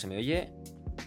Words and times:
se 0.00 0.06
me 0.06 0.16
oye. 0.16 0.50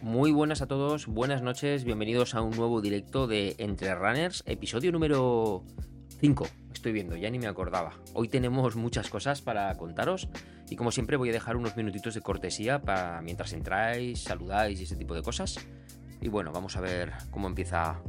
Muy 0.04 0.32
buenas 0.32 0.62
a 0.62 0.68
todos, 0.68 1.08
buenas 1.08 1.41
noches, 1.41 1.84
bienvenidos 1.84 2.36
a 2.36 2.44
un 2.44 2.55
nuevo 2.55 2.80
directo 2.80 3.26
de 3.26 3.55
Entre 3.58 3.96
Runners, 3.96 4.44
episodio 4.46 4.91
número 4.91 5.63
5. 6.20 6.48
Estoy 6.72 6.91
viendo, 6.91 7.16
ya 7.16 7.32
ni 7.32 7.40
me 7.40 7.48
acordaba. 7.48 7.96
Hoy 8.13 8.27
tenemos 8.27 8.76
muchas 8.76 9.10
cosas 9.10 9.41
para 9.41 9.76
contaros 9.77 10.30
y 10.70 10.76
como 10.76 10.91
siempre 10.91 11.18
voy 11.18 11.30
a 11.30 11.32
dejar 11.32 11.58
unos 11.58 11.76
minutitos 11.76 12.13
de 12.13 12.22
cortesía 12.22 12.84
para 12.84 13.20
mientras 13.24 13.54
entráis, 13.54 14.22
saludáis 14.22 14.80
y 14.80 14.84
ese 14.84 14.96
tipo 14.96 15.16
de 15.16 15.24
cosas. 15.24 15.57
Y 16.22 16.28
bueno, 16.28 16.52
vamos 16.52 16.78
a 16.78 16.82
ver 16.82 17.13
cómo 17.32 17.48
empieza 17.48 18.00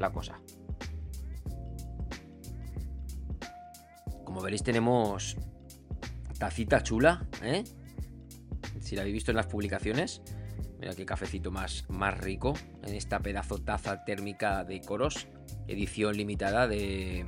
la 0.00 0.10
cosa. 0.10 0.40
Como 4.24 4.40
veréis 4.40 4.64
tenemos 4.64 5.36
tacita 6.36 6.82
chula, 6.82 7.24
¿eh? 7.44 7.62
Si 8.80 8.94
la 8.94 9.02
habéis 9.02 9.14
visto 9.14 9.30
en 9.30 9.36
las 9.36 9.46
publicaciones, 9.46 10.22
mira 10.78 10.94
qué 10.94 11.04
cafecito 11.06 11.50
más, 11.50 11.84
más 11.88 12.18
rico 12.18 12.54
en 12.84 12.94
esta 12.94 13.20
pedazo 13.20 13.58
taza 13.58 14.04
térmica 14.04 14.64
de 14.64 14.80
Coros, 14.80 15.28
edición 15.66 16.16
limitada 16.16 16.68
de 16.68 17.26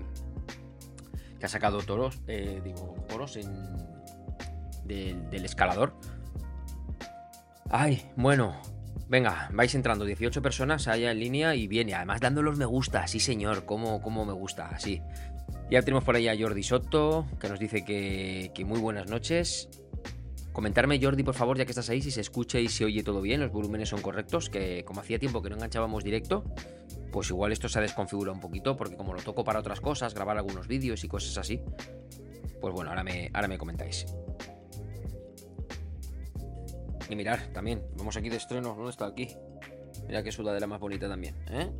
que 1.39 1.47
ha 1.47 1.49
sacado 1.49 1.79
Toros, 1.83 2.21
eh, 2.27 2.61
digo 2.65 2.97
Coros 3.09 3.37
en 3.37 3.49
del, 4.85 5.45
escalador. 5.45 5.95
Ay, 7.71 8.11
bueno, 8.17 8.61
Venga, 9.09 9.49
vais 9.55 9.75
entrando 9.75 10.05
18 10.05 10.43
personas 10.43 10.87
allá 10.87 11.11
en 11.11 11.19
línea 11.19 11.55
y 11.55 11.67
viene, 11.67 11.95
además 11.95 12.21
dando 12.21 12.43
los 12.43 12.59
me 12.59 12.67
gusta, 12.67 13.07
sí 13.07 13.21
señor, 13.21 13.65
como, 13.65 14.03
como 14.03 14.27
me 14.27 14.35
gusta, 14.35 14.69
así. 14.69 15.01
Ya 15.71 15.81
tenemos 15.81 16.05
por 16.05 16.17
ahí 16.17 16.29
a 16.29 16.37
Jordi 16.39 16.62
Soto, 16.62 17.27
que 17.41 17.49
nos 17.49 17.59
dice 17.59 17.87
que, 17.87 18.53
que 18.55 18.67
muy 18.67 18.79
buenas 18.79 19.09
noches. 19.09 19.71
Comentarme, 20.59 20.98
Jordi, 21.01 21.23
por 21.23 21.37
favor, 21.37 21.56
ya 21.56 21.64
que 21.64 21.70
estás 21.70 21.89
ahí, 21.89 22.03
si 22.03 22.11
se 22.11 22.20
escucha 22.20 22.59
y 22.59 22.67
se 22.67 22.84
oye 22.84 23.05
todo 23.05 23.20
bien, 23.20 23.39
los 23.39 23.53
volúmenes 23.53 23.91
son 23.91 24.03
correctos, 24.03 24.51
que 24.51 24.84
como 24.84 24.98
hacía 24.98 25.17
tiempo 25.17 25.41
que 25.41 25.50
no 25.50 25.55
enganchábamos 25.55 26.03
directo, 26.03 26.42
pues 27.12 27.31
igual 27.31 27.53
esto 27.53 27.69
se 27.69 27.78
ha 27.78 27.83
desconfigurado 27.83 28.34
un 28.34 28.41
poquito, 28.41 28.77
porque 28.77 28.97
como 28.97 29.15
lo 29.15 29.23
toco 29.23 29.44
para 29.44 29.60
otras 29.60 29.81
cosas, 29.81 30.15
grabar 30.15 30.37
algunos 30.37 30.66
vídeos 30.66 31.05
y 31.05 31.06
cosas 31.06 31.38
así, 31.38 31.62
pues 32.60 32.75
bueno, 32.75 32.91
ahora 32.91 33.05
me, 33.05 33.31
ahora 33.34 33.47
me 33.47 33.56
comentáis. 33.56 34.05
Y 37.09 37.15
mirar, 37.15 37.53
también, 37.53 37.84
vamos 37.97 38.16
aquí 38.16 38.28
de 38.28 38.38
estreno, 38.38 38.75
¿dónde 38.75 38.91
está 38.91 39.06
aquí? 39.06 39.28
Mira 40.09 40.25
qué 40.25 40.33
sudadera 40.33 40.66
más 40.66 40.81
bonita 40.81 41.09
también, 41.09 41.37
¿eh? 41.53 41.71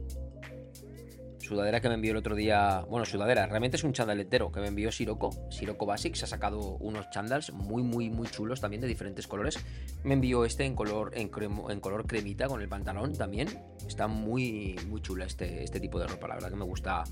Sudadera 1.49 1.81
que 1.81 1.89
me 1.89 1.95
envió 1.95 2.13
el 2.13 2.19
otro 2.19 2.37
día. 2.37 2.85
Bueno, 2.89 3.07
sudadera, 3.07 3.47
realmente 3.47 3.77
es 3.77 3.85
un 3.85 3.93
chándal 3.93 4.21
entero 4.21 4.53
que 4.53 4.61
me 4.61 4.69
envió 4.69 4.93
Sirocco. 4.93 5.31
Sirocco 5.51 5.87
Basics 5.87 6.23
ha 6.23 6.27
sacado 6.27 6.77
unos 6.77 7.09
chándals 7.11 7.53
muy, 7.53 7.83
muy, 7.83 8.11
muy 8.11 8.29
chulos 8.29 8.61
también 8.61 8.83
de 8.83 8.89
diferentes 8.89 9.27
colores. 9.27 9.59
Me 10.05 10.15
envió 10.15 10.45
este 10.45 10.65
en 10.65 10.75
color, 10.75 11.13
en, 11.15 11.31
en 11.71 11.81
color 11.81 12.07
cremita 12.07 12.49
con 12.49 12.61
el 12.61 12.69
pantalón 12.69 13.15
también. 13.15 13.49
Está 13.87 14.07
muy, 14.07 14.77
muy 14.87 15.01
chula 15.01 15.25
este, 15.25 15.65
este 15.65 15.81
tipo 15.81 15.99
de 15.99 16.07
ropa. 16.07 16.29
La 16.29 16.35
verdad 16.35 16.51
que 16.51 16.57
me 16.57 16.65
gusta, 16.65 17.05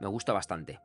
me 0.00 0.08
gusta 0.08 0.32
bastante. 0.32 0.80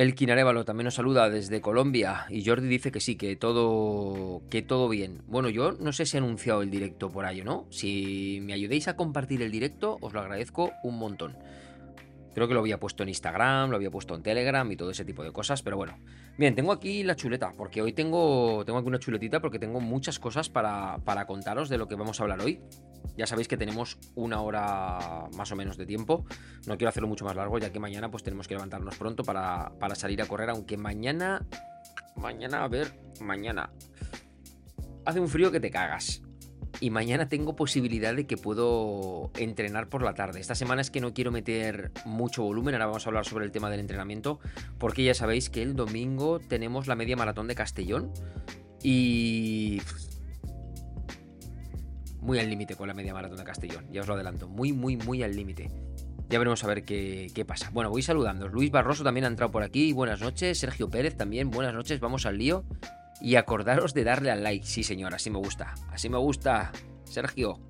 El 0.00 0.14
Arevalo 0.30 0.64
también 0.64 0.86
nos 0.86 0.94
saluda 0.94 1.28
desde 1.28 1.60
Colombia 1.60 2.24
y 2.30 2.42
Jordi 2.42 2.68
dice 2.68 2.90
que 2.90 3.00
sí, 3.00 3.16
que 3.16 3.36
todo, 3.36 4.40
que 4.48 4.62
todo 4.62 4.88
bien. 4.88 5.20
Bueno, 5.26 5.50
yo 5.50 5.72
no 5.72 5.92
sé 5.92 6.06
si 6.06 6.16
he 6.16 6.20
anunciado 6.20 6.62
el 6.62 6.70
directo 6.70 7.10
por 7.10 7.26
ahí 7.26 7.42
o 7.42 7.44
no. 7.44 7.66
Si 7.68 8.38
me 8.40 8.54
ayudéis 8.54 8.88
a 8.88 8.96
compartir 8.96 9.42
el 9.42 9.50
directo, 9.50 9.98
os 10.00 10.14
lo 10.14 10.20
agradezco 10.20 10.72
un 10.82 10.96
montón. 10.96 11.36
Creo 12.34 12.46
que 12.46 12.54
lo 12.54 12.60
había 12.60 12.78
puesto 12.78 13.02
en 13.02 13.08
Instagram, 13.08 13.70
lo 13.70 13.76
había 13.76 13.90
puesto 13.90 14.14
en 14.14 14.22
Telegram 14.22 14.70
y 14.70 14.76
todo 14.76 14.90
ese 14.90 15.04
tipo 15.04 15.22
de 15.24 15.32
cosas, 15.32 15.62
pero 15.62 15.76
bueno. 15.76 15.98
Bien, 16.38 16.54
tengo 16.54 16.72
aquí 16.72 17.02
la 17.02 17.16
chuleta, 17.16 17.52
porque 17.56 17.82
hoy 17.82 17.92
tengo, 17.92 18.64
tengo 18.64 18.78
aquí 18.78 18.88
una 18.88 18.98
chuletita 18.98 19.40
porque 19.40 19.58
tengo 19.58 19.80
muchas 19.80 20.18
cosas 20.18 20.48
para, 20.48 20.98
para 21.04 21.26
contaros 21.26 21.68
de 21.68 21.78
lo 21.78 21.88
que 21.88 21.96
vamos 21.96 22.20
a 22.20 22.22
hablar 22.22 22.40
hoy. 22.40 22.60
Ya 23.16 23.26
sabéis 23.26 23.48
que 23.48 23.56
tenemos 23.56 23.98
una 24.14 24.40
hora 24.40 25.28
más 25.36 25.50
o 25.50 25.56
menos 25.56 25.76
de 25.76 25.86
tiempo. 25.86 26.24
No 26.66 26.76
quiero 26.76 26.88
hacerlo 26.90 27.08
mucho 27.08 27.24
más 27.24 27.34
largo, 27.34 27.58
ya 27.58 27.72
que 27.72 27.80
mañana 27.80 28.10
pues 28.10 28.22
tenemos 28.22 28.46
que 28.46 28.54
levantarnos 28.54 28.96
pronto 28.96 29.24
para, 29.24 29.72
para 29.78 29.94
salir 29.94 30.22
a 30.22 30.26
correr, 30.26 30.50
aunque 30.50 30.76
mañana... 30.76 31.46
Mañana, 32.16 32.64
a 32.64 32.68
ver, 32.68 32.92
mañana... 33.20 33.70
Hace 35.04 35.18
un 35.18 35.28
frío 35.28 35.50
que 35.50 35.60
te 35.60 35.70
cagas 35.70 36.22
y 36.78 36.90
mañana 36.90 37.28
tengo 37.28 37.56
posibilidad 37.56 38.14
de 38.14 38.26
que 38.26 38.36
puedo 38.36 39.30
entrenar 39.36 39.88
por 39.88 40.02
la 40.02 40.14
tarde. 40.14 40.40
Esta 40.40 40.54
semana 40.54 40.80
es 40.80 40.90
que 40.90 41.00
no 41.00 41.12
quiero 41.12 41.32
meter 41.32 41.90
mucho 42.04 42.42
volumen, 42.42 42.74
ahora 42.74 42.86
vamos 42.86 43.06
a 43.06 43.10
hablar 43.10 43.24
sobre 43.24 43.44
el 43.44 43.52
tema 43.52 43.70
del 43.70 43.80
entrenamiento, 43.80 44.38
porque 44.78 45.02
ya 45.02 45.14
sabéis 45.14 45.50
que 45.50 45.62
el 45.62 45.74
domingo 45.74 46.38
tenemos 46.38 46.86
la 46.86 46.96
media 46.96 47.16
maratón 47.16 47.48
de 47.48 47.54
Castellón 47.54 48.12
y... 48.82 49.80
Muy 52.20 52.38
al 52.38 52.50
límite 52.50 52.76
con 52.76 52.86
la 52.86 52.92
media 52.92 53.14
maratón 53.14 53.38
de 53.38 53.44
Castellón, 53.44 53.86
ya 53.90 54.02
os 54.02 54.06
lo 54.06 54.12
adelanto, 54.12 54.46
muy, 54.46 54.74
muy, 54.74 54.96
muy 54.98 55.22
al 55.22 55.34
límite. 55.34 55.70
Ya 56.28 56.38
veremos 56.38 56.62
a 56.62 56.68
ver 56.68 56.84
qué, 56.84 57.28
qué, 57.34 57.44
pasa. 57.44 57.70
Bueno, 57.72 57.90
voy 57.90 58.02
saludando. 58.02 58.46
Luis 58.46 58.70
Barroso 58.70 59.02
también 59.02 59.24
ha 59.24 59.26
entrado 59.26 59.50
por 59.50 59.64
aquí. 59.64 59.92
Buenas 59.92 60.20
noches. 60.20 60.60
Sergio 60.60 60.88
Pérez 60.88 61.16
también. 61.16 61.50
Buenas 61.50 61.74
noches. 61.74 61.98
Vamos 61.98 62.24
al 62.24 62.38
lío. 62.38 62.64
Y 63.20 63.36
acordaros 63.36 63.94
de 63.94 64.04
darle 64.04 64.30
al 64.30 64.42
like. 64.42 64.66
Sí, 64.66 64.82
señor, 64.82 65.14
así 65.14 65.30
me 65.30 65.38
gusta. 65.38 65.74
Así 65.90 66.08
me 66.08 66.18
gusta, 66.18 66.72
Sergio. 67.04 67.60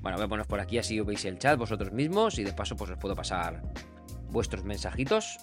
Bueno, 0.00 0.16
voy 0.18 0.26
a 0.26 0.28
poner 0.28 0.46
por 0.46 0.60
aquí 0.60 0.78
así 0.78 1.00
veis 1.00 1.24
el 1.24 1.38
chat 1.38 1.58
vosotros 1.58 1.92
mismos 1.92 2.38
y 2.38 2.44
de 2.44 2.52
paso 2.52 2.76
pues 2.76 2.90
os 2.90 2.98
puedo 2.98 3.14
pasar 3.14 3.62
vuestros 4.30 4.64
mensajitos. 4.64 5.38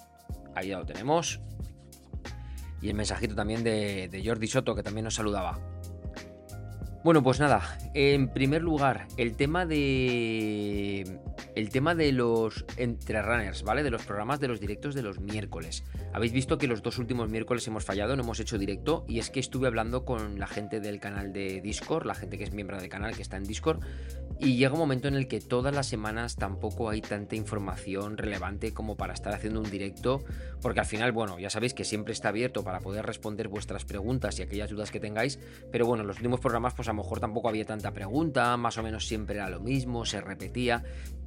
Ahí 0.54 0.68
ya 0.68 0.78
lo 0.78 0.86
tenemos. 0.86 1.40
Y 2.80 2.88
el 2.88 2.94
mensajito 2.94 3.34
también 3.34 3.64
de, 3.64 4.08
de 4.08 4.24
Jordi 4.24 4.46
Soto 4.46 4.74
que 4.74 4.82
también 4.82 5.04
nos 5.04 5.14
saludaba. 5.14 5.58
Bueno, 7.04 7.22
pues 7.22 7.40
nada, 7.40 7.78
en 7.94 8.28
primer 8.28 8.62
lugar, 8.62 9.06
el 9.16 9.36
tema 9.36 9.64
de. 9.66 11.20
El 11.58 11.70
tema 11.70 11.96
de 11.96 12.12
los 12.12 12.64
entrerunners, 12.76 13.64
¿vale? 13.64 13.82
De 13.82 13.90
los 13.90 14.04
programas 14.04 14.38
de 14.38 14.46
los 14.46 14.60
directos 14.60 14.94
de 14.94 15.02
los 15.02 15.18
miércoles. 15.18 15.82
Habéis 16.12 16.30
visto 16.30 16.56
que 16.56 16.68
los 16.68 16.82
dos 16.82 16.98
últimos 16.98 17.28
miércoles 17.30 17.66
hemos 17.66 17.84
fallado, 17.84 18.14
no 18.14 18.22
hemos 18.22 18.38
hecho 18.38 18.58
directo. 18.58 19.04
Y 19.08 19.18
es 19.18 19.28
que 19.28 19.40
estuve 19.40 19.66
hablando 19.66 20.04
con 20.04 20.38
la 20.38 20.46
gente 20.46 20.78
del 20.78 21.00
canal 21.00 21.32
de 21.32 21.60
Discord, 21.60 22.06
la 22.06 22.14
gente 22.14 22.38
que 22.38 22.44
es 22.44 22.52
miembro 22.52 22.78
del 22.78 22.88
canal, 22.88 23.16
que 23.16 23.22
está 23.22 23.38
en 23.38 23.42
Discord. 23.42 23.80
Y 24.40 24.56
llega 24.56 24.74
un 24.74 24.78
momento 24.78 25.08
en 25.08 25.14
el 25.14 25.26
que 25.26 25.40
todas 25.40 25.74
las 25.74 25.88
semanas 25.88 26.36
tampoco 26.36 26.90
hay 26.90 27.00
tanta 27.00 27.34
información 27.34 28.16
relevante 28.16 28.72
como 28.72 28.96
para 28.96 29.12
estar 29.12 29.34
haciendo 29.34 29.60
un 29.60 29.68
directo, 29.68 30.22
porque 30.62 30.78
al 30.78 30.86
final, 30.86 31.10
bueno, 31.10 31.40
ya 31.40 31.50
sabéis 31.50 31.74
que 31.74 31.82
siempre 31.82 32.12
está 32.12 32.28
abierto 32.28 32.62
para 32.62 32.78
poder 32.78 33.04
responder 33.04 33.48
vuestras 33.48 33.84
preguntas 33.84 34.38
y 34.38 34.42
aquellas 34.42 34.70
dudas 34.70 34.92
que 34.92 35.00
tengáis, 35.00 35.40
pero 35.72 35.86
bueno, 35.86 36.04
los 36.04 36.18
últimos 36.18 36.38
programas 36.38 36.74
pues 36.74 36.86
a 36.86 36.92
lo 36.92 37.02
mejor 37.02 37.18
tampoco 37.18 37.48
había 37.48 37.64
tanta 37.64 37.90
pregunta, 37.90 38.56
más 38.56 38.78
o 38.78 38.84
menos 38.84 39.08
siempre 39.08 39.34
era 39.34 39.50
lo 39.50 39.58
mismo, 39.58 40.06
se 40.06 40.20
repetía, 40.20 40.84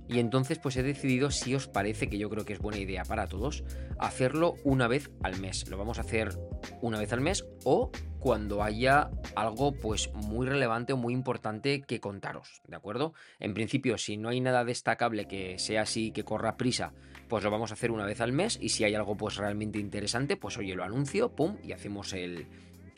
y 0.07 0.19
entonces 0.19 0.59
pues 0.59 0.75
he 0.77 0.83
decidido, 0.83 1.31
si 1.31 1.55
os 1.55 1.67
parece, 1.67 2.09
que 2.09 2.17
yo 2.17 2.29
creo 2.29 2.45
que 2.45 2.53
es 2.53 2.59
buena 2.59 2.79
idea 2.79 3.03
para 3.03 3.27
todos, 3.27 3.63
hacerlo 3.99 4.55
una 4.63 4.87
vez 4.87 5.09
al 5.23 5.39
mes. 5.39 5.67
Lo 5.69 5.77
vamos 5.77 5.97
a 5.97 6.01
hacer 6.01 6.37
una 6.81 6.99
vez 6.99 7.13
al 7.13 7.21
mes 7.21 7.45
o 7.63 7.91
cuando 8.19 8.61
haya 8.61 9.09
algo 9.35 9.73
pues 9.73 10.11
muy 10.13 10.45
relevante 10.47 10.93
o 10.93 10.97
muy 10.97 11.13
importante 11.13 11.81
que 11.81 11.99
contaros, 11.99 12.61
¿de 12.67 12.75
acuerdo? 12.75 13.13
En 13.39 13.53
principio, 13.53 13.97
si 13.97 14.17
no 14.17 14.29
hay 14.29 14.41
nada 14.41 14.63
destacable 14.63 15.27
que 15.27 15.57
sea 15.57 15.83
así, 15.83 16.11
que 16.11 16.23
corra 16.23 16.57
prisa, 16.57 16.93
pues 17.27 17.43
lo 17.43 17.49
vamos 17.49 17.71
a 17.71 17.73
hacer 17.73 17.91
una 17.91 18.05
vez 18.05 18.21
al 18.21 18.31
mes 18.31 18.59
y 18.61 18.69
si 18.69 18.83
hay 18.83 18.93
algo 18.93 19.15
pues 19.17 19.37
realmente 19.37 19.79
interesante, 19.79 20.37
pues 20.37 20.57
oye, 20.57 20.75
lo 20.75 20.83
anuncio, 20.83 21.35
pum, 21.35 21.57
y 21.63 21.71
hacemos 21.71 22.13
el, 22.13 22.47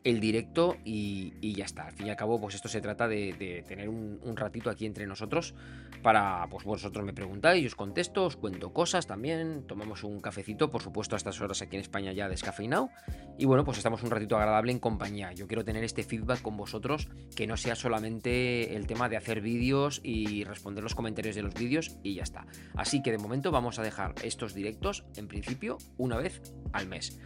el 0.04 0.20
directo 0.20 0.78
y, 0.84 1.54
ya 1.54 1.66
está. 1.66 1.88
Al 1.88 1.94
fin 1.94 2.08
y 2.08 2.10
al 2.10 2.16
cabo, 2.16 2.40
pues 2.40 2.56
esto 2.56 2.68
se 2.68 2.82
trata 2.82 3.08
de, 3.08 3.64
tener 3.68 3.90
un, 3.90 4.20
ratito 4.36 4.70
aquí 4.70 4.86
entre 4.86 5.06
nosotros 5.06 5.54
para, 6.02 6.48
pues 6.50 6.66
vosotros 6.66 7.06
me 7.06 7.14
preguntáis, 7.14 7.66
os 7.68 7.76
contesto, 7.76 8.26
os 8.26 8.36
cuento 8.36 8.74
cosas 8.74 9.06
también, 9.06 9.66
tomamos 9.68 10.04
un 10.04 10.20
cafecito, 10.20 10.70
por 10.70 10.82
supuesto 10.82 11.16
a 11.16 11.18
estas 11.18 11.40
horas 11.40 11.62
aquí 11.62 11.76
en 11.76 11.82
España 11.82 12.12
ya 12.12 12.28
descafeinado 12.28 12.90
y 13.38 13.46
bueno, 13.46 13.64
pues 13.64 13.78
estamos 13.78 14.04
un 14.04 14.10
ratito 14.10 14.36
agradable 14.36 14.72
en 14.72 14.80
compañía. 14.80 15.32
Yo 15.34 15.48
quiero 15.48 15.64
tener 15.64 15.84
este 15.84 16.04
feedback 16.04 16.42
con 16.42 16.58
vosotros, 16.58 17.10
que 17.36 17.48
no 17.48 17.58
sea 17.58 17.76
solamente 17.76 18.76
el 18.76 18.88
tema 18.88 19.08
de 19.08 19.18
hacer 19.18 19.42
vídeos 19.42 20.02
y 20.04 20.44
responder 20.44 20.84
los 20.84 20.96
comentarios 20.96 21.36
de 21.36 21.44
los 21.44 21.54
vídeos 21.54 21.98
y 22.04 22.16
ya 22.16 22.24
está. 22.24 22.46
Así 22.76 23.02
que 23.02 23.12
de 23.12 23.18
momento 23.18 23.52
vamos 23.52 23.80
a 23.80 23.84
dejar 23.84 24.16
estos 24.24 24.54
directos, 24.54 25.06
en 25.16 25.28
principio, 25.28 25.78
una 25.98 26.18
vez 26.18 26.42
al 26.74 26.88
mes. 26.88 27.20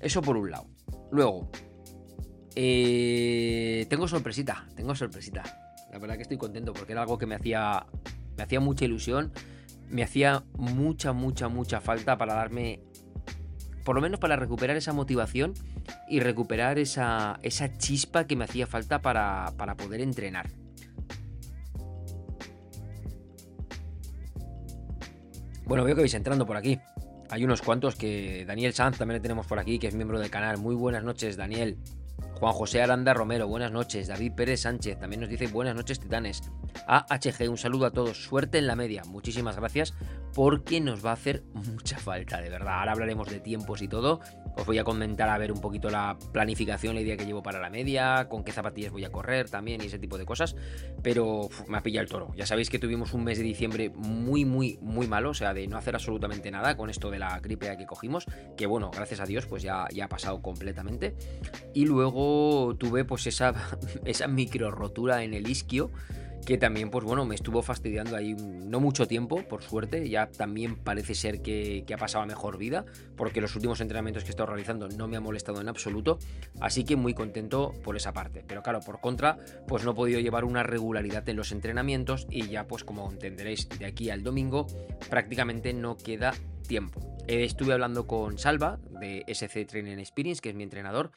Eso 0.00 0.22
por 0.22 0.36
un 0.36 0.50
lado. 0.50 0.66
Luego, 1.10 1.50
eh, 2.60 3.86
tengo 3.88 4.08
sorpresita, 4.08 4.66
tengo 4.74 4.92
sorpresita. 4.96 5.44
La 5.92 6.00
verdad 6.00 6.16
que 6.16 6.22
estoy 6.22 6.38
contento 6.38 6.72
porque 6.72 6.90
era 6.90 7.02
algo 7.02 7.16
que 7.16 7.24
me 7.24 7.36
hacía, 7.36 7.86
me 8.36 8.42
hacía 8.42 8.58
mucha 8.58 8.84
ilusión, 8.84 9.32
me 9.88 10.02
hacía 10.02 10.42
mucha, 10.56 11.12
mucha, 11.12 11.48
mucha 11.48 11.80
falta 11.80 12.18
para 12.18 12.34
darme, 12.34 12.82
por 13.84 13.94
lo 13.94 14.02
menos 14.02 14.18
para 14.18 14.34
recuperar 14.34 14.76
esa 14.76 14.92
motivación 14.92 15.54
y 16.08 16.18
recuperar 16.18 16.80
esa, 16.80 17.38
esa 17.42 17.78
chispa 17.78 18.26
que 18.26 18.34
me 18.34 18.42
hacía 18.42 18.66
falta 18.66 19.00
para, 19.00 19.54
para 19.56 19.76
poder 19.76 20.00
entrenar. 20.00 20.50
Bueno, 25.64 25.84
veo 25.84 25.94
que 25.94 26.00
vais 26.00 26.14
entrando 26.14 26.44
por 26.44 26.56
aquí. 26.56 26.80
Hay 27.30 27.44
unos 27.44 27.62
cuantos 27.62 27.94
que 27.94 28.44
Daniel 28.46 28.74
Sanz 28.74 28.98
también 28.98 29.18
le 29.18 29.20
tenemos 29.20 29.46
por 29.46 29.60
aquí, 29.60 29.78
que 29.78 29.86
es 29.86 29.94
miembro 29.94 30.18
del 30.18 30.30
canal. 30.30 30.58
Muy 30.58 30.74
buenas 30.74 31.04
noches, 31.04 31.36
Daniel. 31.36 31.78
Juan 32.38 32.52
José 32.52 32.80
Aranda 32.80 33.14
Romero, 33.14 33.48
buenas 33.48 33.72
noches. 33.72 34.06
David 34.06 34.32
Pérez 34.34 34.60
Sánchez 34.60 35.00
también 35.00 35.20
nos 35.20 35.28
dice 35.28 35.48
buenas 35.48 35.74
noches, 35.74 35.98
titanes. 35.98 36.40
AHG, 36.86 37.50
un 37.50 37.58
saludo 37.58 37.86
a 37.86 37.90
todos. 37.90 38.22
Suerte 38.22 38.58
en 38.58 38.68
la 38.68 38.76
media. 38.76 39.02
Muchísimas 39.04 39.56
gracias 39.56 39.92
porque 40.34 40.80
nos 40.80 41.04
va 41.04 41.10
a 41.10 41.14
hacer 41.14 41.42
mucha 41.52 41.98
falta, 41.98 42.40
de 42.40 42.48
verdad. 42.48 42.78
Ahora 42.78 42.92
hablaremos 42.92 43.28
de 43.28 43.40
tiempos 43.40 43.82
y 43.82 43.88
todo. 43.88 44.20
Os 44.56 44.66
voy 44.66 44.78
a 44.78 44.84
comentar 44.84 45.28
a 45.28 45.38
ver 45.38 45.50
un 45.50 45.60
poquito 45.60 45.90
la 45.90 46.16
planificación, 46.32 46.94
la 46.94 47.00
idea 47.00 47.16
que 47.16 47.26
llevo 47.26 47.42
para 47.42 47.58
la 47.58 47.70
media, 47.70 48.28
con 48.28 48.44
qué 48.44 48.52
zapatillas 48.52 48.92
voy 48.92 49.04
a 49.04 49.10
correr 49.10 49.50
también 49.50 49.82
y 49.82 49.86
ese 49.86 49.98
tipo 49.98 50.16
de 50.16 50.24
cosas. 50.24 50.54
Pero 51.02 51.48
me 51.66 51.78
ha 51.78 51.82
pillado 51.82 52.04
el 52.04 52.08
toro. 52.08 52.32
Ya 52.36 52.46
sabéis 52.46 52.70
que 52.70 52.78
tuvimos 52.78 53.14
un 53.14 53.24
mes 53.24 53.38
de 53.38 53.44
diciembre 53.44 53.90
muy, 53.90 54.44
muy, 54.44 54.78
muy 54.80 55.08
malo, 55.08 55.30
o 55.30 55.34
sea, 55.34 55.54
de 55.54 55.66
no 55.66 55.76
hacer 55.76 55.96
absolutamente 55.96 56.52
nada 56.52 56.76
con 56.76 56.88
esto 56.88 57.10
de 57.10 57.18
la 57.18 57.40
gripe 57.40 57.76
que 57.76 57.86
cogimos, 57.86 58.26
que 58.56 58.66
bueno, 58.66 58.92
gracias 58.94 59.18
a 59.18 59.24
Dios, 59.24 59.46
pues 59.46 59.64
ya, 59.64 59.88
ya 59.92 60.04
ha 60.04 60.08
pasado 60.08 60.40
completamente. 60.40 61.16
Y 61.74 61.86
luego 61.86 62.27
tuve 62.78 63.04
pues 63.04 63.26
esa, 63.26 63.54
esa 64.04 64.28
micro 64.28 64.70
rotura 64.70 65.22
en 65.22 65.34
el 65.34 65.48
isquio 65.48 65.90
que 66.48 66.56
también, 66.56 66.90
pues 66.90 67.04
bueno, 67.04 67.26
me 67.26 67.34
estuvo 67.34 67.60
fastidiando 67.60 68.16
ahí 68.16 68.34
no 68.34 68.80
mucho 68.80 69.06
tiempo, 69.06 69.42
por 69.42 69.62
suerte, 69.62 70.08
ya 70.08 70.30
también 70.30 70.76
parece 70.76 71.14
ser 71.14 71.42
que, 71.42 71.84
ha 71.92 71.98
pasado 71.98 72.24
a 72.24 72.26
mejor 72.26 72.56
vida, 72.56 72.86
porque 73.16 73.42
los 73.42 73.54
últimos 73.54 73.82
entrenamientos 73.82 74.24
que 74.24 74.28
he 74.28 74.30
estado 74.30 74.46
realizando 74.46 74.88
no 74.88 75.08
me 75.08 75.18
ha 75.18 75.20
molestado 75.20 75.60
en 75.60 75.68
absoluto, 75.68 76.18
así 76.58 76.84
que 76.84 76.96
muy 76.96 77.12
contento 77.12 77.74
por 77.84 77.96
esa 77.96 78.14
parte. 78.14 78.44
Pero 78.48 78.62
claro, 78.62 78.80
por 78.80 78.98
contra, 79.02 79.36
pues 79.66 79.84
no 79.84 79.90
he 79.90 79.94
podido 79.94 80.20
llevar 80.20 80.46
una 80.46 80.62
regularidad 80.62 81.28
en 81.28 81.36
los 81.36 81.52
entrenamientos 81.52 82.26
y 82.30 82.48
ya 82.48 82.66
pues 82.66 82.82
como 82.82 83.10
entenderéis, 83.10 83.68
de 83.68 83.84
aquí 83.84 84.08
al 84.08 84.22
domingo 84.22 84.66
prácticamente 85.10 85.74
no 85.74 85.98
queda 85.98 86.32
tiempo. 86.66 87.00
estuve 87.26 87.74
hablando 87.74 88.06
con 88.06 88.38
Salva 88.38 88.78
de 89.00 89.22
SC 89.26 89.66
Training 89.66 89.98
Experience, 89.98 90.40
que 90.40 90.48
es 90.48 90.54
mi 90.54 90.62
entrenador, 90.62 91.10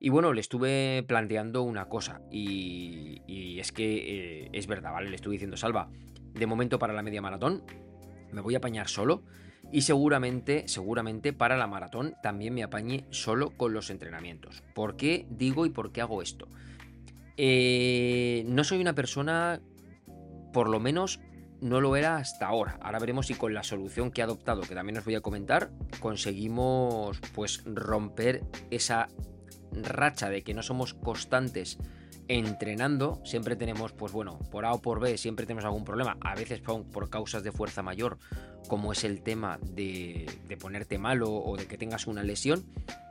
y 0.00 0.10
bueno, 0.10 0.32
le 0.32 0.40
estuve 0.40 1.04
planteando 1.06 1.62
una 1.62 1.88
cosa, 1.88 2.20
y, 2.30 3.58
es 3.58 3.72
que 3.72 4.44
eh, 4.44 4.50
es 4.52 4.66
verdad, 4.68 4.92
¿vale? 4.92 5.10
Le 5.10 5.16
estuve 5.16 5.32
diciendo, 5.32 5.56
Salva, 5.56 5.90
de 6.34 6.46
momento 6.46 6.78
para 6.78 6.92
la 6.92 7.02
media 7.02 7.20
maratón 7.20 7.64
me 8.30 8.40
voy 8.40 8.54
a 8.54 8.58
apañar 8.58 8.88
solo, 8.88 9.24
y 9.72 9.82
seguramente, 9.82 10.68
seguramente 10.68 11.32
para 11.32 11.56
la 11.56 11.66
maratón 11.66 12.14
también 12.22 12.54
me 12.54 12.62
apañe 12.62 13.04
solo 13.10 13.50
con 13.56 13.72
los 13.72 13.90
entrenamientos. 13.90 14.62
¿Por 14.74 14.96
qué 14.96 15.26
digo 15.30 15.66
y 15.66 15.70
por 15.70 15.92
qué 15.92 16.00
hago 16.00 16.22
esto? 16.22 16.48
Eh, 17.36 18.44
no 18.46 18.64
soy 18.64 18.80
una 18.80 18.94
persona, 18.94 19.60
por 20.52 20.68
lo 20.68 20.80
menos 20.80 21.20
no 21.60 21.80
lo 21.80 21.96
era 21.96 22.16
hasta 22.16 22.46
ahora. 22.46 22.78
Ahora 22.80 22.98
veremos 22.98 23.26
si 23.26 23.34
con 23.34 23.52
la 23.52 23.62
solución 23.62 24.10
que 24.10 24.20
he 24.20 24.24
adoptado, 24.24 24.62
que 24.62 24.74
también 24.74 24.98
os 24.98 25.04
voy 25.04 25.16
a 25.16 25.20
comentar, 25.20 25.70
conseguimos 26.00 27.20
pues 27.34 27.62
romper 27.66 28.42
esa 28.70 29.08
racha 29.72 30.30
de 30.30 30.42
que 30.42 30.54
no 30.54 30.62
somos 30.62 30.94
constantes 30.94 31.78
entrenando, 32.28 33.20
siempre 33.24 33.56
tenemos, 33.56 33.92
pues 33.92 34.12
bueno, 34.12 34.38
por 34.50 34.66
A 34.66 34.72
o 34.72 34.82
por 34.82 35.00
B, 35.00 35.16
siempre 35.16 35.46
tenemos 35.46 35.64
algún 35.64 35.84
problema, 35.84 36.18
a 36.20 36.34
veces 36.34 36.60
por, 36.60 37.10
causas 37.10 37.42
de 37.42 37.52
fuerza 37.52 37.82
mayor, 37.82 38.18
como 38.68 38.92
es 38.92 39.02
el 39.04 39.22
tema 39.22 39.58
de, 39.62 40.30
de, 40.46 40.56
ponerte 40.58 40.98
malo 40.98 41.32
o 41.32 41.56
de 41.56 41.66
que 41.66 41.78
tengas 41.78 42.06
una 42.06 42.22
lesión, 42.22 42.66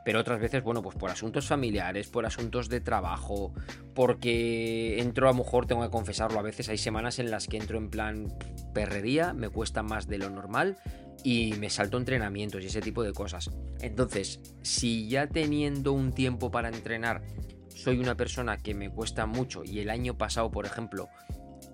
pero 0.05 0.19
otras 0.19 0.39
veces, 0.39 0.63
bueno, 0.63 0.83
pues 0.83 0.95
por 0.95 1.09
asuntos 1.09 1.47
familiares, 1.47 2.07
por 2.07 2.27
asuntos 2.27 2.69
de 2.69 2.79
trabajo, 2.79 3.53
porque 3.95 5.01
entro 5.01 5.27
a 5.27 5.31
lo 5.31 5.39
mejor, 5.39 5.65
tengo 5.65 5.81
que 5.81 5.89
confesarlo, 5.89 6.39
a 6.39 6.43
veces 6.43 6.69
hay 6.69 6.77
semanas 6.77 7.17
en 7.17 7.31
las 7.31 7.47
que 7.47 7.57
entro 7.57 7.79
en 7.79 7.89
plan 7.89 8.27
perrería, 8.73 9.33
me 9.33 9.49
cuesta 9.49 9.81
más 9.81 10.07
de 10.07 10.19
lo 10.19 10.29
normal 10.29 10.77
y 11.23 11.53
me 11.59 11.69
salto 11.69 11.97
entrenamientos 11.97 12.63
y 12.63 12.67
ese 12.67 12.81
tipo 12.81 13.03
de 13.03 13.13
cosas. 13.13 13.49
Entonces, 13.81 14.39
si 14.61 15.07
ya 15.07 15.27
teniendo 15.27 15.93
un 15.93 16.11
tiempo 16.11 16.51
para 16.51 16.69
entrenar, 16.69 17.23
soy 17.69 17.99
una 17.99 18.15
persona 18.15 18.57
que 18.57 18.73
me 18.73 18.89
cuesta 18.89 19.25
mucho 19.25 19.63
y 19.63 19.79
el 19.79 19.89
año 19.89 20.17
pasado, 20.17 20.51
por 20.51 20.65
ejemplo, 20.65 21.09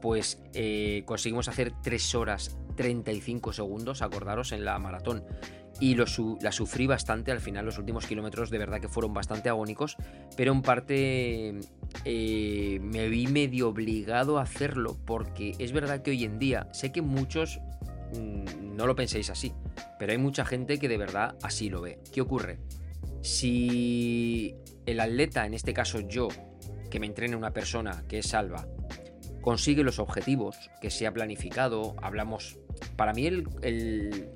pues 0.02 0.42
eh, 0.54 1.04
conseguimos 1.06 1.48
hacer 1.48 1.74
3 1.82 2.16
horas 2.16 2.58
35 2.76 3.54
segundos, 3.54 4.02
acordaros, 4.02 4.52
en 4.52 4.66
la 4.66 4.78
maratón. 4.80 5.24
Y 5.80 5.96
la 5.96 6.52
sufrí 6.52 6.88
bastante 6.88 7.32
al 7.32 7.40
final, 7.40 7.66
los 7.66 7.80
últimos 7.80 8.06
kilómetros 8.06 8.50
de 8.52 8.60
verdad 8.60 8.80
que 8.80 8.88
fueron 8.88 9.14
bastante 9.14 9.50
agónicos, 9.50 9.98
pero 10.38 10.52
en 10.52 10.62
parte 10.62 11.60
eh, 12.06 12.80
me 12.82 13.08
vi 13.10 13.28
medio 13.28 13.70
obligado 13.70 14.38
a 14.38 14.44
hacerlo 14.44 14.98
porque 15.04 15.56
es 15.58 15.72
verdad 15.72 16.04
que 16.04 16.12
hoy 16.12 16.26
en 16.26 16.38
día 16.38 16.68
sé 16.74 16.92
que 16.92 17.02
muchos 17.02 17.60
no 18.14 18.88
lo 18.88 18.96
penséis 18.96 19.30
así, 19.30 19.54
pero 20.00 20.12
hay 20.12 20.18
mucha 20.18 20.46
gente 20.46 20.80
que 20.80 20.88
de 20.88 20.98
verdad 20.98 21.36
así 21.42 21.70
lo 21.70 21.82
ve. 21.82 22.00
¿Qué 22.12 22.22
ocurre? 22.22 22.60
Si 23.22 24.56
el 24.86 25.00
atleta, 25.00 25.46
en 25.46 25.54
este 25.54 25.74
caso 25.74 26.00
yo, 26.02 26.28
que 26.90 27.00
me 27.00 27.08
entrene 27.08 27.36
una 27.36 27.52
persona 27.52 28.04
que 28.08 28.20
es 28.20 28.28
salva, 28.28 28.68
consigue 29.42 29.84
los 29.84 30.00
objetivos 30.00 30.58
que 30.82 30.90
se 30.90 31.08
ha 31.08 31.12
planificado, 31.12 31.96
hablamos... 32.02 32.58
Para 32.96 33.14
mí, 33.14 33.28
el, 33.28 33.44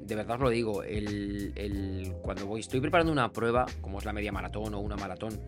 de 0.05 0.15
verdad 0.15 0.35
os 0.35 0.41
lo 0.41 0.49
digo, 0.49 0.83
el, 0.83 2.13
cuando 2.21 2.45
voy, 2.45 2.61
estoy 2.61 2.79
preparando 2.79 3.11
una 3.11 3.31
prueba, 3.33 3.65
como 3.81 3.99
es 3.99 4.05
la 4.05 4.13
media 4.13 4.31
maratón 4.31 4.73
o 4.73 4.79
una 4.79 4.95
maratón, 4.95 5.39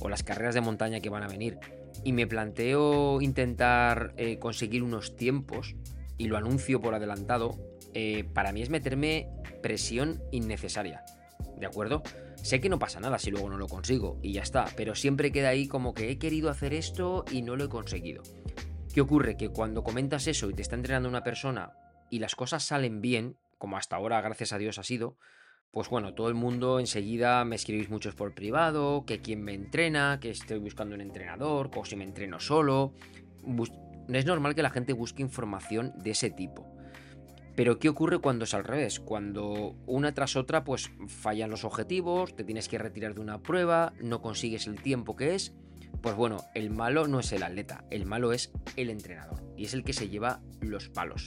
o 0.00 0.08
las 0.08 0.22
carreras 0.22 0.54
de 0.54 0.60
montaña 0.60 1.00
que 1.00 1.10
van 1.10 1.22
a 1.22 1.28
venir, 1.28 1.58
y 2.02 2.12
me 2.12 2.26
planteo 2.26 3.20
intentar 3.20 4.14
eh, 4.16 4.38
conseguir 4.38 4.82
unos 4.82 5.16
tiempos, 5.16 5.76
y 6.16 6.26
lo 6.26 6.36
anuncio 6.36 6.80
por 6.80 6.94
adelantado, 6.94 7.56
eh, 7.94 8.24
para 8.32 8.52
mí 8.52 8.62
es 8.62 8.70
meterme 8.70 9.28
presión 9.62 10.22
innecesaria. 10.30 11.04
¿De 11.58 11.66
acuerdo? 11.66 12.02
Sé 12.36 12.60
que 12.60 12.68
no 12.68 12.78
pasa 12.78 13.00
nada 13.00 13.18
si 13.18 13.30
luego 13.30 13.50
no 13.50 13.58
lo 13.58 13.68
consigo 13.68 14.18
y 14.22 14.32
ya 14.32 14.42
está, 14.42 14.66
pero 14.76 14.94
siempre 14.94 15.30
queda 15.30 15.50
ahí 15.50 15.68
como 15.68 15.92
que 15.92 16.10
he 16.10 16.18
querido 16.18 16.50
hacer 16.50 16.72
esto 16.72 17.24
y 17.30 17.42
no 17.42 17.56
lo 17.56 17.64
he 17.64 17.68
conseguido. 17.68 18.22
¿Qué 18.94 19.00
ocurre? 19.00 19.36
Que 19.36 19.50
cuando 19.50 19.84
comentas 19.84 20.26
eso 20.26 20.48
y 20.48 20.54
te 20.54 20.62
está 20.62 20.74
entrenando 20.74 21.08
una 21.08 21.22
persona 21.22 21.72
y 22.08 22.18
las 22.18 22.34
cosas 22.34 22.64
salen 22.64 23.00
bien, 23.00 23.36
como 23.58 23.76
hasta 23.76 23.96
ahora 23.96 24.20
gracias 24.20 24.52
a 24.52 24.58
Dios 24.58 24.78
ha 24.78 24.82
sido, 24.82 25.16
pues 25.70 25.88
bueno, 25.88 26.14
todo 26.14 26.28
el 26.28 26.34
mundo 26.34 26.80
enseguida 26.80 27.44
me 27.44 27.56
escribís 27.56 27.90
muchos 27.90 28.14
por 28.14 28.34
privado, 28.34 29.04
que 29.06 29.20
quién 29.20 29.42
me 29.42 29.54
entrena, 29.54 30.18
que 30.20 30.30
estoy 30.30 30.58
buscando 30.58 30.94
un 30.94 31.00
entrenador, 31.02 31.70
o 31.76 31.84
si 31.84 31.94
me 31.94 32.04
entreno 32.04 32.40
solo 32.40 32.94
es 34.18 34.26
normal 34.26 34.54
que 34.54 34.62
la 34.62 34.70
gente 34.70 34.92
busque 34.92 35.22
información 35.22 35.92
de 35.96 36.10
ese 36.10 36.30
tipo. 36.30 36.69
Pero 37.60 37.78
¿qué 37.78 37.90
ocurre 37.90 38.20
cuando 38.20 38.44
es 38.44 38.54
al 38.54 38.64
revés? 38.64 39.00
Cuando 39.00 39.76
una 39.84 40.14
tras 40.14 40.34
otra 40.34 40.64
pues 40.64 40.90
fallan 41.08 41.50
los 41.50 41.62
objetivos, 41.62 42.34
te 42.34 42.42
tienes 42.42 42.68
que 42.68 42.78
retirar 42.78 43.12
de 43.14 43.20
una 43.20 43.42
prueba, 43.42 43.92
no 44.00 44.22
consigues 44.22 44.66
el 44.66 44.80
tiempo 44.80 45.14
que 45.14 45.34
es, 45.34 45.52
pues 46.00 46.16
bueno, 46.16 46.38
el 46.54 46.70
malo 46.70 47.06
no 47.06 47.20
es 47.20 47.32
el 47.32 47.42
atleta, 47.42 47.84
el 47.90 48.06
malo 48.06 48.32
es 48.32 48.50
el 48.76 48.88
entrenador 48.88 49.42
y 49.58 49.66
es 49.66 49.74
el 49.74 49.84
que 49.84 49.92
se 49.92 50.08
lleva 50.08 50.40
los 50.62 50.88
palos. 50.88 51.26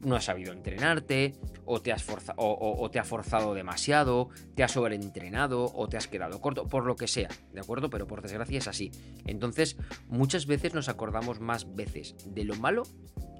No 0.00 0.16
has 0.16 0.26
sabido 0.26 0.52
entrenarte, 0.52 1.32
o 1.64 1.80
te 1.80 1.92
has, 1.92 2.04
o 2.36 2.90
te 2.92 2.98
ha 2.98 3.04
forzado 3.04 3.54
demasiado, 3.54 4.28
te 4.54 4.62
has 4.62 4.72
sobreentrenado, 4.72 5.72
o 5.74 5.88
te 5.88 5.96
has 5.96 6.08
quedado 6.08 6.42
corto, 6.42 6.68
por 6.68 6.84
lo 6.84 6.96
que 6.96 7.08
sea, 7.08 7.30
¿de 7.54 7.60
acuerdo? 7.60 7.88
Pero 7.88 8.06
por 8.06 8.20
desgracia 8.20 8.58
es 8.58 8.68
así. 8.68 8.90
Entonces, 9.24 9.78
muchas 10.08 10.44
veces 10.44 10.74
nos 10.74 10.90
acordamos 10.90 11.40
más 11.40 11.74
veces 11.74 12.16
de 12.26 12.44
lo 12.44 12.54
malo 12.56 12.82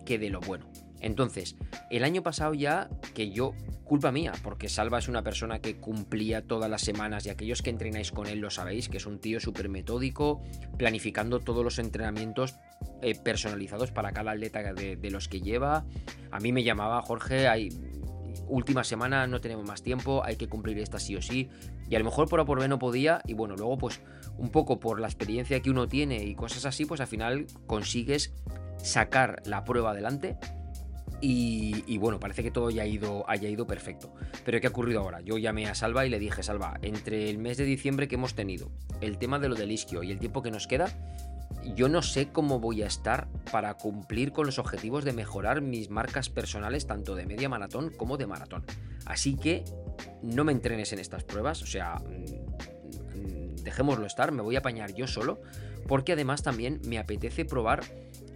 que 0.06 0.18
de 0.18 0.30
lo 0.30 0.40
bueno. 0.40 0.70
Entonces, 1.00 1.56
el 1.90 2.04
año 2.04 2.22
pasado 2.22 2.54
ya, 2.54 2.88
que 3.14 3.30
yo, 3.30 3.54
culpa 3.84 4.12
mía, 4.12 4.32
porque 4.44 4.68
Salva 4.68 4.98
es 4.98 5.08
una 5.08 5.22
persona 5.22 5.60
que 5.60 5.76
cumplía 5.76 6.42
todas 6.42 6.70
las 6.70 6.82
semanas 6.82 7.26
y 7.26 7.30
aquellos 7.30 7.62
que 7.62 7.70
entrenáis 7.70 8.12
con 8.12 8.26
él 8.26 8.38
lo 8.38 8.50
sabéis, 8.50 8.88
que 8.88 8.98
es 8.98 9.06
un 9.06 9.18
tío 9.18 9.40
súper 9.40 9.68
metódico, 9.68 10.42
planificando 10.78 11.40
todos 11.40 11.64
los 11.64 11.78
entrenamientos 11.78 12.54
eh, 13.02 13.14
personalizados 13.14 13.90
para 13.90 14.12
cada 14.12 14.32
atleta 14.32 14.72
de, 14.72 15.10
los 15.10 15.28
que 15.28 15.40
lleva. 15.40 15.84
A 16.30 16.38
mí 16.38 16.52
me 16.52 16.62
llamaba 16.62 17.02
Jorge, 17.02 17.48
hay, 17.48 17.70
última 18.46 18.84
semana 18.84 19.26
no 19.26 19.40
tenemos 19.40 19.66
más 19.66 19.82
tiempo, 19.82 20.22
hay 20.24 20.36
que 20.36 20.48
cumplir 20.48 20.78
esta 20.78 20.98
sí 20.98 21.16
o 21.16 21.22
sí. 21.22 21.48
Y 21.88 21.96
a 21.96 21.98
lo 21.98 22.04
mejor 22.04 22.28
por 22.28 22.40
A 22.40 22.44
por 22.44 22.60
B 22.60 22.68
no 22.68 22.78
podía, 22.78 23.20
y 23.26 23.34
bueno, 23.34 23.56
luego 23.56 23.78
pues 23.78 24.00
un 24.38 24.50
poco 24.50 24.78
por 24.78 25.00
la 25.00 25.08
experiencia 25.08 25.60
que 25.60 25.70
uno 25.70 25.88
tiene 25.88 26.22
y 26.24 26.34
cosas 26.34 26.64
así, 26.64 26.84
pues 26.84 27.00
al 27.00 27.08
final 27.08 27.46
consigues 27.66 28.32
sacar 28.82 29.42
la 29.44 29.64
prueba 29.64 29.90
adelante. 29.90 30.36
Y, 31.22 31.98
bueno, 31.98 32.18
parece 32.18 32.42
que 32.42 32.50
todo 32.50 32.70
ido, 32.70 33.24
haya 33.28 33.48
ido 33.48 33.66
perfecto. 33.66 34.12
Pero 34.44 34.60
¿qué 34.60 34.66
ha 34.66 34.70
ocurrido 34.70 35.00
ahora? 35.00 35.20
Yo 35.20 35.38
llamé 35.38 35.66
a 35.66 35.74
Salva 35.74 36.06
y 36.06 36.08
le 36.08 36.18
dije, 36.18 36.42
Salva, 36.42 36.78
entre 36.82 37.28
el 37.28 37.38
mes 37.38 37.58
de 37.58 37.64
diciembre 37.64 38.08
que 38.08 38.14
hemos 38.14 38.34
tenido, 38.34 38.70
el 39.00 39.18
tema 39.18 39.38
de 39.38 39.48
lo 39.48 39.54
del 39.54 39.70
isquio 39.70 40.02
y 40.02 40.10
el 40.10 40.18
tiempo 40.18 40.42
que 40.42 40.50
nos 40.50 40.66
queda, 40.66 40.88
yo 41.74 41.88
no 41.88 42.02
sé 42.02 42.28
cómo 42.28 42.58
voy 42.58 42.82
a 42.82 42.86
estar 42.86 43.28
para 43.52 43.74
cumplir 43.74 44.32
con 44.32 44.46
los 44.46 44.58
objetivos 44.58 45.04
de 45.04 45.12
mejorar 45.12 45.60
mis 45.60 45.90
marcas 45.90 46.30
personales 46.30 46.86
tanto 46.86 47.14
de 47.14 47.26
media 47.26 47.48
maratón 47.48 47.90
como 47.90 48.16
de 48.16 48.26
maratón. 48.26 48.64
Así 49.04 49.36
que 49.36 49.64
no 50.22 50.44
me 50.44 50.52
entrenes 50.52 50.92
en 50.92 50.98
estas 50.98 51.24
pruebas, 51.24 51.62
o 51.62 51.66
sea, 51.66 51.96
mm, 51.96 53.18
mm, 53.18 53.56
dejémoslo 53.56 54.06
estar, 54.06 54.32
me 54.32 54.42
voy 54.42 54.56
a 54.56 54.60
apañar 54.60 54.94
yo 54.94 55.06
solo, 55.06 55.40
porque 55.86 56.12
además 56.12 56.42
también 56.42 56.80
me 56.86 56.98
apetece 56.98 57.44
probar 57.44 57.82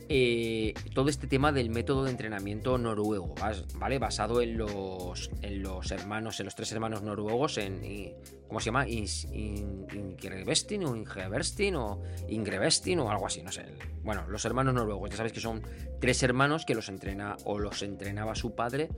eh, 0.09 0.75
todo 0.93 1.09
este 1.09 1.27
tema 1.27 1.51
del 1.53 1.71
método 1.71 2.05
de 2.05 2.11
entrenamiento 2.11 2.77
noruego, 2.79 3.35
¿vale? 3.79 3.99
Basado 3.99 4.43
en 4.43 4.59
los, 4.59 5.31
en 5.43 5.63
los 5.63 5.91
hermanos, 5.91 6.39
en 6.41 6.47
los 6.47 6.55
tres 6.55 6.71
hermanos 6.73 7.03
noruegos, 7.03 7.59
en, 7.59 8.15
¿cómo 8.49 8.61
se 8.61 8.67
llama? 8.67 8.87
Ingrebestin 8.89 10.85
o 10.85 10.95
Ingeberstin 10.97 11.77
o 11.77 12.03
Ingrebestin 12.29 12.99
o 13.01 13.11
algo 13.11 13.27
así, 13.27 13.43
no 13.43 13.51
sé. 13.53 13.65
Bueno, 14.03 14.27
los 14.29 14.45
hermanos 14.45 14.75
noruegos, 14.75 15.11
ya 15.11 15.17
sabéis 15.17 15.33
que 15.33 15.41
son 15.41 15.63
tres 16.01 16.23
hermanos 16.23 16.65
que 16.67 16.75
los 16.75 16.89
entrena 16.89 17.37
o 17.45 17.59
los 17.59 17.83
entrenaba 17.83 18.35
su 18.35 18.55
padre 18.55 18.91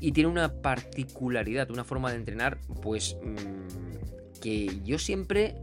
y 0.00 0.12
tiene 0.12 0.30
una 0.30 0.62
particularidad, 0.62 1.70
una 1.70 1.84
forma 1.84 2.10
de 2.10 2.16
entrenar, 2.16 2.58
pues 2.82 3.16
mm, 3.22 4.40
que 4.40 4.80
yo 4.84 4.98
siempre, 4.98 5.56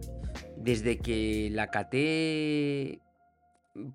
desde 0.58 0.98
que 0.98 1.50
la 1.52 1.72
caté 1.72 3.00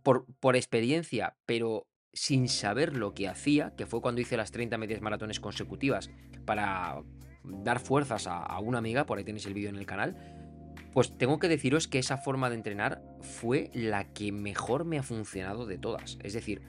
por, 0.02 0.56
experiencia, 0.56 1.36
pero 1.46 1.86
sin 2.12 2.48
saber 2.48 2.96
lo 2.96 3.14
que 3.14 3.28
hacía, 3.28 3.74
que 3.76 3.86
fue 3.86 4.00
cuando 4.00 4.20
hice 4.20 4.36
las 4.36 4.50
30 4.50 4.78
medias 4.78 5.00
maratones 5.00 5.40
consecutivas 5.40 6.10
para 6.44 7.02
dar 7.44 7.80
fuerzas 7.80 8.26
a, 8.26 8.58
una 8.60 8.78
amiga, 8.78 9.06
por 9.06 9.18
ahí 9.18 9.24
tenéis 9.24 9.46
el 9.46 9.54
vídeo 9.54 9.70
en 9.70 9.76
el 9.76 9.86
canal, 9.86 10.16
pues 10.92 11.16
tengo 11.16 11.38
que 11.38 11.48
deciros 11.48 11.88
que 11.88 11.98
esa 11.98 12.18
forma 12.18 12.50
de 12.50 12.56
entrenar 12.56 13.02
fue 13.20 13.70
la 13.74 14.12
que 14.12 14.32
mejor 14.32 14.84
me 14.84 14.98
ha 14.98 15.02
funcionado 15.02 15.66
de 15.66 15.78
todas. 15.78 16.18
Es 16.22 16.32
decir, 16.32 16.62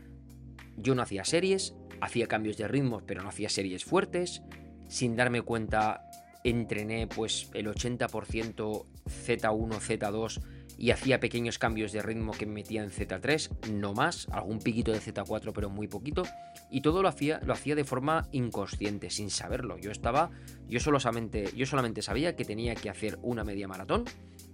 yo 0.77 0.95
no 0.95 1.01
hacía 1.01 1.25
series, 1.25 1.75
hacía 2.01 2.27
cambios 2.27 2.57
de 2.57 2.67
ritmos, 2.67 3.03
pero 3.05 3.23
no 3.23 3.29
hacía 3.29 3.49
series 3.49 3.83
fuertes, 3.83 4.43
sin 4.87 5.15
darme 5.15 5.41
cuenta 5.41 6.03
entrené 6.43 7.07
pues 7.07 7.49
el 7.53 7.67
80% 7.67 8.85
Z1, 9.05 9.79
Z2 9.79 10.41
y 10.81 10.89
hacía 10.89 11.19
pequeños 11.19 11.59
cambios 11.59 11.91
de 11.91 12.01
ritmo 12.01 12.31
que 12.31 12.47
me 12.47 12.53
metía 12.53 12.83
en 12.83 12.89
Z3, 12.89 13.69
no 13.69 13.93
más, 13.93 14.27
algún 14.31 14.57
piquito 14.57 14.91
de 14.91 14.99
Z4 14.99 15.51
pero 15.53 15.69
muy 15.69 15.87
poquito, 15.87 16.23
y 16.71 16.81
todo 16.81 17.03
lo 17.03 17.07
hacía, 17.07 17.39
lo 17.45 17.53
hacía 17.53 17.75
de 17.75 17.83
forma 17.83 18.27
inconsciente, 18.31 19.11
sin 19.11 19.29
saberlo. 19.29 19.77
Yo 19.77 19.91
estaba, 19.91 20.31
yo 20.67 20.79
solamente, 20.79 21.51
yo 21.55 21.67
solamente 21.67 22.01
sabía 22.01 22.35
que 22.35 22.45
tenía 22.45 22.73
que 22.73 22.89
hacer 22.89 23.19
una 23.21 23.43
media 23.43 23.67
maratón, 23.67 24.05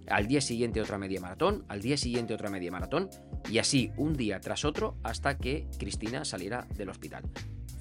al 0.06 0.26
día 0.26 0.42
siguiente 0.42 0.82
otra 0.82 0.98
media 0.98 1.18
maratón, 1.18 1.64
al 1.66 1.80
día 1.80 1.96
siguiente 1.96 2.34
otra 2.34 2.50
media 2.50 2.70
maratón, 2.70 3.08
y 3.50 3.56
así 3.56 3.90
un 3.96 4.12
día 4.12 4.38
tras 4.38 4.66
otro 4.66 4.98
hasta 5.02 5.38
que 5.38 5.66
Cristina 5.78 6.26
saliera 6.26 6.66
del 6.76 6.90
hospital. 6.90 7.22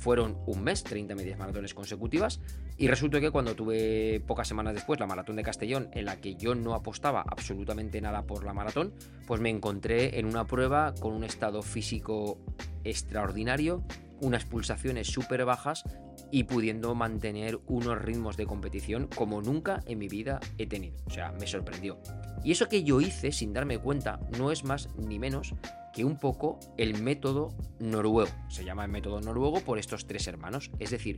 Fueron 0.07 0.37
un 0.45 0.63
mes, 0.63 0.85
30 0.85 1.15
medias 1.15 1.37
maratones 1.37 1.73
consecutivas, 1.73 2.39
y 2.77 2.87
resultó 2.87 3.19
que 3.19 3.29
cuando 3.29 3.55
tuve 3.57 4.21
pocas 4.25 4.47
semanas 4.47 4.73
después 4.73 5.01
la 5.01 5.05
maratón 5.05 5.35
de 5.35 5.43
Castellón, 5.43 5.89
en 5.91 6.05
la 6.05 6.21
que 6.21 6.35
yo 6.35 6.55
no 6.55 6.75
apostaba 6.75 7.25
absolutamente 7.27 7.99
nada 7.99 8.21
por 8.21 8.45
la 8.45 8.53
maratón, 8.53 8.93
pues 9.25 9.41
me 9.41 9.49
encontré 9.49 10.17
en 10.17 10.25
una 10.25 10.47
prueba 10.47 10.93
con 11.01 11.11
un 11.11 11.25
estado 11.25 11.61
físico 11.61 12.39
extraordinario, 12.85 13.83
unas 14.21 14.45
pulsaciones 14.45 15.07
súper 15.07 15.45
bajas 15.45 15.83
y 16.31 16.43
pudiendo 16.43 16.93
mantener 16.95 17.59
unos 17.67 18.01
ritmos 18.01 18.37
de 18.37 18.45
competición 18.45 19.07
como 19.07 19.41
nunca 19.41 19.81
en 19.85 19.99
mi 19.99 20.07
vida 20.07 20.39
he 20.57 20.67
tenido. 20.67 20.97
O 21.05 21.09
sea, 21.09 21.31
me 21.33 21.47
sorprendió. 21.47 21.99
Y 22.43 22.51
eso 22.51 22.67
que 22.67 22.83
yo 22.83 23.01
hice 23.01 23.31
sin 23.31 23.53
darme 23.53 23.79
cuenta 23.79 24.19
no 24.37 24.51
es 24.51 24.63
más 24.63 24.89
ni 24.97 25.19
menos 25.19 25.53
que 25.93 26.05
un 26.05 26.17
poco 26.17 26.59
el 26.77 27.01
método 27.01 27.49
noruego. 27.79 28.31
Se 28.49 28.63
llama 28.63 28.85
el 28.85 28.91
método 28.91 29.21
noruego 29.21 29.61
por 29.61 29.79
estos 29.79 30.05
tres 30.05 30.27
hermanos. 30.27 30.69
Es 30.79 30.91
decir, 30.91 31.17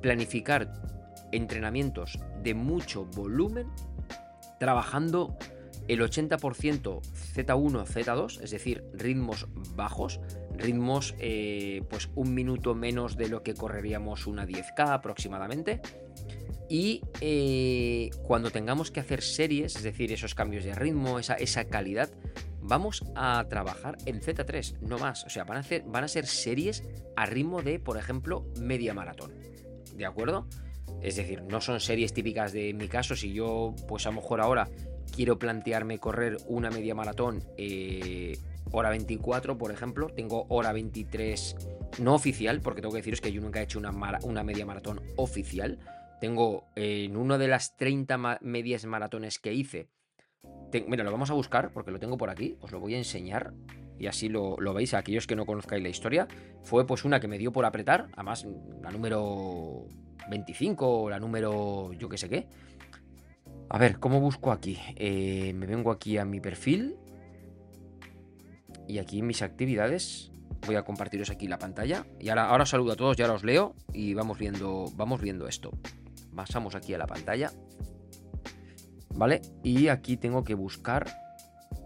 planificar 0.00 0.72
entrenamientos 1.32 2.18
de 2.42 2.54
mucho 2.54 3.04
volumen, 3.04 3.68
trabajando 4.58 5.36
el 5.88 6.00
80% 6.00 7.00
Z1, 7.00 7.86
Z2, 7.86 8.40
es 8.42 8.50
decir, 8.50 8.84
ritmos 8.92 9.48
bajos, 9.74 10.20
ritmos 10.56 11.14
eh, 11.18 11.82
pues 11.88 12.10
un 12.14 12.34
minuto 12.34 12.74
menos 12.74 13.16
de 13.16 13.28
lo 13.28 13.42
que 13.42 13.54
correríamos 13.54 14.26
una 14.26 14.46
10K 14.46 14.92
aproximadamente. 14.92 15.80
Y 16.68 17.02
eh, 17.20 18.10
cuando 18.22 18.50
tengamos 18.50 18.92
que 18.92 19.00
hacer 19.00 19.22
series, 19.22 19.74
es 19.74 19.82
decir, 19.82 20.12
esos 20.12 20.36
cambios 20.36 20.62
de 20.64 20.74
ritmo, 20.74 21.18
esa, 21.18 21.34
esa 21.34 21.64
calidad, 21.64 22.10
vamos 22.62 23.04
a 23.16 23.44
trabajar 23.48 23.98
en 24.06 24.20
Z3, 24.20 24.78
no 24.80 24.98
más. 24.98 25.24
O 25.24 25.30
sea, 25.30 25.42
van 25.42 25.58
a, 25.58 25.64
van 25.86 26.04
a 26.04 26.08
ser 26.08 26.26
series 26.26 26.84
a 27.16 27.26
ritmo 27.26 27.62
de, 27.62 27.80
por 27.80 27.98
ejemplo, 27.98 28.46
media 28.60 28.94
maratón. 28.94 29.34
¿De 29.96 30.06
acuerdo? 30.06 30.46
Es 31.02 31.16
decir, 31.16 31.42
no 31.42 31.60
son 31.60 31.80
series 31.80 32.12
típicas 32.12 32.52
de 32.52 32.72
mi 32.74 32.88
caso. 32.88 33.16
Si 33.16 33.32
yo, 33.32 33.74
pues 33.88 34.06
a 34.06 34.10
lo 34.10 34.16
mejor 34.16 34.40
ahora 34.40 34.68
quiero 35.10 35.38
plantearme 35.38 35.98
correr 35.98 36.38
una 36.46 36.70
media 36.70 36.94
maratón 36.94 37.42
eh, 37.56 38.38
hora 38.72 38.90
24, 38.90 39.58
por 39.58 39.72
ejemplo, 39.72 40.08
tengo 40.08 40.46
hora 40.48 40.72
23 40.72 41.56
no 42.00 42.14
oficial, 42.14 42.60
porque 42.60 42.80
tengo 42.80 42.92
que 42.92 42.98
deciros 42.98 43.20
que 43.20 43.32
yo 43.32 43.40
nunca 43.40 43.60
he 43.60 43.64
hecho 43.64 43.78
una, 43.78 43.90
una 44.22 44.44
media 44.44 44.64
maratón 44.64 45.00
oficial. 45.16 45.78
Tengo 46.20 46.68
en 46.76 47.16
una 47.16 47.38
de 47.38 47.48
las 47.48 47.76
30 47.76 48.38
medias 48.42 48.84
maratones 48.84 49.38
que 49.38 49.54
hice, 49.54 49.88
mira, 50.86 51.04
lo 51.04 51.12
vamos 51.12 51.30
a 51.30 51.34
buscar 51.34 51.72
porque 51.72 51.90
lo 51.90 51.98
tengo 51.98 52.16
por 52.16 52.30
aquí, 52.30 52.56
os 52.60 52.70
lo 52.72 52.80
voy 52.80 52.94
a 52.94 52.98
enseñar 52.98 53.52
y 53.98 54.06
así 54.06 54.28
lo, 54.28 54.56
veis, 54.72 54.94
aquellos 54.94 55.26
que 55.26 55.36
no 55.36 55.44
conozcáis 55.44 55.82
la 55.82 55.88
historia. 55.88 56.26
Fue 56.62 56.86
pues 56.86 57.04
una 57.04 57.20
que 57.20 57.28
me 57.28 57.38
dio 57.38 57.52
por 57.52 57.64
apretar, 57.64 58.08
además 58.14 58.46
la 58.82 58.90
número 58.90 59.86
25 60.30 61.02
o 61.02 61.10
la 61.10 61.18
número 61.18 61.92
yo 61.94 62.08
que 62.08 62.16
sé 62.16 62.28
qué. 62.28 62.46
A 63.72 63.78
ver, 63.78 64.00
¿cómo 64.00 64.20
busco 64.20 64.50
aquí? 64.50 64.78
Eh, 64.96 65.52
me 65.54 65.66
vengo 65.66 65.92
aquí 65.92 66.18
a 66.18 66.24
mi 66.24 66.40
perfil 66.40 66.96
y 68.88 68.98
aquí 68.98 69.22
mis 69.22 69.42
actividades 69.42 70.32
voy 70.66 70.74
a 70.74 70.82
compartiros 70.82 71.30
aquí 71.30 71.46
la 71.46 71.60
pantalla. 71.60 72.04
Y 72.18 72.30
ahora, 72.30 72.66
saludo 72.66 72.92
a 72.92 72.96
todos, 72.96 73.16
ya 73.16 73.32
os 73.32 73.44
leo 73.44 73.76
y 73.92 74.12
vamos 74.14 74.38
viendo, 74.38 74.86
vamos 74.96 75.20
viendo 75.20 75.46
esto. 75.46 75.70
Pasamos 76.34 76.74
aquí 76.74 76.94
a 76.94 76.98
la 76.98 77.06
pantalla. 77.06 77.52
¿vale? 79.14 79.40
Y 79.62 79.86
aquí 79.86 80.16
tengo 80.16 80.42
que 80.42 80.54
buscar 80.54 81.06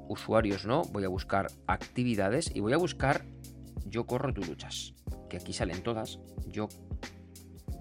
usuarios, 0.08 0.64
¿no? 0.64 0.82
Voy 0.84 1.04
a 1.04 1.08
buscar 1.08 1.48
actividades 1.66 2.50
y 2.54 2.60
voy 2.60 2.72
a 2.72 2.78
buscar 2.78 3.26
yo 3.86 4.06
corro, 4.06 4.32
tú 4.32 4.42
luchas. 4.42 4.94
Que 5.28 5.36
aquí 5.36 5.52
salen 5.52 5.82
todas. 5.82 6.18
Yo 6.48 6.68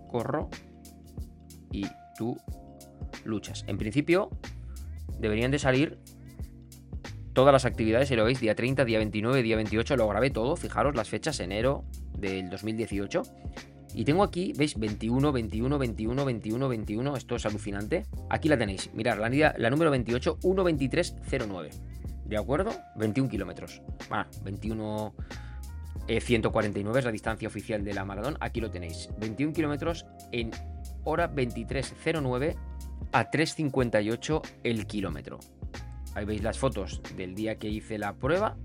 corro 0.10 0.50
y 1.72 1.86
tú 2.18 2.38
luchas. 3.26 3.64
En 3.68 3.78
principio 3.78 4.30
deberían 5.20 5.52
de 5.52 5.60
salir 5.60 6.00
todas 7.34 7.52
las 7.52 7.66
actividades, 7.66 8.10
si 8.10 8.16
lo 8.16 8.26
veis, 8.26 8.40
día 8.40 8.56
30, 8.56 8.86
día 8.86 9.00
29, 9.00 9.42
día 9.42 9.56
28, 9.56 9.98
lo 9.98 10.08
grabé 10.08 10.30
todo, 10.30 10.56
fijaros 10.56 10.96
las 10.96 11.10
fechas, 11.10 11.40
enero 11.40 11.84
del 12.18 12.50
2018. 12.50 13.24
Y 13.96 14.06
tengo 14.06 14.24
aquí, 14.24 14.54
¿veis? 14.58 14.78
21, 14.78 15.32
21, 15.32 15.78
21, 15.78 16.26
21, 16.26 16.70
21. 16.70 17.16
Esto 17.16 17.36
es 17.36 17.46
alucinante. 17.46 18.06
Aquí 18.30 18.50
la 18.50 18.58
tenéis. 18.58 18.90
Mirad, 18.94 19.20
la, 19.20 19.56
la 19.56 19.70
número 19.70 19.92
28, 19.92 20.40
1.2309. 20.40 21.70
¿De 22.26 22.38
acuerdo? 22.38 22.72
21 22.96 23.30
kilómetros. 23.30 23.82
Ah, 24.10 24.28
21... 24.44 25.14
149 26.06 27.00
es 27.00 27.06
la 27.06 27.12
distancia 27.12 27.48
oficial 27.48 27.84
de 27.86 27.94
la 27.94 28.04
maratón. 28.04 28.36
Aquí 28.42 28.60
lo 28.60 28.70
tenéis. 28.70 29.10
21 29.20 29.54
kilómetros 29.54 30.06
en 30.34 30.52
hora 31.06 31.34
23.09 31.34 32.56
a 33.12 33.30
3.58 33.30 34.42
el 34.64 34.88
kilómetro. 34.88 35.40
Ahí 36.16 36.26
veis 36.26 36.44
las 36.44 36.60
fotos 36.60 37.02
del 37.16 37.36
día 37.36 37.58
que 37.58 37.70
hice 37.70 37.98
la 37.98 38.14
prueba. 38.14 38.58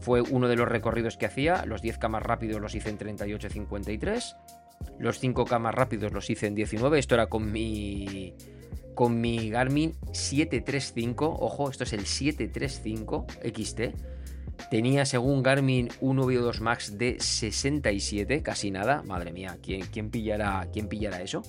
fue 0.00 0.20
uno 0.20 0.48
de 0.48 0.56
los 0.56 0.68
recorridos 0.68 1.16
que 1.16 1.26
hacía. 1.26 1.64
Los 1.64 1.82
10K 1.82 2.08
más 2.08 2.22
rápidos 2.22 2.60
los 2.60 2.74
hice 2.74 2.90
en 2.90 2.98
38.53. 2.98 4.36
Los 4.98 5.22
5K 5.22 5.58
más 5.60 5.74
rápidos 5.74 6.12
los 6.12 6.28
hice 6.28 6.46
en 6.46 6.54
19. 6.54 6.98
Esto 6.98 7.14
era 7.14 7.26
con 7.26 7.52
mi 7.52 8.34
con 8.94 9.20
mi 9.20 9.48
Garmin 9.50 9.94
735. 10.12 11.36
Ojo, 11.40 11.70
esto 11.70 11.84
es 11.84 11.92
el 11.92 12.04
735 12.06 13.26
XT. 13.42 13.80
Tenía, 14.70 15.04
según 15.04 15.42
Garmin, 15.42 15.88
un 16.00 16.18
VO2 16.18 16.60
Max 16.60 16.98
de 16.98 17.18
67, 17.18 18.42
casi 18.42 18.70
nada. 18.70 19.02
Madre 19.02 19.32
mía, 19.32 19.58
¿quién, 19.62 19.82
quién, 19.86 20.10
pillará, 20.10 20.68
¿quién 20.72 20.88
pillará 20.88 21.22
eso? 21.22 21.42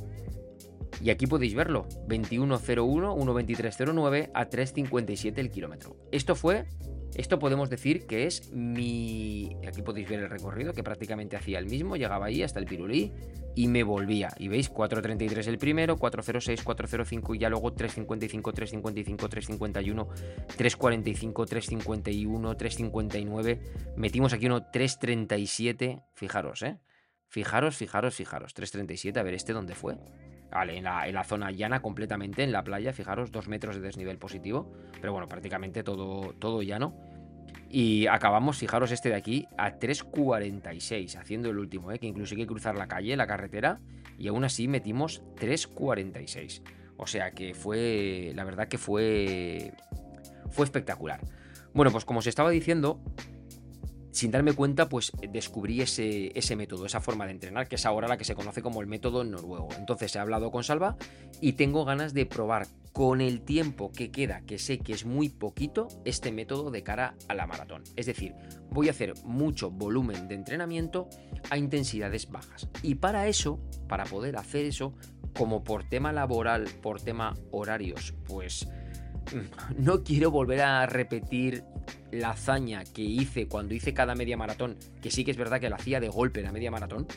Y 1.01 1.09
aquí 1.09 1.27
podéis 1.27 1.55
verlo, 1.55 1.87
21.01, 2.07 3.15
1.23.09 3.17 4.31
a 4.33 4.49
3.57 4.49 5.37
el 5.37 5.49
kilómetro. 5.49 5.95
Esto 6.11 6.35
fue 6.35 6.65
esto 7.15 7.37
podemos 7.37 7.69
decir 7.69 8.07
que 8.07 8.25
es 8.25 8.51
mi... 8.51 9.55
Aquí 9.67 9.83
podéis 9.83 10.09
ver 10.09 10.21
el 10.21 10.29
recorrido, 10.29 10.73
que 10.73 10.83
prácticamente 10.83 11.35
hacía 11.35 11.59
el 11.59 11.67
mismo, 11.67 11.95
llegaba 11.95 12.25
ahí 12.25 12.41
hasta 12.41 12.59
el 12.59 12.65
Pirulí 12.65 13.13
y 13.55 13.67
me 13.67 13.83
volvía. 13.83 14.29
Y 14.39 14.47
veis, 14.47 14.71
4.33 14.73 15.47
el 15.47 15.59
primero, 15.59 15.95
4.06, 15.97 16.63
4.05 16.63 17.35
y 17.35 17.39
ya 17.39 17.49
luego 17.49 17.75
3.55, 17.75 18.41
3.55, 18.41 19.29
3.51, 19.29 20.07
3.45, 20.57 21.33
3.51, 21.33 22.57
3.59. 22.57 23.59
Metimos 23.95 24.33
aquí 24.33 24.47
uno 24.47 24.71
3.37, 24.71 26.03
fijaros, 26.15 26.63
¿eh? 26.63 26.79
Fijaros, 27.27 27.75
fijaros, 27.75 28.15
fijaros. 28.15 28.55
3.37, 28.55 29.17
a 29.17 29.23
ver, 29.23 29.35
¿este 29.35 29.53
dónde 29.53 29.75
fue? 29.75 29.97
Vale, 30.53 30.77
en 30.77 30.83
la, 30.83 31.23
zona 31.23 31.49
llana 31.49 31.81
completamente, 31.81 32.43
en 32.43 32.51
la 32.51 32.63
playa, 32.63 32.93
fijaros, 32.93 33.31
dos 33.31 33.47
metros 33.47 33.75
de 33.75 33.81
desnivel 33.81 34.19
positivo, 34.19 34.71
pero 35.01 35.11
bueno, 35.11 35.27
prácticamente 35.27 35.83
todo, 35.83 36.33
todo 36.37 36.61
llano. 36.61 36.93
Y 37.69 38.05
acabamos, 38.05 38.59
fijaros, 38.59 38.91
este 38.91 39.09
de 39.09 39.15
aquí 39.15 39.47
a 39.57 39.79
3.46, 39.79 41.17
haciendo 41.17 41.49
el 41.49 41.57
último, 41.57 41.91
¿eh? 41.91 41.97
que 41.97 42.05
incluso 42.05 42.35
hay 42.35 42.41
que 42.41 42.47
cruzar 42.47 42.75
la 42.75 42.87
calle, 42.87 43.17
la 43.17 43.25
carretera, 43.25 43.79
y 44.19 44.27
aún 44.27 44.43
así 44.43 44.67
metimos 44.67 45.23
3.46. 45.37 46.61
O 46.97 47.07
sea 47.07 47.31
que 47.31 47.55
fue, 47.55 48.31
la 48.35 48.43
verdad 48.43 48.67
que 48.67 48.77
fue, 48.77 49.73
fue 50.51 50.65
espectacular. 50.65 51.19
Bueno, 51.73 51.91
pues 51.91 52.05
como 52.05 52.19
os 52.19 52.27
estaba 52.27 52.51
diciendo, 52.51 52.99
sin 54.13 54.31
darme 54.31 54.53
cuenta, 54.53 54.87
pues 54.87 55.11
descubrí 55.29 55.81
ese, 55.81 56.31
ese, 56.37 56.55
método, 56.55 56.85
esa 56.85 57.01
forma 57.01 57.25
de 57.25 57.31
entrenar, 57.31 57.67
que 57.67 57.75
es 57.75 57.85
ahora 57.85 58.07
la 58.07 58.17
que 58.17 58.23
se 58.23 58.35
conoce 58.35 58.61
como 58.61 58.79
el 58.79 58.87
método 58.87 59.23
noruego. 59.23 59.69
Entonces 59.77 60.15
he 60.15 60.19
hablado 60.19 60.51
con 60.51 60.63
Salva 60.63 60.95
y 61.41 61.53
tengo 61.53 61.83
ganas 61.83 62.13
de 62.13 62.27
probar 62.27 62.67
con 62.93 63.21
el 63.21 63.41
tiempo 63.41 63.91
que 63.91 64.11
queda, 64.11 64.41
que 64.41 64.59
sé 64.59 64.77
que 64.77 64.93
es 64.93 65.03
muy 65.03 65.29
poquito, 65.29 65.87
este 66.05 66.31
método 66.31 66.69
de 66.69 66.83
cara 66.83 67.15
a 67.27 67.33
la 67.33 67.47
maratón. 67.47 67.83
Es 67.95 68.05
decir, 68.05 68.35
voy 68.69 68.87
a 68.87 68.91
hacer 68.91 69.15
mucho 69.23 69.71
volumen 69.71 70.27
de 70.27 70.35
entrenamiento 70.35 71.09
a 71.49 71.57
intensidades 71.57 72.29
bajas. 72.29 72.69
Y 72.83 72.95
para 72.95 73.27
eso, 73.27 73.59
para 73.89 74.05
poder 74.05 74.37
hacer 74.37 74.65
eso, 74.65 74.93
como 75.35 75.63
por 75.63 75.89
tema 75.89 76.13
laboral, 76.13 76.65
por 76.83 77.01
tema 77.01 77.33
horarios, 77.49 78.13
pues 78.25 78.67
no 79.77 80.03
quiero 80.03 80.31
volver 80.31 80.61
a 80.61 80.85
repetir 80.85 81.63
la 82.11 82.31
hazaña 82.31 82.83
que 82.83 83.01
hice 83.01 83.47
cuando 83.47 83.73
hice 83.73 83.93
cada 83.93 84.15
media 84.15 84.37
maratón, 84.37 84.77
que 85.01 85.11
sí 85.11 85.23
que 85.23 85.31
es 85.31 85.37
verdad 85.37 85.59
que 85.59 85.69
la 85.69 85.77
hacía 85.77 85.99
de 85.99 86.09
golpe 86.09 86.41
la 86.41 86.51
media 86.51 86.71
maratón, 86.71 87.07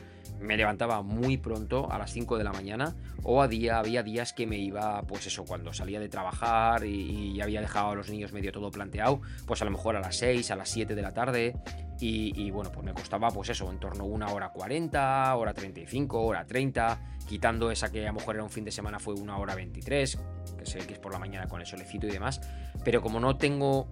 me 0.41 0.57
levantaba 0.57 1.03
muy 1.03 1.37
pronto 1.37 1.91
a 1.91 1.99
las 1.99 2.13
5 2.13 2.39
de 2.39 2.45
la 2.45 2.53
mañana 2.53 2.95
o 3.23 3.43
a 3.43 3.49
día 3.49 3.79
había 3.79 4.03
días 4.03 4.33
que 4.33 4.47
me 4.47 4.59
iba 4.59 5.03
pues 5.03 5.27
eso 5.27 5.45
cuando 5.45 5.73
salía 5.73 6.01
de 6.01 6.09
trabajar 6.09 6.85
y, 6.85 7.35
ya 7.35 7.45
había 7.45 7.61
dejado 7.61 7.91
a 7.91 7.95
los 7.95 8.09
niños 8.11 8.33
medio 8.33 8.53
todo 8.53 8.71
planteado 8.71 9.21
pues 9.47 9.63
a 9.63 9.65
lo 9.65 9.71
mejor 9.71 9.97
a 9.97 10.01
las 10.01 10.17
6 10.17 10.51
a 10.51 10.57
las 10.57 10.69
7 10.69 10.95
de 10.95 11.03
la 11.03 11.13
tarde 11.13 11.55
y, 12.00 12.50
bueno 12.50 12.71
pues 12.71 12.85
me 12.85 12.93
costaba 12.93 13.31
pues 13.31 13.50
eso 13.50 13.71
en 13.71 13.79
torno 13.79 14.05
a 14.05 14.07
una 14.07 14.29
hora 14.29 14.50
40 14.50 15.35
hora 15.35 15.55
35 15.55 16.21
hora 16.21 16.47
30 16.47 17.00
quitando 17.26 17.71
esa 17.71 17.91
que 17.91 18.05
a 18.05 18.09
lo 18.09 18.15
mejor 18.15 18.37
era 18.37 18.45
un 18.45 18.50
fin 18.50 18.65
de 18.65 18.71
semana 18.71 18.99
fue 18.99 19.15
una 19.15 19.38
hora 19.38 19.55
23 19.55 20.19
que 20.59 20.67
sé 20.67 20.79
que 20.81 20.95
es 20.95 20.99
por 20.99 21.12
la 21.12 21.19
mañana 21.19 21.47
con 21.49 21.61
el 21.61 21.67
solecito 21.67 22.07
y 22.07 22.11
demás 22.11 22.41
pero 22.85 23.00
como 23.00 23.19
no 23.21 23.37
tengo 23.37 23.88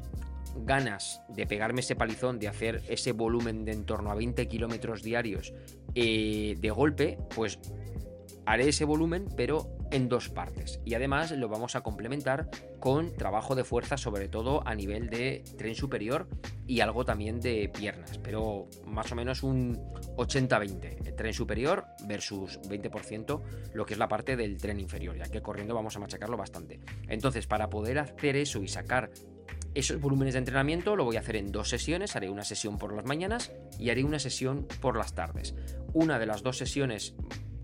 ganas 0.57 1.23
de 1.29 1.47
pegarme 1.47 1.81
ese 1.81 1.97
palizón, 1.97 2.39
de 2.39 2.49
hacer 2.49 2.83
ese 2.89 3.13
volumen 3.13 3.65
de 3.65 3.73
en 3.73 3.85
torno 3.85 4.11
a 4.11 4.15
20 4.15 4.47
kilómetros 4.47 5.03
diarios 5.03 5.53
eh, 5.95 6.55
de 6.59 6.71
golpe, 6.71 7.19
pues 7.35 7.59
haré 8.47 8.69
ese 8.69 8.85
volumen, 8.85 9.29
pero 9.37 9.77
en 9.91 10.09
dos 10.09 10.29
partes. 10.29 10.81
Y 10.85 10.95
además 10.95 11.31
lo 11.31 11.49
vamos 11.49 11.77
a 11.77 11.83
complementar 11.83 12.49
con 12.81 13.17
trabajo 13.17 13.55
de 13.55 13.65
fuerza, 13.65 13.97
sobre 13.97 14.29
todo 14.29 14.67
a 14.67 14.75
nivel 14.75 15.09
de 15.09 15.45
tren 15.57 15.75
superior 15.75 16.29
y 16.67 16.81
algo 16.81 17.05
también 17.05 17.41
de 17.41 17.69
piernas, 17.69 18.19
pero 18.19 18.69
más 18.87 19.11
o 19.13 19.15
menos 19.15 19.43
un 19.43 19.79
80-20. 20.17 21.15
Tren 21.15 21.33
superior 21.33 21.87
versus 22.07 22.61
20% 22.63 23.43
lo 23.73 23.87
que 23.87 23.95
es 23.95 23.99
la 23.99 24.09
parte 24.09 24.37
del 24.37 24.57
tren 24.57 24.81
inferior, 24.81 25.17
ya 25.17 25.31
que 25.31 25.43
corriendo 25.43 25.75
vamos 25.75 25.97
a 25.97 26.01
machacarlo 26.01 26.37
bastante. 26.37 26.81
Entonces, 27.09 27.47
para 27.47 27.71
poder 27.71 27.99
hacer 27.99 28.37
eso 28.37 28.63
y 28.63 28.69
sacar 28.69 29.11
esos 29.75 30.01
volúmenes 30.01 30.35
de 30.35 30.39
entrenamiento 30.39 30.95
lo 30.95 31.05
voy 31.05 31.17
a 31.17 31.21
hacer 31.21 31.37
en 31.37 31.51
dos 31.51 31.69
sesiones, 31.69 32.15
haré 32.15 32.31
una 32.31 32.45
sesión 32.45 32.79
por 32.79 32.95
las 32.95 33.05
mañanas 33.05 33.53
y 33.79 33.91
haré 33.91 34.05
una 34.05 34.19
sesión 34.19 34.67
por 34.81 34.97
las 34.97 35.15
tardes. 35.15 35.55
Una 35.93 36.19
de 36.19 36.27
las 36.27 36.43
dos 36.43 36.59
sesiones 36.59 37.15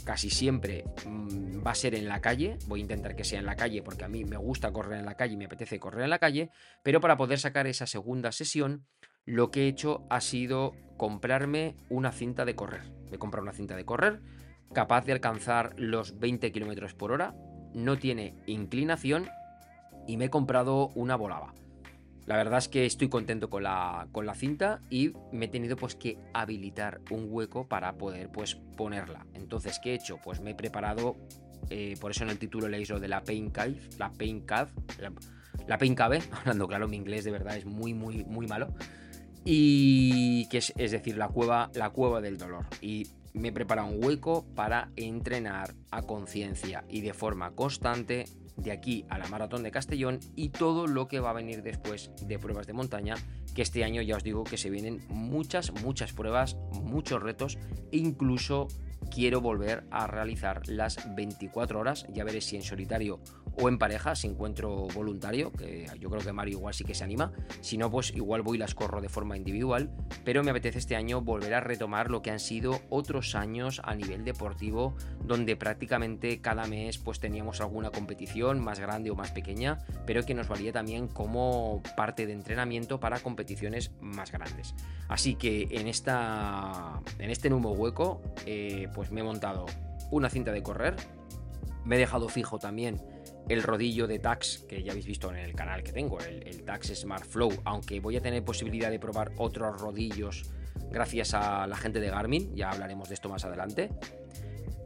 casi 0.05 0.31
siempre 0.31 0.85
mm, 1.07 1.67
va 1.67 1.73
a 1.73 1.75
ser 1.75 1.95
en 1.95 2.09
la 2.09 2.21
calle, 2.21 2.59
voy 2.67 2.81
a 2.81 2.83
intentar 2.83 3.17
que 3.17 3.25
sea 3.25 3.39
en 3.39 3.47
la 3.47 3.57
calle 3.57 3.83
porque 3.83 4.05
a 4.05 4.09
mí 4.09 4.25
me 4.25 4.37
gusta 4.37 4.73
correr 4.73 4.99
en 4.99 5.07
la 5.07 5.17
calle 5.17 5.35
y 5.35 5.37
me 5.37 5.47
apetece 5.47 5.79
correr 5.79 6.05
en 6.05 6.11
la 6.11 6.19
calle, 6.19 6.51
pero 6.83 7.01
para 7.01 7.17
poder 7.17 7.39
sacar 7.39 7.67
esa 7.67 7.87
segunda 7.87 8.33
sesión 8.33 8.87
lo 9.27 9.51
que 9.51 9.65
he 9.65 9.69
hecho 9.69 10.07
ha 10.11 10.21
sido 10.21 10.73
comprarme 10.97 11.77
una 11.89 12.13
cinta 12.13 12.45
de 12.45 12.55
correr. 12.55 12.83
Me 13.11 13.17
he 13.17 13.19
comprado 13.19 13.45
una 13.45 13.53
cinta 13.53 13.77
de 13.77 13.85
correr 13.85 14.21
capaz 14.73 15.05
de 15.05 15.13
alcanzar 15.13 15.75
los 15.77 16.19
20 16.19 16.53
km 16.53 16.95
por 16.95 17.13
hora, 17.13 17.35
no 17.75 17.99
tiene 17.99 18.35
inclinación 18.47 19.29
y 20.07 20.17
me 20.17 20.27
he 20.27 20.31
comprado 20.31 20.89
una 20.95 21.17
volaba. 21.17 21.55
La 22.31 22.37
verdad 22.37 22.61
es 22.61 22.69
que 22.69 22.87
estoy 22.87 23.09
contento 23.09 23.51
con 23.51 23.65
la, 23.65 24.07
con 24.13 24.25
la 24.25 24.37
cinta 24.37 24.81
y 24.89 25.15
me 25.33 25.47
he 25.47 25.49
tenido 25.49 25.77
pues 25.77 25.97
que 25.97 26.17
habilitar 26.33 27.01
un 27.11 27.27
hueco 27.29 27.67
para 27.67 27.99
poder 27.99 28.31
pues 28.31 28.55
ponerla. 28.77 29.27
Entonces, 29.35 29.81
¿qué 29.83 29.91
he 29.91 29.95
hecho? 29.95 30.21
Pues 30.23 30.41
me 30.41 30.53
he 30.53 30.55
preparado, 30.55 31.17
eh, 31.71 31.97
por 32.01 32.13
eso 32.13 32.23
en 32.23 32.31
el 32.31 32.39
título 32.39 32.69
leéis 32.69 32.89
lo 32.89 33.01
de 33.01 33.09
la 33.09 33.25
Pain 33.25 33.51
Cave, 33.51 33.81
la 33.99 34.13
Pain 34.13 34.43
Cave, 34.43 34.71
la, 35.67 35.77
Pain 35.77 35.97
Cave, 35.97 36.23
hablando 36.31 36.69
claro, 36.69 36.87
mi 36.87 36.99
inglés 36.99 37.25
de 37.25 37.33
verdad 37.33 37.57
es 37.57 37.67
muy, 37.67 37.95
muy, 37.95 38.25
muy 38.25 38.47
malo. 38.47 38.73
Y 39.45 40.47
que 40.51 40.59
es, 40.59 40.73
es 40.77 40.93
decir, 40.93 41.17
la 41.17 41.31
cueva, 41.31 41.73
la 41.75 41.91
cueva 41.91 42.21
del 42.21 42.39
dolor. 42.39 42.65
Y 42.81 43.09
me 43.33 43.49
he 43.49 43.53
preparado 43.53 43.89
un 43.89 44.05
hueco 44.05 44.47
para 44.55 44.93
entrenar 44.95 45.75
a 45.91 46.03
conciencia 46.03 46.85
y 46.89 47.01
de 47.01 47.13
forma 47.13 47.57
constante 47.57 48.27
de 48.63 48.73
aquí 48.73 49.05
a 49.09 49.19
la 49.19 49.29
maratón 49.29 49.63
de 49.63 49.71
Castellón 49.71 50.21
y 50.37 50.51
todo 50.51 50.87
lo 50.87 51.09
que 51.09 51.21
va 51.21 51.31
a 51.31 51.35
venir 51.35 51.63
después 51.63 52.11
de 52.23 52.39
pruebas 52.39 52.67
de 52.67 52.73
montaña, 52.73 53.17
que 53.55 53.63
este 53.63 53.85
año 53.85 54.03
ya 54.03 54.17
os 54.17 54.23
digo 54.23 54.45
que 54.45 54.57
se 54.57 54.71
vienen 54.71 55.01
muchas, 55.09 55.73
muchas 55.83 56.13
pruebas, 56.13 56.57
muchos 56.83 57.23
retos 57.23 57.59
e 57.93 57.99
incluso 57.99 58.69
quiero 59.11 59.41
volver 59.41 59.85
a 59.91 60.07
realizar 60.07 60.63
las 60.69 61.15
24 61.15 61.81
horas, 61.81 62.07
ya 62.13 62.25
veré 62.25 62.41
si 62.41 62.57
en 62.57 62.63
solitario 62.63 63.21
o 63.61 63.69
en 63.69 63.79
pareja, 63.79 64.15
si 64.15 64.27
encuentro 64.27 64.87
voluntario, 64.95 65.53
que 65.53 65.87
yo 65.99 66.11
creo 66.11 66.23
que 66.23 66.33
Mario 66.33 66.59
igual 66.59 66.75
sí 66.75 66.85
que 66.85 66.95
se 66.95 67.05
anima, 67.05 67.33
si 67.61 67.77
no, 67.79 67.91
pues 67.91 68.15
igual 68.15 68.43
voy 68.43 68.57
y 68.57 68.59
las 68.59 68.75
corro 68.75 69.01
de 69.01 69.09
forma 69.09 69.37
individual, 69.37 69.91
pero 70.25 70.43
me 70.43 70.51
apetece 70.51 70.79
este 70.79 70.97
año 70.97 71.21
volver 71.21 71.55
a 71.55 71.61
retomar 71.61 72.11
lo 72.11 72.23
que 72.23 72.31
han 72.31 72.41
sido 72.41 72.81
otros 72.89 73.35
años 73.35 73.81
a 73.85 73.95
nivel 73.95 74.25
deportivo, 74.25 74.95
donde 75.25 75.57
prácticamente 75.57 76.41
cada 76.41 76.67
mes 76.67 76.99
pues 76.99 77.21
teníamos 77.21 77.61
alguna 77.61 77.91
competición 77.91 78.61
más 78.61 78.81
grande 78.81 79.11
o 79.11 79.15
más 79.15 79.33
pequeña, 79.33 79.79
pero 80.07 80.25
que 80.25 80.35
nos 80.35 80.49
valía 80.49 80.73
también 80.73 81.09
como 81.09 81.83
parte 81.97 82.27
de 82.27 82.33
entrenamiento 82.33 83.01
para 83.01 83.21
competiciones 83.21 83.93
más 84.01 84.33
grandes. 84.33 84.75
Así 85.09 85.35
que 85.35 85.69
en, 85.71 85.89
esta, 85.89 87.01
en 87.19 87.31
este 87.31 87.51
nuevo 87.51 87.73
hueco, 87.73 88.23
eh, 88.47 88.89
pues 88.95 89.11
me 89.11 89.21
he 89.21 89.25
montado 89.25 89.67
una 90.11 90.29
cinta 90.29 90.53
de 90.53 90.63
correr, 90.63 90.97
me 91.85 91.97
he 91.97 91.99
dejado 91.99 92.29
fijo 92.29 92.59
también 92.59 93.01
el 93.49 93.63
rodillo 93.63 94.07
de 94.07 94.19
Tax 94.19 94.65
que 94.69 94.83
ya 94.83 94.93
habéis 94.93 95.07
visto 95.07 95.31
en 95.31 95.37
el 95.37 95.55
canal 95.55 95.83
que 95.83 95.93
tengo, 95.93 96.19
el, 96.21 96.63
Tax 96.63 97.01
Smart 97.01 97.25
Flow, 97.25 97.51
aunque 97.65 98.01
voy 98.01 98.17
a 98.17 98.21
tener 98.21 98.45
posibilidad 98.45 98.91
de 98.91 98.99
probar 98.99 99.33
otros 99.39 99.81
rodillos 99.81 100.51
gracias 100.91 101.35
a 101.35 101.67
la 101.67 101.77
gente 101.77 102.01
de 102.01 102.11
Garmin, 102.11 102.55
ya 102.55 102.71
hablaremos 102.71 103.09
de 103.09 103.15
esto 103.15 103.29
más 103.29 103.45
adelante. 103.45 103.91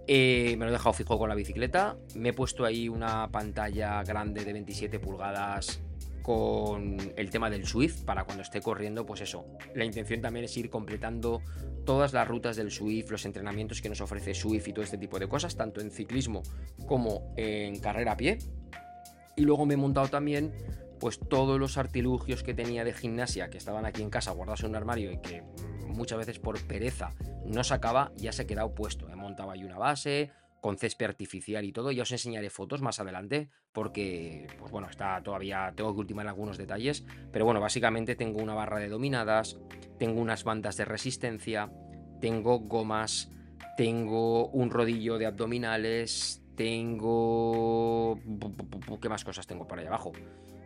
Eh, 0.06 0.54
me 0.58 0.66
lo 0.66 0.70
he 0.70 0.72
dejado 0.72 0.92
fijo 0.92 1.18
con 1.18 1.28
la 1.28 1.34
bicicleta, 1.34 1.96
me 2.14 2.30
he 2.30 2.32
puesto 2.32 2.64
ahí 2.64 2.88
una 2.88 3.28
pantalla 3.30 4.02
grande 4.02 4.44
de 4.44 4.52
27 4.52 4.98
pulgadas 4.98 5.80
con 6.24 6.96
el 7.16 7.28
tema 7.28 7.50
del 7.50 7.66
Swift 7.66 8.06
para 8.06 8.24
cuando 8.24 8.42
esté 8.42 8.62
corriendo, 8.62 9.04
pues 9.04 9.20
eso. 9.20 9.44
La 9.74 9.84
intención 9.84 10.22
también 10.22 10.46
es 10.46 10.56
ir 10.56 10.70
completando 10.70 11.42
todas 11.84 12.14
las 12.14 12.26
rutas 12.26 12.56
del 12.56 12.70
Swift, 12.70 13.10
los 13.10 13.26
entrenamientos 13.26 13.82
que 13.82 13.90
nos 13.90 14.00
ofrece 14.00 14.32
Swift 14.32 14.66
y 14.68 14.72
todo 14.72 14.82
este 14.82 14.96
tipo 14.96 15.18
de 15.18 15.28
cosas, 15.28 15.54
tanto 15.54 15.82
en 15.82 15.90
ciclismo 15.90 16.42
como 16.86 17.34
en 17.36 17.78
carrera 17.78 18.12
a 18.12 18.16
pie. 18.16 18.38
Y 19.36 19.42
luego 19.42 19.66
me 19.66 19.74
he 19.74 19.76
montado 19.76 20.08
también 20.08 20.54
pues 20.98 21.20
todos 21.20 21.60
los 21.60 21.76
artilugios 21.76 22.42
que 22.42 22.54
tenía 22.54 22.84
de 22.84 22.94
gimnasia 22.94 23.50
que 23.50 23.58
estaban 23.58 23.84
aquí 23.84 24.00
en 24.00 24.08
casa 24.08 24.30
guardados 24.30 24.62
en 24.62 24.70
un 24.70 24.76
armario 24.76 25.12
y 25.12 25.18
que 25.18 25.42
muchas 25.88 26.16
veces 26.16 26.38
por 26.38 26.58
pereza 26.66 27.12
no 27.44 27.64
sacaba, 27.64 28.12
ya 28.16 28.32
se 28.32 28.42
ha 28.42 28.46
quedado 28.46 28.74
puesto. 28.74 29.10
He 29.10 29.14
montado 29.14 29.50
ahí 29.50 29.62
una 29.62 29.76
base 29.76 30.30
con 30.64 30.78
césped 30.78 31.04
artificial 31.04 31.62
y 31.66 31.72
todo. 31.72 31.92
Ya 31.92 32.04
os 32.04 32.10
enseñaré 32.10 32.48
fotos 32.48 32.80
más 32.80 32.98
adelante 32.98 33.50
porque, 33.70 34.46
pues 34.58 34.72
bueno, 34.72 34.88
está 34.88 35.22
todavía, 35.22 35.70
tengo 35.76 35.92
que 35.92 36.00
ultimar 36.00 36.26
algunos 36.26 36.56
detalles. 36.56 37.04
Pero 37.30 37.44
bueno, 37.44 37.60
básicamente 37.60 38.16
tengo 38.16 38.42
una 38.42 38.54
barra 38.54 38.78
de 38.78 38.88
dominadas, 38.88 39.58
tengo 39.98 40.22
unas 40.22 40.42
bandas 40.42 40.78
de 40.78 40.86
resistencia, 40.86 41.70
tengo 42.18 42.60
gomas, 42.60 43.30
tengo 43.76 44.48
un 44.48 44.70
rodillo 44.70 45.18
de 45.18 45.26
abdominales, 45.26 46.42
tengo... 46.56 48.18
¿Qué 49.02 49.10
más 49.10 49.22
cosas 49.22 49.46
tengo 49.46 49.68
por 49.68 49.78
ahí 49.78 49.84
abajo? 49.84 50.12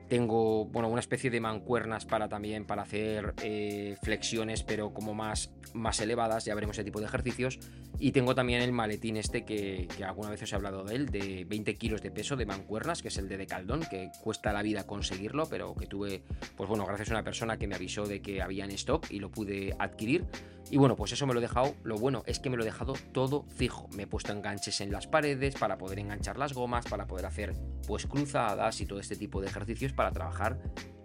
Tengo, 0.09 0.64
bueno, 0.66 0.88
una 0.88 1.01
especie 1.01 1.31
de 1.31 1.40
mancuernas 1.40 2.07
para 2.07 2.29
también, 2.29 2.64
para 2.64 2.83
hacer 2.83 3.35
eh, 3.42 3.97
flexiones, 4.03 4.62
pero 4.62 4.94
como 4.94 5.14
más, 5.14 5.51
más 5.75 6.01
elevadas, 6.01 6.44
ya 6.47 6.55
veremos 6.55 6.77
ese 6.77 6.85
tipo 6.85 7.01
de 7.01 7.07
ejercicios. 7.07 7.59
Y 7.99 8.12
tengo 8.12 8.35
también 8.35 8.62
el 8.62 8.73
maletín 8.73 9.16
este 9.16 9.44
que, 9.44 9.88
que 9.97 10.05
alguna 10.05 10.31
vez 10.31 10.42
os 10.42 10.53
he 10.53 10.57
hablado 10.57 10.85
de 10.85 10.94
él, 10.94 11.11
de 11.11 11.44
20 11.49 11.75
kilos 11.75 12.01
de 12.01 12.11
peso 12.11 12.37
de 12.37 12.47
mancuernas, 12.47 13.03
que 13.03 13.09
es 13.09 13.18
el 13.18 13.29
de 13.29 13.37
Decaldón, 13.37 13.81
que 13.90 14.11
cuesta 14.23 14.53
la 14.53 14.62
vida 14.62 14.87
conseguirlo, 14.87 15.47
pero 15.49 15.75
que 15.75 15.87
tuve, 15.87 16.23
pues 16.57 16.68
bueno, 16.68 16.87
gracias 16.87 17.11
a 17.11 17.14
una 17.14 17.25
persona 17.25 17.59
que 17.59 17.66
me 17.66 17.75
avisó 17.75 18.07
de 18.07 18.23
que 18.23 18.40
había 18.40 18.64
en 18.64 18.71
stock 18.73 19.11
y 19.11 19.18
lo 19.18 19.31
pude 19.31 19.75
adquirir. 19.79 20.25
Y 20.71 20.77
bueno, 20.77 20.97
pues 20.97 21.13
eso 21.13 21.27
me 21.27 21.33
lo 21.33 21.41
he 21.41 21.43
dejado. 21.43 21.75
Lo 21.83 21.97
bueno 21.97 22.23
es 22.27 22.41
que 22.41 22.51
me 22.51 22.57
lo 22.57 22.63
he 22.63 22.67
dejado 22.67 22.95
todo 23.13 23.45
fijo. 23.49 23.89
Me 23.97 24.03
he 24.03 24.07
puesto 24.07 24.33
enganches 24.33 24.81
en 24.81 24.93
las 24.93 25.07
paredes 25.07 25.55
para 25.55 25.79
poder 25.79 25.99
enganchar 25.99 26.39
las 26.39 26.53
gomas, 26.53 26.87
para 26.87 27.07
poder 27.07 27.27
hacer 27.27 27.55
pues 27.87 28.07
cruzadas 28.07 28.81
y 28.81 28.87
todo 28.87 29.01
este 29.01 29.17
tipo 29.17 29.41
de 29.41 29.47
ejercicios 29.47 29.93
para 29.93 30.11
trabajar 30.11 30.59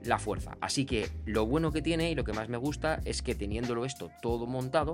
la 0.04 0.19
fuerza. 0.19 0.58
Así 0.60 0.86
que 0.86 1.10
lo 1.26 1.45
bueno 1.45 1.71
que 1.71 1.82
tiene 1.82 2.12
y 2.12 2.15
lo 2.15 2.23
que 2.23 2.34
más 2.34 2.49
me 2.49 2.58
gusta 2.58 2.99
es 3.06 3.21
que 3.21 3.36
teniéndolo 3.36 3.86
esto 3.86 4.12
todo 4.21 4.45
montado, 4.45 4.91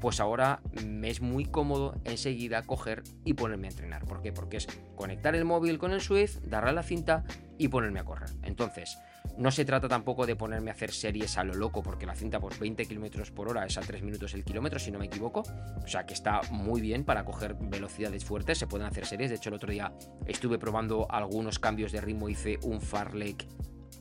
pues 0.00 0.20
ahora 0.20 0.60
me 0.84 1.10
es 1.10 1.20
muy 1.20 1.44
cómodo 1.44 2.00
enseguida 2.04 2.62
coger 2.62 3.02
y 3.24 3.34
ponerme 3.34 3.68
a 3.68 3.70
entrenar. 3.70 4.04
¿Por 4.06 4.22
qué? 4.22 4.32
Porque 4.32 4.58
es 4.58 4.66
conectar 4.94 5.34
el 5.34 5.44
móvil 5.44 5.78
con 5.78 5.92
el 5.92 6.00
Swift, 6.00 6.38
darle 6.44 6.70
a 6.70 6.72
la 6.72 6.82
cinta 6.82 7.24
y 7.58 7.68
ponerme 7.68 8.00
a 8.00 8.04
correr. 8.04 8.30
Entonces, 8.42 8.98
no 9.36 9.50
se 9.50 9.64
trata 9.64 9.88
tampoco 9.88 10.26
de 10.26 10.36
ponerme 10.36 10.70
a 10.70 10.74
hacer 10.74 10.92
series 10.92 11.36
a 11.38 11.44
lo 11.44 11.54
loco, 11.54 11.82
porque 11.82 12.06
la 12.06 12.14
cinta 12.14 12.40
por 12.40 12.58
20 12.58 12.86
km 12.86 13.30
por 13.32 13.48
hora 13.48 13.66
es 13.66 13.76
a 13.78 13.80
3 13.80 14.02
minutos 14.02 14.34
el 14.34 14.44
kilómetro, 14.44 14.78
si 14.78 14.90
no 14.90 14.98
me 14.98 15.06
equivoco. 15.06 15.42
O 15.82 15.86
sea 15.86 16.06
que 16.06 16.14
está 16.14 16.40
muy 16.50 16.80
bien 16.80 17.04
para 17.04 17.24
coger 17.24 17.54
velocidades 17.54 18.24
fuertes, 18.24 18.58
se 18.58 18.66
pueden 18.66 18.86
hacer 18.86 19.06
series. 19.06 19.30
De 19.30 19.36
hecho, 19.36 19.50
el 19.50 19.56
otro 19.56 19.70
día 19.70 19.92
estuve 20.26 20.58
probando 20.58 21.06
algunos 21.10 21.58
cambios 21.58 21.92
de 21.92 22.00
ritmo, 22.00 22.28
hice 22.28 22.58
un 22.62 22.80
farlek 22.80 23.46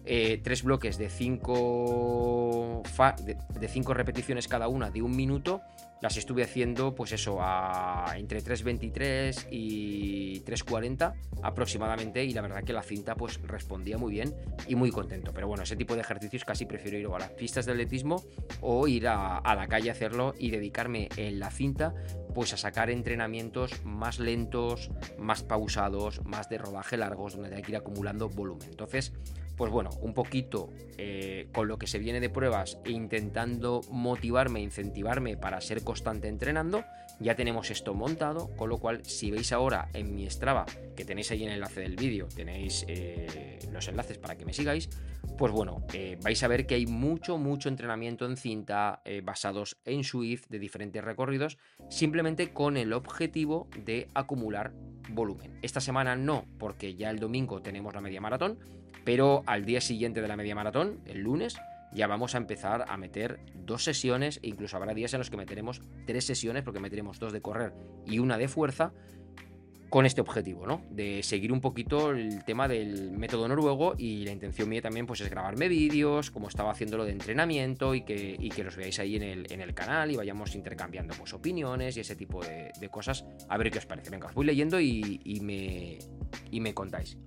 eh, 0.05 0.39
tres 0.43 0.63
bloques 0.63 0.97
de 0.97 1.09
5 1.09 2.83
de, 3.25 3.67
cinco 3.67 3.93
repeticiones 3.93 4.47
cada 4.47 4.67
una 4.67 4.91
de 4.91 5.01
un 5.01 5.15
minuto. 5.15 5.61
Las 6.01 6.17
estuve 6.17 6.43
haciendo, 6.43 6.93
pues 6.93 7.13
eso, 7.13 7.37
a 7.39 8.13
entre 8.17 8.43
3.23 8.43 9.47
y 9.49 10.41
3.40 10.41 11.13
aproximadamente. 11.41 12.23
Y 12.23 12.33
la 12.33 12.41
verdad 12.41 12.63
que 12.63 12.73
la 12.73 12.83
cinta, 12.83 13.15
pues 13.15 13.41
respondía 13.41 13.97
muy 13.97 14.11
bien 14.11 14.35
y 14.67 14.75
muy 14.75 14.91
contento. 14.91 15.31
Pero 15.33 15.47
bueno, 15.47 15.63
ese 15.63 15.75
tipo 15.75 15.95
de 15.95 16.01
ejercicios 16.01 16.45
casi 16.45 16.65
prefiero 16.65 16.97
ir 16.97 17.07
a 17.07 17.17
las 17.17 17.31
pistas 17.31 17.65
de 17.65 17.71
atletismo 17.71 18.23
o 18.61 18.87
ir 18.87 19.07
a, 19.07 19.37
a 19.37 19.55
la 19.55 19.67
calle 19.67 19.89
a 19.89 19.93
hacerlo 19.93 20.35
y 20.37 20.51
dedicarme 20.51 21.09
en 21.17 21.39
la 21.39 21.49
cinta, 21.49 21.95
pues 22.35 22.53
a 22.53 22.57
sacar 22.57 22.91
entrenamientos 22.91 23.83
más 23.83 24.19
lentos, 24.19 24.91
más 25.17 25.41
pausados, 25.41 26.23
más 26.25 26.49
de 26.49 26.59
rodaje 26.59 26.97
largos, 26.97 27.35
donde 27.35 27.55
hay 27.55 27.63
que 27.63 27.71
ir 27.71 27.77
acumulando 27.77 28.29
volumen. 28.29 28.67
Entonces, 28.69 29.13
pues 29.55 29.71
bueno, 29.71 29.89
un 30.01 30.13
poquito 30.13 30.69
eh, 30.97 31.47
con 31.53 31.67
lo 31.67 31.77
que 31.77 31.87
se 31.87 31.99
viene 31.99 32.19
de 32.19 32.29
pruebas 32.29 32.77
e 32.85 32.91
intentando 32.91 33.81
motivarme, 33.89 34.61
incentivarme 34.61 35.37
para 35.37 35.61
ser 35.61 35.83
constante 35.83 36.27
entrenando, 36.27 36.83
ya 37.19 37.35
tenemos 37.35 37.71
esto 37.71 37.93
montado, 37.93 38.49
con 38.55 38.69
lo 38.69 38.77
cual 38.77 39.05
si 39.05 39.31
veis 39.31 39.51
ahora 39.51 39.89
en 39.93 40.15
mi 40.15 40.29
Strava, 40.29 40.65
que 40.95 41.05
tenéis 41.05 41.31
ahí 41.31 41.43
en 41.43 41.49
el 41.49 41.55
enlace 41.55 41.81
del 41.81 41.95
vídeo, 41.95 42.27
tenéis 42.27 42.85
eh, 42.87 43.59
los 43.71 43.87
enlaces 43.87 44.17
para 44.17 44.37
que 44.37 44.45
me 44.45 44.53
sigáis, 44.53 44.89
pues 45.37 45.51
bueno, 45.51 45.85
eh, 45.93 46.17
vais 46.21 46.41
a 46.43 46.47
ver 46.47 46.65
que 46.65 46.75
hay 46.75 46.85
mucho, 46.85 47.37
mucho 47.37 47.69
entrenamiento 47.69 48.25
en 48.25 48.37
cinta 48.37 49.01
basados 49.23 49.77
en 49.85 50.03
Swift 50.03 50.45
de 50.49 50.59
diferentes 50.59 51.03
recorridos, 51.03 51.57
simplemente 51.89 52.53
con 52.53 52.77
el 52.77 52.93
objetivo 52.93 53.67
de 53.85 54.07
acumular 54.13 54.73
volumen. 55.09 55.57
Esta 55.61 55.81
semana 55.81 56.15
no, 56.15 56.45
porque 56.57 56.95
ya 56.95 57.09
el 57.09 57.19
domingo 57.19 57.61
tenemos 57.61 57.93
la 57.93 58.01
media 58.01 58.21
maratón, 58.21 58.59
pero 59.03 59.43
al 59.45 59.65
día 59.65 59.81
siguiente 59.81 60.21
de 60.21 60.27
la 60.27 60.35
media 60.35 60.55
maratón, 60.55 60.99
el 61.05 61.19
lunes, 61.19 61.57
ya 61.95 62.07
vamos 62.07 62.35
a 62.35 62.37
empezar 62.37 62.85
a 62.87 62.97
meter 62.97 63.39
dos 63.55 63.83
sesiones, 63.83 64.39
e 64.43 64.49
incluso 64.49 64.77
habrá 64.77 64.93
días 64.93 65.13
en 65.13 65.19
los 65.19 65.29
que 65.29 65.37
meteremos 65.37 65.81
tres 66.05 66.25
sesiones, 66.25 66.63
porque 66.63 66.79
meteremos 66.79 67.19
dos 67.19 67.33
de 67.33 67.41
correr 67.41 67.73
y 68.05 68.19
una 68.19 68.37
de 68.37 68.47
fuerza, 68.47 68.93
con 69.89 70.05
este 70.05 70.19
objetivo, 70.19 70.67
¿no? 70.67 70.81
De 70.89 71.23
seguir 71.23 71.53
un 71.53 71.61
poquito 71.61 72.11
el 72.11 72.43
tema 72.43 72.67
del 72.67 73.11
método 73.11 73.47
noruego 73.47 73.95
y 73.97 74.25
la 74.25 74.31
intención 74.31 74.67
mía 74.67 74.81
también 74.81 75.05
pues 75.05 75.21
es 75.21 75.29
grabarme 75.29 75.69
vídeos, 75.69 76.31
como 76.31 76.49
estaba 76.49 76.71
haciéndolo 76.71 77.05
de 77.05 77.11
entrenamiento 77.11 77.95
y 77.95 78.01
que, 78.01 78.37
que 78.53 78.63
los 78.65 78.75
veáis 78.75 78.99
ahí 78.99 79.15
en 79.15 79.23
el, 79.23 79.51
en 79.51 79.61
el, 79.61 79.73
canal 79.73 80.11
y 80.11 80.17
vayamos 80.17 80.53
intercambiando 80.55 81.13
pues 81.17 81.33
opiniones 81.33 81.95
y 81.95 82.01
ese 82.01 82.17
tipo 82.17 82.43
de, 82.43 82.89
cosas. 82.89 83.25
A 83.47 83.57
ver 83.57 83.71
qué 83.71 83.77
os 83.77 83.85
parece. 83.85 84.09
Venga, 84.09 84.27
os 84.27 84.33
voy 84.33 84.45
leyendo 84.45 84.81
y, 84.81 85.21
y, 85.23 85.39
me, 85.39 85.97
y 86.51 86.59
me 86.59 86.73
contáis. 86.73 87.17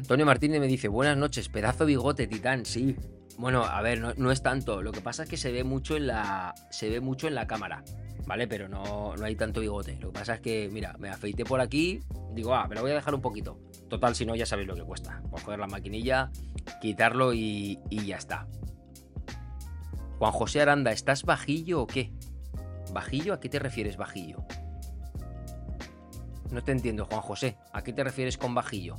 Antonio 0.00 0.24
Martínez 0.24 0.60
me 0.60 0.66
dice, 0.66 0.88
buenas 0.88 1.18
noches, 1.18 1.50
pedazo 1.50 1.84
bigote, 1.84 2.26
titán, 2.26 2.64
sí. 2.64 2.96
Bueno, 3.36 3.64
a 3.64 3.82
ver, 3.82 4.00
no, 4.16 4.32
es 4.32 4.42
tanto. 4.42 4.80
Lo 4.80 4.92
que 4.92 5.02
pasa 5.02 5.24
es 5.24 5.28
que 5.28 5.36
se 5.36 5.52
ve 5.52 5.62
mucho 5.62 5.94
en 5.94 6.06
la. 6.06 6.54
Se 6.70 6.88
ve 6.88 7.00
mucho 7.00 7.28
en 7.28 7.34
la 7.34 7.46
cámara. 7.46 7.84
¿Vale? 8.26 8.48
Pero 8.48 8.66
no, 8.66 9.14
no 9.14 9.24
hay 9.26 9.36
tanto 9.36 9.60
bigote. 9.60 9.98
Lo 10.00 10.10
que 10.10 10.18
pasa 10.20 10.34
es 10.34 10.40
que, 10.40 10.70
mira, 10.72 10.96
me 10.98 11.10
afeité 11.10 11.44
por 11.44 11.60
aquí. 11.60 12.00
Digo, 12.32 12.54
ah, 12.54 12.66
me 12.66 12.76
lo 12.76 12.80
voy 12.80 12.92
a 12.92 12.94
dejar 12.94 13.14
un 13.14 13.20
poquito. 13.20 13.60
Total, 13.90 14.14
si 14.14 14.24
no, 14.24 14.34
ya 14.34 14.46
sabéis 14.46 14.68
lo 14.68 14.74
que 14.74 14.84
cuesta. 14.84 15.22
Coger 15.30 15.58
la 15.58 15.66
maquinilla, 15.66 16.30
quitarlo 16.80 17.34
y, 17.34 17.78
y 17.90 18.06
ya 18.06 18.16
está. 18.16 18.46
Juan 20.18 20.32
José 20.32 20.62
Aranda, 20.62 20.92
¿estás 20.92 21.24
bajillo 21.24 21.82
o 21.82 21.86
qué? 21.86 22.10
¿Bajillo? 22.94 23.34
¿A 23.34 23.40
qué 23.40 23.50
te 23.50 23.58
refieres 23.58 23.98
bajillo? 23.98 24.46
No 26.50 26.64
te 26.64 26.72
entiendo, 26.72 27.04
Juan 27.04 27.20
José. 27.20 27.58
¿A 27.74 27.82
qué 27.82 27.92
te 27.92 28.02
refieres 28.02 28.38
con 28.38 28.54
bajillo? 28.54 28.96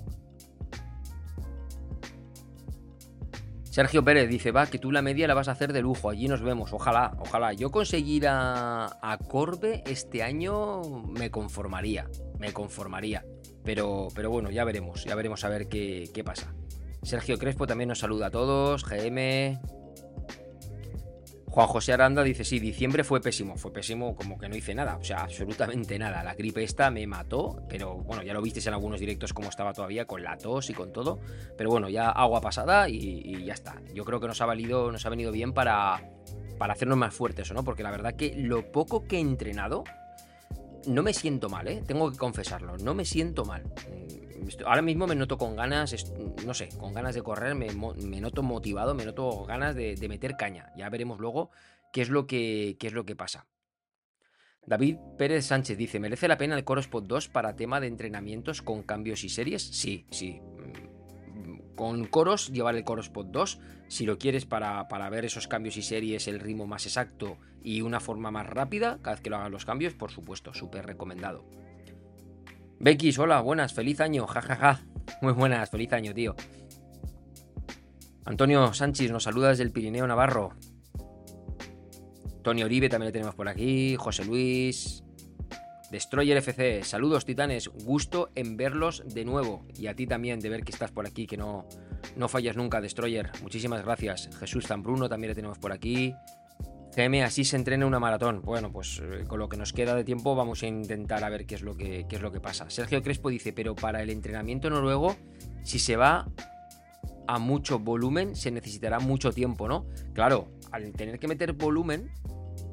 Sergio 3.72 4.04
Pérez 4.04 4.28
dice, 4.28 4.52
va, 4.52 4.68
que 4.68 4.80
tú 4.80 4.92
la 4.92 5.02
media 5.02 5.30
la 5.30 5.34
vas 5.34 5.48
a 5.48 5.54
hacer 5.54 5.72
de 5.72 5.82
lujo, 5.82 6.10
allí 6.10 6.28
nos 6.28 6.42
vemos, 6.42 6.74
ojalá, 6.74 7.16
ojalá. 7.20 7.54
Yo 7.54 7.72
conseguir 7.72 8.26
a, 8.28 9.18
Corbe 9.30 9.82
este 9.86 10.24
año 10.24 10.82
me 11.08 11.32
conformaría, 11.32 12.10
me 12.38 12.52
conformaría. 12.52 13.24
Pero, 13.64 14.10
pero 14.14 14.30
bueno, 14.30 14.52
ya 14.52 14.66
veremos, 14.66 15.06
ya 15.06 15.16
veremos 15.16 15.46
a 15.46 15.50
ver 15.50 15.70
qué, 15.70 16.10
qué 16.14 16.22
pasa. 16.22 16.54
Sergio 17.02 17.38
Crespo 17.38 17.66
también 17.66 17.88
nos 17.88 18.00
saluda 18.00 18.28
a 18.28 18.32
todos, 18.32 18.84
GM, 18.84 19.58
Juan 21.52 21.68
José 21.68 21.92
Aranda 21.92 22.24
dice, 22.24 22.46
sí, 22.46 22.60
diciembre 22.60 23.04
fue 23.04 23.20
pésimo, 23.20 23.58
fue 23.58 23.74
pésimo 23.74 24.16
como 24.16 24.38
que 24.38 24.48
no 24.48 24.56
hice 24.56 24.74
nada, 24.74 24.96
o 24.96 25.04
sea, 25.04 25.24
absolutamente 25.24 26.00
nada. 26.00 26.24
La 26.24 26.34
gripe 26.34 26.64
esta 26.64 26.90
me 26.90 27.06
mató, 27.06 27.62
pero 27.68 27.96
bueno, 27.96 28.24
ya 28.24 28.34
lo 28.34 28.42
visteis 28.42 28.68
en 28.68 28.74
algunos 28.74 29.02
directos 29.02 29.34
como 29.34 29.50
estaba 29.50 29.74
todavía, 29.74 30.06
con 30.06 30.24
la 30.24 30.38
tos 30.38 30.70
y 30.70 30.74
con 30.74 30.94
todo. 30.94 31.20
Pero 31.58 31.70
bueno, 31.70 31.90
ya 31.90 32.10
agua 32.10 32.40
pasada 32.40 32.88
y, 32.88 33.44
ya 33.44 33.54
está. 33.54 33.82
Yo 33.94 34.06
creo 34.06 34.22
que 34.22 34.28
nos 34.28 34.40
ha 34.40 34.46
valido, 34.46 34.94
nos 34.94 35.06
ha 35.06 35.10
venido 35.10 35.34
bien 35.34 35.52
para, 35.52 36.10
para 36.58 36.72
hacernos 36.72 36.98
más 36.98 37.14
fuertes, 37.14 37.52
¿no? 37.52 37.66
Porque 37.66 37.84
la 37.84 37.92
verdad 37.92 38.14
que 38.14 38.34
lo 38.34 38.72
poco 38.72 39.04
que 39.04 39.18
he 39.18 39.20
entrenado, 39.20 39.84
no 40.88 41.04
me 41.04 41.12
siento 41.12 41.50
mal, 41.50 41.68
¿eh? 41.68 41.84
Tengo 41.86 42.10
que 42.14 42.18
confesarlo, 42.18 42.78
no 42.78 42.94
me 42.94 43.04
siento 43.04 43.44
mal 43.44 43.64
ahora 44.66 44.82
mismo 44.82 45.08
me 45.08 45.16
noto 45.16 45.38
con 45.38 45.56
ganas, 45.56 46.12
no 46.46 46.54
sé, 46.54 46.70
con 46.78 46.94
ganas 46.94 47.16
de 47.16 47.22
correr, 47.22 47.56
me, 47.56 48.22
noto 48.22 48.44
motivado, 48.44 48.94
me 48.94 49.06
noto 49.06 49.46
ganas 49.46 49.76
de, 49.76 50.08
meter 50.10 50.36
caña. 50.36 50.72
Ya 50.76 50.90
veremos 50.90 51.20
luego 51.20 51.52
qué 51.94 52.02
es 52.02 52.10
lo 52.10 52.28
que, 52.28 52.78
qué 52.80 52.88
es 52.88 52.94
lo 52.94 53.06
que 53.06 53.16
pasa. 53.16 53.48
David 54.66 54.98
Pérez 55.18 55.46
Sánchez 55.46 55.78
dice, 55.78 56.00
¿merece 56.00 56.28
la 56.28 56.38
pena 56.38 56.56
el 56.56 56.64
Corospot 56.64 57.06
2 57.06 57.30
para 57.30 57.56
tema 57.56 57.80
de 57.80 57.88
entrenamientos 57.88 58.62
con 58.62 58.84
cambios 58.84 59.24
y 59.24 59.30
series? 59.30 59.64
Sí, 59.64 60.06
sí. 60.12 60.40
Mm, 60.40 61.76
con 61.76 62.06
Coros, 62.06 62.52
llevar 62.52 62.76
el 62.76 62.84
Corospot 62.84 63.28
2, 63.28 63.60
si 63.88 64.06
lo 64.06 64.20
quieres 64.20 64.46
para, 64.46 64.88
para, 64.88 65.10
ver 65.10 65.26
esos 65.26 65.48
cambios 65.48 65.78
y 65.78 65.82
series, 65.82 66.28
el 66.28 66.40
ritmo 66.40 66.68
más 66.68 66.86
exacto 66.86 67.38
y 67.64 67.82
una 67.82 68.00
forma 68.00 68.30
más 68.30 68.46
rápida, 68.48 69.00
cada 69.02 69.16
vez 69.16 69.22
que 69.22 69.32
lo 69.32 69.38
hagan 69.38 69.52
los 69.52 69.66
cambios, 69.66 69.96
por 69.96 70.12
supuesto, 70.12 70.54
súper 70.54 70.86
recomendado. 70.86 71.44
Becky, 72.84 73.14
hola, 73.20 73.42
buenas, 73.42 73.74
feliz 73.74 74.02
año, 74.02 74.26
jajaja. 74.26 74.80
Muy 75.22 75.34
buenas, 75.34 75.70
feliz 75.70 75.94
año, 75.94 76.16
tío. 76.16 76.36
Antonio 78.26 78.74
Sánchez 78.74 79.12
nos 79.12 79.22
saluda 79.22 79.50
desde 79.50 79.62
el 79.62 79.72
Pirineo 79.72 80.08
Navarro. 80.08 80.56
Tony 82.42 82.64
Oribe 82.64 82.90
también 82.90 83.10
le 83.10 83.12
tenemos 83.12 83.36
por 83.36 83.48
aquí. 83.48 83.96
José 83.98 84.26
Luis. 84.26 85.04
Destroyer 85.92 86.38
FC. 86.38 86.84
Saludos, 86.84 87.24
titanes. 87.24 87.68
Gusto 87.68 88.32
en 88.34 88.58
verlos 88.58 89.04
de 89.06 89.26
nuevo. 89.26 89.64
Y 89.76 89.86
a 89.86 89.96
ti 89.96 90.08
también 90.08 90.40
de 90.40 90.50
ver 90.50 90.64
que 90.64 90.72
estás 90.72 90.90
por 90.90 91.06
aquí, 91.06 91.28
que 91.28 91.38
no, 91.38 91.68
no 92.16 92.28
fallas 92.30 92.58
nunca, 92.58 92.82
Destroyer. 92.82 93.30
Muchísimas 93.44 93.84
gracias. 93.84 94.28
Jesús 94.40 94.66
Zambruno 94.66 95.08
también 95.08 95.30
le 95.30 95.36
tenemos 95.36 95.60
por 95.60 95.72
aquí. 95.72 96.16
GM, 96.96 97.24
así 97.24 97.46
se 97.46 97.56
entrena 97.56 97.86
una 97.86 98.00
maratón. 98.00 98.42
Bueno, 98.44 98.72
pues 98.72 99.02
eh, 99.04 99.24
con 99.28 99.40
lo 99.40 99.48
que 99.48 99.58
nos 99.58 99.74
queda 99.74 99.96
de 99.96 100.04
tiempo 100.04 100.36
vamos 100.36 100.64
a 100.64 100.68
intentar 100.68 101.24
a 101.24 101.30
ver 101.30 101.46
qué 101.46 101.56
es 101.56 101.62
lo 101.62 101.76
que, 101.76 102.06
qué 102.10 102.18
es 102.18 102.22
lo 102.22 102.32
que 102.32 102.40
pasa. 102.40 102.70
Sergio 102.70 103.02
Crespo 103.02 103.30
dice, 103.30 103.54
pero 103.54 103.76
para 103.76 104.02
el 104.02 104.10
entrenamiento 104.10 104.70
noruego, 104.70 105.16
si 105.64 105.80
se 105.80 105.96
va 105.96 106.28
a 107.28 107.40
mucho 107.40 107.80
volumen, 107.80 108.36
se 108.36 108.52
necesitará 108.52 109.00
mucho 109.00 109.32
tiempo, 109.32 109.68
¿no? 109.68 109.88
Claro, 110.14 110.50
al 110.72 110.92
tener 110.92 111.20
que 111.20 111.28
meter 111.28 111.54
volumen, 111.54 112.12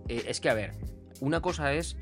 eh, 0.09 0.25
es 0.27 0.41
que, 0.41 0.51
a 0.51 0.55
ver, 0.55 0.73
una 1.21 1.41
cosa 1.41 1.73
es 1.75 1.97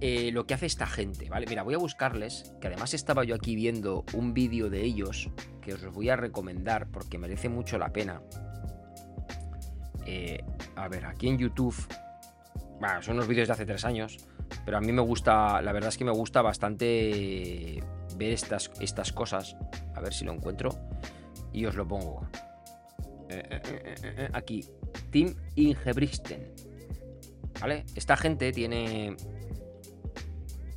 eh, 0.00 0.30
lo 0.32 0.46
que 0.46 0.52
hace 0.52 0.66
esta 0.66 0.86
gente, 0.86 1.30
¿vale? 1.30 1.46
Mira, 1.48 1.62
voy 1.62 1.74
a 1.74 1.78
buscarles, 1.78 2.52
que 2.60 2.66
además 2.66 2.92
estaba 2.92 3.24
yo 3.24 3.34
aquí 3.34 3.54
viendo 3.54 4.04
un 4.12 4.34
vídeo 4.34 4.68
de 4.68 4.82
ellos, 4.82 5.30
que 5.62 5.72
os 5.72 5.92
voy 5.92 6.10
a 6.10 6.16
recomendar 6.16 6.88
porque 6.90 7.18
merece 7.18 7.48
mucho 7.48 7.78
la 7.78 7.92
pena. 7.92 8.20
Eh, 10.06 10.42
a 10.76 10.88
ver, 10.88 11.04
aquí 11.04 11.28
en 11.28 11.38
YouTube. 11.38 11.74
Bueno, 12.78 13.02
son 13.02 13.14
unos 13.14 13.26
vídeos 13.26 13.48
de 13.48 13.54
hace 13.54 13.66
tres 13.66 13.84
años. 13.84 14.18
Pero 14.64 14.78
a 14.78 14.80
mí 14.80 14.92
me 14.92 15.02
gusta. 15.02 15.60
La 15.60 15.72
verdad 15.72 15.88
es 15.88 15.98
que 15.98 16.04
me 16.04 16.12
gusta 16.12 16.40
bastante 16.42 17.82
ver 18.16 18.32
estas, 18.32 18.70
estas 18.80 19.12
cosas. 19.12 19.56
A 19.94 20.00
ver 20.00 20.14
si 20.14 20.24
lo 20.24 20.32
encuentro. 20.32 20.70
Y 21.52 21.66
os 21.66 21.74
lo 21.74 21.86
pongo. 21.86 22.28
Eh, 23.28 23.60
eh, 24.02 24.28
aquí. 24.32 24.64
Team 25.10 25.34
Ingebristen. 25.56 26.52
¿Vale? 27.60 27.84
Esta 27.94 28.16
gente 28.16 28.52
tiene. 28.52 29.16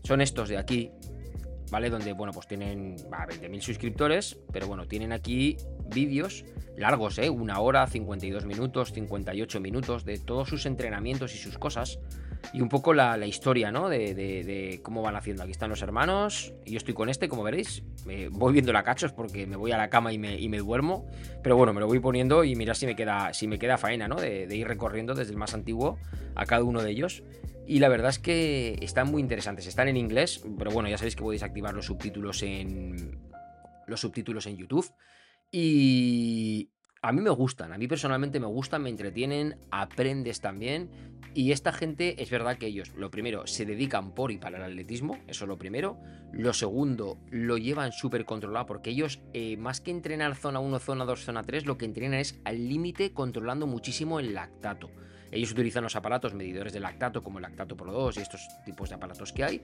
Son 0.03 0.21
estos 0.21 0.49
de 0.49 0.57
aquí. 0.57 0.91
¿Vale? 1.71 1.89
Donde, 1.89 2.13
bueno, 2.13 2.33
pues 2.33 2.47
tienen 2.47 2.97
20.000 2.97 3.61
suscriptores. 3.61 4.37
Pero 4.51 4.67
bueno, 4.67 4.87
tienen 4.87 5.11
aquí 5.11 5.57
vídeos 5.87 6.45
largos, 6.79 7.19
¿eh? 7.19 7.29
Una 7.29 7.59
hora, 7.59 7.85
52 7.85 8.45
minutos, 8.45 8.93
58 8.93 9.59
minutos 9.59 10.05
de 10.05 10.17
todos 10.17 10.49
sus 10.49 10.65
entrenamientos 10.65 11.35
y 11.35 11.37
sus 11.37 11.57
cosas. 11.57 11.99
Y 12.53 12.61
un 12.61 12.69
poco 12.69 12.93
la, 12.93 13.17
historia, 13.27 13.71
¿no? 13.71 13.89
De, 13.89 14.79
cómo 14.81 15.01
van 15.01 15.15
haciendo. 15.15 15.43
Aquí 15.43 15.51
están 15.51 15.69
los 15.69 15.81
hermanos. 15.81 16.53
Y 16.65 16.71
yo 16.71 16.77
estoy 16.77 16.93
con 16.93 17.09
este, 17.09 17.27
como 17.27 17.43
veréis. 17.43 17.83
Me 18.05 18.29
voy 18.29 18.53
viendo 18.53 18.73
la 18.73 18.83
cachos 18.83 19.11
porque 19.11 19.45
me 19.45 19.55
voy 19.55 19.71
a 19.71 19.77
la 19.77 19.89
cama 19.89 20.11
y 20.13 20.17
me, 20.17 20.39
y 20.39 20.47
me, 20.49 20.57
duermo. 20.57 21.05
Pero 21.43 21.57
bueno, 21.57 21.73
me 21.73 21.81
lo 21.81 21.87
voy 21.87 21.99
poniendo 21.99 22.43
y 22.43 22.55
mira 22.55 22.73
si 22.73 22.85
me 22.85 22.95
queda, 22.95 23.33
si 23.33 23.47
me 23.47 23.59
queda 23.59 23.77
faena, 23.77 24.07
¿no? 24.07 24.15
De, 24.15 24.47
ir 24.55 24.67
recorriendo 24.67 25.13
desde 25.13 25.31
el 25.31 25.37
más 25.37 25.53
antiguo 25.53 25.99
a 26.35 26.45
cada 26.45 26.63
uno 26.63 26.81
de 26.81 26.91
ellos. 26.91 27.23
Y 27.69 27.77
la 27.77 27.87
verdad 27.87 28.09
es 28.09 28.17
que 28.17 28.79
están 28.81 29.11
muy 29.11 29.21
interesantes. 29.21 29.67
Están 29.67 29.87
en 29.89 29.95
inglés, 29.95 30.43
pero 30.57 30.71
bueno, 30.71 30.89
ya 30.89 30.97
sabéis 30.97 31.15
que 31.15 31.21
podéis 31.21 31.43
activar 31.43 31.75
los 31.75 31.85
subtítulos 31.85 32.41
en. 32.41 33.19
Los 33.85 33.99
subtítulos 33.99 34.47
en 34.47 34.57
YouTube. 34.57 34.91
Y 35.51 36.71
a 37.03 37.11
mí 37.11 37.21
me 37.21 37.29
gustan, 37.29 37.71
a 37.71 37.77
mí 37.77 37.87
personalmente 37.87 38.39
me 38.39 38.47
gustan, 38.47 38.81
me 38.81 38.89
entretienen, 38.89 39.55
aprendes 39.69 40.41
también. 40.41 40.89
Y 41.35 41.51
esta 41.51 41.71
gente, 41.71 42.23
es 42.23 42.31
verdad 42.31 42.57
que 42.57 42.65
ellos, 42.65 42.95
lo 42.95 43.11
primero, 43.11 43.45
se 43.45 43.67
dedican 43.67 44.15
por 44.15 44.31
y 44.31 44.39
para 44.39 44.57
el 44.57 44.63
atletismo, 44.63 45.19
eso 45.27 45.45
es 45.45 45.47
lo 45.47 45.59
primero. 45.59 45.99
Lo 46.31 46.53
segundo, 46.53 47.19
lo 47.29 47.59
llevan 47.59 47.91
súper 47.91 48.25
controlado 48.25 48.65
porque 48.65 48.89
ellos, 48.89 49.21
eh, 49.33 49.57
más 49.57 49.79
que 49.79 49.91
entrenar 49.91 50.35
zona 50.35 50.59
1, 50.59 50.79
zona 50.79 51.05
2, 51.05 51.23
zona 51.23 51.43
3, 51.43 51.67
lo 51.67 51.77
que 51.77 51.85
entrenan 51.85 52.19
es 52.19 52.39
al 52.45 52.67
límite 52.67 53.13
controlando 53.13 53.67
muchísimo 53.67 54.19
el 54.19 54.33
lactato. 54.33 54.89
Ellos 55.31 55.51
utilizan 55.51 55.83
los 55.83 55.95
aparatos 55.95 56.33
medidores 56.33 56.73
de 56.73 56.79
lactato 56.79 57.21
como 57.23 57.37
el 57.39 57.43
lactato 57.43 57.75
Pro 57.75 57.91
2 57.91 58.17
y 58.17 58.21
estos 58.21 58.47
tipos 58.65 58.89
de 58.89 58.95
aparatos 58.95 59.33
que 59.33 59.43
hay, 59.43 59.61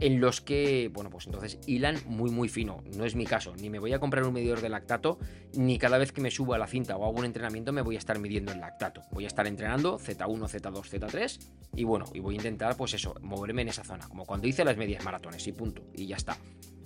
en 0.00 0.20
los 0.20 0.40
que, 0.40 0.90
bueno, 0.92 1.10
pues 1.10 1.26
entonces 1.26 1.58
hilan 1.66 1.96
muy 2.06 2.30
muy 2.30 2.48
fino. 2.48 2.82
No 2.96 3.04
es 3.04 3.14
mi 3.14 3.24
caso, 3.24 3.54
ni 3.56 3.70
me 3.70 3.78
voy 3.78 3.92
a 3.92 3.98
comprar 3.98 4.24
un 4.24 4.34
medidor 4.34 4.60
de 4.60 4.68
lactato, 4.68 5.18
ni 5.54 5.78
cada 5.78 5.98
vez 5.98 6.12
que 6.12 6.20
me 6.20 6.30
subo 6.30 6.54
a 6.54 6.58
la 6.58 6.66
cinta 6.66 6.96
o 6.96 7.04
hago 7.04 7.18
un 7.18 7.24
entrenamiento 7.24 7.72
me 7.72 7.82
voy 7.82 7.96
a 7.96 7.98
estar 7.98 8.18
midiendo 8.18 8.52
el 8.52 8.60
lactato. 8.60 9.02
Voy 9.10 9.24
a 9.24 9.28
estar 9.28 9.46
entrenando 9.46 9.98
Z1, 9.98 10.48
Z2, 10.48 11.00
Z3 11.00 11.38
y 11.74 11.84
bueno, 11.84 12.06
y 12.12 12.20
voy 12.20 12.34
a 12.34 12.38
intentar 12.38 12.76
pues 12.76 12.94
eso, 12.94 13.14
moverme 13.20 13.62
en 13.62 13.68
esa 13.68 13.84
zona, 13.84 14.08
como 14.08 14.24
cuando 14.24 14.46
hice 14.46 14.64
las 14.64 14.76
medias 14.76 15.04
maratones 15.04 15.46
y 15.46 15.52
punto, 15.52 15.82
y 15.94 16.06
ya 16.06 16.16
está. 16.16 16.36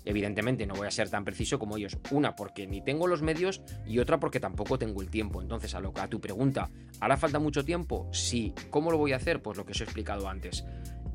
Evidentemente 0.05 0.67
no 0.67 0.75
voy 0.75 0.87
a 0.87 0.91
ser 0.91 1.11
tan 1.11 1.25
preciso 1.25 1.59
como 1.59 1.77
ellos. 1.77 1.99
Una 2.11 2.37
porque 2.37 2.67
ni 2.67 2.83
tengo 2.83 3.07
los 3.07 3.23
medios 3.23 3.63
y 3.87 3.99
otra 3.99 4.19
porque 4.19 4.41
tampoco 4.41 4.79
tengo 4.79 5.03
el 5.03 5.11
tiempo. 5.11 5.43
Entonces, 5.43 5.75
a, 5.75 5.81
lo, 5.81 5.93
a 5.97 6.09
tu 6.09 6.21
pregunta, 6.21 6.71
¿hará 7.01 7.17
falta 7.17 7.39
mucho 7.39 7.65
tiempo? 7.65 8.09
Sí. 8.13 8.55
¿Cómo 8.71 8.91
lo 8.91 8.99
voy 8.99 9.13
a 9.13 9.17
hacer? 9.17 9.43
Pues 9.43 9.59
lo 9.59 9.65
que 9.65 9.73
os 9.73 9.81
he 9.81 9.85
explicado 9.85 10.29
antes. 10.29 10.65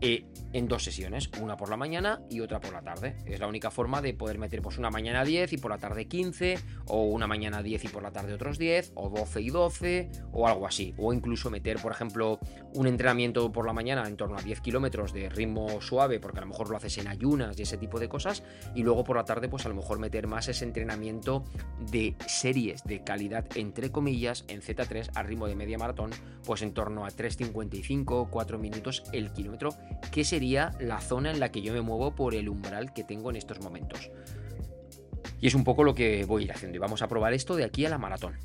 Eh, 0.01 0.25
en 0.53 0.67
dos 0.69 0.83
sesiones, 0.83 1.29
una 1.41 1.57
por 1.57 1.69
la 1.69 1.75
mañana 1.75 2.21
y 2.29 2.39
otra 2.39 2.61
por 2.61 2.71
la 2.71 2.81
tarde. 2.81 3.17
Es 3.25 3.41
la 3.41 3.47
única 3.47 3.71
forma 3.71 4.01
de 4.01 4.13
poder 4.13 4.37
meter 4.37 4.61
pues 4.61 4.77
una 4.77 4.89
mañana 4.89 5.25
10 5.25 5.51
y 5.51 5.57
por 5.57 5.71
la 5.71 5.77
tarde 5.77 6.07
15, 6.07 6.57
o 6.87 7.03
una 7.03 7.27
mañana 7.27 7.61
10 7.61 7.83
y 7.83 7.87
por 7.89 8.03
la 8.03 8.11
tarde 8.11 8.33
otros 8.33 8.57
10, 8.57 8.93
o 8.95 9.09
12 9.09 9.41
y 9.41 9.49
12, 9.49 10.11
o 10.31 10.47
algo 10.47 10.65
así. 10.65 10.93
O 10.97 11.11
incluso 11.11 11.49
meter, 11.49 11.77
por 11.81 11.91
ejemplo, 11.91 12.39
un 12.73 12.87
entrenamiento 12.87 13.51
por 13.51 13.65
la 13.65 13.73
mañana 13.73 14.07
en 14.07 14.15
torno 14.15 14.37
a 14.37 14.41
10 14.41 14.61
kilómetros 14.61 15.11
de 15.11 15.27
ritmo 15.27 15.81
suave, 15.81 16.19
porque 16.19 16.37
a 16.37 16.41
lo 16.41 16.47
mejor 16.47 16.69
lo 16.69 16.77
haces 16.77 16.97
en 16.99 17.09
ayunas 17.09 17.59
y 17.59 17.63
ese 17.63 17.77
tipo 17.77 17.99
de 17.99 18.07
cosas, 18.07 18.43
y 18.75 18.83
luego 18.83 19.03
por 19.03 19.17
la 19.17 19.25
tarde 19.25 19.49
pues 19.49 19.65
a 19.65 19.69
lo 19.69 19.75
mejor 19.75 19.99
meter 19.99 20.27
más 20.27 20.47
ese 20.47 20.63
entrenamiento 20.63 21.43
de 21.91 22.15
series 22.27 22.83
de 22.85 23.03
calidad, 23.03 23.45
entre 23.55 23.91
comillas, 23.91 24.45
en 24.47 24.61
Z3 24.61 25.11
a 25.15 25.23
ritmo 25.23 25.47
de 25.47 25.55
media 25.55 25.77
maratón, 25.77 26.11
pues 26.45 26.61
en 26.61 26.73
torno 26.73 27.05
a 27.05 27.09
3.55, 27.09 28.29
4 28.29 28.57
minutos 28.57 29.03
el 29.11 29.33
kilómetro 29.33 29.75
qué 30.11 30.23
sería 30.23 30.71
la 30.79 31.01
zona 31.01 31.31
en 31.31 31.39
la 31.39 31.51
que 31.51 31.61
yo 31.61 31.73
me 31.73 31.81
muevo 31.81 32.15
por 32.15 32.35
el 32.35 32.49
umbral 32.49 32.93
que 32.93 33.03
tengo 33.03 33.29
en 33.29 33.35
estos 33.35 33.59
momentos. 33.61 34.09
Y 35.41 35.47
es 35.47 35.55
un 35.55 35.63
poco 35.63 35.83
lo 35.83 35.93
que 35.93 36.25
voy 36.25 36.43
a 36.43 36.45
ir 36.45 36.51
haciendo. 36.51 36.77
Y 36.77 36.79
vamos 36.79 37.01
a 37.01 37.07
probar 37.07 37.33
esto 37.33 37.55
de 37.55 37.63
aquí 37.63 37.85
a 37.85 37.89
la 37.89 37.97
maratón. 37.97 38.37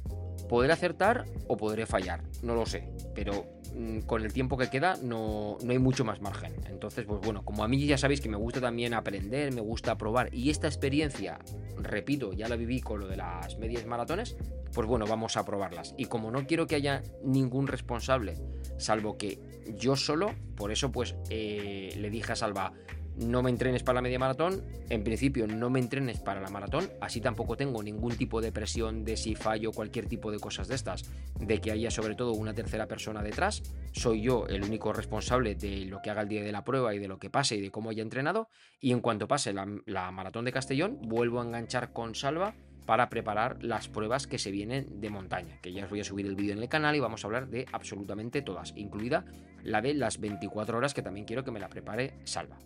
¿Podré 0.50 0.72
acertar 0.72 1.26
o 1.46 1.56
podré 1.56 1.86
fallar? 1.86 2.24
No 2.42 2.56
lo 2.56 2.66
sé. 2.66 2.88
Pero 3.14 3.46
mm, 3.72 4.00
con 4.00 4.24
el 4.24 4.32
tiempo 4.32 4.58
que 4.58 4.68
queda 4.68 4.96
no, 5.00 5.56
no, 5.62 5.70
hay 5.70 5.78
mucho 5.78 6.04
más 6.04 6.20
margen. 6.20 6.56
Entonces, 6.66 7.04
pues 7.06 7.20
bueno, 7.20 7.44
como 7.44 7.62
a 7.62 7.68
mí 7.68 7.86
ya 7.86 7.96
sabéis 7.96 8.20
que 8.20 8.28
me 8.28 8.36
gusta 8.36 8.60
también 8.60 8.92
aprender, 8.92 9.54
me 9.54 9.60
gusta 9.60 9.96
probar. 9.96 10.34
Y 10.34 10.50
esta 10.50 10.66
experiencia, 10.66 11.38
repito, 11.78 12.32
ya 12.32 12.48
la 12.48 12.56
viví 12.56 12.80
con 12.80 12.98
lo 12.98 13.06
de 13.06 13.16
las 13.16 13.58
medias 13.58 13.86
maratones. 13.86 14.36
Pues 14.74 14.88
bueno, 14.88 15.06
vamos 15.06 15.36
a 15.36 15.44
probarlas. 15.44 15.94
Y 15.96 16.06
como 16.06 16.32
no 16.32 16.44
quiero 16.48 16.66
que 16.66 16.74
haya 16.74 17.04
ningún 17.22 17.68
responsable, 17.68 18.34
salvo 18.76 19.16
que 19.16 19.38
yo 19.76 19.94
solo, 19.94 20.34
por 20.56 20.72
eso 20.72 20.90
pues 20.90 21.14
eh, 21.28 21.94
le 21.96 22.10
dije 22.10 22.32
a 22.32 22.36
Salva, 22.36 22.72
no 23.20 23.42
me 23.42 23.50
entrenes 23.50 23.82
para 23.82 23.96
la 23.96 24.02
media 24.02 24.18
maratón, 24.18 24.62
en 24.88 25.04
principio 25.04 25.46
no 25.46 25.70
me 25.70 25.78
entrenes 25.78 26.18
para 26.20 26.40
la 26.40 26.48
maratón, 26.48 26.90
así 27.00 27.20
tampoco 27.20 27.56
tengo 27.56 27.82
ningún 27.82 28.16
tipo 28.16 28.40
de 28.40 28.52
presión 28.52 29.04
de 29.04 29.16
si 29.16 29.34
fallo 29.34 29.72
cualquier 29.72 30.06
tipo 30.06 30.30
de 30.30 30.38
cosas 30.38 30.68
de 30.68 30.74
estas, 30.74 31.04
de 31.38 31.60
que 31.60 31.70
haya 31.70 31.90
sobre 31.90 32.14
todo 32.14 32.32
una 32.32 32.54
tercera 32.54 32.86
persona 32.86 33.22
detrás, 33.22 33.62
soy 33.92 34.22
yo 34.22 34.46
el 34.46 34.62
único 34.62 34.92
responsable 34.92 35.54
de 35.54 35.84
lo 35.86 36.00
que 36.02 36.10
haga 36.10 36.22
el 36.22 36.28
día 36.28 36.42
de 36.42 36.52
la 36.52 36.64
prueba 36.64 36.94
y 36.94 36.98
de 36.98 37.08
lo 37.08 37.18
que 37.18 37.30
pase 37.30 37.56
y 37.56 37.60
de 37.60 37.70
cómo 37.70 37.90
haya 37.90 38.02
entrenado, 38.02 38.48
y 38.80 38.92
en 38.92 39.00
cuanto 39.00 39.28
pase 39.28 39.52
la, 39.52 39.66
la 39.86 40.10
maratón 40.10 40.44
de 40.44 40.52
Castellón, 40.52 40.98
vuelvo 41.02 41.40
a 41.40 41.44
enganchar 41.44 41.92
con 41.92 42.14
Salva 42.14 42.54
para 42.86 43.08
preparar 43.08 43.62
las 43.62 43.88
pruebas 43.88 44.26
que 44.26 44.38
se 44.38 44.50
vienen 44.50 45.00
de 45.00 45.10
montaña, 45.10 45.60
que 45.60 45.72
ya 45.72 45.84
os 45.84 45.90
voy 45.90 46.00
a 46.00 46.04
subir 46.04 46.26
el 46.26 46.34
vídeo 46.34 46.54
en 46.54 46.62
el 46.62 46.68
canal 46.68 46.96
y 46.96 47.00
vamos 47.00 47.22
a 47.22 47.28
hablar 47.28 47.48
de 47.48 47.66
absolutamente 47.72 48.42
todas, 48.42 48.72
incluida 48.76 49.24
la 49.62 49.80
de 49.80 49.94
las 49.94 50.18
24 50.18 50.76
horas 50.76 50.94
que 50.94 51.02
también 51.02 51.26
quiero 51.26 51.44
que 51.44 51.50
me 51.50 51.60
la 51.60 51.68
prepare 51.68 52.14
Salva. 52.24 52.58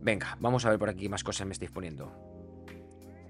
Venga, 0.00 0.36
vamos 0.40 0.64
a 0.64 0.70
ver 0.70 0.78
por 0.78 0.88
aquí 0.88 1.08
más 1.08 1.24
cosas 1.24 1.46
me 1.46 1.52
estáis 1.52 1.70
poniendo. 1.70 2.12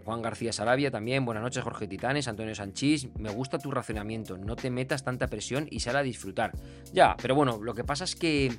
Juan 0.04 0.22
García 0.22 0.52
Sarabia 0.52 0.90
también, 0.90 1.24
buenas 1.24 1.42
noches 1.42 1.64
Jorge 1.64 1.88
Titanes, 1.88 2.28
Antonio 2.28 2.54
Sanchís, 2.54 3.08
me 3.18 3.28
gusta 3.30 3.58
tu 3.58 3.72
racionamiento, 3.72 4.38
no 4.38 4.54
te 4.54 4.70
metas 4.70 5.02
tanta 5.02 5.26
presión 5.26 5.66
y 5.68 5.80
sal 5.80 5.96
a 5.96 6.02
disfrutar. 6.02 6.52
Ya, 6.92 7.16
pero 7.20 7.34
bueno, 7.34 7.58
lo 7.60 7.74
que 7.74 7.82
pasa 7.82 8.04
es 8.04 8.14
que, 8.14 8.56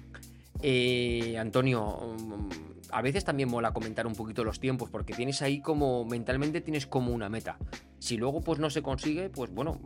eh, 0.61 1.37
Antonio, 1.39 2.15
mm, 2.19 2.49
a 2.91 3.01
veces 3.01 3.23
también 3.23 3.49
mola 3.49 3.71
comentar 3.71 4.05
un 4.07 4.13
poquito 4.13 4.43
los 4.43 4.59
tiempos, 4.59 4.89
porque 4.89 5.13
tienes 5.13 5.41
ahí 5.41 5.61
como, 5.61 6.03
mentalmente 6.03 6.59
tienes 6.59 6.85
como 6.85 7.13
una 7.13 7.29
meta. 7.29 7.57
Si 7.97 8.17
luego 8.17 8.41
pues 8.41 8.59
no 8.59 8.69
se 8.69 8.81
consigue, 8.81 9.29
pues 9.29 9.49
bueno, 9.49 9.79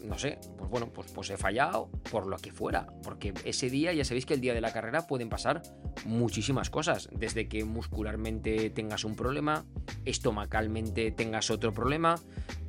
no 0.00 0.18
sé, 0.18 0.38
pues 0.56 0.70
bueno, 0.70 0.88
pues, 0.92 1.10
pues 1.12 1.30
he 1.30 1.36
fallado 1.36 1.90
por 2.10 2.26
lo 2.26 2.36
que 2.36 2.52
fuera, 2.52 2.86
porque 3.02 3.34
ese 3.44 3.68
día, 3.68 3.92
ya 3.92 4.04
sabéis 4.04 4.26
que 4.26 4.34
el 4.34 4.40
día 4.40 4.54
de 4.54 4.60
la 4.60 4.72
carrera 4.72 5.06
pueden 5.06 5.28
pasar 5.28 5.62
muchísimas 6.04 6.70
cosas, 6.70 7.08
desde 7.12 7.48
que 7.48 7.64
muscularmente 7.64 8.70
tengas 8.70 9.04
un 9.04 9.16
problema, 9.16 9.64
estomacalmente 10.04 11.10
tengas 11.10 11.50
otro 11.50 11.72
problema, 11.72 12.16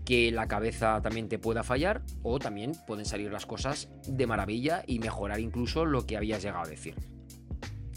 que 0.05 0.31
la 0.31 0.47
cabeza 0.47 1.01
también 1.01 1.29
te 1.29 1.37
pueda 1.37 1.63
fallar, 1.63 2.01
o 2.23 2.39
también 2.39 2.71
pueden 2.87 3.05
salir 3.05 3.31
las 3.31 3.45
cosas 3.45 3.89
de 4.07 4.25
maravilla 4.25 4.83
y 4.87 4.99
mejorar 4.99 5.39
incluso 5.39 5.85
lo 5.85 6.07
que 6.07 6.17
habías 6.17 6.41
llegado 6.41 6.65
a 6.65 6.69
decir. 6.69 6.95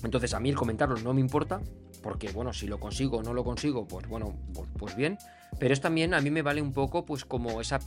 Entonces 0.04 0.34
a 0.34 0.40
mí 0.40 0.50
el 0.50 0.56
comentarlo 0.56 0.96
no 0.98 1.14
me 1.14 1.20
importa, 1.20 1.62
porque 2.02 2.30
bueno, 2.30 2.52
si 2.52 2.66
lo 2.66 2.78
consigo 2.80 3.18
o 3.18 3.22
no 3.22 3.32
lo 3.32 3.44
consigo, 3.44 3.86
pues 3.86 4.06
bueno, 4.08 4.36
pues, 4.52 4.68
pues 4.76 4.96
bien, 4.96 5.16
pero 5.58 5.72
es 5.72 5.80
también 5.80 6.12
a 6.12 6.20
mí 6.20 6.30
me 6.30 6.42
vale 6.42 6.60
un 6.60 6.72
poco 6.72 7.06
pues 7.06 7.24
como 7.24 7.60
esa 7.60 7.78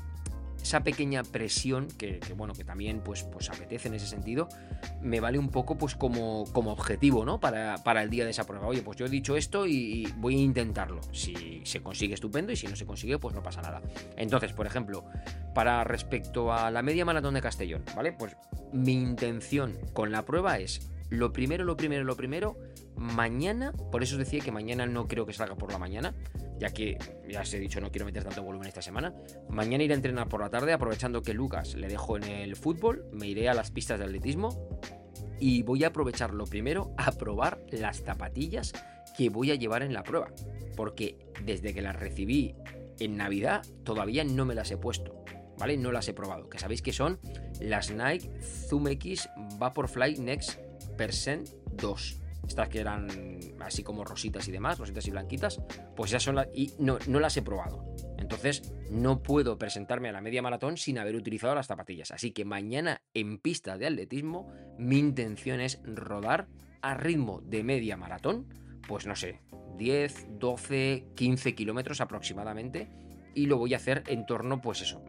esa 0.65 0.83
pequeña 0.83 1.21
presión, 1.21 1.87
que, 1.87 2.19
bueno, 2.35 2.53
que 2.53 2.63
también 2.63 2.99
pues, 3.01 3.21
pues 3.21 3.51
apetece 3.51 3.87
en 3.87 3.93
ese 3.93 4.07
sentido, 4.07 4.49
me 4.99 5.19
vale 5.19 5.37
un 5.37 5.49
poco 5.49 5.77
pues 5.77 5.93
como, 5.93 6.45
como 6.53 6.71
objetivo, 6.71 7.23
¿no? 7.23 7.39
Para, 7.39 7.83
para 7.83 8.01
el 8.01 8.09
día 8.09 8.25
de 8.25 8.31
esa 8.31 8.47
prueba. 8.47 8.65
Oye, 8.65 8.81
pues 8.81 8.97
yo 8.97 9.05
he 9.05 9.09
dicho 9.09 9.37
esto 9.37 9.67
y 9.67 10.11
voy 10.17 10.37
a 10.37 10.39
intentarlo. 10.39 11.01
Si 11.11 11.61
se 11.65 11.83
consigue, 11.83 12.15
estupendo, 12.15 12.51
y 12.51 12.55
si 12.55 12.65
no 12.65 12.75
se 12.75 12.87
consigue, 12.87 13.19
pues 13.19 13.35
no 13.35 13.43
pasa 13.43 13.61
nada. 13.61 13.79
Entonces, 14.17 14.53
por 14.53 14.65
ejemplo, 14.65 15.05
para 15.53 15.83
respecto 15.83 16.51
a 16.51 16.71
la 16.71 16.81
media 16.81 17.05
maratón 17.05 17.35
de 17.35 17.41
Castellón, 17.41 17.83
¿vale? 17.95 18.11
Pues 18.13 18.35
mi 18.73 18.93
intención 18.93 19.77
con 19.93 20.11
la 20.11 20.25
prueba 20.25 20.57
es 20.57 20.89
lo 21.09 21.31
primero, 21.31 21.63
lo 21.63 21.77
primero, 21.77 22.03
lo 22.03 22.15
primero, 22.15 22.57
mañana, 22.95 23.71
por 23.91 24.03
eso 24.03 24.15
os 24.15 24.19
decía 24.19 24.41
que 24.41 24.51
mañana 24.51 24.85
no 24.85 25.07
creo 25.07 25.25
que 25.25 25.33
salga 25.33 25.55
por 25.55 25.71
la 25.71 25.77
mañana, 25.77 26.15
ya 26.59 26.71
que 26.71 26.97
ya 27.29 27.41
os 27.41 27.53
he 27.53 27.59
dicho 27.59 27.79
no 27.81 27.91
quiero 27.91 28.05
meter 28.05 28.23
tanto 28.23 28.43
volumen 28.43 28.67
esta 28.67 28.81
semana. 28.81 29.13
Mañana 29.49 29.83
iré 29.83 29.93
a 29.93 29.97
entrenar 29.97 30.27
por 30.27 30.41
la 30.41 30.49
tarde, 30.49 30.73
aprovechando 30.73 31.21
que 31.21 31.33
Lucas 31.33 31.75
le 31.75 31.87
dejo 31.87 32.17
en 32.17 32.23
el 32.23 32.55
fútbol, 32.55 33.05
me 33.11 33.27
iré 33.27 33.49
a 33.49 33.53
las 33.53 33.71
pistas 33.71 33.99
de 33.99 34.05
atletismo 34.05 34.79
y 35.39 35.63
voy 35.63 35.83
a 35.83 35.87
aprovechar 35.87 36.33
lo 36.33 36.45
primero 36.45 36.93
a 36.97 37.11
probar 37.11 37.59
las 37.71 38.01
zapatillas 38.01 38.73
que 39.17 39.29
voy 39.29 39.51
a 39.51 39.55
llevar 39.55 39.83
en 39.83 39.93
la 39.93 40.03
prueba, 40.03 40.31
porque 40.75 41.17
desde 41.43 41.73
que 41.73 41.81
las 41.81 41.95
recibí 41.95 42.55
en 42.99 43.17
Navidad 43.17 43.65
todavía 43.83 44.23
no 44.23 44.45
me 44.45 44.55
las 44.55 44.71
he 44.71 44.77
puesto. 44.77 45.23
¿Vale? 45.57 45.77
No 45.77 45.93
las 45.93 46.07
he 46.09 46.13
probado. 46.13 46.49
Que 46.49 46.59
sabéis 46.59 46.81
que 46.81 46.91
son 46.91 47.17
las 47.61 47.89
Nike 47.89 48.29
Zoom 48.41 48.89
X 48.89 49.29
Vaporfly 49.57 50.17
Next 50.17 50.59
Percent 50.97 51.49
2. 51.73 52.21
Estas 52.47 52.69
que 52.69 52.79
eran 52.79 53.07
así 53.59 53.83
como 53.83 54.03
rositas 54.03 54.47
y 54.47 54.51
demás, 54.51 54.77
rositas 54.77 55.07
y 55.07 55.11
blanquitas, 55.11 55.61
pues 55.95 56.11
ya 56.11 56.19
son 56.19 56.35
las... 56.35 56.47
Y 56.53 56.73
no, 56.77 56.99
no 57.07 57.19
las 57.19 57.35
he 57.37 57.41
probado. 57.41 57.83
Entonces 58.17 58.71
no 58.89 59.23
puedo 59.23 59.57
presentarme 59.57 60.09
a 60.09 60.11
la 60.11 60.21
media 60.21 60.41
maratón 60.41 60.77
sin 60.77 60.97
haber 60.97 61.15
utilizado 61.15 61.55
las 61.55 61.67
zapatillas. 61.67 62.11
Así 62.11 62.31
que 62.31 62.45
mañana 62.45 63.01
en 63.13 63.39
pista 63.39 63.77
de 63.77 63.87
atletismo 63.87 64.51
mi 64.77 64.99
intención 64.99 65.59
es 65.59 65.81
rodar 65.83 66.47
a 66.81 66.93
ritmo 66.93 67.41
de 67.41 67.63
media 67.63 67.97
maratón, 67.97 68.47
pues 68.87 69.07
no 69.07 69.15
sé, 69.15 69.41
10, 69.77 70.39
12, 70.39 71.07
15 71.15 71.55
kilómetros 71.55 72.01
aproximadamente. 72.01 72.89
Y 73.33 73.47
lo 73.47 73.57
voy 73.57 73.73
a 73.73 73.77
hacer 73.77 74.03
en 74.07 74.25
torno, 74.25 74.61
pues 74.61 74.81
eso, 74.81 75.03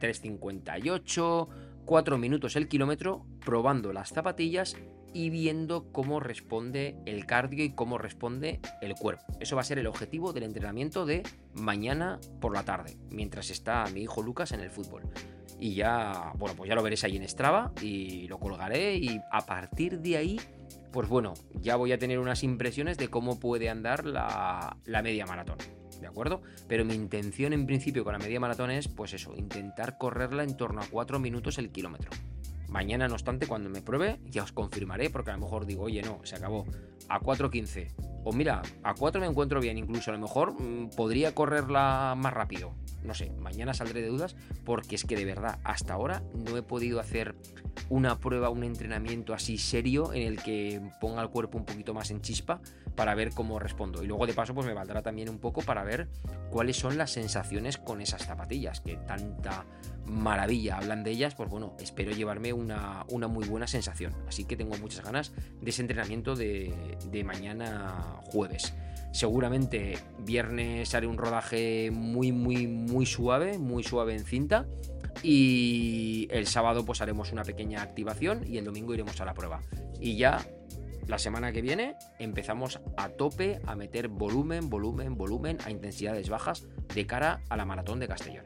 3.58, 0.00 1.48
mm, 1.48 1.84
4 1.84 2.18
minutos 2.18 2.54
el 2.54 2.68
kilómetro, 2.68 3.26
probando 3.44 3.92
las 3.92 4.10
zapatillas 4.10 4.76
y 5.12 5.30
viendo 5.30 5.90
cómo 5.92 6.20
responde 6.20 6.96
el 7.06 7.26
cardio 7.26 7.64
y 7.64 7.70
cómo 7.70 7.98
responde 7.98 8.60
el 8.80 8.94
cuerpo. 8.94 9.24
Eso 9.40 9.56
va 9.56 9.62
a 9.62 9.64
ser 9.64 9.78
el 9.78 9.86
objetivo 9.86 10.32
del 10.32 10.44
entrenamiento 10.44 11.06
de 11.06 11.22
mañana 11.54 12.20
por 12.40 12.54
la 12.54 12.64
tarde, 12.64 12.96
mientras 13.10 13.50
está 13.50 13.84
mi 13.92 14.02
hijo 14.02 14.22
Lucas 14.22 14.52
en 14.52 14.60
el 14.60 14.70
fútbol. 14.70 15.02
Y 15.58 15.74
ya, 15.74 16.32
bueno, 16.36 16.54
pues 16.56 16.68
ya 16.68 16.74
lo 16.74 16.82
veréis 16.82 17.04
ahí 17.04 17.16
en 17.16 17.28
Strava 17.28 17.72
y 17.82 18.26
lo 18.28 18.38
colgaré 18.38 18.96
y 18.96 19.20
a 19.30 19.44
partir 19.44 20.00
de 20.00 20.16
ahí, 20.16 20.40
pues 20.90 21.08
bueno, 21.08 21.34
ya 21.54 21.76
voy 21.76 21.92
a 21.92 21.98
tener 21.98 22.18
unas 22.18 22.42
impresiones 22.42 22.96
de 22.96 23.08
cómo 23.08 23.38
puede 23.38 23.68
andar 23.68 24.06
la, 24.06 24.78
la 24.84 25.02
media 25.02 25.26
maratón. 25.26 25.58
¿De 26.00 26.06
acuerdo? 26.06 26.40
Pero 26.66 26.86
mi 26.86 26.94
intención 26.94 27.52
en 27.52 27.66
principio 27.66 28.04
con 28.04 28.14
la 28.14 28.18
media 28.18 28.40
maratón 28.40 28.70
es, 28.70 28.88
pues 28.88 29.12
eso, 29.12 29.34
intentar 29.36 29.98
correrla 29.98 30.44
en 30.44 30.56
torno 30.56 30.80
a 30.80 30.86
4 30.90 31.18
minutos 31.18 31.58
el 31.58 31.70
kilómetro. 31.70 32.10
Mañana, 32.70 33.08
no 33.08 33.14
obstante, 33.14 33.48
cuando 33.48 33.68
me 33.68 33.82
pruebe, 33.82 34.20
ya 34.26 34.44
os 34.44 34.52
confirmaré, 34.52 35.10
porque 35.10 35.30
a 35.30 35.34
lo 35.34 35.40
mejor 35.40 35.66
digo, 35.66 35.84
oye, 35.84 36.02
no, 36.02 36.20
se 36.22 36.36
acabó. 36.36 36.66
A 37.08 37.18
4.15. 37.18 37.92
O 38.24 38.32
mira, 38.32 38.62
a 38.84 38.94
4 38.94 39.20
me 39.20 39.26
encuentro 39.26 39.60
bien, 39.60 39.76
incluso 39.76 40.10
a 40.10 40.14
lo 40.14 40.20
mejor 40.20 40.52
mm, 40.52 40.90
podría 40.90 41.34
correrla 41.34 42.14
más 42.16 42.32
rápido. 42.32 42.74
No 43.02 43.14
sé, 43.14 43.30
mañana 43.32 43.74
saldré 43.74 44.02
de 44.02 44.08
dudas, 44.08 44.36
porque 44.64 44.94
es 44.94 45.04
que 45.04 45.16
de 45.16 45.24
verdad, 45.24 45.58
hasta 45.64 45.94
ahora 45.94 46.22
no 46.32 46.56
he 46.56 46.62
podido 46.62 47.00
hacer 47.00 47.34
una 47.88 48.20
prueba, 48.20 48.50
un 48.50 48.62
entrenamiento 48.62 49.34
así 49.34 49.58
serio 49.58 50.12
en 50.12 50.22
el 50.22 50.42
que 50.42 50.80
ponga 51.00 51.22
el 51.22 51.30
cuerpo 51.30 51.58
un 51.58 51.64
poquito 51.64 51.92
más 51.92 52.10
en 52.10 52.20
chispa 52.20 52.60
para 52.94 53.14
ver 53.14 53.30
cómo 53.30 53.58
respondo. 53.58 54.02
Y 54.02 54.06
luego 54.06 54.26
de 54.26 54.34
paso, 54.34 54.54
pues 54.54 54.66
me 54.66 54.74
valdrá 54.74 55.02
también 55.02 55.28
un 55.28 55.38
poco 55.38 55.62
para 55.62 55.82
ver 55.82 56.08
cuáles 56.50 56.76
son 56.76 56.98
las 56.98 57.10
sensaciones 57.10 57.78
con 57.78 58.00
esas 58.00 58.24
zapatillas, 58.24 58.80
que 58.80 58.96
tanta 58.96 59.64
maravilla 60.10 60.78
hablan 60.78 61.04
de 61.04 61.12
ellas, 61.12 61.34
pues 61.34 61.48
bueno, 61.48 61.74
espero 61.80 62.12
llevarme 62.12 62.52
una, 62.52 63.04
muy 63.08 63.46
buena 63.46 63.66
sensación. 63.66 64.12
Así 64.28 64.44
que 64.44 64.56
tengo 64.56 64.76
muchas 64.78 65.04
ganas 65.04 65.32
de 65.60 65.70
ese 65.70 65.82
entrenamiento 65.82 66.34
de, 66.34 66.98
de 67.10 67.24
mañana 67.24 68.20
jueves. 68.24 68.74
Seguramente 69.12 69.98
viernes 70.18 70.94
haré 70.94 71.06
un 71.06 71.18
rodaje 71.18 71.90
muy, 71.90 72.32
muy, 72.32 72.66
muy 72.66 73.06
suave, 73.06 73.58
muy 73.58 73.82
suave 73.82 74.14
en 74.14 74.24
cinta. 74.24 74.66
Y 75.22 76.28
el 76.30 76.46
sábado 76.46 76.84
pues 76.84 77.00
haremos 77.00 77.32
una 77.32 77.42
pequeña 77.42 77.82
activación 77.82 78.46
y 78.46 78.58
el 78.58 78.64
domingo 78.64 78.94
iremos 78.94 79.20
a 79.20 79.24
la 79.24 79.34
prueba. 79.34 79.60
Y 80.00 80.16
ya 80.16 80.46
la 81.10 81.18
semana 81.18 81.50
que 81.50 81.60
viene 81.60 81.96
empezamos 82.20 82.80
a 82.96 83.08
tope 83.08 83.60
a 83.66 83.74
meter 83.74 84.06
volumen, 84.06 84.70
volumen, 84.70 85.16
volumen 85.16 85.58
a 85.64 85.70
intensidades 85.72 86.28
bajas 86.28 86.68
de 86.94 87.06
cara 87.06 87.42
a 87.48 87.56
la 87.56 87.64
maratón 87.64 87.98
de 87.98 88.06
Castellón. 88.06 88.44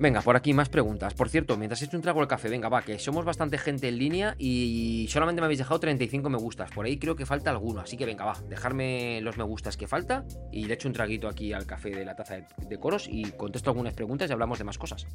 Venga, 0.00 0.22
por 0.22 0.36
aquí 0.36 0.54
más 0.54 0.68
preguntas. 0.68 1.12
Por 1.14 1.28
cierto, 1.28 1.56
mientras 1.56 1.82
he 1.82 1.86
hecho 1.86 1.96
un 1.96 2.02
trago 2.02 2.20
al 2.20 2.28
café, 2.28 2.48
venga, 2.48 2.68
va, 2.68 2.82
que 2.82 3.00
somos 3.00 3.24
bastante 3.24 3.58
gente 3.58 3.88
en 3.88 3.98
línea 3.98 4.36
y 4.38 5.08
solamente 5.10 5.40
me 5.40 5.46
habéis 5.46 5.58
dejado 5.58 5.80
35 5.80 6.30
me 6.30 6.38
gustas. 6.38 6.70
Por 6.70 6.86
ahí 6.86 6.98
creo 6.98 7.16
que 7.16 7.26
falta 7.26 7.50
alguno, 7.50 7.80
así 7.80 7.96
que 7.96 8.06
venga, 8.06 8.24
va, 8.24 8.36
dejarme 8.48 9.20
los 9.22 9.36
me 9.36 9.44
gustas 9.44 9.76
que 9.76 9.88
falta 9.88 10.24
y 10.52 10.66
le 10.66 10.74
echo 10.74 10.86
un 10.86 10.94
traguito 10.94 11.26
aquí 11.26 11.52
al 11.52 11.66
café 11.66 11.90
de 11.90 12.04
la 12.04 12.14
taza 12.14 12.36
de 12.36 12.78
coros 12.78 13.08
y 13.10 13.24
contesto 13.32 13.70
algunas 13.70 13.94
preguntas 13.94 14.30
y 14.30 14.32
hablamos 14.32 14.58
de 14.58 14.64
más 14.64 14.78
cosas. 14.78 15.06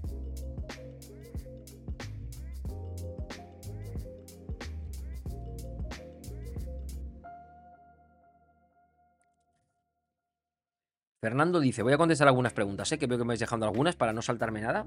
Fernando 11.23 11.61
dice, 11.61 11.83
voy 11.83 11.93
a 11.93 11.97
contestar 11.97 12.27
algunas 12.27 12.51
preguntas, 12.51 12.91
¿eh? 12.91 12.99
que 12.99 13.07
veo 13.07 13.17
que 13.17 13.23
me 13.23 13.29
vais 13.29 13.39
dejando 13.39 13.65
algunas 13.65 13.95
para 13.95 14.11
no 14.11 14.21
saltarme 14.21 14.59
nada. 14.59 14.85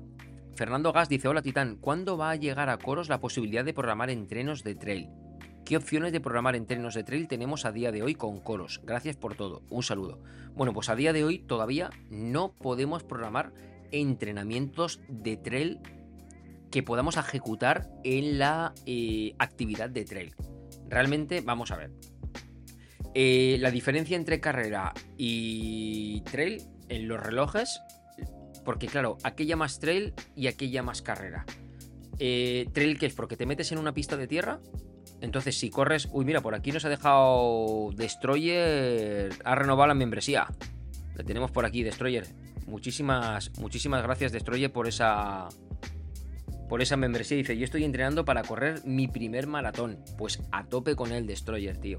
Fernando 0.55 0.92
Gas 0.92 1.09
dice, 1.09 1.29
hola 1.29 1.40
Titán, 1.40 1.79
¿cuándo 1.81 2.18
va 2.18 2.29
a 2.29 2.37
llegar 2.37 2.68
a 2.68 2.77
Coros 2.77 3.09
la 3.09 3.20
posibilidad 3.20 3.64
de 3.64 3.72
programar 3.72 4.11
entrenos 4.11 4.62
de 4.62 4.75
trail? 4.75 5.09
¿Qué 5.64 5.79
opciones 5.79 6.12
de 6.12 6.20
programar 6.20 6.55
entrenos 6.55 6.92
de 6.92 7.05
trail 7.05 7.27
tenemos 7.27 7.64
a 7.64 7.72
día 7.72 7.90
de 7.90 8.03
hoy 8.03 8.16
con 8.16 8.38
Coros? 8.40 8.83
Gracias 8.85 9.16
por 9.16 9.35
todo. 9.35 9.62
Un 9.70 9.83
saludo. 9.83 10.20
Bueno, 10.55 10.75
pues 10.75 10.90
a 10.90 10.94
día 10.94 11.14
de 11.14 11.25
hoy 11.25 11.38
todavía 11.38 11.88
no 12.11 12.53
podemos 12.53 13.03
programar 13.03 13.55
entrenamientos 13.90 15.01
de 15.09 15.38
trail 15.38 15.81
que 16.70 16.83
podamos 16.83 17.16
ejecutar 17.16 17.88
en 18.05 18.38
la 18.38 18.75
eh, 18.85 19.35
actividad 19.38 19.88
de 19.88 20.05
trail. 20.05 20.35
Realmente, 20.87 21.40
vamos 21.40 21.70
a 21.70 21.77
ver. 21.77 21.92
Eh, 23.18 23.57
la 23.61 23.70
diferencia 23.70 24.14
entre 24.14 24.40
carrera 24.40 24.92
y 25.16 26.20
trail 26.31 26.61
en 26.90 27.09
los 27.09 27.18
relojes, 27.18 27.81
porque 28.62 28.88
claro, 28.88 29.16
aquella 29.22 29.57
más 29.57 29.79
trail 29.79 30.12
y 30.35 30.48
aquella 30.48 30.83
más 30.83 31.00
carrera. 31.00 31.46
Eh, 32.18 32.68
trail 32.74 32.98
que 32.98 33.07
es 33.07 33.14
porque 33.14 33.38
te 33.38 33.46
metes 33.46 33.72
en 33.72 33.79
una 33.79 33.94
pista 33.94 34.18
de 34.18 34.26
tierra, 34.26 34.61
entonces 35.22 35.59
si 35.59 35.70
corres, 35.70 36.11
uy 36.12 36.26
mira, 36.26 36.42
por 36.42 36.55
aquí 36.55 36.72
nos 36.72 36.85
ha 36.85 36.90
dejado 36.90 37.88
Destroyer, 37.96 39.31
ha 39.44 39.55
renovado 39.55 39.88
la 39.88 39.94
membresía. 39.94 40.48
La 41.14 41.24
tenemos 41.24 41.50
por 41.50 41.64
aquí, 41.64 41.83
Destroyer. 41.83 42.26
Muchísimas, 42.66 43.50
muchísimas 43.59 44.02
gracias 44.02 44.31
Destroyer 44.31 44.70
por 44.70 44.88
esa, 44.88 45.48
por 46.68 46.83
esa 46.83 46.98
membresía. 46.98 47.38
Dice, 47.38 47.57
yo 47.57 47.64
estoy 47.64 47.85
entrenando 47.85 48.26
para 48.26 48.42
correr 48.42 48.85
mi 48.85 49.09
primer 49.09 49.46
maratón. 49.46 50.05
Pues 50.18 50.42
a 50.52 50.66
tope 50.66 50.96
con 50.96 51.12
el 51.12 51.26
Destroyer, 51.26 51.79
tío. 51.79 51.98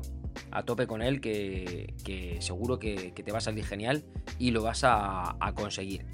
A 0.52 0.64
tope 0.64 0.88
con 0.88 1.02
él, 1.02 1.22
que, 1.22 2.38
seguro 2.40 2.80
que, 2.80 3.12
te 3.12 3.32
va 3.32 3.40
a 3.40 3.42
salir 3.42 3.66
genial 3.66 4.04
y 4.40 4.52
lo 4.52 4.64
vas 4.64 4.82
a, 4.84 5.36
conseguir. 5.56 6.06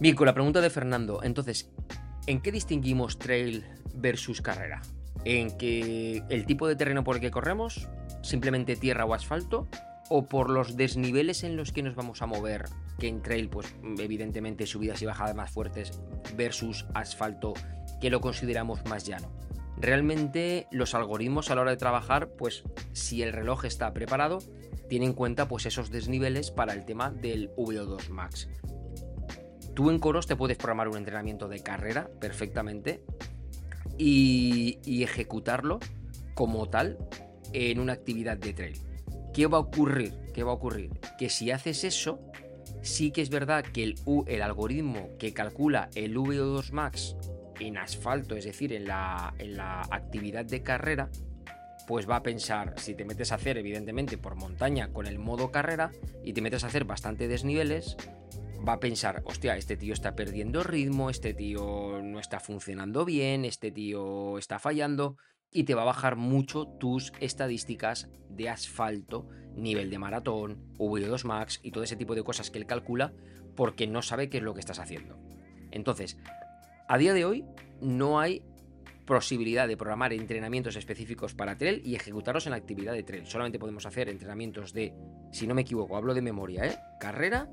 Bien, 0.00 0.14
con 0.14 0.26
la 0.26 0.34
pregunta 0.34 0.60
de 0.60 0.70
Fernando, 0.70 1.22
entonces, 1.22 1.70
¿en 2.26 2.40
qué 2.40 2.52
distinguimos 2.52 3.18
trail 3.18 3.64
versus 3.94 4.40
carrera? 4.40 4.80
¿En 5.24 5.56
que 5.56 6.22
el 6.28 6.46
tipo 6.46 6.68
de 6.68 6.76
terreno 6.76 7.02
por 7.02 7.16
el 7.16 7.20
que 7.22 7.30
corremos, 7.30 7.88
simplemente 8.22 8.76
tierra 8.76 9.04
o 9.04 9.14
asfalto, 9.14 9.66
o 10.08 10.26
por 10.26 10.50
los 10.50 10.76
desniveles 10.76 11.44
en 11.44 11.56
los 11.56 11.72
que 11.72 11.82
nos 11.82 11.94
vamos 11.94 12.22
a 12.22 12.26
mover, 12.26 12.66
que 12.98 13.08
en 13.08 13.22
trail, 13.22 13.48
pues 13.48 13.74
evidentemente 13.98 14.66
subidas 14.66 15.02
y 15.02 15.06
bajadas 15.06 15.34
más 15.34 15.50
fuertes 15.50 16.00
versus 16.36 16.86
asfalto, 16.94 17.54
que 18.00 18.10
lo 18.10 18.20
consideramos 18.20 18.84
más 18.86 19.06
llano. 19.06 19.30
Realmente 19.80 20.66
los 20.70 20.94
algoritmos 20.94 21.50
a 21.50 21.54
la 21.54 21.62
hora 21.62 21.70
de 21.70 21.76
trabajar, 21.76 22.30
pues 22.30 22.64
si 22.92 23.22
el 23.22 23.32
reloj 23.32 23.64
está 23.64 23.92
preparado, 23.92 24.38
tiene 24.88 25.06
en 25.06 25.12
cuenta 25.12 25.48
pues 25.48 25.66
esos 25.66 25.90
desniveles 25.90 26.50
para 26.50 26.72
el 26.72 26.84
tema 26.84 27.10
del 27.10 27.50
VO2 27.56 28.08
Max. 28.08 28.48
Tú 29.74 29.90
en 29.90 30.00
Coros 30.00 30.26
te 30.26 30.34
puedes 30.34 30.56
programar 30.56 30.88
un 30.88 30.96
entrenamiento 30.96 31.46
de 31.46 31.62
carrera 31.62 32.10
perfectamente 32.20 33.04
y, 33.96 34.78
y 34.84 35.04
ejecutarlo 35.04 35.78
como 36.34 36.68
tal 36.68 36.98
en 37.52 37.78
una 37.78 37.92
actividad 37.92 38.36
de 38.36 38.52
trail. 38.52 38.78
¿Qué 39.32 39.46
va 39.46 39.58
a 39.58 39.60
ocurrir? 39.60 40.14
¿Qué 40.34 40.42
va 40.42 40.50
a 40.50 40.54
ocurrir? 40.54 40.90
Que 41.16 41.28
si 41.28 41.52
haces 41.52 41.84
eso, 41.84 42.20
Sí 42.82 43.10
que 43.10 43.22
es 43.22 43.30
verdad 43.30 43.64
que 43.64 43.82
el, 43.82 43.94
el 44.26 44.42
algoritmo 44.42 45.10
que 45.18 45.32
calcula 45.32 45.88
el 45.94 46.16
VO2 46.16 46.72
Max 46.72 47.16
en 47.60 47.78
asfalto, 47.78 48.36
es 48.36 48.44
decir, 48.44 48.72
en 48.72 48.86
la, 48.86 49.34
en 49.38 49.56
la 49.56 49.82
actividad 49.90 50.44
de 50.44 50.62
carrera, 50.62 51.10
pues 51.86 52.08
va 52.08 52.16
a 52.16 52.22
pensar, 52.22 52.74
si 52.76 52.94
te 52.94 53.04
metes 53.04 53.32
a 53.32 53.36
hacer 53.36 53.56
evidentemente 53.56 54.18
por 54.18 54.34
montaña 54.34 54.92
con 54.92 55.06
el 55.06 55.18
modo 55.18 55.50
carrera 55.50 55.90
y 56.22 56.34
te 56.34 56.42
metes 56.42 56.62
a 56.62 56.66
hacer 56.66 56.84
bastante 56.84 57.28
desniveles, 57.28 57.96
va 58.66 58.74
a 58.74 58.80
pensar, 58.80 59.22
hostia, 59.24 59.56
este 59.56 59.76
tío 59.76 59.94
está 59.94 60.14
perdiendo 60.14 60.62
ritmo, 60.62 61.10
este 61.10 61.32
tío 61.32 62.02
no 62.02 62.20
está 62.20 62.40
funcionando 62.40 63.04
bien, 63.04 63.44
este 63.44 63.70
tío 63.70 64.36
está 64.36 64.58
fallando 64.58 65.16
y 65.50 65.64
te 65.64 65.74
va 65.74 65.82
a 65.82 65.86
bajar 65.86 66.16
mucho 66.16 66.66
tus 66.66 67.12
estadísticas 67.20 68.08
de 68.28 68.50
asfalto, 68.50 69.28
nivel 69.54 69.88
de 69.88 69.98
maratón, 69.98 70.74
VO2 70.76 71.24
Max 71.24 71.60
y 71.62 71.70
todo 71.70 71.84
ese 71.84 71.96
tipo 71.96 72.14
de 72.14 72.22
cosas 72.22 72.50
que 72.50 72.58
él 72.58 72.66
calcula 72.66 73.14
porque 73.56 73.86
no 73.86 74.02
sabe 74.02 74.28
qué 74.28 74.38
es 74.38 74.42
lo 74.42 74.54
que 74.54 74.60
estás 74.60 74.78
haciendo. 74.78 75.18
Entonces, 75.70 76.18
a 76.88 76.98
día 76.98 77.14
de 77.14 77.24
hoy 77.24 77.44
no 77.80 78.18
hay 78.18 78.42
posibilidad 79.06 79.68
de 79.68 79.76
programar 79.76 80.12
entrenamientos 80.12 80.76
específicos 80.76 81.34
para 81.34 81.56
trail 81.56 81.80
y 81.84 81.94
ejecutarlos 81.94 82.46
en 82.46 82.50
la 82.50 82.56
actividad 82.56 82.92
de 82.92 83.02
trail. 83.02 83.26
Solamente 83.26 83.58
podemos 83.58 83.86
hacer 83.86 84.08
entrenamientos 84.08 84.72
de, 84.72 84.92
si 85.32 85.46
no 85.46 85.54
me 85.54 85.62
equivoco, 85.62 85.96
hablo 85.96 86.12
de 86.12 86.20
memoria, 86.20 86.66
¿eh? 86.66 86.78
Carrera, 87.00 87.48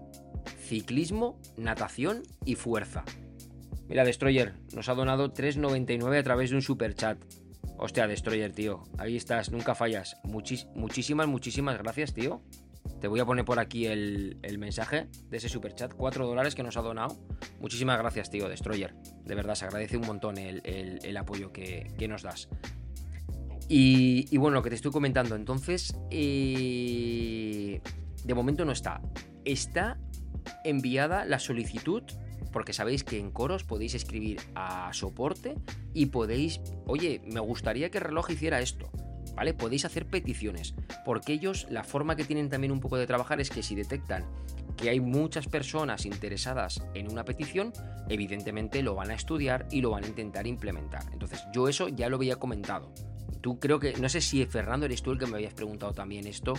ciclismo, 0.59 1.39
natación 1.57 2.23
y 2.43 2.55
fuerza. 2.55 3.05
Mira, 3.87 4.03
Destroyer 4.03 4.53
nos 4.73 4.89
ha 4.89 4.95
donado 4.95 5.31
3.99 5.33 6.19
a 6.19 6.23
través 6.23 6.49
de 6.49 6.57
un 6.57 6.61
super 6.61 6.93
chat. 6.93 7.17
Hostia, 7.77 8.07
Destroyer, 8.07 8.51
tío. 8.51 8.83
Ahí 8.97 9.15
estás, 9.15 9.51
nunca 9.51 9.75
fallas. 9.75 10.17
muchísimas, 10.23 11.27
muchísimas 11.27 11.77
gracias, 11.77 12.13
tío. 12.13 12.41
Te 12.99 13.07
voy 13.07 13.19
a 13.19 13.25
poner 13.25 13.45
por 13.45 13.59
aquí 13.59 13.85
el, 13.85 14.37
mensaje 14.57 15.07
de 15.29 15.37
ese 15.37 15.49
super 15.49 15.75
chat. 15.75 15.93
4 15.93 16.25
dólares 16.25 16.55
que 16.55 16.63
nos 16.63 16.77
ha 16.77 16.81
donado. 16.81 17.17
Muchísimas 17.59 17.97
gracias, 17.97 18.29
tío, 18.29 18.49
Destroyer. 18.49 18.95
De 19.23 19.35
verdad, 19.35 19.55
se 19.55 19.65
agradece 19.65 19.97
un 19.97 20.07
montón 20.07 20.37
el, 20.37 21.17
apoyo 21.17 21.51
que, 21.51 22.07
nos 22.07 22.23
das. 22.23 22.49
Y, 23.67 24.37
bueno, 24.37 24.55
lo 24.55 24.63
que 24.63 24.69
te 24.69 24.75
estoy 24.75 24.91
comentando, 24.91 25.35
entonces, 25.35 25.95
eh, 26.11 27.81
de 28.23 28.33
momento 28.33 28.65
no 28.65 28.71
está. 28.71 29.01
Está 29.43 29.99
enviada 30.63 31.25
la 31.25 31.39
solicitud 31.39 32.03
porque 32.55 32.71
sabéis 32.71 33.03
que 33.03 33.19
en 33.19 33.31
coros 33.31 33.65
podéis 33.65 33.95
escribir 33.95 34.39
a 34.55 34.89
soporte 34.93 35.55
y 35.93 36.05
podéis, 36.05 36.61
oye, 36.85 37.21
me 37.25 37.41
gustaría 37.41 37.91
que 37.91 37.97
el 37.97 38.05
reloj 38.05 38.31
hiciera 38.31 38.61
esto. 38.61 38.89
¿Vale? 39.35 39.53
Podéis 39.53 39.85
hacer 39.85 40.05
peticiones, 40.05 40.73
porque 41.03 41.33
ellos 41.33 41.67
la 41.69 41.83
forma 41.83 42.15
que 42.15 42.23
tienen 42.23 42.49
también 42.49 42.71
un 42.71 42.79
poco 42.79 42.97
de 42.97 43.05
trabajar 43.05 43.41
es 43.41 43.49
que 43.49 43.63
si 43.63 43.75
detectan 43.75 44.25
que 44.77 44.89
hay 44.89 44.99
muchas 44.99 45.47
personas 45.47 46.05
interesadas 46.05 46.81
en 46.93 47.11
una 47.11 47.23
petición, 47.23 47.73
evidentemente 48.09 48.81
lo 48.81 48.95
van 48.95 49.11
a 49.11 49.15
estudiar 49.15 49.67
y 49.71 49.81
lo 49.81 49.91
van 49.91 50.03
a 50.03 50.07
intentar 50.07 50.47
implementar. 50.47 51.03
Entonces, 51.13 51.43
yo 51.53 51.67
eso 51.67 51.87
ya 51.87 52.09
lo 52.09 52.17
había 52.17 52.37
comentado. 52.37 52.91
Tú 53.41 53.59
creo 53.59 53.79
que, 53.79 53.93
no 53.93 54.09
sé 54.09 54.21
si 54.21 54.45
Fernando 54.45 54.85
eres 54.85 55.01
tú 55.01 55.11
el 55.11 55.19
que 55.19 55.27
me 55.27 55.35
habías 55.35 55.53
preguntado 55.53 55.93
también 55.93 56.27
esto, 56.27 56.55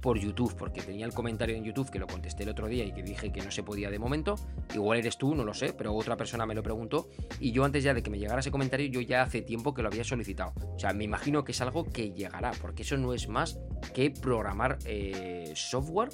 por 0.00 0.18
YouTube, 0.18 0.54
porque 0.56 0.80
tenía 0.80 1.06
el 1.06 1.12
comentario 1.12 1.56
en 1.56 1.64
YouTube 1.64 1.90
que 1.90 1.98
lo 1.98 2.06
contesté 2.06 2.44
el 2.44 2.50
otro 2.50 2.68
día 2.68 2.84
y 2.84 2.92
que 2.92 3.02
dije 3.02 3.32
que 3.32 3.42
no 3.42 3.50
se 3.50 3.62
podía 3.62 3.90
de 3.90 3.98
momento. 3.98 4.36
Igual 4.74 4.98
eres 4.98 5.18
tú, 5.18 5.34
no 5.34 5.44
lo 5.44 5.54
sé, 5.54 5.72
pero 5.72 5.94
otra 5.94 6.16
persona 6.16 6.46
me 6.46 6.54
lo 6.54 6.62
preguntó. 6.62 7.08
Y 7.40 7.52
yo 7.52 7.64
antes 7.64 7.84
ya 7.84 7.94
de 7.94 8.02
que 8.02 8.10
me 8.10 8.18
llegara 8.18 8.40
ese 8.40 8.50
comentario, 8.50 8.88
yo 8.88 9.00
ya 9.00 9.22
hace 9.22 9.42
tiempo 9.42 9.74
que 9.74 9.82
lo 9.82 9.88
había 9.88 10.04
solicitado. 10.04 10.52
O 10.74 10.78
sea, 10.78 10.92
me 10.92 11.04
imagino 11.04 11.44
que 11.44 11.52
es 11.52 11.60
algo 11.60 11.84
que 11.84 12.12
llegará, 12.12 12.52
porque 12.60 12.82
eso 12.82 12.96
no 12.96 13.12
es 13.12 13.28
más 13.28 13.58
que 13.94 14.10
programar 14.10 14.78
eh, 14.84 15.52
software 15.54 16.10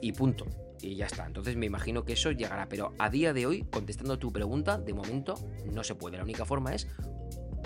y 0.00 0.12
punto. 0.12 0.46
Y 0.80 0.96
ya 0.96 1.06
está. 1.06 1.26
Entonces 1.26 1.56
me 1.56 1.66
imagino 1.66 2.04
que 2.04 2.12
eso 2.12 2.30
llegará. 2.30 2.68
Pero 2.68 2.92
a 2.98 3.10
día 3.10 3.32
de 3.32 3.46
hoy, 3.46 3.62
contestando 3.70 4.18
tu 4.18 4.32
pregunta, 4.32 4.78
de 4.78 4.92
momento 4.92 5.34
no 5.72 5.82
se 5.82 5.94
puede. 5.94 6.18
La 6.18 6.22
única 6.22 6.44
forma 6.44 6.74
es 6.74 6.86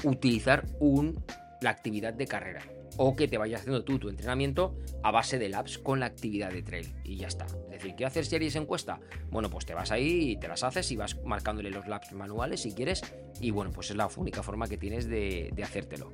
utilizar 0.05 0.67
un, 0.79 1.23
la 1.61 1.71
actividad 1.71 2.15
de 2.15 2.27
carrera 2.27 2.63
o 2.97 3.17
que 3.17 3.29
te 3.29 3.39
vayas 3.39 3.61
haciendo 3.61 3.85
tú 3.85 3.99
tu 3.99 4.09
entrenamiento 4.09 4.77
a 5.03 5.11
base 5.11 5.39
de 5.39 5.49
labs 5.49 5.79
con 5.79 6.01
la 6.01 6.07
actividad 6.07 6.51
de 6.51 6.63
trail 6.63 6.93
y 7.05 7.17
ya 7.17 7.29
está. 7.29 7.47
Es 7.47 7.71
decir, 7.71 7.95
¿qué 7.97 8.05
hacer 8.05 8.27
series 8.27 8.57
encuesta? 8.57 9.01
Bueno, 9.31 9.51
pues 9.51 9.67
te 9.67 9.75
vas 9.75 9.91
ahí 9.91 10.33
y 10.33 10.37
te 10.37 10.49
las 10.49 10.63
haces 10.63 10.91
y 10.93 10.97
vas 10.97 11.17
marcándole 11.25 11.71
los 11.71 11.87
labs 11.87 12.13
manuales 12.13 12.61
si 12.63 12.73
quieres 12.73 13.03
y 13.41 13.51
bueno, 13.51 13.71
pues 13.73 13.91
es 13.91 13.97
la 13.97 14.09
única 14.17 14.43
forma 14.43 14.69
que 14.69 14.77
tienes 14.77 15.09
de, 15.09 15.53
hacértelo. 15.63 16.13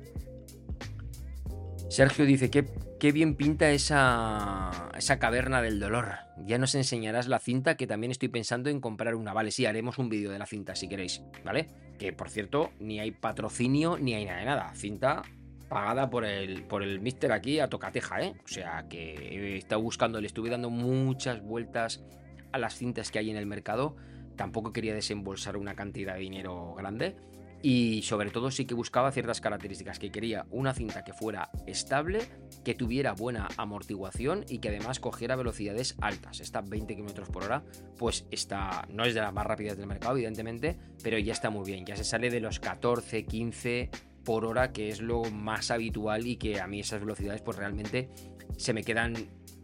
Sergio 1.89 2.25
dice, 2.25 2.49
que 2.49 2.65
qué 2.99 3.13
bien 3.13 3.35
pinta 3.35 3.71
esa, 3.71 4.89
esa 4.97 5.19
caverna 5.19 5.61
del 5.61 5.79
dolor. 5.79 6.15
Ya 6.45 6.57
nos 6.57 6.75
enseñarás 6.75 7.27
la 7.27 7.39
cinta 7.39 7.77
que 7.77 7.87
también 7.87 8.11
estoy 8.11 8.27
pensando 8.27 8.69
en 8.69 8.81
comprar 8.81 9.15
una. 9.15 9.33
Vale, 9.33 9.51
sí, 9.51 9.65
haremos 9.65 9.97
un 9.97 10.09
vídeo 10.09 10.29
de 10.29 10.37
la 10.37 10.45
cinta 10.45 10.75
si 10.75 10.89
queréis, 10.89 11.21
¿vale? 11.45 11.67
Que 11.97 12.11
por 12.11 12.29
cierto, 12.29 12.71
ni 12.79 12.99
hay 12.99 13.11
patrocinio 13.11 13.97
ni 13.97 14.15
hay 14.15 14.25
nada 14.25 14.39
de 14.39 14.45
nada. 14.45 14.73
Cinta 14.75 15.23
pagada 15.69 16.09
por 16.09 16.25
el, 16.25 16.63
por 16.63 16.83
el 16.83 16.99
mister 16.99 17.31
aquí 17.31 17.59
a 17.59 17.67
tocateja, 17.67 18.21
¿eh? 18.21 18.35
O 18.43 18.47
sea 18.47 18.85
que 18.89 19.13
he 19.13 19.57
estado 19.57 19.81
buscando, 19.81 20.21
le 20.21 20.27
estuve 20.27 20.49
dando 20.49 20.69
muchas 20.69 21.41
vueltas 21.41 22.03
a 22.51 22.57
las 22.57 22.75
cintas 22.75 23.11
que 23.11 23.19
hay 23.19 23.29
en 23.29 23.37
el 23.37 23.45
mercado. 23.45 23.95
Tampoco 24.35 24.71
quería 24.71 24.93
desembolsar 24.93 25.57
una 25.57 25.75
cantidad 25.75 26.15
de 26.15 26.21
dinero 26.21 26.73
grande. 26.75 27.15
Y 27.61 28.03
sobre 28.03 28.29
todo 28.29 28.51
sí 28.51 28.65
que 28.65 28.75
buscaba 28.75 29.11
ciertas 29.11 29.41
características, 29.41 29.97
que 29.97 30.11
quería 30.11 30.45
una 30.51 30.75
cinta 30.75 31.03
que 31.03 31.11
fuera 31.11 31.49
estable, 31.65 32.19
que 32.63 32.75
tuviera 32.75 33.13
buena 33.13 33.47
amortiguación 33.57 34.45
y 34.47 34.59
que 34.59 34.69
además 34.69 34.99
cogiera 34.99 35.35
velocidades 35.35 35.95
altas. 35.99 36.39
Esta 36.39 36.61
20 36.61 36.95
km 36.95 37.31
por 37.31 37.45
hora, 37.45 37.63
pues 37.97 38.27
está, 38.29 38.87
no 38.91 39.05
es 39.05 39.15
de 39.15 39.21
las 39.21 39.33
más 39.33 39.47
rápidas 39.47 39.75
del 39.75 39.87
mercado, 39.87 40.15
evidentemente, 40.15 40.77
pero 41.03 41.17
ya 41.17 41.33
está 41.33 41.49
muy 41.49 41.65
bien. 41.65 41.83
Ya 41.83 41.95
se 41.95 42.03
sale 42.03 42.29
de 42.29 42.41
los 42.41 42.59
14, 42.59 43.25
15, 43.25 43.89
por 44.27 44.43
hora, 44.43 44.73
que 44.73 44.89
es 44.89 44.99
lo 44.99 45.23
más 45.23 45.71
habitual 45.71 46.27
y 46.27 46.35
que 46.35 46.59
a 46.59 46.67
mí 46.67 46.81
esas 46.81 46.99
velocidades 46.99 47.41
pues 47.41 47.55
realmente 47.55 48.09
se 48.57 48.73
me 48.73 48.83
quedan 48.83 49.15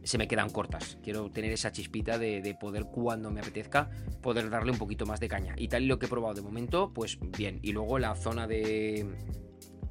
se 0.04 0.18
me 0.18 0.26
quedan 0.26 0.50
cortas. 0.50 0.98
Quiero 1.04 1.30
tener 1.30 1.52
esa 1.52 1.74
chispita 1.74 2.18
de, 2.18 2.58
poder 2.58 2.86
cuando 2.86 3.30
me 3.30 3.42
apetezca 3.42 3.90
poder 4.22 4.50
darle 4.50 4.72
un 4.72 4.78
poquito 4.78 5.06
más 5.06 5.20
de 5.20 5.28
caña. 5.28 5.54
Y 5.58 5.68
tal 5.68 5.84
y 5.84 5.88
lo 5.88 6.00
que 6.00 6.06
he 6.06 6.10
probado 6.10 6.36
de 6.36 6.42
momento, 6.42 6.94
pues 6.94 7.20
bien. 7.38 7.60
Y 7.62 7.74
luego 7.74 8.00
la 8.00 8.16
zona 8.16 8.48
de, 8.48 9.06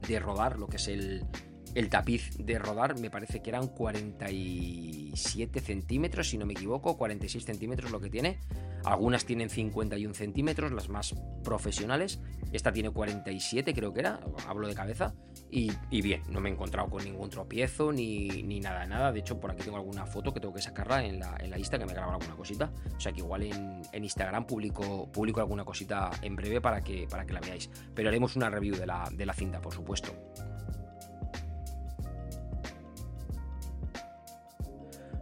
de 0.09 0.19
rodar, 0.19 0.59
lo 0.59 0.69
que 0.69 0.77
es 0.77 0.89
el, 0.89 1.27
el 1.75 1.89
tapiz 1.89 2.37
de 2.37 2.59
rodar 2.59 2.99
me 2.99 3.09
parece 3.11 3.41
que 3.41 3.49
eran 3.49 3.69
47 3.69 5.61
centímetros, 5.61 6.29
si 6.29 6.37
no 6.37 6.45
me 6.45 6.53
equivoco, 6.53 6.99
46 6.99 7.45
centímetros 7.45 7.91
lo 7.91 8.01
que 8.01 8.11
tiene. 8.11 8.39
Algunas 8.85 9.25
tienen 9.25 9.49
51 9.49 10.13
centímetros, 10.13 10.73
las 10.73 10.89
más 10.89 11.15
profesionales. 11.45 12.21
Esta 12.53 12.73
tiene 12.73 12.91
47, 12.91 13.73
creo 13.73 13.95
que 13.95 14.01
era, 14.01 14.21
hablo 14.47 14.69
de 14.69 14.75
cabeza. 14.75 15.15
Y, 15.51 15.71
bien, 16.03 16.23
no 16.29 16.41
me 16.41 16.49
he 16.49 16.53
encontrado 16.53 16.91
con 16.91 17.05
ningún 17.05 17.31
tropiezo 17.31 17.93
ni, 17.93 18.29
ni, 18.43 18.61
nada, 18.61 18.87
nada. 18.87 19.13
De 19.13 19.21
hecho, 19.21 19.39
por 19.39 19.51
aquí 19.51 19.63
tengo 19.63 19.77
alguna 19.77 20.05
foto 20.07 20.33
que 20.33 20.41
tengo 20.41 20.53
que 20.53 20.63
sacarla 20.63 21.05
en 21.05 21.21
la, 21.21 21.37
en 21.41 21.51
la 21.51 21.59
Insta, 21.59 21.79
que 21.79 21.87
me 21.87 21.93
graba 21.93 22.15
alguna 22.15 22.35
cosita. 22.35 22.73
O 22.97 23.01
sea 23.01 23.13
que 23.13 23.21
igual 23.21 23.43
en, 23.45 23.83
Instagram 24.05 24.47
publico, 24.47 25.11
publico 25.13 25.41
alguna 25.41 25.65
cosita 25.65 26.11
en 26.23 26.37
breve 26.37 26.61
para 26.61 26.83
que, 26.83 27.07
para 27.09 27.25
que 27.25 27.33
la 27.33 27.41
veáis. 27.41 27.71
Pero 27.95 28.09
haremos 28.09 28.37
una 28.37 28.51
review 28.51 28.77
de 28.77 28.87
la, 28.87 29.09
de 29.11 29.25
la 29.25 29.33
cinta, 29.33 29.61
por 29.61 29.73
supuesto. 29.73 30.13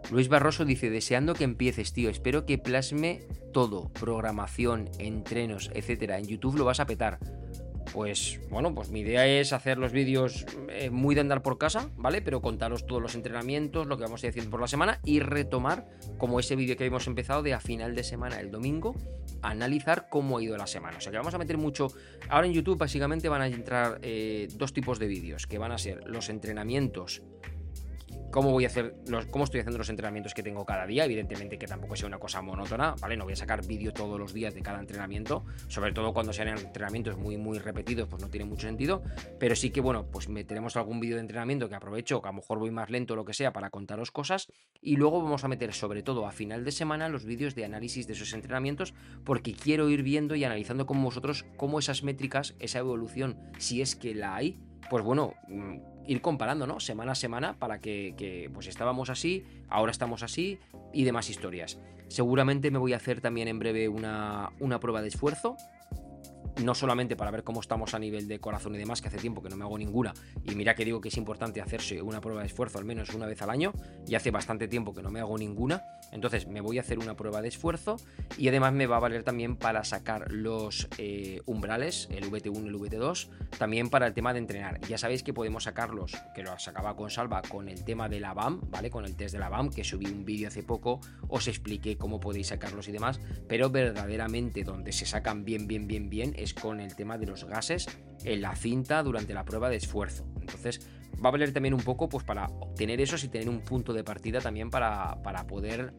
Luis 0.09 0.27
Barroso 0.27 0.65
dice, 0.65 0.89
deseando 0.89 1.33
que 1.33 1.43
empieces, 1.43 1.93
tío, 1.93 2.09
espero 2.09 2.45
que 2.45 2.57
plasme 2.57 3.21
todo, 3.53 3.89
programación, 3.93 4.89
entrenos, 4.99 5.69
etcétera. 5.73 6.17
En 6.17 6.25
YouTube 6.25 6.57
lo 6.57 6.65
vas 6.65 6.79
a 6.79 6.85
petar. 6.85 7.19
Pues 7.93 8.39
bueno, 8.49 8.73
pues 8.73 8.89
mi 8.89 9.01
idea 9.01 9.27
es 9.27 9.51
hacer 9.51 9.77
los 9.77 9.91
vídeos 9.91 10.45
eh, 10.69 10.89
muy 10.89 11.13
de 11.13 11.21
andar 11.21 11.41
por 11.41 11.57
casa, 11.57 11.89
¿vale? 11.97 12.21
Pero 12.21 12.41
contaros 12.41 12.85
todos 12.85 13.01
los 13.01 13.15
entrenamientos, 13.15 13.87
lo 13.87 13.97
que 13.97 14.03
vamos 14.03 14.23
a 14.23 14.27
ir 14.27 14.29
haciendo 14.29 14.51
por 14.51 14.61
la 14.61 14.67
semana 14.67 14.99
y 15.03 15.19
retomar, 15.19 15.87
como 16.17 16.39
ese 16.39 16.55
vídeo 16.55 16.77
que 16.77 16.85
hemos 16.85 17.07
empezado 17.07 17.43
de 17.43 17.53
a 17.53 17.59
final 17.59 17.93
de 17.95 18.03
semana, 18.03 18.39
el 18.39 18.49
domingo, 18.49 18.95
analizar 19.41 20.07
cómo 20.09 20.37
ha 20.37 20.43
ido 20.43 20.55
la 20.55 20.67
semana. 20.67 20.97
O 20.97 21.01
sea 21.01 21.11
que 21.11 21.17
vamos 21.17 21.33
a 21.33 21.37
meter 21.37 21.57
mucho. 21.57 21.87
Ahora 22.29 22.47
en 22.47 22.53
YouTube 22.53 22.77
básicamente 22.77 23.27
van 23.27 23.41
a 23.41 23.47
entrar 23.47 23.99
eh, 24.03 24.47
dos 24.55 24.71
tipos 24.71 24.97
de 24.97 25.07
vídeos, 25.07 25.45
que 25.45 25.57
van 25.57 25.73
a 25.73 25.77
ser 25.77 26.07
los 26.07 26.29
entrenamientos 26.29 27.21
cómo 28.31 28.51
voy 28.51 28.63
a 28.65 28.67
hacer 28.67 28.95
cómo 29.29 29.43
estoy 29.43 29.59
haciendo 29.59 29.77
los 29.77 29.89
entrenamientos 29.89 30.33
que 30.33 30.43
tengo 30.43 30.65
cada 30.65 30.85
día. 30.85 31.05
Evidentemente 31.05 31.57
que 31.57 31.67
tampoco 31.67 31.95
sea 31.95 32.07
una 32.07 32.19
cosa 32.19 32.41
monótona, 32.41 32.95
¿vale? 32.99 33.17
No 33.17 33.25
voy 33.25 33.33
a 33.33 33.35
sacar 33.35 33.65
vídeo 33.65 33.93
todos 33.93 34.19
los 34.19 34.33
días 34.33 34.53
de 34.53 34.61
cada 34.61 34.79
entrenamiento, 34.79 35.45
sobre 35.67 35.93
todo 35.93 36.13
cuando 36.13 36.33
sean 36.33 36.49
entrenamientos 36.49 37.17
muy, 37.17 37.37
muy 37.37 37.59
repetidos, 37.59 38.07
pues 38.07 38.21
no 38.21 38.29
tiene 38.29 38.45
mucho 38.45 38.67
sentido. 38.67 39.03
Pero 39.39 39.55
sí 39.55 39.69
que, 39.69 39.81
bueno, 39.81 40.05
pues 40.11 40.29
meteremos 40.29 40.75
algún 40.77 40.99
vídeo 40.99 41.15
de 41.15 41.21
entrenamiento 41.21 41.69
que 41.69 41.75
aprovecho, 41.75 42.21
que 42.21 42.27
a 42.27 42.31
lo 42.31 42.37
mejor 42.37 42.59
voy 42.59 42.71
más 42.71 42.89
lento 42.89 43.13
o 43.13 43.17
lo 43.17 43.25
que 43.25 43.33
sea, 43.33 43.51
para 43.53 43.69
contaros 43.69 44.11
cosas. 44.11 44.47
Y 44.81 44.95
luego 44.95 45.21
vamos 45.21 45.43
a 45.43 45.47
meter, 45.47 45.73
sobre 45.73 46.03
todo 46.03 46.25
a 46.25 46.31
final 46.31 46.63
de 46.63 46.71
semana, 46.71 47.09
los 47.09 47.25
vídeos 47.25 47.55
de 47.55 47.65
análisis 47.65 48.07
de 48.07 48.13
esos 48.13 48.33
entrenamientos, 48.33 48.93
porque 49.23 49.53
quiero 49.53 49.89
ir 49.89 50.03
viendo 50.03 50.35
y 50.35 50.43
analizando 50.43 50.85
con 50.85 51.01
vosotros 51.03 51.45
cómo 51.57 51.79
esas 51.79 52.03
métricas, 52.03 52.55
esa 52.59 52.79
evolución, 52.79 53.37
si 53.57 53.81
es 53.81 53.95
que 53.95 54.15
la 54.15 54.35
hay, 54.35 54.59
pues 54.89 55.03
bueno, 55.03 55.33
mm, 55.47 55.90
ir 56.07 56.21
comparando, 56.21 56.67
¿no? 56.67 56.79
Semana 56.79 57.13
a 57.13 57.15
semana 57.15 57.57
para 57.57 57.79
que, 57.79 58.13
que, 58.17 58.49
pues 58.53 58.67
estábamos 58.67 59.09
así, 59.09 59.43
ahora 59.69 59.91
estamos 59.91 60.23
así 60.23 60.59
y 60.93 61.03
demás 61.03 61.29
historias. 61.29 61.79
Seguramente 62.07 62.71
me 62.71 62.77
voy 62.77 62.93
a 62.93 62.97
hacer 62.97 63.21
también 63.21 63.47
en 63.47 63.59
breve 63.59 63.87
una, 63.87 64.51
una 64.59 64.79
prueba 64.79 65.01
de 65.01 65.07
esfuerzo 65.07 65.55
no 66.63 66.75
solamente 66.75 67.15
para 67.15 67.31
ver 67.31 67.43
cómo 67.43 67.61
estamos 67.61 67.93
a 67.93 67.99
nivel 67.99 68.27
de 68.27 68.39
corazón 68.39 68.75
y 68.75 68.77
demás, 68.77 69.01
que 69.01 69.07
hace 69.07 69.17
tiempo 69.17 69.41
que 69.41 69.49
no 69.49 69.55
me 69.55 69.63
hago 69.63 69.77
ninguna, 69.77 70.13
y 70.43 70.55
mira 70.55 70.75
que 70.75 70.85
digo 70.85 71.01
que 71.01 71.09
es 71.09 71.17
importante 71.17 71.61
hacerse 71.61 72.01
una 72.01 72.21
prueba 72.21 72.41
de 72.41 72.47
esfuerzo 72.47 72.77
al 72.77 72.85
menos 72.85 73.13
una 73.13 73.25
vez 73.25 73.41
al 73.41 73.49
año, 73.49 73.73
y 74.07 74.15
hace 74.15 74.31
bastante 74.31 74.67
tiempo 74.67 74.93
que 74.93 75.01
no 75.01 75.11
me 75.11 75.19
hago 75.19 75.37
ninguna, 75.37 75.83
entonces 76.11 76.47
me 76.47 76.61
voy 76.61 76.77
a 76.77 76.81
hacer 76.81 76.99
una 76.99 77.15
prueba 77.15 77.41
de 77.41 77.47
esfuerzo 77.47 77.97
y 78.37 78.47
además 78.47 78.73
me 78.73 78.85
va 78.85 78.97
a 78.97 78.99
valer 78.99 79.23
también 79.23 79.55
para 79.55 79.83
sacar 79.83 80.31
los 80.31 80.87
eh, 80.97 81.41
umbrales, 81.45 82.07
el 82.11 82.29
VT1 82.29 82.65
y 82.65 82.67
el 82.67 82.75
VT2, 82.75 83.29
también 83.57 83.89
para 83.89 84.07
el 84.07 84.13
tema 84.13 84.33
de 84.33 84.39
entrenar. 84.39 84.79
Ya 84.81 84.97
sabéis 84.97 85.23
que 85.23 85.33
podemos 85.33 85.63
sacarlos, 85.63 86.13
que 86.35 86.43
lo 86.43 86.57
sacaba 86.59 86.95
con 86.95 87.09
Salva, 87.09 87.41
con 87.41 87.69
el 87.69 87.83
tema 87.83 88.09
de 88.09 88.19
la 88.19 88.33
BAM, 88.33 88.61
¿vale? 88.69 88.89
Con 88.89 89.05
el 89.05 89.15
test 89.15 89.33
de 89.33 89.39
la 89.39 89.49
BAM, 89.49 89.69
que 89.69 89.83
subí 89.83 90.05
un 90.05 90.25
vídeo 90.25 90.49
hace 90.49 90.63
poco, 90.63 90.99
os 91.29 91.47
expliqué 91.47 91.97
cómo 91.97 92.19
podéis 92.19 92.47
sacarlos 92.47 92.87
y 92.87 92.91
demás, 92.91 93.19
pero 93.47 93.69
verdaderamente 93.69 94.63
donde 94.63 94.91
se 94.91 95.05
sacan 95.05 95.45
bien, 95.45 95.67
bien, 95.67 95.87
bien, 95.87 96.09
bien 96.09 96.33
es 96.41 96.53
con 96.53 96.79
el 96.79 96.95
tema 96.95 97.17
de 97.17 97.25
los 97.25 97.45
gases 97.45 97.87
en 98.23 98.41
la 98.41 98.55
cinta 98.55 99.03
durante 99.03 99.33
la 99.33 99.45
prueba 99.45 99.69
de 99.69 99.77
esfuerzo. 99.77 100.25
Entonces 100.39 100.87
va 101.23 101.29
a 101.29 101.31
valer 101.31 101.53
también 101.53 101.73
un 101.73 101.81
poco 101.81 102.09
pues 102.09 102.23
para 102.23 102.47
obtener 102.47 103.01
esos 103.01 103.23
y 103.23 103.29
tener 103.29 103.49
un 103.49 103.61
punto 103.61 103.93
de 103.93 104.03
partida 104.03 104.39
también 104.39 104.69
para, 104.69 105.21
para 105.23 105.45
poder 105.45 105.93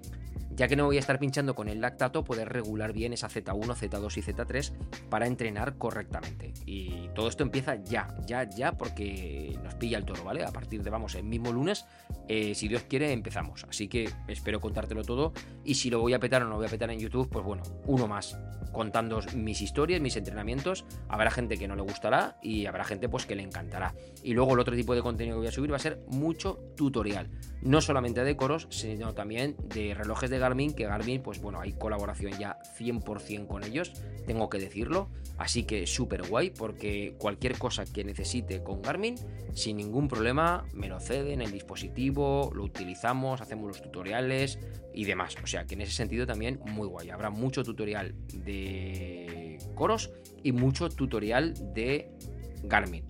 ya 0.54 0.68
que 0.68 0.76
no 0.76 0.86
voy 0.86 0.96
a 0.96 1.00
estar 1.00 1.18
pinchando 1.18 1.54
con 1.54 1.68
el 1.68 1.80
lactato, 1.80 2.24
poder 2.24 2.48
regular 2.48 2.92
bien 2.92 3.12
esa 3.12 3.28
Z1, 3.28 3.74
Z2 3.74 4.16
y 4.16 4.22
Z3 4.22 4.72
para 5.08 5.26
entrenar 5.26 5.78
correctamente. 5.78 6.52
Y 6.66 7.08
todo 7.14 7.28
esto 7.28 7.42
empieza 7.42 7.76
ya, 7.76 8.08
ya, 8.26 8.48
ya, 8.48 8.72
porque 8.72 9.58
nos 9.62 9.74
pilla 9.74 9.98
el 9.98 10.04
toro, 10.04 10.24
¿vale? 10.24 10.44
A 10.44 10.50
partir 10.50 10.82
de, 10.82 10.90
vamos, 10.90 11.14
el 11.14 11.24
mismo 11.24 11.52
lunes, 11.52 11.86
eh, 12.28 12.54
si 12.54 12.68
Dios 12.68 12.82
quiere, 12.82 13.12
empezamos. 13.12 13.64
Así 13.68 13.88
que 13.88 14.10
espero 14.28 14.60
contártelo 14.60 15.04
todo. 15.04 15.32
Y 15.64 15.74
si 15.74 15.90
lo 15.90 16.00
voy 16.00 16.14
a 16.14 16.18
petar 16.18 16.42
o 16.42 16.44
no 16.44 16.52
lo 16.52 16.56
voy 16.56 16.66
a 16.66 16.70
petar 16.70 16.90
en 16.90 16.98
YouTube, 16.98 17.28
pues 17.30 17.44
bueno, 17.44 17.62
uno 17.86 18.06
más, 18.06 18.38
contando 18.72 19.20
mis 19.34 19.60
historias, 19.60 20.00
mis 20.00 20.16
entrenamientos. 20.16 20.84
Habrá 21.08 21.30
gente 21.30 21.56
que 21.56 21.68
no 21.68 21.76
le 21.76 21.82
gustará 21.82 22.38
y 22.42 22.66
habrá 22.66 22.84
gente 22.84 23.08
pues 23.08 23.26
que 23.26 23.36
le 23.36 23.42
encantará. 23.42 23.94
Y 24.22 24.34
luego 24.34 24.54
el 24.54 24.60
otro 24.60 24.74
tipo 24.74 24.94
de 24.94 25.02
contenido 25.02 25.36
que 25.36 25.40
voy 25.40 25.48
a 25.48 25.52
subir 25.52 25.72
va 25.72 25.76
a 25.76 25.80
ser 25.80 26.00
mucho 26.08 26.58
tutorial. 26.76 27.30
No 27.60 27.80
solamente 27.80 28.24
de 28.24 28.36
coros, 28.36 28.66
sino 28.70 29.14
también 29.14 29.56
de 29.68 29.94
relojes 29.94 30.30
de 30.30 30.38
Garmin, 30.42 30.74
que 30.74 30.84
Garmin, 30.84 31.22
pues 31.22 31.40
bueno, 31.40 31.60
hay 31.60 31.72
colaboración 31.72 32.32
ya 32.38 32.58
100% 32.78 33.46
con 33.46 33.64
ellos, 33.64 33.92
tengo 34.26 34.50
que 34.50 34.58
decirlo, 34.58 35.08
así 35.38 35.62
que 35.62 35.86
súper 35.86 36.28
guay, 36.28 36.50
porque 36.50 37.14
cualquier 37.18 37.56
cosa 37.56 37.84
que 37.84 38.04
necesite 38.04 38.62
con 38.62 38.82
Garmin, 38.82 39.14
sin 39.54 39.76
ningún 39.76 40.08
problema, 40.08 40.66
me 40.74 40.88
lo 40.88 41.00
ceden, 41.00 41.40
el 41.40 41.50
dispositivo, 41.50 42.50
lo 42.54 42.64
utilizamos, 42.64 43.40
hacemos 43.40 43.68
los 43.68 43.80
tutoriales 43.80 44.58
y 44.92 45.04
demás, 45.04 45.36
o 45.42 45.46
sea 45.46 45.64
que 45.64 45.74
en 45.74 45.82
ese 45.82 45.92
sentido 45.92 46.26
también 46.26 46.60
muy 46.66 46.88
guay, 46.88 47.10
habrá 47.10 47.30
mucho 47.30 47.62
tutorial 47.64 48.14
de 48.34 49.58
coros 49.74 50.10
y 50.42 50.52
mucho 50.52 50.88
tutorial 50.88 51.54
de 51.72 52.10
Garmin. 52.64 53.04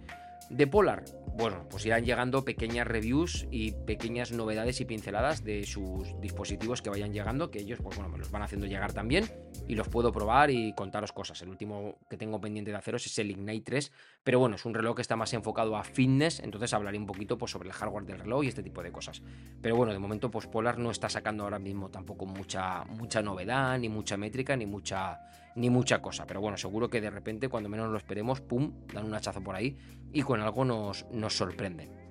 De 0.53 0.66
Polar, 0.66 1.03
bueno, 1.34 1.66
pues 1.70 1.86
irán 1.86 2.05
llegando 2.05 2.44
pequeñas 2.44 2.86
reviews 2.86 3.46
y 3.50 3.72
pequeñas 3.72 4.32
novedades 4.32 4.82
y 4.82 4.84
pinceladas 4.84 5.42
de 5.42 5.64
sus 5.64 6.20
dispositivos 6.20 6.82
que 6.82 6.90
vayan 6.90 7.14
llegando, 7.14 7.50
que 7.50 7.61
ellos, 7.61 7.78
pues 7.82 7.96
bueno, 7.96 8.12
me 8.12 8.18
los 8.18 8.30
van 8.30 8.42
haciendo 8.42 8.66
llegar 8.66 8.92
también 8.92 9.32
y 9.66 9.74
los 9.74 9.88
puedo 9.88 10.12
probar 10.12 10.50
y 10.50 10.74
contaros 10.74 11.11
cosas. 11.12 11.40
El 11.40 11.48
último 11.48 11.96
que 12.11 12.18
tengo 12.18 12.38
pendiente 12.38 12.70
de 12.70 12.76
haceros 12.76 13.07
es 13.07 13.18
el 13.18 13.30
Ignite 13.30 13.64
3, 13.64 13.92
pero 14.22 14.40
bueno, 14.40 14.57
es 14.57 14.66
un 14.66 14.74
reloj 14.74 14.96
que 14.96 15.00
está 15.00 15.16
más 15.16 15.32
enfocado 15.32 15.74
a 15.74 15.84
fitness, 15.84 16.40
entonces 16.40 16.74
hablaré 16.74 16.98
un 16.98 17.07
poquito 17.07 17.38
pues, 17.38 17.50
sobre 17.50 17.70
el 17.70 17.74
hardware 17.74 18.05
del 18.05 18.18
reloj 18.18 18.44
y 18.44 18.48
este 18.48 18.62
tipo 18.62 18.82
de 18.82 18.92
cosas. 18.92 19.22
Pero 19.62 19.74
bueno, 19.74 19.94
de 19.94 19.98
momento, 19.98 20.30
pues 20.30 20.46
Polar 20.46 20.78
no 20.78 20.90
está 20.90 21.09
sacando 21.09 21.44
ahora 21.44 21.59
mismo 21.59 21.88
tampoco 21.88 22.26
mucha, 22.26 22.84
mucha 22.84 23.22
novedad, 23.22 23.78
ni 23.78 23.88
mucha 23.88 24.18
métrica, 24.18 24.55
ni 24.55 24.66
mucha, 24.66 25.18
ni 25.57 25.70
mucha 25.70 26.00
cosa. 26.00 26.26
Pero 26.26 26.40
bueno, 26.40 26.57
seguro 26.57 26.88
que 26.88 27.00
de 27.00 27.11
repente, 27.11 27.48
cuando 27.48 27.68
menos 27.68 27.90
lo 27.90 27.98
esperemos, 27.98 28.40
pum, 28.40 28.72
dan 28.92 29.05
un 29.05 29.14
hachazo 29.14 29.42
por 29.42 29.55
ahí 29.55 29.76
y 30.12 30.22
con 30.22 30.40
algo 30.40 30.64
nos, 30.64 31.07
nos 31.11 31.36
sorprenden. 31.36 32.03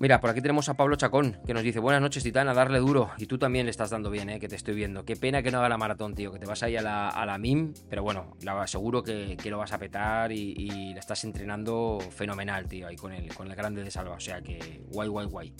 Mira, 0.00 0.20
por 0.20 0.30
aquí 0.30 0.40
tenemos 0.40 0.68
a 0.68 0.74
Pablo 0.74 0.94
Chacón, 0.94 1.38
que 1.44 1.52
nos 1.52 1.64
dice, 1.64 1.80
buenas 1.80 2.00
noches, 2.00 2.22
Titán, 2.22 2.46
a 2.46 2.54
darle 2.54 2.78
duro. 2.78 3.10
Y 3.18 3.26
tú 3.26 3.36
también 3.36 3.66
le 3.66 3.70
estás 3.70 3.90
dando 3.90 4.10
bien, 4.10 4.30
¿eh? 4.30 4.38
que 4.38 4.46
te 4.46 4.54
estoy 4.54 4.76
viendo. 4.76 5.04
Qué 5.04 5.16
pena 5.16 5.42
que 5.42 5.50
no 5.50 5.58
haga 5.58 5.68
la 5.68 5.76
maratón, 5.76 6.14
tío, 6.14 6.30
que 6.30 6.38
te 6.38 6.46
vas 6.46 6.62
ahí 6.62 6.76
a 6.76 6.82
la, 6.82 7.08
a 7.08 7.26
la 7.26 7.36
MIM, 7.36 7.74
pero 7.90 8.04
bueno, 8.04 8.36
la, 8.42 8.64
seguro 8.68 9.02
que, 9.02 9.36
lo 9.46 9.58
vas 9.58 9.72
a 9.72 9.78
petar 9.78 10.30
y, 10.30 10.54
y 10.56 10.96
estás 10.96 11.24
entrenando 11.24 11.98
fenomenal, 12.10 12.68
tío, 12.68 12.86
ahí 12.86 12.94
con 12.94 13.12
el, 13.12 13.34
con 13.34 13.48
el 13.48 13.56
grande 13.56 13.82
de 13.82 13.90
Salva. 13.90 14.14
O 14.14 14.20
sea 14.20 14.40
que 14.40 14.84
guay, 14.86 15.08
guay, 15.08 15.26
guay. 15.26 15.54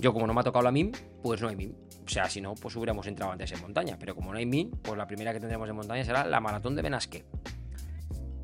Yo 0.00 0.12
como 0.12 0.26
no 0.26 0.34
me 0.34 0.40
ha 0.40 0.44
tocado 0.44 0.64
la 0.64 0.72
MIM, 0.72 0.90
pues 1.22 1.40
no 1.40 1.46
hay 1.46 1.54
MIM. 1.54 1.72
O 2.10 2.12
sea, 2.12 2.28
si 2.28 2.40
no, 2.40 2.56
pues 2.56 2.74
hubiéramos 2.74 3.06
entrado 3.06 3.30
antes 3.30 3.52
en 3.52 3.60
montaña. 3.60 3.96
Pero 3.96 4.16
como 4.16 4.32
no 4.32 4.38
hay 4.38 4.44
MIM, 4.44 4.72
pues 4.82 4.98
la 4.98 5.06
primera 5.06 5.32
que 5.32 5.38
tendremos 5.38 5.68
en 5.68 5.76
montaña 5.76 6.04
será 6.04 6.26
la 6.26 6.40
maratón 6.40 6.74
de 6.74 6.82
Benasque. 6.82 7.24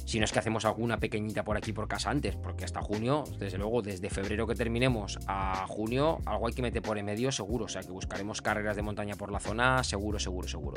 Si 0.04 0.20
no 0.20 0.24
es 0.24 0.30
que 0.30 0.38
hacemos 0.38 0.64
alguna 0.64 0.98
pequeñita 1.00 1.42
por 1.42 1.56
aquí 1.56 1.72
por 1.72 1.88
casa 1.88 2.10
antes, 2.10 2.36
porque 2.36 2.64
hasta 2.64 2.80
junio, 2.80 3.24
desde 3.40 3.58
luego, 3.58 3.82
desde 3.82 4.08
febrero 4.08 4.46
que 4.46 4.54
terminemos 4.54 5.18
a 5.26 5.66
junio, 5.66 6.20
algo 6.26 6.46
hay 6.46 6.52
que 6.54 6.62
meter 6.62 6.80
por 6.80 6.96
en 6.96 7.06
medio 7.06 7.32
seguro. 7.32 7.64
O 7.64 7.68
sea 7.68 7.82
que 7.82 7.90
buscaremos 7.90 8.40
carreras 8.40 8.76
de 8.76 8.82
montaña 8.82 9.16
por 9.16 9.32
la 9.32 9.40
zona, 9.40 9.82
seguro, 9.82 10.20
seguro, 10.20 10.46
seguro. 10.46 10.76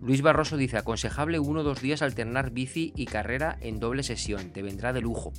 Luis 0.00 0.22
Barroso 0.22 0.56
dice, 0.56 0.76
aconsejable 0.76 1.40
uno 1.40 1.60
o 1.60 1.64
dos 1.64 1.80
días 1.80 2.02
alternar 2.02 2.52
bici 2.52 2.92
y 2.94 3.06
carrera 3.06 3.58
en 3.60 3.80
doble 3.80 4.04
sesión, 4.04 4.52
te 4.52 4.62
vendrá 4.62 4.92
de 4.92 5.00
lujo. 5.00 5.32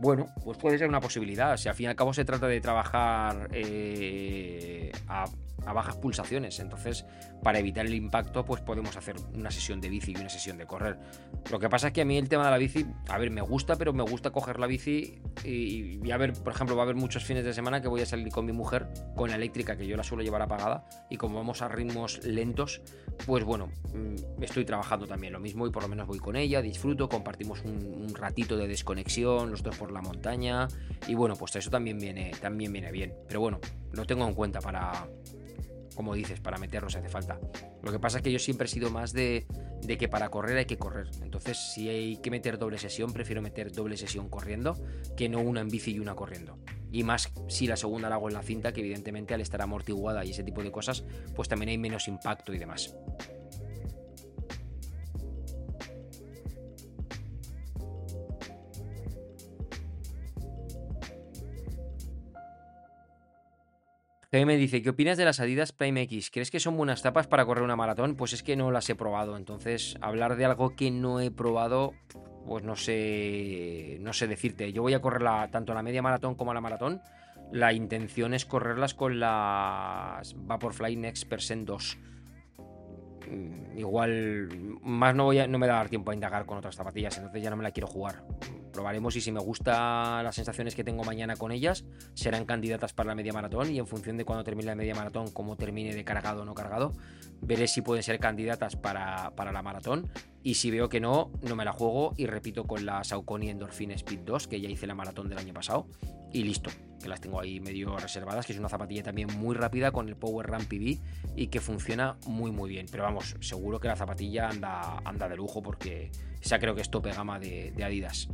Bueno, 0.00 0.26
pues 0.42 0.56
puede 0.56 0.78
ser 0.78 0.88
una 0.88 1.00
posibilidad. 1.00 1.56
Si 1.58 1.68
al 1.68 1.74
fin 1.74 1.84
y 1.84 1.88
al 1.90 1.94
cabo 1.94 2.14
se 2.14 2.24
trata 2.24 2.48
de 2.48 2.60
trabajar 2.60 3.48
eh, 3.52 4.90
a 5.06 5.26
a 5.66 5.72
bajas 5.72 5.96
pulsaciones. 5.96 6.58
Entonces, 6.60 7.04
para 7.42 7.58
evitar 7.58 7.86
el 7.86 7.94
impacto, 7.94 8.44
pues 8.44 8.60
podemos 8.60 8.96
hacer 8.96 9.16
una 9.34 9.50
sesión 9.50 9.80
de 9.80 9.88
bici 9.88 10.12
y 10.12 10.20
una 10.20 10.28
sesión 10.28 10.58
de 10.58 10.66
correr. 10.66 10.98
Lo 11.50 11.58
que 11.58 11.68
pasa 11.68 11.88
es 11.88 11.92
que 11.92 12.02
a 12.02 12.04
mí 12.04 12.16
el 12.16 12.28
tema 12.28 12.44
de 12.44 12.50
la 12.50 12.58
bici, 12.58 12.86
a 13.08 13.18
ver, 13.18 13.30
me 13.30 13.40
gusta, 13.40 13.76
pero 13.76 13.92
me 13.92 14.02
gusta 14.02 14.30
coger 14.30 14.58
la 14.58 14.66
bici 14.66 15.20
y, 15.44 16.10
a 16.10 16.16
ver, 16.16 16.32
por 16.32 16.52
ejemplo, 16.52 16.76
va 16.76 16.82
a 16.82 16.84
haber 16.84 16.96
muchos 16.96 17.24
fines 17.24 17.44
de 17.44 17.52
semana 17.52 17.80
que 17.80 17.88
voy 17.88 18.00
a 18.02 18.06
salir 18.06 18.28
con 18.30 18.46
mi 18.46 18.52
mujer 18.52 18.88
con 19.16 19.30
la 19.30 19.36
eléctrica, 19.36 19.76
que 19.76 19.86
yo 19.86 19.96
la 19.96 20.02
suelo 20.02 20.22
llevar 20.22 20.42
apagada, 20.42 20.84
y 21.08 21.16
como 21.16 21.36
vamos 21.36 21.62
a 21.62 21.68
ritmos 21.68 22.24
lentos, 22.24 22.82
pues 23.26 23.44
bueno, 23.44 23.68
mm, 23.94 24.42
estoy 24.42 24.64
trabajando 24.64 25.06
también 25.06 25.32
lo 25.32 25.40
mismo 25.40 25.66
y 25.66 25.70
por 25.70 25.82
lo 25.82 25.88
menos 25.88 26.06
voy 26.06 26.18
con 26.18 26.36
ella, 26.36 26.62
disfruto, 26.62 27.08
compartimos 27.08 27.62
un, 27.62 27.84
un 27.94 28.14
ratito 28.14 28.56
de 28.56 28.68
desconexión, 28.68 29.50
los 29.50 29.62
dos 29.62 29.76
por 29.76 29.92
la 29.92 30.00
montaña, 30.00 30.68
y 31.06 31.14
bueno, 31.14 31.36
pues 31.36 31.56
eso 31.56 31.70
también 31.70 31.98
viene, 31.98 32.32
también 32.40 32.72
viene 32.72 32.92
bien. 32.92 33.14
Pero 33.26 33.40
bueno, 33.40 33.60
lo 33.92 34.04
tengo 34.04 34.26
en 34.26 34.34
cuenta 34.34 34.60
para, 34.60 35.06
como 36.00 36.14
dices, 36.14 36.40
para 36.40 36.56
meternos 36.56 36.96
hace 36.96 37.10
falta. 37.10 37.38
Lo 37.82 37.92
que 37.92 37.98
pasa 37.98 38.16
es 38.16 38.22
que 38.22 38.32
yo 38.32 38.38
siempre 38.38 38.64
he 38.64 38.70
sido 38.70 38.88
más 38.88 39.12
de, 39.12 39.46
de, 39.82 39.98
que 39.98 40.08
para 40.08 40.30
correr 40.30 40.56
hay 40.56 40.64
que 40.64 40.78
correr. 40.78 41.08
Entonces, 41.20 41.58
si 41.58 41.90
hay 41.90 42.16
que 42.16 42.30
meter 42.30 42.56
doble 42.56 42.78
sesión, 42.78 43.12
prefiero 43.12 43.42
meter 43.42 43.70
doble 43.70 43.98
sesión 43.98 44.30
corriendo 44.30 44.82
que 45.14 45.28
no 45.28 45.40
una 45.40 45.60
en 45.60 45.68
bici 45.68 45.90
y 45.92 45.98
una 45.98 46.14
corriendo. 46.14 46.56
Y 46.90 47.04
más 47.04 47.30
si 47.48 47.66
la 47.66 47.76
segunda 47.76 48.08
la 48.08 48.14
hago 48.14 48.28
en 48.28 48.34
la 48.34 48.42
cinta, 48.42 48.72
que 48.72 48.80
evidentemente 48.80 49.34
al 49.34 49.42
estar 49.42 49.60
amortiguada 49.60 50.24
y 50.24 50.30
ese 50.30 50.42
tipo 50.42 50.62
de 50.62 50.72
cosas, 50.72 51.04
pues 51.36 51.50
también 51.50 51.68
hay 51.68 51.76
menos 51.76 52.08
impacto 52.08 52.54
y 52.54 52.58
demás. 52.58 52.96
Me 64.32 64.56
dice, 64.56 64.80
¿qué 64.80 64.90
opinas 64.90 65.18
de 65.18 65.24
las 65.24 65.40
Adidas 65.40 65.72
Prime 65.72 66.02
X? 66.02 66.30
¿Crees 66.30 66.52
que 66.52 66.60
son 66.60 66.76
buenas 66.76 67.02
tapas 67.02 67.26
para 67.26 67.44
correr 67.44 67.64
una 67.64 67.74
maratón? 67.74 68.14
Pues 68.14 68.32
es 68.32 68.44
que 68.44 68.54
no 68.54 68.70
las 68.70 68.88
he 68.88 68.94
probado, 68.94 69.36
entonces 69.36 69.96
hablar 70.00 70.36
de 70.36 70.44
algo 70.44 70.76
que 70.76 70.92
no 70.92 71.20
he 71.20 71.32
probado, 71.32 71.94
pues 72.46 72.62
no 72.62 72.76
sé, 72.76 73.98
no 74.00 74.12
sé 74.12 74.28
decirte. 74.28 74.72
Yo 74.72 74.82
voy 74.82 74.94
a 74.94 75.00
correr 75.00 75.22
tanto 75.50 75.74
la 75.74 75.82
media 75.82 76.00
maratón 76.00 76.36
como 76.36 76.54
la 76.54 76.60
maratón. 76.60 77.00
La 77.50 77.72
intención 77.72 78.32
es 78.32 78.46
correrlas 78.46 78.94
con 78.94 79.18
las 79.18 80.34
Vaporfly 80.36 80.94
Next 80.94 81.28
Percent 81.28 81.66
2. 81.66 81.98
Mm, 83.28 83.78
igual, 83.78 84.78
más 84.82 85.12
no, 85.12 85.24
voy 85.24 85.46
no 85.48 85.58
me 85.58 85.66
a 85.66 85.70
dar 85.70 85.88
tiempo 85.88 86.12
a 86.12 86.14
indagar 86.14 86.46
con 86.46 86.56
otras 86.56 86.76
zapatillas, 86.76 87.16
entonces 87.16 87.42
ya 87.42 87.50
no 87.50 87.56
me 87.56 87.64
la 87.64 87.72
quiero 87.72 87.88
jugar 87.88 88.22
probaremos 88.70 89.16
y 89.16 89.20
si 89.20 89.32
me 89.32 89.40
gusta 89.40 90.22
las 90.22 90.34
sensaciones 90.34 90.74
que 90.74 90.84
tengo 90.84 91.04
mañana 91.04 91.36
con 91.36 91.52
ellas, 91.52 91.84
serán 92.14 92.44
candidatas 92.44 92.92
para 92.92 93.08
la 93.08 93.14
media 93.14 93.32
maratón 93.32 93.70
y 93.72 93.78
en 93.78 93.86
función 93.86 94.16
de 94.16 94.24
cuando 94.24 94.44
termine 94.44 94.66
la 94.66 94.74
media 94.74 94.94
maratón, 94.94 95.30
cómo 95.30 95.56
termine 95.56 95.94
de 95.94 96.04
cargado 96.04 96.42
o 96.42 96.44
no 96.44 96.54
cargado, 96.54 96.92
veré 97.40 97.68
si 97.68 97.82
pueden 97.82 98.02
ser 98.02 98.18
candidatas 98.18 98.76
para, 98.76 99.32
la 99.36 99.62
maratón 99.62 100.08
y 100.42 100.54
si 100.54 100.70
veo 100.70 100.88
que 100.88 101.00
no, 101.00 101.30
no 101.42 101.56
me 101.56 101.64
la 101.64 101.72
juego 101.72 102.14
y 102.16 102.26
repito 102.26 102.64
con 102.64 102.86
la 102.86 103.04
Saucony 103.04 103.50
Endorphin 103.50 103.90
Speed 103.92 104.20
2, 104.20 104.48
que 104.48 104.60
ya 104.60 104.68
hice 104.68 104.86
la 104.86 104.94
maratón 104.94 105.28
del 105.28 105.38
año 105.38 105.52
pasado 105.52 105.86
y 106.32 106.44
listo, 106.44 106.70
que 107.02 107.08
las 107.08 107.20
tengo 107.20 107.40
ahí 107.40 107.60
medio 107.60 107.96
reservadas, 107.96 108.46
que 108.46 108.52
es 108.52 108.58
una 108.58 108.68
zapatilla 108.68 109.02
también 109.02 109.28
muy 109.38 109.56
rápida 109.56 109.90
con 109.90 110.08
el 110.08 110.16
Power 110.16 110.46
Run 110.46 110.64
PB 110.66 111.00
y 111.36 111.46
que 111.48 111.60
funciona 111.60 112.16
muy 112.26 112.50
muy 112.52 112.70
bien, 112.70 112.86
pero 112.90 113.02
vamos, 113.02 113.36
seguro 113.40 113.80
que 113.80 113.88
la 113.88 113.96
zapatilla 113.96 114.48
anda, 114.48 114.98
anda 115.04 115.28
de 115.28 115.36
lujo 115.36 115.62
porque 115.62 116.10
esa 116.40 116.58
creo 116.58 116.74
que 116.74 116.82
es 116.82 116.90
tope 116.90 117.12
gama 117.12 117.38
de 117.38 117.74
Adidas. 117.82 118.28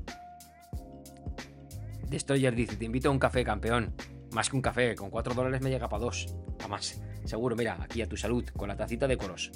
Destroyer 2.08 2.54
dice, 2.54 2.76
te 2.76 2.84
invito 2.84 3.08
a 3.08 3.12
un 3.12 3.18
café, 3.18 3.44
campeón. 3.44 3.94
Más 4.32 4.50
que 4.50 4.56
un 4.56 4.62
café, 4.62 4.94
con 4.94 5.10
4 5.10 5.34
dólares 5.34 5.60
me 5.62 5.70
llega 5.70 5.88
para 5.88 6.04
dos. 6.04 6.34
A 6.62 6.68
más. 6.68 7.00
Seguro, 7.24 7.56
mira, 7.56 7.78
aquí 7.80 8.02
a 8.02 8.08
tu 8.08 8.16
salud, 8.16 8.44
con 8.56 8.68
la 8.68 8.76
tacita 8.76 9.08
de 9.08 9.16
coros. 9.16 9.50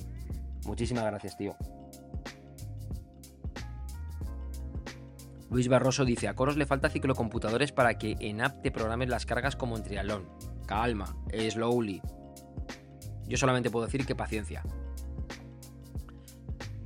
Muchísimas 0.64 1.05
gracias, 1.05 1.36
tío. 1.36 1.57
Luis 5.51 5.68
Barroso 5.68 6.05
dice, 6.05 6.28
a 6.28 6.34
Coros 6.34 6.57
le 6.57 6.64
falta 6.64 6.88
ciclocomputadores 6.88 7.72
para 7.72 7.98
que 7.98 8.16
en 8.20 8.40
app 8.40 8.62
te 8.62 8.70
programes 8.70 9.09
las 9.09 9.26
cargas 9.26 9.57
como 9.57 9.76
en 9.76 9.82
triatlón. 9.82 10.28
Calma, 10.66 11.16
slowly. 11.51 12.01
Yo 13.26 13.36
solamente 13.36 13.70
puedo 13.70 13.86
decir 13.86 14.07
que 14.07 14.14
paciencia. 14.14 14.62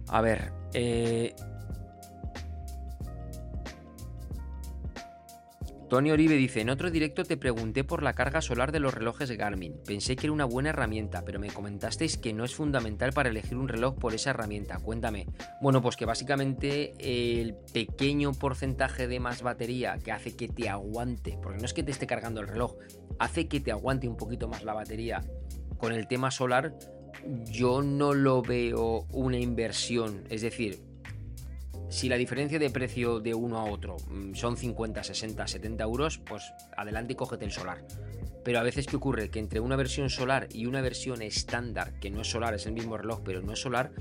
A 0.08 0.20
ver, 0.22 0.52
eh, 0.72 1.34
Tony 5.88 6.10
Oribe 6.10 6.34
dice, 6.34 6.62
en 6.62 6.70
otro 6.70 6.90
directo 6.90 7.24
te 7.24 7.36
pregunté 7.36 7.84
por 7.84 8.02
la 8.02 8.14
carga 8.14 8.40
solar 8.40 8.72
de 8.72 8.80
los 8.80 8.94
relojes 8.94 9.30
Garmin. 9.30 9.74
Pensé 9.86 10.16
que 10.16 10.26
era 10.26 10.32
una 10.32 10.46
buena 10.46 10.70
herramienta, 10.70 11.24
pero 11.24 11.38
me 11.38 11.48
comentasteis 11.48 12.16
que 12.16 12.32
no 12.32 12.44
es 12.44 12.54
fundamental 12.54 13.12
para 13.12 13.28
elegir 13.28 13.58
un 13.58 13.68
reloj 13.68 13.96
por 13.96 14.14
esa 14.14 14.30
herramienta. 14.30 14.78
Cuéntame. 14.78 15.26
Bueno, 15.60 15.82
pues 15.82 15.96
que 15.96 16.06
básicamente 16.06 16.94
el 16.98 17.54
pequeño 17.72 18.32
porcentaje 18.32 19.06
de 19.06 19.20
más 19.20 19.42
batería 19.42 19.98
que 20.02 20.10
hace 20.10 20.34
que 20.34 20.48
te 20.48 20.68
aguante, 20.68 21.38
porque 21.42 21.58
no 21.58 21.66
es 21.66 21.74
que 21.74 21.82
te 21.82 21.90
esté 21.90 22.06
cargando 22.06 22.40
el 22.40 22.48
reloj, 22.48 22.76
hace 23.18 23.46
que 23.46 23.60
te 23.60 23.70
aguante 23.70 24.08
un 24.08 24.16
poquito 24.16 24.48
más 24.48 24.64
la 24.64 24.74
batería 24.74 25.22
con 25.76 25.92
el 25.92 26.08
tema 26.08 26.30
solar, 26.30 26.74
yo 27.44 27.82
no 27.82 28.14
lo 28.14 28.42
veo 28.42 29.06
una 29.12 29.38
inversión. 29.38 30.24
Es 30.30 30.42
decir, 30.42 30.80
si 31.94 32.08
la 32.08 32.16
diferencia 32.16 32.58
de 32.58 32.70
precio 32.70 33.20
de 33.20 33.34
uno 33.34 33.60
a 33.60 33.66
otro 33.66 33.96
mm, 34.08 34.34
son 34.34 34.56
50, 34.56 35.04
60, 35.04 35.46
70 35.46 35.84
euros, 35.84 36.18
pues 36.18 36.52
adelante 36.76 37.12
y 37.12 37.16
cógete 37.16 37.44
el 37.44 37.52
solar. 37.52 37.84
Pero 38.42 38.58
a 38.58 38.64
veces, 38.64 38.88
¿qué 38.88 38.96
ocurre? 38.96 39.30
Que 39.30 39.38
entre 39.38 39.60
una 39.60 39.76
versión 39.76 40.10
solar 40.10 40.48
y 40.50 40.66
una 40.66 40.80
versión 40.80 41.22
estándar, 41.22 41.92
que 42.00 42.10
no 42.10 42.22
es 42.22 42.28
solar, 42.28 42.52
es 42.52 42.66
el 42.66 42.72
mismo 42.72 42.96
reloj, 42.96 43.20
pero 43.24 43.42
no 43.42 43.52
es 43.52 43.60
solar, 43.60 43.92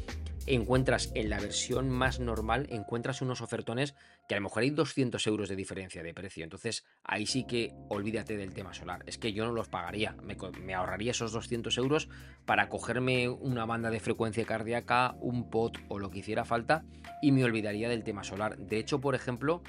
encuentras 0.47 1.11
en 1.15 1.29
la 1.29 1.39
versión 1.39 1.89
más 1.89 2.19
normal, 2.19 2.67
encuentras 2.69 3.21
unos 3.21 3.41
ofertones 3.41 3.95
que 4.27 4.35
a 4.35 4.37
lo 4.37 4.43
mejor 4.43 4.63
hay 4.63 4.69
200 4.69 5.25
euros 5.27 5.49
de 5.49 5.55
diferencia 5.55 6.03
de 6.03 6.13
precio. 6.13 6.43
Entonces 6.43 6.85
ahí 7.03 7.25
sí 7.25 7.45
que 7.45 7.73
olvídate 7.89 8.37
del 8.37 8.53
tema 8.53 8.73
solar. 8.73 9.03
Es 9.05 9.17
que 9.17 9.33
yo 9.33 9.45
no 9.45 9.51
los 9.51 9.69
pagaría. 9.69 10.15
Me, 10.23 10.73
ahorraría 10.73 11.11
esos 11.11 11.31
200 11.31 11.77
euros 11.77 12.09
para 12.45 12.69
cogerme 12.69 13.29
una 13.29 13.65
banda 13.65 13.89
de 13.89 13.99
frecuencia 13.99 14.45
cardíaca, 14.45 15.15
un 15.19 15.49
pot 15.49 15.77
o 15.87 15.99
lo 15.99 16.09
que 16.09 16.19
hiciera 16.19 16.45
falta 16.45 16.85
y 17.21 17.31
me 17.31 17.43
olvidaría 17.43 17.89
del 17.89 18.03
tema 18.03 18.23
solar. 18.23 18.57
De 18.57 18.79
hecho, 18.79 18.99
por 18.99 19.15
ejemplo, 19.15 19.61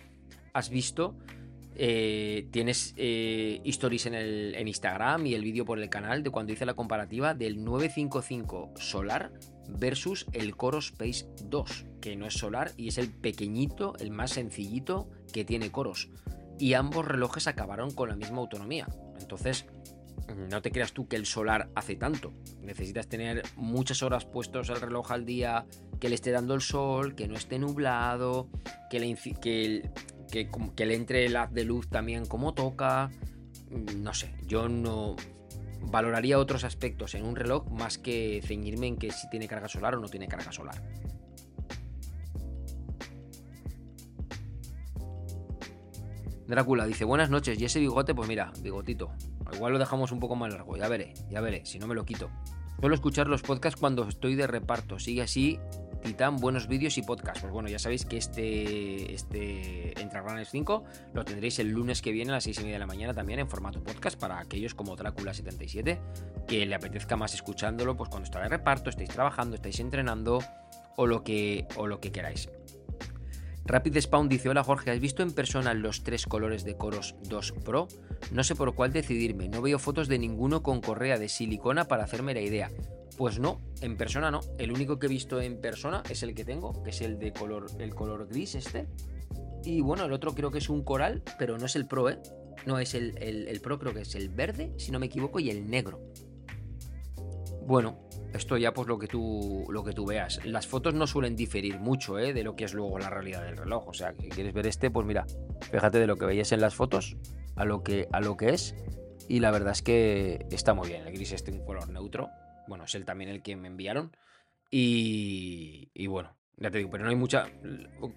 has 0.52 0.70
visto... 0.70 1.16
Eh, 1.76 2.46
tienes 2.52 2.94
eh, 2.96 3.60
stories 3.64 4.06
en, 4.06 4.14
el, 4.14 4.54
en 4.54 4.68
Instagram 4.68 5.26
y 5.26 5.34
el 5.34 5.42
vídeo 5.42 5.64
por 5.64 5.80
el 5.80 5.88
canal 5.88 6.22
de 6.22 6.30
cuando 6.30 6.52
hice 6.52 6.64
la 6.64 6.74
comparativa 6.74 7.34
del 7.34 7.64
955 7.64 8.74
Solar 8.76 9.32
versus 9.68 10.26
el 10.32 10.56
Coro 10.56 10.78
Space 10.78 11.26
2, 11.44 11.86
que 12.00 12.16
no 12.16 12.26
es 12.26 12.34
solar 12.34 12.72
y 12.76 12.88
es 12.88 12.98
el 12.98 13.10
pequeñito, 13.10 13.94
el 13.98 14.10
más 14.10 14.32
sencillito 14.32 15.08
que 15.32 15.44
tiene 15.44 15.70
coros. 15.70 16.10
Y 16.58 16.74
ambos 16.74 17.06
relojes 17.06 17.46
acabaron 17.46 17.90
con 17.90 18.08
la 18.08 18.16
misma 18.16 18.38
autonomía. 18.38 18.86
Entonces, 19.18 19.66
no 20.50 20.62
te 20.62 20.70
creas 20.70 20.92
tú 20.92 21.08
que 21.08 21.16
el 21.16 21.26
solar 21.26 21.70
hace 21.74 21.96
tanto. 21.96 22.32
Necesitas 22.62 23.08
tener 23.08 23.42
muchas 23.56 24.02
horas 24.02 24.24
puestos 24.24 24.70
el 24.70 24.80
reloj 24.80 25.12
al 25.12 25.24
día, 25.24 25.66
que 26.00 26.08
le 26.08 26.14
esté 26.14 26.30
dando 26.30 26.54
el 26.54 26.60
sol, 26.60 27.14
que 27.14 27.28
no 27.28 27.36
esté 27.36 27.58
nublado, 27.58 28.48
que 28.90 29.00
le, 29.00 29.14
que, 30.30 30.50
que 30.74 30.86
le 30.86 30.94
entre 30.94 31.26
el 31.26 31.36
haz 31.36 31.52
de 31.52 31.64
luz 31.64 31.88
también 31.88 32.26
como 32.26 32.54
toca. 32.54 33.10
No 33.96 34.14
sé, 34.14 34.34
yo 34.46 34.68
no, 34.68 35.16
valoraría 35.90 36.38
otros 36.38 36.64
aspectos 36.64 37.14
en 37.14 37.24
un 37.24 37.36
reloj 37.36 37.70
más 37.70 37.98
que 37.98 38.40
ceñirme 38.44 38.86
en 38.86 38.96
que 38.96 39.10
si 39.10 39.28
tiene 39.30 39.48
carga 39.48 39.68
solar 39.68 39.94
o 39.94 40.00
no 40.00 40.08
tiene 40.08 40.28
carga 40.28 40.52
solar. 40.52 40.82
Drácula 46.46 46.86
dice, 46.86 47.04
buenas 47.04 47.30
noches, 47.30 47.58
y 47.58 47.64
ese 47.64 47.80
bigote, 47.80 48.14
pues 48.14 48.28
mira, 48.28 48.52
bigotito. 48.60 49.12
Igual 49.54 49.72
lo 49.72 49.78
dejamos 49.78 50.12
un 50.12 50.20
poco 50.20 50.36
más 50.36 50.52
largo, 50.52 50.76
ya 50.76 50.88
veré, 50.88 51.14
ya 51.30 51.40
veré, 51.40 51.64
si 51.64 51.78
no 51.78 51.86
me 51.86 51.94
lo 51.94 52.04
quito. 52.04 52.30
Suelo 52.80 52.94
escuchar 52.94 53.28
los 53.28 53.40
podcasts 53.40 53.80
cuando 53.80 54.06
estoy 54.06 54.34
de 54.34 54.46
reparto, 54.46 54.98
sigue 54.98 55.22
así 55.22 55.58
Titán, 56.04 56.36
buenos 56.36 56.68
vídeos 56.68 56.98
y 56.98 57.02
podcasts. 57.02 57.40
Pues 57.40 57.50
bueno, 57.50 57.70
ya 57.70 57.78
sabéis 57.78 58.04
que 58.04 58.18
este, 58.18 59.14
este 59.14 59.98
Entre 59.98 60.20
Runners 60.20 60.50
5 60.50 60.84
lo 61.14 61.24
tendréis 61.24 61.58
el 61.60 61.70
lunes 61.70 62.02
que 62.02 62.12
viene 62.12 62.30
a 62.30 62.34
las 62.34 62.44
6 62.44 62.58
y 62.58 62.60
media 62.60 62.74
de 62.74 62.80
la 62.80 62.86
mañana 62.86 63.14
también 63.14 63.38
en 63.38 63.48
formato 63.48 63.82
podcast 63.82 64.20
para 64.20 64.38
aquellos 64.38 64.74
como 64.74 64.96
Drácula77 64.96 65.98
que 66.46 66.66
le 66.66 66.74
apetezca 66.74 67.16
más 67.16 67.32
escuchándolo 67.32 67.96
pues 67.96 68.10
cuando 68.10 68.24
está 68.24 68.42
de 68.42 68.50
reparto, 68.50 68.90
estáis 68.90 69.08
trabajando, 69.08 69.56
estáis 69.56 69.80
entrenando 69.80 70.40
o 70.96 71.06
lo 71.06 71.24
que, 71.24 71.66
o 71.76 71.86
lo 71.86 72.00
que 72.00 72.12
queráis. 72.12 72.50
Rapid 73.66 73.98
Spawn 73.98 74.28
dice, 74.28 74.50
hola 74.50 74.62
Jorge, 74.62 74.90
¿has 74.90 75.00
visto 75.00 75.22
en 75.22 75.32
persona 75.32 75.72
los 75.72 76.02
tres 76.02 76.26
colores 76.26 76.64
de 76.64 76.76
Coros 76.76 77.14
2 77.28 77.52
Pro? 77.64 77.88
No 78.30 78.44
sé 78.44 78.54
por 78.54 78.74
cuál 78.74 78.92
decidirme, 78.92 79.48
no 79.48 79.62
veo 79.62 79.78
fotos 79.78 80.06
de 80.06 80.18
ninguno 80.18 80.62
con 80.62 80.82
correa 80.82 81.18
de 81.18 81.30
silicona 81.30 81.86
para 81.86 82.04
hacerme 82.04 82.34
la 82.34 82.42
idea. 82.42 82.70
Pues 83.16 83.38
no, 83.38 83.62
en 83.80 83.96
persona 83.96 84.30
no. 84.30 84.40
El 84.58 84.70
único 84.70 84.98
que 84.98 85.06
he 85.06 85.08
visto 85.08 85.40
en 85.40 85.62
persona 85.62 86.02
es 86.10 86.22
el 86.22 86.34
que 86.34 86.44
tengo, 86.44 86.82
que 86.82 86.90
es 86.90 87.00
el 87.00 87.18
de 87.18 87.32
color, 87.32 87.66
el 87.78 87.94
color 87.94 88.28
gris 88.28 88.54
este. 88.54 88.86
Y 89.64 89.80
bueno, 89.80 90.04
el 90.04 90.12
otro 90.12 90.34
creo 90.34 90.50
que 90.50 90.58
es 90.58 90.68
un 90.68 90.82
coral, 90.84 91.22
pero 91.38 91.56
no 91.56 91.64
es 91.64 91.74
el 91.74 91.86
Pro, 91.86 92.10
¿eh? 92.10 92.18
No 92.66 92.78
es 92.78 92.94
el, 92.94 93.16
el, 93.18 93.60
Pro, 93.62 93.78
creo 93.78 93.94
que 93.94 94.02
es 94.02 94.14
el 94.14 94.28
verde, 94.28 94.74
si 94.76 94.90
no 94.90 94.98
me 94.98 95.06
equivoco, 95.06 95.40
y 95.40 95.48
el 95.48 95.70
negro. 95.70 96.00
Bueno, 97.66 97.98
esto 98.34 98.56
ya 98.58 98.74
pues 98.74 98.88
lo 98.88 98.98
que 98.98 99.06
tú 99.06 99.64
lo 99.70 99.82
que 99.84 99.92
tú 99.92 100.06
veas. 100.06 100.44
Las 100.44 100.66
fotos 100.66 100.92
no 100.94 101.06
suelen 101.06 101.36
diferir 101.36 101.78
mucho 101.78 102.18
¿eh? 102.18 102.32
de 102.32 102.42
lo 102.42 102.56
que 102.56 102.64
es 102.64 102.74
luego 102.74 102.98
la 102.98 103.08
realidad 103.08 103.42
del 103.44 103.56
reloj. 103.56 103.88
O 103.88 103.94
sea, 103.94 104.12
que 104.14 104.28
quieres 104.28 104.52
ver 104.52 104.66
este, 104.66 104.90
pues 104.90 105.06
mira, 105.06 105.26
fíjate 105.70 105.98
de 105.98 106.06
lo 106.06 106.16
que 106.16 106.26
veías 106.26 106.52
en 106.52 106.60
las 106.60 106.74
fotos 106.74 107.16
a 107.56 107.64
lo 107.64 107.82
que, 107.82 108.08
a 108.12 108.20
lo 108.20 108.36
que 108.36 108.50
es. 108.50 108.74
Y 109.28 109.40
la 109.40 109.50
verdad 109.50 109.72
es 109.72 109.82
que 109.82 110.46
está 110.50 110.74
muy 110.74 110.88
bien. 110.88 111.06
El 111.06 111.14
gris 111.14 111.32
este 111.32 111.52
un 111.52 111.64
color 111.64 111.88
neutro. 111.88 112.28
Bueno, 112.68 112.84
es 112.84 112.94
él 112.94 113.04
también 113.04 113.30
el 113.30 113.42
que 113.42 113.56
me 113.56 113.68
enviaron. 113.68 114.14
Y, 114.70 115.90
y 115.94 116.06
bueno, 116.08 116.36
ya 116.56 116.70
te 116.70 116.78
digo, 116.78 116.90
pero 116.90 117.04
no 117.04 117.10
hay 117.10 117.16
mucha. 117.16 117.46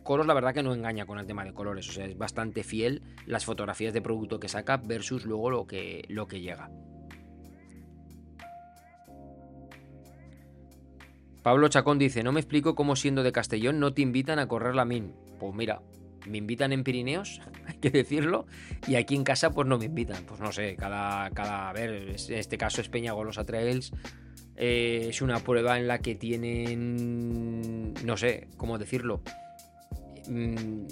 Coros, 0.04 0.28
la 0.28 0.34
verdad 0.34 0.54
que 0.54 0.64
no 0.64 0.74
engaña 0.74 1.06
con 1.06 1.20
el 1.20 1.26
tema 1.26 1.46
de 1.46 1.54
colores. 1.54 1.88
O 1.90 1.92
sea, 1.92 2.06
es 2.06 2.18
bastante 2.18 2.64
fiel 2.64 3.04
las 3.26 3.46
fotografías 3.46 3.94
de 3.94 4.02
producto 4.02 4.40
que 4.40 4.50
saca 4.50 4.78
versus 4.78 5.26
luego 5.26 5.50
lo 5.50 5.68
que, 5.68 6.04
lo 6.10 6.28
que 6.28 6.42
llega. 6.42 6.70
Pablo 11.48 11.70
Chacón 11.70 11.98
dice: 11.98 12.24
No 12.24 12.34
me 12.34 12.42
explico 12.42 12.76
cómo 12.76 12.98
siendo 12.98 13.24
de 13.24 13.32
Castellón 13.32 13.80
no 13.80 13.94
te 13.94 14.02
invitan 14.02 14.38
a 14.38 14.50
correr 14.50 14.76
la 14.76 14.84
MIN. 14.84 15.14
Pues 15.40 15.56
mira, 15.56 15.82
me 16.28 16.40
invitan 16.40 16.74
en 16.74 16.84
Pirineos, 16.84 17.40
hay 17.66 17.78
que 17.78 17.90
decirlo, 17.90 18.48
y 18.86 18.96
aquí 18.96 19.16
en 19.16 19.24
casa 19.24 19.52
pues 19.52 19.66
no 19.66 19.78
me 19.78 19.86
invitan. 19.86 20.26
Pues 20.26 20.42
no 20.42 20.52
sé, 20.52 20.76
cada, 20.76 21.30
cada 21.30 21.70
a 21.70 21.72
ver, 21.72 21.90
en 22.10 22.36
este 22.38 22.58
caso 22.58 22.82
es 22.82 22.90
Peña 22.90 23.14
Golosa 23.14 23.46
Trails, 23.46 23.94
eh, 24.58 25.06
es 25.08 25.22
una 25.22 25.40
prueba 25.40 25.80
en 25.80 25.88
la 25.88 26.00
que 26.00 26.16
tienen, 26.16 27.94
no 28.04 28.18
sé, 28.18 28.50
cómo 28.58 28.78
decirlo, 28.78 29.22
mm, 30.28 30.86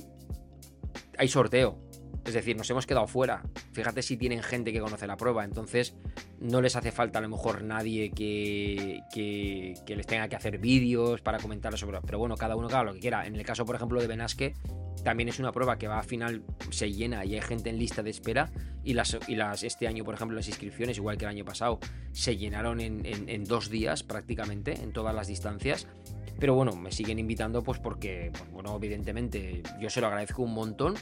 hay 1.17 1.27
sorteo. 1.27 1.84
Es 2.25 2.33
decir, 2.33 2.57
nos 2.57 2.69
hemos 2.69 2.87
quedado 2.87 3.07
fuera. 3.07 3.43
Fíjate 3.71 4.01
si 4.01 4.17
tienen 4.17 4.41
gente 4.41 4.73
que 4.73 4.79
conoce 4.79 5.05
la 5.05 5.15
prueba. 5.15 5.43
Entonces, 5.43 5.93
no 6.39 6.61
les 6.61 6.75
hace 6.75 6.91
falta 6.91 7.19
a 7.19 7.21
lo 7.21 7.29
mejor 7.29 7.63
nadie 7.63 8.11
que, 8.11 9.01
que, 9.13 9.95
les 9.95 10.07
tenga 10.07 10.27
que 10.27 10.35
hacer 10.35 10.57
vídeos 10.57 11.21
para 11.21 11.37
comentar 11.39 11.77
sobre. 11.77 12.01
Pero 12.01 12.17
bueno, 12.17 12.35
cada 12.35 12.55
uno 12.55 12.67
haga 12.67 12.83
lo 12.83 12.93
que 12.93 12.99
quiera. 12.99 13.27
En 13.27 13.35
el 13.35 13.45
caso, 13.45 13.65
por 13.65 13.75
ejemplo, 13.75 14.01
de 14.01 14.07
Benasque, 14.07 14.55
también 15.03 15.29
es 15.29 15.37
una 15.37 15.51
prueba 15.51 15.77
que 15.77 15.87
va 15.87 15.99
a 15.99 16.03
final, 16.03 16.41
se 16.71 16.91
llena 16.91 17.25
y 17.25 17.35
hay 17.35 17.41
gente 17.41 17.69
en 17.69 17.77
lista 17.77 18.01
de 18.01 18.09
espera. 18.09 18.51
Y 18.83 18.93
las, 18.93 19.17
y 19.27 19.35
las 19.35 19.63
este 19.63 19.87
año, 19.87 20.03
por 20.03 20.15
ejemplo, 20.15 20.35
las 20.35 20.47
inscripciones, 20.47 20.97
igual 20.97 21.17
que 21.17 21.25
el 21.25 21.29
año 21.29 21.45
pasado, 21.45 21.79
se 22.11 22.37
llenaron 22.37 22.79
en, 22.79 23.43
dos 23.45 23.69
días 23.69 24.01
prácticamente, 24.01 24.73
en 24.81 24.93
todas 24.93 25.13
las 25.13 25.27
distancias. 25.27 25.87
Pero 26.39 26.55
bueno, 26.55 26.75
me 26.75 26.91
siguen 26.91 27.19
invitando, 27.19 27.63
pues 27.63 27.79
porque, 27.79 28.31
pues, 28.31 28.51
bueno, 28.51 28.75
evidentemente, 28.75 29.61
yo 29.79 29.89
se 29.89 30.01
lo 30.01 30.07
agradezco 30.07 30.41
un 30.41 30.53
montón 30.53 30.95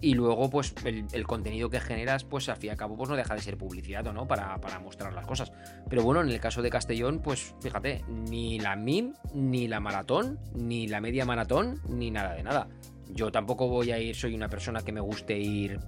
y 0.00 0.14
luego 0.14 0.50
pues 0.50 0.74
el, 0.84 1.26
contenido 1.26 1.70
que 1.70 1.80
generas 1.80 2.24
pues 2.24 2.48
al 2.48 2.56
fin 2.56 2.68
y 2.68 2.70
al 2.70 2.76
cabo 2.76 2.96
pues 2.96 3.08
no 3.08 3.16
deja 3.16 3.34
de 3.34 3.40
ser 3.40 3.56
publicidad 3.56 4.06
o 4.06 4.12
no 4.12 4.26
para, 4.26 4.58
mostrar 4.82 5.12
las 5.12 5.26
cosas. 5.26 5.52
Pero 5.88 6.02
bueno 6.02 6.20
en 6.20 6.28
el 6.28 6.40
caso 6.40 6.62
de 6.62 6.70
Castellón 6.70 7.20
pues 7.20 7.54
fíjate 7.60 8.04
ni 8.08 8.58
la 8.58 8.76
MIM 8.76 9.14
ni 9.34 9.68
la 9.68 9.80
maratón 9.80 10.38
ni 10.54 10.86
la 10.86 11.00
media 11.00 11.24
maratón 11.24 11.80
ni 11.88 12.10
nada 12.10 12.34
de 12.34 12.42
nada. 12.42 12.68
Yo 13.08 13.30
tampoco 13.30 13.68
voy 13.68 13.92
a 13.92 13.98
ir 13.98 14.14
soy 14.14 14.34
una 14.34 14.48
persona 14.48 14.82
que 14.82 14.92
me 14.92 15.00
guste 15.00 15.38
ir 15.38 15.78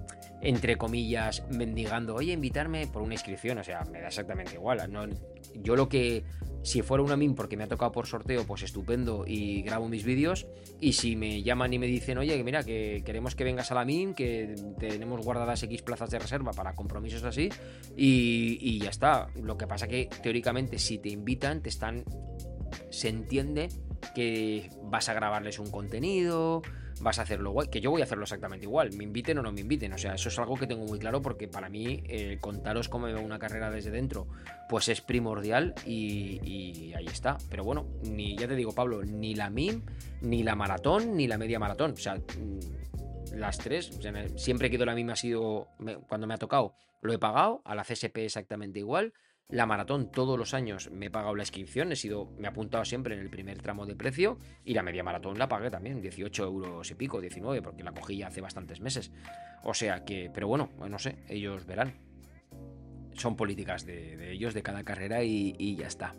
entre 0.41 0.77
comillas 0.77 1.43
mendigando 1.49 2.15
oye 2.15 2.31
invitarme 2.33 2.87
por 2.87 3.01
una 3.01 3.13
inscripción 3.13 3.57
o 3.57 3.63
sea 3.63 3.83
me 3.91 4.01
da 4.01 4.07
exactamente 4.07 4.55
igual. 4.55 4.79
Yo 5.55 5.75
lo 5.75 5.89
que 5.89 6.23
Si 6.61 6.81
fuera 6.81 7.03
una 7.03 7.15
MIM 7.15 7.35
porque 7.35 7.57
me 7.57 7.63
ha 7.63 7.67
tocado 7.67 7.91
por 7.91 8.05
sorteo, 8.07 8.45
pues 8.45 8.63
estupendo 8.63 9.23
y 9.25 9.61
grabo 9.61 9.87
mis 9.87 10.03
vídeos. 10.03 10.47
Y 10.79 10.93
si 10.93 11.15
me 11.15 11.41
llaman 11.41 11.73
y 11.73 11.79
me 11.79 11.87
dicen, 11.87 12.17
oye, 12.17 12.43
mira, 12.43 12.63
que 12.63 13.01
queremos 13.05 13.35
que 13.35 13.43
vengas 13.43 13.71
a 13.71 13.75
la 13.75 13.85
MIM, 13.85 14.13
que 14.13 14.55
tenemos 14.77 15.23
guardadas 15.23 15.63
X 15.63 15.81
plazas 15.81 16.09
de 16.09 16.19
reserva 16.19 16.51
para 16.51 16.75
compromisos 16.75 17.23
así, 17.23 17.49
y, 17.95 18.57
y 18.61 18.79
ya 18.79 18.89
está. 18.89 19.27
Lo 19.41 19.57
que 19.57 19.67
pasa 19.67 19.87
que 19.87 20.09
teóricamente 20.21 20.79
si 20.79 20.97
te 20.97 21.09
invitan, 21.09 21.61
te 21.61 21.69
están... 21.69 22.03
Se 22.91 23.09
entiende 23.09 23.69
que 24.13 24.69
vas 24.83 25.09
a 25.09 25.13
grabarles 25.13 25.59
un 25.59 25.71
contenido, 25.71 26.61
vas 27.01 27.19
a 27.19 27.23
hacerlo 27.23 27.51
igual, 27.51 27.69
que 27.69 27.81
yo 27.81 27.91
voy 27.91 28.01
a 28.01 28.03
hacerlo 28.03 28.23
exactamente 28.23 28.65
igual, 28.65 28.91
me 28.93 29.03
inviten 29.03 29.37
o 29.37 29.41
no 29.41 29.51
me 29.51 29.61
inviten, 29.61 29.93
o 29.93 29.97
sea, 29.97 30.15
eso 30.15 30.29
es 30.29 30.39
algo 30.39 30.57
que 30.57 30.67
tengo 30.67 30.85
muy 30.85 30.99
claro 30.99 31.21
porque 31.21 31.47
para 31.47 31.69
mí 31.69 32.03
eh, 32.07 32.37
contaros 32.41 32.89
cómo 32.89 33.07
veo 33.07 33.21
una 33.21 33.39
carrera 33.39 33.71
desde 33.71 33.91
dentro, 33.91 34.27
pues 34.67 34.89
es 34.89 35.01
primordial 35.01 35.75
y, 35.85 36.93
ahí 36.95 37.05
está, 37.05 37.37
pero 37.49 37.63
bueno, 37.63 37.87
ni 38.03 38.35
ya 38.35 38.47
te 38.47 38.55
digo 38.55 38.73
Pablo, 38.73 39.03
ni 39.03 39.35
la 39.35 39.49
MIM, 39.49 39.81
ni 40.21 40.43
la 40.43 40.55
maratón, 40.55 41.15
ni 41.15 41.27
la 41.27 41.37
media 41.37 41.59
maratón, 41.59 41.91
o 41.91 41.97
sea, 41.97 42.15
mm, 42.15 43.35
las 43.35 43.57
tres, 43.57 43.97
siempre 44.35 44.69
que 44.69 44.75
he 44.75 44.77
ido 44.77 44.85
la 44.85 44.95
MIM 44.95 45.11
ha 45.11 45.15
sido, 45.15 45.67
cuando 46.07 46.27
me 46.27 46.33
ha 46.33 46.37
tocado, 46.37 46.73
lo 47.01 47.13
he 47.13 47.19
pagado, 47.19 47.61
a 47.63 47.75
la 47.75 47.83
CSP 47.83 48.17
exactamente 48.25 48.79
igual, 48.79 49.13
la 49.49 49.65
maratón 49.65 50.11
todos 50.11 50.37
los 50.37 50.53
años 50.53 50.91
me 50.91 51.07
he 51.07 51.09
pagado 51.09 51.35
la 51.35 51.43
inscripción, 51.43 51.91
he 51.91 51.95
sido, 51.95 52.31
me 52.37 52.47
he 52.47 52.51
apuntado 52.51 52.85
siempre 52.85 53.15
en 53.15 53.21
el 53.21 53.29
primer 53.29 53.61
tramo 53.61 53.85
de 53.85 53.95
precio 53.95 54.37
y 54.63 54.75
la 54.75 54.83
media 54.83 55.03
maratón 55.03 55.39
la 55.39 55.49
pagué 55.49 55.71
también, 55.71 56.01
18 56.01 56.43
euros 56.43 56.91
y 56.91 56.95
pico, 56.95 57.19
19, 57.19 57.61
porque 57.61 57.83
la 57.83 57.91
cogí 57.91 58.17
ya 58.17 58.27
hace 58.27 58.41
bastantes 58.41 58.79
meses. 58.79 59.11
O 59.63 59.73
sea 59.73 60.05
que, 60.05 60.29
pero 60.33 60.47
bueno, 60.47 60.69
no 60.87 60.99
sé, 60.99 61.23
ellos 61.27 61.65
verán. 61.65 61.95
Son 63.13 63.35
políticas 63.35 63.85
de, 63.85 64.31
ellos, 64.31 64.53
de 64.53 64.63
cada 64.63 64.83
carrera 64.83 65.23
y 65.23 65.75
ya 65.75 65.87
está. 65.87 66.13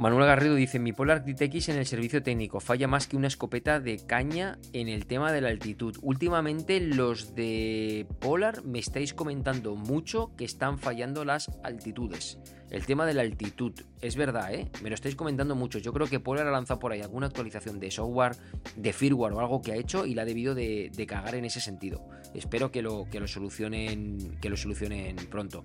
Manuel 0.00 0.24
Garrido 0.24 0.54
dice, 0.54 0.78
mi 0.78 0.94
Polar 0.94 1.22
X 1.26 1.68
en 1.68 1.76
el 1.76 1.84
servicio 1.84 2.22
técnico 2.22 2.58
falla 2.60 2.88
más 2.88 3.06
que 3.06 3.18
una 3.18 3.26
escopeta 3.26 3.80
de 3.80 3.98
caña 3.98 4.58
en 4.72 4.88
el 4.88 5.04
tema 5.04 5.30
de 5.30 5.42
la 5.42 5.50
altitud. 5.50 5.94
Últimamente 6.00 6.80
los 6.80 7.34
de 7.34 8.06
Polar 8.18 8.64
me 8.64 8.78
estáis 8.78 9.12
comentando 9.12 9.76
mucho 9.76 10.34
que 10.38 10.46
están 10.46 10.78
fallando 10.78 11.26
las 11.26 11.50
altitudes. 11.62 12.38
El 12.70 12.86
tema 12.86 13.04
de 13.04 13.12
la 13.12 13.20
altitud, 13.20 13.74
es 14.00 14.16
verdad, 14.16 14.54
¿eh? 14.54 14.70
Me 14.82 14.88
lo 14.88 14.94
estáis 14.94 15.16
comentando 15.16 15.54
mucho. 15.54 15.78
Yo 15.78 15.92
creo 15.92 16.06
que 16.06 16.18
Polar 16.18 16.46
ha 16.46 16.50
lanzado 16.50 16.80
por 16.80 16.92
ahí 16.92 17.02
alguna 17.02 17.26
actualización 17.26 17.78
de 17.78 17.90
software, 17.90 18.36
de 18.76 18.94
firmware 18.94 19.34
o 19.34 19.40
algo 19.40 19.60
que 19.60 19.72
ha 19.72 19.76
hecho 19.76 20.06
y 20.06 20.14
la 20.14 20.22
ha 20.22 20.24
debido 20.24 20.54
de, 20.54 20.90
cagar 21.06 21.34
en 21.34 21.44
ese 21.44 21.60
sentido. 21.60 22.08
Espero 22.32 22.70
que 22.70 22.80
lo, 22.80 23.06
que 23.10 23.20
lo 23.20 23.28
solucionen, 23.28 24.38
que 24.40 24.48
lo 24.48 24.56
solucionen 24.56 25.16
pronto. 25.28 25.62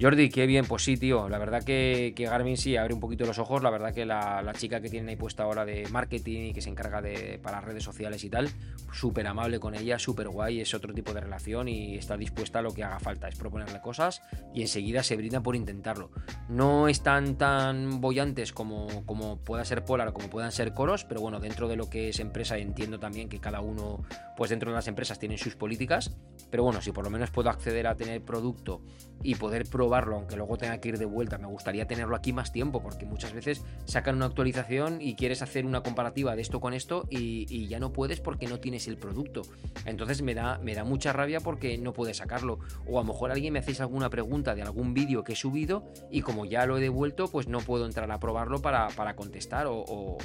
Jordi, 0.00 0.28
qué 0.28 0.46
bien, 0.46 0.64
pues 0.66 0.82
sí, 0.82 0.96
tío. 0.96 1.28
La 1.28 1.38
verdad 1.38 1.62
que, 1.62 2.12
Garmin 2.18 2.56
sí 2.56 2.76
abre 2.76 2.94
un 2.94 3.00
poquito 3.00 3.24
los 3.26 3.38
ojos. 3.38 3.62
La 3.62 3.70
verdad 3.70 3.94
que 3.94 4.04
la, 4.04 4.52
chica 4.58 4.80
que 4.80 4.90
tiene 4.90 5.10
ahí 5.10 5.16
puesta 5.16 5.44
ahora 5.44 5.64
de 5.64 5.86
marketing 5.88 6.46
y 6.46 6.52
que 6.52 6.60
se 6.60 6.68
encarga 6.68 7.00
de 7.00 7.38
para 7.40 7.60
redes 7.60 7.84
sociales 7.84 8.24
y 8.24 8.30
tal, 8.30 8.50
súper 8.92 9.26
amable 9.28 9.60
con 9.60 9.74
ella, 9.74 9.98
súper 10.00 10.28
guay, 10.28 10.60
es 10.60 10.74
otro 10.74 10.92
tipo 10.92 11.12
de 11.12 11.20
relación 11.20 11.68
y 11.68 11.96
está 11.96 12.16
dispuesta 12.16 12.58
a 12.58 12.62
lo 12.62 12.72
que 12.72 12.82
haga 12.82 12.98
falta. 12.98 13.28
Es 13.28 13.36
proponerle 13.36 13.80
cosas 13.80 14.20
y 14.52 14.62
enseguida 14.62 15.04
se 15.04 15.16
brinda 15.16 15.40
por 15.40 15.54
intentarlo. 15.54 16.10
No 16.48 16.88
están 16.88 17.36
tan 17.36 18.00
bollantes 18.00 18.52
como, 18.52 19.06
como 19.06 19.38
pueda 19.44 19.64
ser 19.64 19.84
Polar 19.84 20.08
o 20.08 20.14
como 20.14 20.28
puedan 20.28 20.50
ser 20.50 20.74
Coros, 20.74 21.04
pero 21.04 21.20
bueno, 21.20 21.38
dentro 21.38 21.68
de 21.68 21.76
lo 21.76 21.88
que 21.88 22.08
es 22.08 22.18
empresa 22.18 22.58
entiendo 22.58 22.98
también 22.98 23.28
que 23.28 23.38
cada 23.38 23.60
uno, 23.60 24.02
pues 24.36 24.50
dentro 24.50 24.70
de 24.70 24.76
las 24.76 24.88
empresas 24.88 25.20
tienen 25.20 25.38
sus 25.38 25.54
políticas. 25.54 26.16
Pero 26.50 26.64
bueno, 26.64 26.82
si 26.82 26.90
por 26.90 27.04
lo 27.04 27.10
menos 27.10 27.30
puedo 27.30 27.50
acceder 27.50 27.86
a 27.86 27.96
tener 27.96 28.22
producto 28.22 28.82
y 29.22 29.36
poder 29.36 29.66
probar 29.66 29.83
probarlo, 29.84 30.16
aunque 30.16 30.36
luego 30.36 30.56
tenga 30.56 30.78
que 30.78 30.88
ir 30.88 30.98
de 30.98 31.04
vuelta. 31.04 31.36
Me 31.36 31.46
gustaría 31.46 31.86
tenerlo 31.86 32.16
aquí 32.16 32.32
más 32.32 32.52
tiempo, 32.52 32.80
porque 32.82 33.04
muchas 33.04 33.34
veces 33.34 33.62
sacan 33.84 34.16
una 34.16 34.24
actualización 34.24 35.02
y 35.02 35.14
quieres 35.14 35.42
hacer 35.42 35.66
una 35.66 35.82
comparativa 35.82 36.34
de 36.34 36.40
esto 36.40 36.58
con 36.58 36.72
esto 36.72 37.06
y, 37.10 37.44
ya 37.68 37.78
no 37.78 37.92
puedes 37.92 38.20
porque 38.20 38.46
no 38.46 38.60
tienes 38.60 38.88
el 38.88 38.96
producto. 38.96 39.42
Entonces 39.84 40.22
me 40.22 40.34
da, 40.34 40.58
me 40.58 40.74
da 40.74 40.84
mucha 40.84 41.12
rabia 41.12 41.40
porque 41.40 41.76
no 41.76 41.92
puedes 41.92 42.16
sacarlo. 42.18 42.60
O 42.86 42.98
a 42.98 43.02
lo 43.02 43.12
mejor 43.12 43.30
alguien 43.30 43.52
me 43.52 43.58
hacéis 43.58 43.82
alguna 43.82 44.08
pregunta 44.08 44.54
de 44.54 44.62
algún 44.62 44.94
vídeo 44.94 45.22
que 45.22 45.32
he 45.32 45.36
subido 45.36 45.84
y 46.10 46.22
como 46.22 46.46
ya 46.46 46.64
lo 46.64 46.78
he 46.78 46.80
devuelto, 46.80 47.28
pues 47.28 47.46
no 47.46 47.58
puedo 47.58 47.84
entrar 47.84 48.10
a 48.10 48.18
probarlo 48.18 48.62
para, 48.62 48.88
contestar 49.16 49.66
o, 49.68 50.16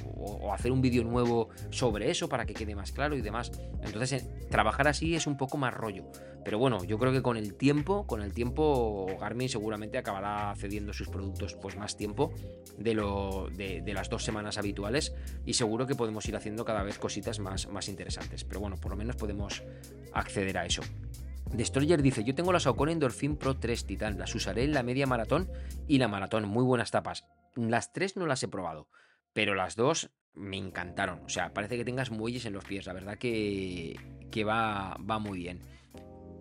hacer 0.53 0.71
un 0.71 0.81
vídeo 0.81 1.03
nuevo 1.03 1.49
sobre 1.69 2.09
eso 2.09 2.29
para 2.29 2.45
que 2.45 2.53
quede 2.53 2.75
más 2.75 2.93
claro 2.93 3.17
y 3.17 3.21
demás. 3.21 3.51
Entonces 3.83 4.25
trabajar 4.49 4.87
así 4.87 5.15
es 5.15 5.27
un 5.27 5.35
poco 5.35 5.57
más 5.57 5.73
rollo. 5.73 6.05
Pero 6.43 6.57
bueno, 6.57 6.83
yo 6.83 6.97
creo 6.97 7.11
que 7.11 7.21
con 7.21 7.37
el 7.37 7.55
tiempo, 7.55 8.07
con 8.07 8.21
el 8.21 8.33
tiempo 8.33 9.07
Garmin 9.19 9.49
seguramente 9.49 9.97
acabará 9.97 10.53
cediendo 10.55 10.93
sus 10.93 11.09
productos 11.09 11.55
pues 11.55 11.75
más 11.75 11.97
tiempo 11.97 12.33
de, 12.77 12.93
lo, 12.93 13.49
de, 13.55 13.83
las 13.93 14.09
dos 14.09 14.23
semanas 14.23 14.57
habituales 14.57 15.13
y 15.45 15.53
seguro 15.53 15.85
que 15.85 15.95
podemos 15.95 16.27
ir 16.27 16.35
haciendo 16.35 16.65
cada 16.65 16.83
vez 16.83 16.97
cositas 16.97 17.39
más, 17.39 17.67
más 17.67 17.89
interesantes. 17.89 18.43
Pero 18.43 18.59
bueno, 18.59 18.77
por 18.77 18.91
lo 18.91 18.97
menos 18.97 19.15
podemos 19.15 19.63
acceder 20.13 20.57
a 20.57 20.65
eso. 20.65 20.81
Destroyer 21.51 22.01
dice, 22.01 22.23
yo 22.23 22.35
tengo 22.35 22.53
la 22.53 22.59
Saucony 22.59 22.91
Endorphin 22.91 23.35
Pro 23.35 23.57
3 23.57 23.85
Titan, 23.85 24.19
las 24.19 24.35
usaré 24.35 24.63
en 24.63 24.73
la 24.73 24.83
media 24.83 25.07
maratón 25.07 25.49
y 25.87 25.97
la 25.97 26.07
maratón, 26.07 26.47
muy 26.47 26.63
buenas 26.63 26.91
tapas. 26.91 27.25
Las 27.55 27.91
tres 27.91 28.15
no 28.15 28.27
las 28.27 28.43
he 28.43 28.47
probado, 28.47 28.87
pero 29.33 29.55
las 29.55 29.75
dos 29.75 30.11
me 30.35 30.57
encantaron. 30.57 31.21
O 31.25 31.29
sea, 31.29 31.53
parece 31.53 31.75
que 31.75 31.85
tengas 31.85 32.11
muelles 32.11 32.45
en 32.45 32.53
los 32.53 32.65
pies, 32.65 32.85
la 32.85 32.93
verdad 32.93 33.17
que, 33.17 33.99
que 34.31 34.43
va, 34.43 34.95
va 34.97 35.17
muy 35.17 35.39
bien. 35.39 35.59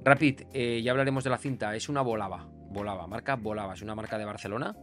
Rapid, 0.04 0.42
eh, 0.52 0.80
ya 0.82 0.92
hablaremos 0.92 1.24
de 1.24 1.30
la 1.30 1.38
cinta, 1.38 1.74
es 1.74 1.88
una 1.88 2.00
volaba, 2.02 2.48
volaba, 2.70 3.06
marca 3.06 3.36
volaba, 3.36 3.74
es 3.74 3.82
una 3.82 3.94
marca 3.94 4.18
de 4.18 4.24
Barcelona. 4.24 4.76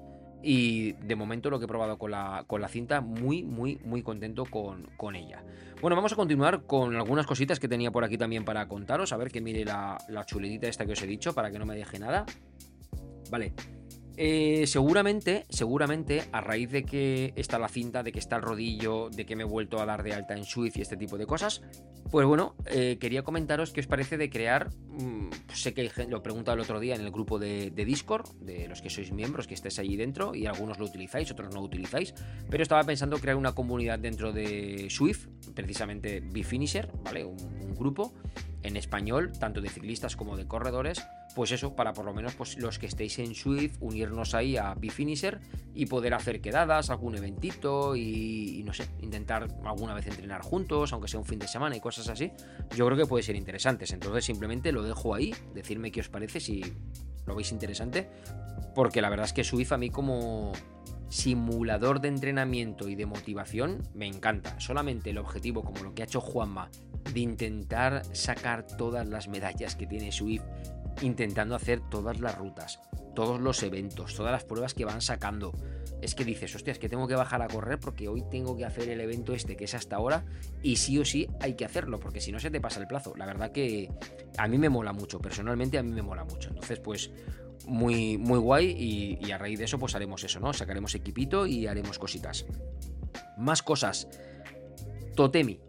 Y 0.43 0.91
de 0.93 1.16
momento 1.16 1.49
lo 1.49 1.57
que 1.57 1.66
he 1.66 1.68
probado 1.68 1.97
con 1.97 2.11
la, 2.11 2.43
con 2.45 2.61
la 2.61 2.68
cinta, 2.68 3.01
muy, 3.01 3.41
muy, 3.41 3.80
muy 3.84 4.03
contento 4.03 4.45
con, 4.45 4.84
con, 4.95 5.16
ella. 5.16 5.43
Bueno, 5.82 5.95
vamos 5.95 6.13
a 6.13 6.16
continuar 6.16 6.68
con 6.68 6.95
algunas 6.95 7.26
cositas 7.26 7.59
que 7.59 7.68
tenía 7.68 7.89
por 7.89 8.03
aquí 8.03 8.16
también 8.16 8.45
para 8.45 8.68
contaros, 8.68 9.11
a 9.11 9.18
ver 9.18 9.32
que 9.32 9.41
mire 9.41 9.66
la, 9.66 9.97
la 10.07 10.24
esta 10.61 10.86
que 10.86 10.91
os 10.91 11.01
he 11.01 11.07
dicho 11.07 11.34
para 11.34 11.49
que 11.49 11.57
no 11.57 11.66
me 11.66 11.76
deje 11.76 11.97
nada. 11.97 12.26
Vale, 13.32 13.53
eh, 14.18 14.66
seguramente, 14.68 15.45
seguramente, 15.49 16.24
a 16.32 16.41
raíz 16.41 16.72
de 16.72 16.84
que 16.84 17.34
está 17.36 17.59
la 17.59 17.68
cinta, 17.68 18.03
de 18.03 18.11
que 18.11 18.20
está 18.20 18.38
el 18.38 18.41
rodillo, 18.41 19.09
de 19.09 19.26
que 19.26 19.36
me 19.36 19.43
he 19.43 19.45
vuelto 19.45 19.80
a 19.82 19.86
dar 19.86 20.03
de 20.03 20.13
alta 20.13 20.36
en 20.36 20.45
Swift 20.45 20.78
y 20.78 20.82
este 20.82 20.97
tipo 20.97 21.18
de 21.18 21.26
cosas, 21.26 21.61
pues 22.11 22.26
bueno, 22.26 22.55
eh, 22.68 22.97
quería 22.99 23.24
comentaros 23.24 23.72
qué 23.72 23.82
os 23.82 23.88
parece 23.88 24.18
de 24.18 24.30
crear. 24.30 24.70
Mm, 24.88 25.30
sé 25.53 25.74
que 25.74 25.89
lo 26.07 26.18
he 26.18 26.22
preguntado 26.22 26.55
el 26.55 26.61
otro 26.61 26.80
día 26.80 26.95
en 26.95 27.01
el 27.01 27.11
grupo 27.11 27.39
de, 27.39 27.72
Discord, 27.72 28.30
de 28.39 28.68
los 28.68 28.82
que 28.82 28.89
sois 28.89 29.11
miembros, 29.11 29.47
que 29.47 29.53
estéis 29.53 29.80
allí 29.80 29.95
dentro, 29.95 30.34
y 30.34 30.45
algunos 30.45 30.80
lo 30.80 30.86
utilizáis, 30.86 31.32
otros 31.32 31.49
no 31.53 31.59
lo 31.59 31.66
utilizáis, 31.66 32.13
pero 32.49 32.63
estaba 32.63 32.84
pensando 32.84 33.18
crear 33.20 33.36
una 33.36 33.53
comunidad 33.53 33.99
dentro 33.99 34.32
de 34.32 34.88
Swift, 34.89 35.28
precisamente 35.53 36.22
Bifinisher, 36.22 36.89
¿vale? 37.03 37.26
un 37.26 37.76
grupo 37.76 38.13
en 38.66 38.78
español, 38.78 39.32
tanto 39.39 39.61
de 39.61 39.70
ciclistas 39.70 40.16
como 40.16 40.38
de 40.38 40.47
corredores, 40.47 41.05
pues 41.36 41.51
eso, 41.51 41.76
para 41.76 41.93
por 41.93 42.05
lo 42.05 42.13
menos 42.13 42.36
pues, 42.36 42.57
los 42.57 42.80
que 42.80 42.86
estéis 42.86 43.20
en 43.20 43.36
Swift, 43.36 43.78
unirnos 43.80 44.34
ahí 44.34 44.57
a 44.57 44.74
Bifinisher 44.74 45.39
y 45.74 45.86
poder 45.86 46.13
hacer 46.13 46.41
quedadas, 46.41 46.89
algún 46.89 47.16
eventito 47.16 47.95
y, 47.95 48.63
no 48.66 48.74
sé, 48.74 48.88
intentar 49.01 49.47
alguna 49.66 49.93
vez 49.93 50.07
entrenar 50.07 50.41
juntos, 50.41 50.93
aunque 50.93 51.07
sea 51.07 51.20
un 51.20 51.26
fin 51.26 51.39
de 51.39 51.47
semana 51.47 51.76
y 51.76 51.80
cosas 51.80 52.07
así, 52.09 52.32
yo 52.76 52.86
creo 52.86 52.97
que 52.97 53.05
puede 53.05 53.24
ser 53.24 53.36
interesantes. 53.36 53.91
Entonces 53.91 54.26
simplemente 54.26 54.72
lo 54.72 54.82
dejo 54.82 55.13
ahí, 55.13 55.36
decirme 55.53 55.91
qué 55.91 56.01
os 56.01 56.09
parece 56.09 56.39
si 56.39 56.63
lo 57.26 57.36
veis 57.36 57.51
interesante, 57.51 58.09
porque 58.74 59.01
la 59.01 59.09
verdad 59.09 59.26
es 59.26 59.34
que 59.34 59.43
Swift 59.43 59.74
a 59.74 59.78
mí 59.78 59.89
como 59.89 60.53
simulador 61.10 62.01
de 62.01 62.10
entrenamiento 62.10 62.89
y 62.89 62.95
de 62.95 63.06
motivación 63.06 63.84
me 63.93 64.08
encanta. 64.08 64.60
Solamente 64.60 65.12
el 65.12 65.18
objetivo, 65.18 65.64
como 65.64 65.84
lo 65.84 65.93
que 65.93 66.01
ha 66.01 66.06
hecho 66.06 66.22
Juanma, 66.22 66.70
de 67.14 67.20
intentar 67.20 68.03
sacar 68.16 68.66
todas 68.66 69.08
las 69.08 69.28
medallas 69.28 69.76
que 69.76 69.88
tiene 69.88 70.12
Swift, 70.12 70.43
intentando 71.01 71.56
hacer 71.56 71.82
todas 71.89 72.20
las 72.20 72.38
rutas, 72.38 72.80
todos 73.16 73.39
los 73.39 73.62
eventos, 73.64 74.16
todas 74.16 74.32
las 74.32 74.43
pruebas 74.43 74.74
que 74.74 74.86
van 74.86 75.01
sacando. 75.01 75.53
Es 76.01 76.14
que 76.14 76.26
dices, 76.26 76.53
hostias, 76.53 76.78
que 76.78 76.89
tengo 76.89 77.08
que 77.08 77.16
bajar 77.16 77.41
a 77.41 77.47
correr 77.47 77.80
porque 77.80 78.08
hoy 78.08 78.24
tengo 78.30 78.56
que 78.56 78.66
hacer 78.66 78.89
el 78.89 79.01
evento 79.01 79.34
este 79.34 79.56
que 79.56 79.66
es 79.66 79.74
hasta 79.74 79.95
ahora 79.95 80.26
y 80.62 80.76
sí 80.76 80.99
o 80.99 81.06
sí 81.06 81.28
hay 81.39 81.56
que 81.56 81.66
hacerlo 81.66 81.99
porque 81.99 82.22
si 82.22 82.32
no 82.32 82.39
se 82.39 82.51
te 82.51 82.62
pasa 82.62 82.80
el 82.80 82.88
plazo. 82.88 83.16
La 83.16 83.26
verdad 83.26 83.51
que 83.51 83.89
a 84.38 84.47
mí 84.47 84.58
me 84.58 84.70
mola 84.70 84.93
mucho, 84.93 85.20
personalmente 85.20 85.78
a 85.78 85.84
mí 85.84 85.91
me 85.91 86.01
mola 86.01 86.26
mucho. 86.26 86.49
Entonces, 86.49 86.80
pues 86.80 87.12
muy, 87.68 88.18
muy 88.18 88.39
guay 88.39 89.18
y, 89.22 89.32
a 89.32 89.38
raíz 89.38 89.59
de 89.59 89.66
eso 89.66 89.80
pues 89.80 89.95
haremos 89.95 90.24
eso, 90.24 90.39
¿no? 90.39 90.53
Sacaremos 90.53 90.95
equipito 90.95 91.47
y 91.47 91.68
haremos 91.68 91.99
cositas. 91.99 92.45
Más 93.38 93.61
cosas. 93.63 94.07
Totemi. 95.16 95.59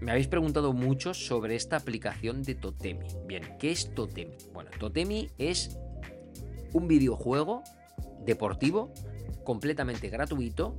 Me 0.00 0.12
habéis 0.12 0.28
preguntado 0.28 0.72
mucho 0.72 1.12
sobre 1.12 1.56
esta 1.56 1.76
aplicación 1.76 2.42
de 2.42 2.54
Totemi. 2.54 3.06
Bien, 3.26 3.56
¿qué 3.58 3.70
es 3.70 3.94
Totemi? 3.94 4.36
Bueno, 4.52 4.70
Totemi 4.78 5.28
es 5.36 5.76
un 6.72 6.88
videojuego 6.88 7.62
deportivo 8.24 8.92
completamente 9.44 10.08
gratuito 10.08 10.76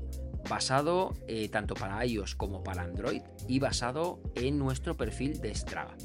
basado 0.50 1.14
eh, 1.28 1.50
tanto 1.50 1.76
para 1.76 2.04
iOS 2.06 2.36
como 2.36 2.64
para 2.64 2.84
Android 2.84 3.22
y 3.48 3.60
basado 3.60 4.22
en 4.36 4.58
nuestro 4.58 4.98
perfil 4.98 5.40
de 5.40 5.54
Strava. 5.54 5.96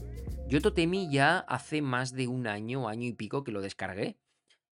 Yo 0.49 0.61
Totemi 0.61 1.11
ya 1.11 1.39
hace 1.39 1.83
más 1.83 2.13
de 2.13 2.29
un 2.29 2.47
año, 2.47 2.89
año 2.89 3.09
y 3.09 3.13
pico 3.13 3.43
que 3.43 3.53
lo 3.53 3.61
descargué. 3.61 4.17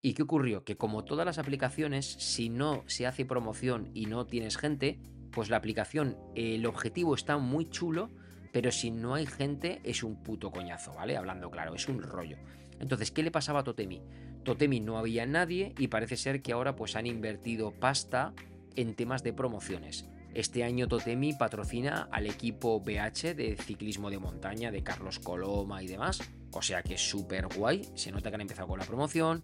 ¿Y 0.06 0.16
qué 0.16 0.24
ocurrió? 0.24 0.66
Que 0.66 0.76
como 0.76 1.06
todas 1.06 1.26
las 1.26 1.38
aplicaciones, 1.38 2.06
si 2.06 2.50
no 2.50 2.84
se 2.88 3.08
hace 3.08 3.24
promoción 3.24 3.90
y 3.94 4.06
no 4.06 4.26
tienes 4.26 4.58
gente, 4.58 5.00
pues 5.32 5.50
la 5.50 5.56
aplicación, 5.56 6.18
el 6.36 6.66
objetivo 6.66 7.16
está 7.16 7.38
muy 7.38 7.70
chulo, 7.70 8.10
pero 8.52 8.70
si 8.74 8.92
no 8.92 9.16
hay 9.16 9.26
gente 9.26 9.80
es 9.86 10.04
un 10.04 10.22
puto 10.22 10.52
coñazo, 10.52 10.94
¿vale? 10.94 11.16
Hablando 11.16 11.50
claro, 11.50 11.74
es 11.74 11.88
un 11.88 12.02
rollo. 12.02 12.36
Entonces, 12.82 13.12
¿qué 13.12 13.24
le 13.24 13.32
pasaba 13.32 13.62
a 13.62 13.64
Totemi? 13.64 14.02
Totemi 14.44 14.82
no 14.82 14.98
había 14.98 15.26
nadie 15.26 15.74
y 15.78 15.88
parece 15.88 16.18
ser 16.18 16.42
que 16.42 16.52
ahora 16.52 16.76
pues 16.76 16.98
han 16.98 17.08
invertido 17.08 17.72
pasta 17.72 18.34
en 18.76 18.96
temas 18.96 19.24
de 19.24 19.32
promociones. 19.32 20.10
Este 20.34 20.66
año 20.66 20.90
Totemi 20.90 21.32
patrocina 21.32 22.10
al 22.12 22.28
equipo 22.28 22.82
BH 22.82 23.36
de 23.36 23.56
ciclismo 23.58 24.10
de 24.10 24.20
montaña 24.20 24.70
de 24.70 24.84
Carlos 24.84 25.20
Coloma 25.20 25.82
y 25.82 25.88
demás. 25.88 26.20
O 26.54 26.62
sea 26.62 26.84
que 26.84 26.96
es 26.96 27.02
súper 27.02 27.48
guay. 27.48 27.82
Se 27.96 28.12
nota 28.12 28.30
que 28.30 28.36
han 28.36 28.42
empezado 28.42 28.68
con 28.68 28.80
la 28.80 28.86
promoción. 28.86 29.44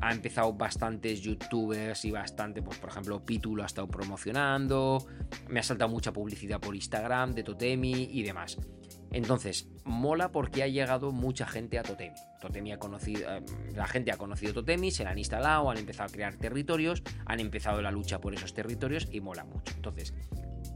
Ha 0.00 0.12
empezado 0.12 0.52
bastantes 0.52 1.20
youtubers 1.20 2.04
y 2.04 2.10
bastante, 2.10 2.62
pues 2.62 2.78
por 2.78 2.90
ejemplo, 2.90 3.24
Pitu 3.24 3.56
lo 3.56 3.62
ha 3.62 3.66
estado 3.66 3.88
promocionando. 3.88 5.06
Me 5.48 5.60
ha 5.60 5.62
saltado 5.62 5.90
mucha 5.90 6.12
publicidad 6.12 6.60
por 6.60 6.74
Instagram 6.74 7.34
de 7.34 7.44
Totemi 7.44 8.08
y 8.10 8.22
demás. 8.22 8.58
Entonces, 9.12 9.68
mola 9.84 10.32
porque 10.32 10.62
ha 10.62 10.68
llegado 10.68 11.12
mucha 11.12 11.46
gente 11.46 11.78
a 11.78 11.82
Totemi. 11.82 12.16
Totemi 12.40 12.72
ha 12.72 12.78
conocido, 12.78 13.30
eh, 13.30 13.42
la 13.74 13.86
gente 13.86 14.10
ha 14.10 14.16
conocido 14.16 14.54
Totemi, 14.54 14.90
se 14.90 15.04
la 15.04 15.10
han 15.10 15.18
instalado, 15.18 15.70
han 15.70 15.76
empezado 15.76 16.08
a 16.08 16.12
crear 16.12 16.34
territorios, 16.36 17.02
han 17.26 17.38
empezado 17.38 17.82
la 17.82 17.90
lucha 17.90 18.20
por 18.20 18.34
esos 18.34 18.54
territorios 18.54 19.08
y 19.12 19.20
mola 19.20 19.44
mucho. 19.44 19.74
Entonces, 19.76 20.14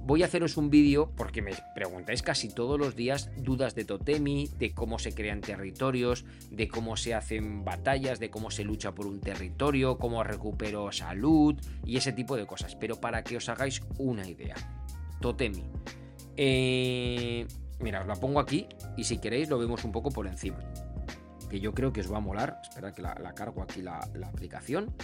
voy 0.06 0.22
a 0.22 0.26
haceros 0.26 0.56
un 0.56 0.70
vídeo 0.70 1.10
porque 1.16 1.42
me 1.42 1.52
preguntáis 1.74 2.22
casi 2.22 2.48
todos 2.48 2.78
los 2.78 2.96
días 2.96 3.30
dudas 3.36 3.74
de 3.74 3.84
Totemi, 3.84 4.48
de 4.58 4.72
cómo 4.72 4.98
se 4.98 5.14
crean 5.14 5.40
territorios, 5.40 6.24
de 6.50 6.68
cómo 6.68 6.96
se 6.96 7.14
hacen 7.14 7.64
batallas, 7.64 8.18
de 8.18 8.30
cómo 8.30 8.50
se 8.50 8.64
lucha 8.64 8.92
por 8.92 9.06
un 9.06 9.20
territorio, 9.20 9.98
cómo 9.98 10.24
recupero 10.24 10.90
salud 10.92 11.60
y 11.84 11.96
ese 11.96 12.12
tipo 12.12 12.36
de 12.36 12.46
cosas. 12.46 12.76
Pero 12.76 13.00
para 13.00 13.22
que 13.22 13.36
os 13.36 13.48
hagáis 13.48 13.82
una 13.98 14.26
idea, 14.26 14.56
Totemi. 15.20 15.64
Eh 16.36 17.46
Mira, 17.80 18.00
os 18.00 18.06
la 18.06 18.16
pongo 18.16 18.40
aquí 18.40 18.66
y 18.96 19.04
si 19.04 19.18
queréis 19.18 19.48
lo 19.48 19.58
vemos 19.58 19.84
un 19.84 19.92
poco 19.92 20.10
por 20.10 20.26
encima. 20.26 20.58
Que 21.50 21.60
yo 21.60 21.74
creo 21.74 21.92
que 21.92 22.00
os 22.00 22.12
va 22.12 22.18
a 22.18 22.20
molar. 22.20 22.60
Espera 22.62 22.92
que 22.92 23.02
la, 23.02 23.14
cargo 23.34 23.62
aquí 23.62 23.82
la, 23.82 23.98
aplicación 23.98 24.94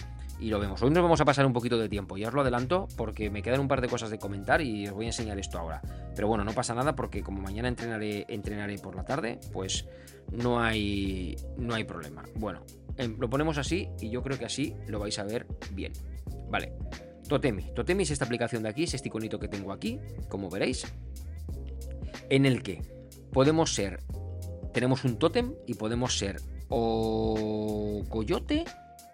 y 0.43 0.49
lo 0.49 0.59
vemos. 0.59 0.81
Hoy 0.81 0.89
nos 0.89 1.01
vamos 1.01 1.21
a 1.21 1.25
pasar 1.25 1.45
un 1.45 1.53
poquito 1.53 1.77
de 1.77 1.87
tiempo, 1.87 2.17
ya 2.17 2.27
os 2.27 2.33
lo 2.33 2.41
adelanto 2.41 2.89
porque 2.97 3.29
me 3.29 3.41
quedan 3.41 3.61
un 3.61 3.69
par 3.69 3.79
de 3.79 3.87
cosas 3.87 4.09
de 4.09 4.19
comentar 4.19 4.61
y 4.61 4.85
os 4.87 4.93
voy 4.93 5.05
a 5.05 5.07
enseñar 5.07 5.39
esto 5.39 5.57
ahora. 5.57 5.81
Pero 6.13 6.27
bueno, 6.27 6.43
no 6.43 6.51
pasa 6.51 6.75
nada 6.75 6.95
porque 6.95 7.23
como 7.23 7.41
mañana 7.41 7.69
entrenaré, 7.69 8.25
entrenaré 8.27 8.77
por 8.77 8.93
la 8.93 9.05
tarde, 9.05 9.39
pues 9.53 9.87
no 10.33 10.59
hay, 10.59 11.37
no 11.55 11.73
hay 11.73 11.85
problema. 11.85 12.23
Bueno, 12.35 12.65
em, 12.97 13.17
lo 13.17 13.29
ponemos 13.29 13.57
así 13.57 13.87
y 14.01 14.09
yo 14.09 14.21
creo 14.21 14.37
que 14.37 14.43
así 14.43 14.75
lo 14.87 14.99
vais 14.99 15.17
a 15.17 15.23
ver 15.23 15.47
bien. 15.71 15.93
Vale, 16.49 16.73
Totemi. 17.29 17.73
Totemi 17.73 18.03
es 18.03 18.11
esta 18.11 18.25
aplicación 18.25 18.63
de 18.63 18.69
aquí, 18.69 18.83
es 18.83 18.93
este 18.93 19.07
iconito 19.07 19.39
que 19.39 19.47
tengo 19.47 19.71
aquí, 19.71 20.01
como 20.27 20.49
veréis 20.49 20.85
en 22.29 22.45
el 22.45 22.63
que 22.63 22.81
podemos 23.31 23.73
ser, 23.73 24.01
tenemos 24.73 25.05
un 25.05 25.17
tótem 25.17 25.53
y 25.67 25.75
podemos 25.75 26.17
ser 26.17 26.41
o 26.67 28.03
coyote 28.09 28.65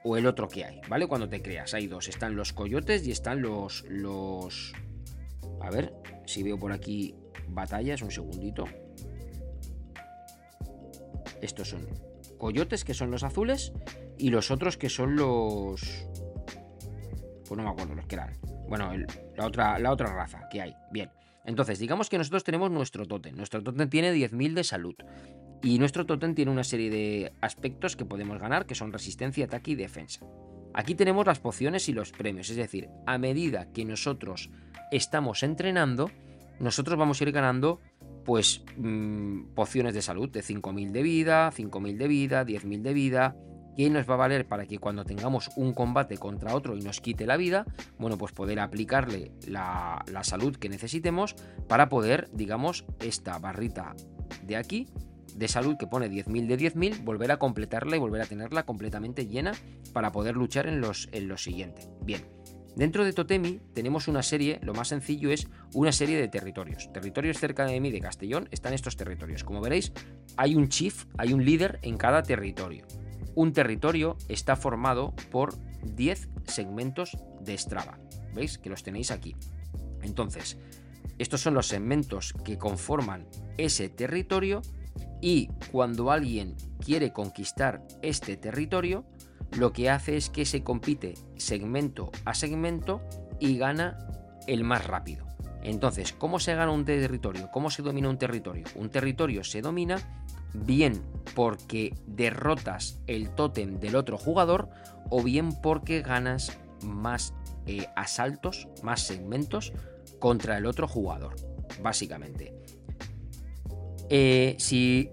o 0.09 0.17
el 0.17 0.25
otro 0.25 0.47
que 0.47 0.65
hay, 0.65 0.81
¿vale? 0.89 1.05
Cuando 1.05 1.29
te 1.29 1.39
creas, 1.39 1.75
hay 1.75 1.85
dos, 1.85 2.07
están 2.07 2.35
los 2.35 2.51
coyotes 2.51 3.05
y 3.05 3.11
están 3.11 3.43
los, 3.43 3.85
los... 3.89 4.73
A 5.61 5.69
ver, 5.69 5.93
si 6.25 6.41
veo 6.41 6.57
por 6.57 6.71
aquí 6.71 7.13
batallas, 7.47 8.01
un 8.01 8.09
segundito. 8.09 8.65
Estos 11.43 11.69
son 11.69 11.87
coyotes, 12.39 12.83
que 12.83 12.95
son 12.95 13.11
los 13.11 13.21
azules, 13.21 13.71
y 14.17 14.31
los 14.31 14.49
otros 14.49 14.77
que 14.77 14.89
son 14.89 15.15
los... 15.15 16.07
Pues 17.47 17.55
no 17.55 17.63
me 17.63 17.69
acuerdo 17.69 17.93
los 17.93 18.07
que 18.07 18.15
eran. 18.15 18.35
Bueno, 18.67 18.91
la, 19.37 19.45
otra, 19.45 19.77
la 19.77 19.91
otra 19.91 20.11
raza 20.11 20.49
que 20.51 20.59
hay. 20.59 20.75
Bien. 20.91 21.11
Entonces, 21.45 21.77
digamos 21.77 22.09
que 22.09 22.17
nosotros 22.17 22.43
tenemos 22.43 22.71
nuestro 22.71 23.05
tótem. 23.05 23.35
Nuestro 23.35 23.61
tótem 23.61 23.87
tiene 23.87 24.11
10.000 24.11 24.53
de 24.55 24.63
salud. 24.63 24.95
Y 25.61 25.79
nuestro 25.79 26.05
tótem 26.05 26.35
tiene 26.35 26.51
una 26.51 26.63
serie 26.63 26.89
de 26.89 27.33
aspectos 27.41 27.95
que 27.95 28.05
podemos 28.05 28.39
ganar, 28.39 28.65
que 28.65 28.75
son 28.75 28.93
resistencia, 28.93 29.45
ataque 29.45 29.71
y 29.71 29.75
defensa. 29.75 30.25
Aquí 30.73 30.95
tenemos 30.95 31.25
las 31.25 31.39
pociones 31.39 31.89
y 31.89 31.93
los 31.93 32.11
premios, 32.11 32.49
es 32.49 32.55
decir, 32.55 32.89
a 33.05 33.17
medida 33.17 33.71
que 33.71 33.83
nosotros 33.85 34.49
estamos 34.91 35.43
entrenando, 35.43 36.09
nosotros 36.59 36.97
vamos 36.97 37.19
a 37.19 37.23
ir 37.23 37.31
ganando 37.31 37.79
pues 38.23 38.63
mm, 38.77 39.53
pociones 39.55 39.93
de 39.93 40.01
salud 40.01 40.29
de 40.29 40.41
5.000 40.41 40.91
de 40.91 41.03
vida, 41.03 41.51
5.000 41.51 41.97
de 41.97 42.07
vida, 42.07 42.45
10.000 42.45 42.81
de 42.81 42.93
vida, 42.93 43.35
que 43.75 43.89
nos 43.89 44.09
va 44.09 44.15
a 44.15 44.17
valer 44.17 44.45
para 44.45 44.65
que 44.65 44.77
cuando 44.77 45.05
tengamos 45.05 45.51
un 45.55 45.73
combate 45.73 46.17
contra 46.17 46.53
otro 46.53 46.75
y 46.75 46.81
nos 46.81 46.99
quite 47.01 47.25
la 47.25 47.37
vida, 47.37 47.65
bueno, 47.97 48.17
pues 48.17 48.33
poder 48.33 48.59
aplicarle 48.59 49.31
la, 49.47 50.03
salud 50.23 50.55
que 50.57 50.69
necesitemos 50.69 51.35
para 51.67 51.87
poder, 51.89 52.29
digamos, 52.33 52.85
esta 52.99 53.39
barrita 53.39 53.95
de 54.43 54.57
aquí 54.57 54.87
de 55.39 55.47
salud 55.47 55.77
que 55.77 55.87
pone 55.87 56.11
10.000 56.11 56.47
de 56.47 56.57
10.000, 56.57 57.03
volver 57.03 57.31
a 57.31 57.37
completarla 57.37 57.95
y 57.95 57.99
volver 57.99 58.21
a 58.21 58.25
tenerla 58.25 58.63
completamente 58.63 59.25
llena 59.25 59.53
para 59.93 60.11
poder 60.11 60.35
luchar 60.35 60.67
en 60.67 60.81
los, 60.81 61.07
en 61.13 61.29
lo 61.29 61.37
siguiente. 61.37 61.87
Bien, 62.03 62.25
dentro 62.75 63.05
de 63.05 63.13
Totemi 63.13 63.61
tenemos 63.73 64.09
una 64.09 64.21
serie, 64.21 64.59
lo 64.61 64.73
más 64.73 64.89
sencillo 64.89 65.31
es 65.31 65.47
una 65.73 65.93
serie 65.93 66.17
de 66.17 66.27
territorios. 66.27 66.91
Territorios 66.91 67.39
cerca 67.39 67.65
de 67.65 67.79
mí 67.79 67.89
de 67.89 68.01
Castellón 68.01 68.49
están 68.51 68.73
estos 68.73 68.97
territorios. 68.97 69.45
Como 69.45 69.61
veréis, 69.61 69.93
hay 70.35 70.55
un 70.55 70.67
chief, 70.67 71.05
hay 71.17 71.31
un 71.31 71.45
líder 71.45 71.79
en 71.83 71.97
cada 71.97 72.21
territorio. 72.21 72.85
Un 73.33 73.53
territorio 73.53 74.17
está 74.27 74.57
formado 74.57 75.13
por 75.31 75.55
10 75.95 76.27
segmentos 76.47 77.17
de 77.39 77.57
Strava. 77.57 77.97
¿Veis? 78.35 78.57
Que 78.57 78.69
los 78.69 78.83
tenéis 78.83 79.09
aquí. 79.09 79.37
Entonces, 80.01 80.57
estos 81.17 81.39
son 81.39 81.53
los 81.53 81.67
segmentos 81.67 82.33
que 82.43 82.57
conforman 82.57 83.25
ese 83.57 83.87
territorio 83.87 84.61
y 85.21 85.49
cuando 85.71 86.11
alguien 86.11 86.55
quiere 86.83 87.11
conquistar 87.11 87.85
este 88.01 88.37
territorio, 88.37 89.05
lo 89.57 89.73
que 89.73 89.89
hace 89.89 90.17
es 90.17 90.29
que 90.29 90.45
se 90.45 90.63
compite 90.63 91.15
segmento 91.37 92.11
a 92.25 92.33
segmento 92.33 93.01
y 93.39 93.57
gana 93.57 93.97
el 94.47 94.63
más 94.63 94.85
rápido. 94.85 95.25
Entonces, 95.61 96.13
¿cómo 96.13 96.39
se 96.39 96.55
gana 96.55 96.71
un 96.71 96.85
territorio? 96.85 97.49
¿Cómo 97.51 97.69
se 97.69 97.81
domina 97.81 98.09
un 98.09 98.17
territorio? 98.17 98.65
Un 98.75 98.89
territorio 98.89 99.43
se 99.43 99.61
domina 99.61 99.97
bien 100.53 101.03
porque 101.35 101.93
derrotas 102.07 103.01
el 103.07 103.29
tótem 103.31 103.79
del 103.79 103.95
otro 103.95 104.17
jugador 104.17 104.69
o 105.09 105.21
bien 105.21 105.51
porque 105.61 106.01
ganas 106.01 106.57
más 106.83 107.33
eh, 107.65 107.87
asaltos, 107.95 108.67
más 108.83 109.01
segmentos 109.01 109.73
contra 110.19 110.57
el 110.57 110.65
otro 110.65 110.87
jugador, 110.87 111.35
básicamente. 111.81 112.53
Eh, 114.09 114.55
si 114.57 115.11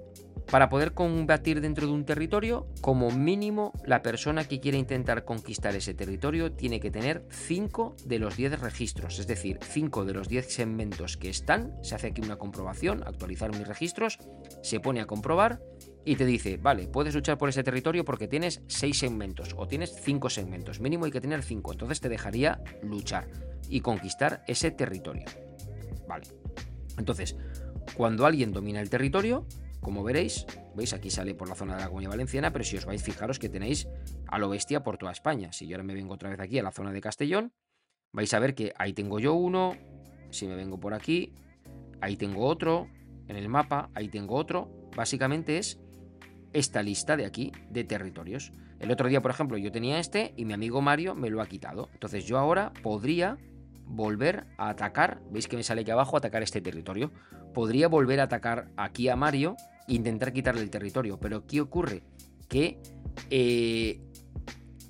para 0.51 0.69
poder 0.69 0.95
combatir 0.95 1.61
dentro 1.61 1.87
de 1.87 1.93
un 1.93 2.05
territorio, 2.05 2.69
como 2.81 3.11
mínimo, 3.11 3.73
la 3.85 4.03
persona 4.03 4.45
que 4.45 4.61
quiere 4.61 4.79
intentar 4.79 5.25
conquistar 5.25 5.75
ese 5.75 5.93
territorio 5.93 6.53
tiene 6.53 6.79
que 6.79 6.91
tener 6.91 7.27
5 7.31 7.97
de 8.05 8.19
los 8.21 8.37
10 8.37 8.61
registros, 8.61 9.19
es 9.19 9.27
decir, 9.27 9.59
5 9.61 10.05
de 10.05 10.13
los 10.15 10.29
10 10.29 10.53
segmentos 10.53 11.17
que 11.17 11.31
están. 11.31 11.75
Se 11.83 11.97
hace 11.97 12.09
aquí 12.09 12.21
una 12.21 12.37
comprobación, 12.37 13.03
actualizar 13.03 13.51
mis 13.51 13.67
registros, 13.67 14.19
se 14.63 14.79
pone 14.79 15.01
a 15.01 15.07
comprobar 15.07 15.61
y 16.05 16.15
te 16.15 16.25
dice, 16.25 16.59
vale, 16.59 16.87
puedes 16.87 17.15
luchar 17.15 17.39
por 17.39 17.49
ese 17.49 17.65
territorio 17.65 18.05
porque 18.05 18.29
tienes 18.29 18.63
6 18.69 18.97
segmentos 18.97 19.55
o 19.57 19.67
tienes 19.67 19.97
5 20.01 20.31
segmentos, 20.31 20.81
mínimo 20.81 21.07
hay 21.07 21.11
que 21.11 21.21
tener 21.21 21.43
5, 21.43 21.73
entonces 21.73 22.01
te 22.01 22.09
dejaría 22.09 22.63
luchar 22.83 23.29
y 23.69 23.81
conquistar 23.81 24.45
ese 24.47 24.71
territorio. 24.71 25.25
Vale. 26.07 26.27
Entonces, 26.99 27.37
cuando 27.95 28.27
alguien 28.27 28.53
domina 28.53 28.81
el 28.81 28.91
territorio, 28.91 29.47
como 29.81 30.03
veréis, 30.03 30.47
veis 30.75 30.93
aquí 30.93 31.11
sale 31.11 31.35
por 31.35 31.49
la 31.49 31.55
zona 31.55 31.77
de 31.77 31.83
la 31.83 31.89
Comunidad 31.89 32.11
Valenciana, 32.11 32.53
pero 32.53 32.65
si 32.65 32.77
os 32.77 32.85
vais, 32.85 33.03
fijaros 33.03 33.39
que 33.39 33.49
tenéis 33.49 33.89
a 34.27 34.39
lo 34.39 34.49
bestia 34.49 34.83
por 34.83 34.99
toda 34.99 35.13
España. 35.13 35.53
Si 35.53 35.67
yo 35.67 35.77
ahora 35.77 35.85
me 35.85 35.95
vengo 35.95 36.15
otra 36.15 36.31
vez 36.31 36.41
aquí 36.41 36.59
a 36.59 36.63
la 36.63 36.73
zona 36.73 36.93
de 36.93 37.01
Castellón, 37.01 37.53
vais 38.13 38.33
a 38.35 38.39
ver 38.39 38.55
que 38.55 38.73
ahí 38.79 38.93
tengo 38.93 39.21
yo 39.21 39.35
uno, 39.35 39.77
si 40.31 40.47
me 40.47 40.57
vengo 40.57 40.81
por 40.81 40.95
aquí, 40.95 41.35
ahí 42.01 42.17
tengo 42.17 42.47
otro, 42.47 42.89
en 43.29 43.37
el 43.37 43.49
mapa, 43.49 43.91
ahí 43.95 44.09
tengo 44.09 44.35
otro. 44.35 44.71
Básicamente 44.97 45.59
es 45.59 45.79
esta 46.53 46.83
lista 46.83 47.17
de 47.17 47.27
aquí 47.27 47.53
de 47.71 47.85
territorios. 47.85 48.53
El 48.79 48.91
otro 48.91 49.09
día, 49.09 49.21
por 49.21 49.31
ejemplo, 49.31 49.57
yo 49.59 49.73
tenía 49.73 49.99
este 49.99 50.35
y 50.37 50.45
mi 50.45 50.53
amigo 50.53 50.83
Mario 50.83 51.15
me 51.15 51.31
lo 51.31 51.41
ha 51.41 51.47
quitado. 51.47 51.89
Entonces 51.93 52.25
yo 52.25 52.39
ahora 52.39 52.73
podría 52.83 53.39
volver 53.85 54.47
a 54.59 54.71
atacar, 54.71 55.21
veis 55.31 55.49
que 55.49 55.57
me 55.57 55.63
sale 55.63 55.83
aquí 55.83 55.91
abajo, 55.91 56.17
atacar 56.17 56.43
este 56.43 56.61
territorio. 56.61 57.13
Podría 57.57 57.89
volver 57.89 58.21
a 58.21 58.25
atacar 58.25 58.69
aquí 58.77 59.09
a 59.09 59.17
Mario 59.17 59.57
intentar 59.87 60.35
quitarle 60.35 60.61
el 60.61 60.69
territorio. 60.69 61.19
Pero 61.19 61.47
¿qué 61.47 61.63
ocurre? 61.63 62.03
Que 62.51 62.83
eh, 63.31 63.99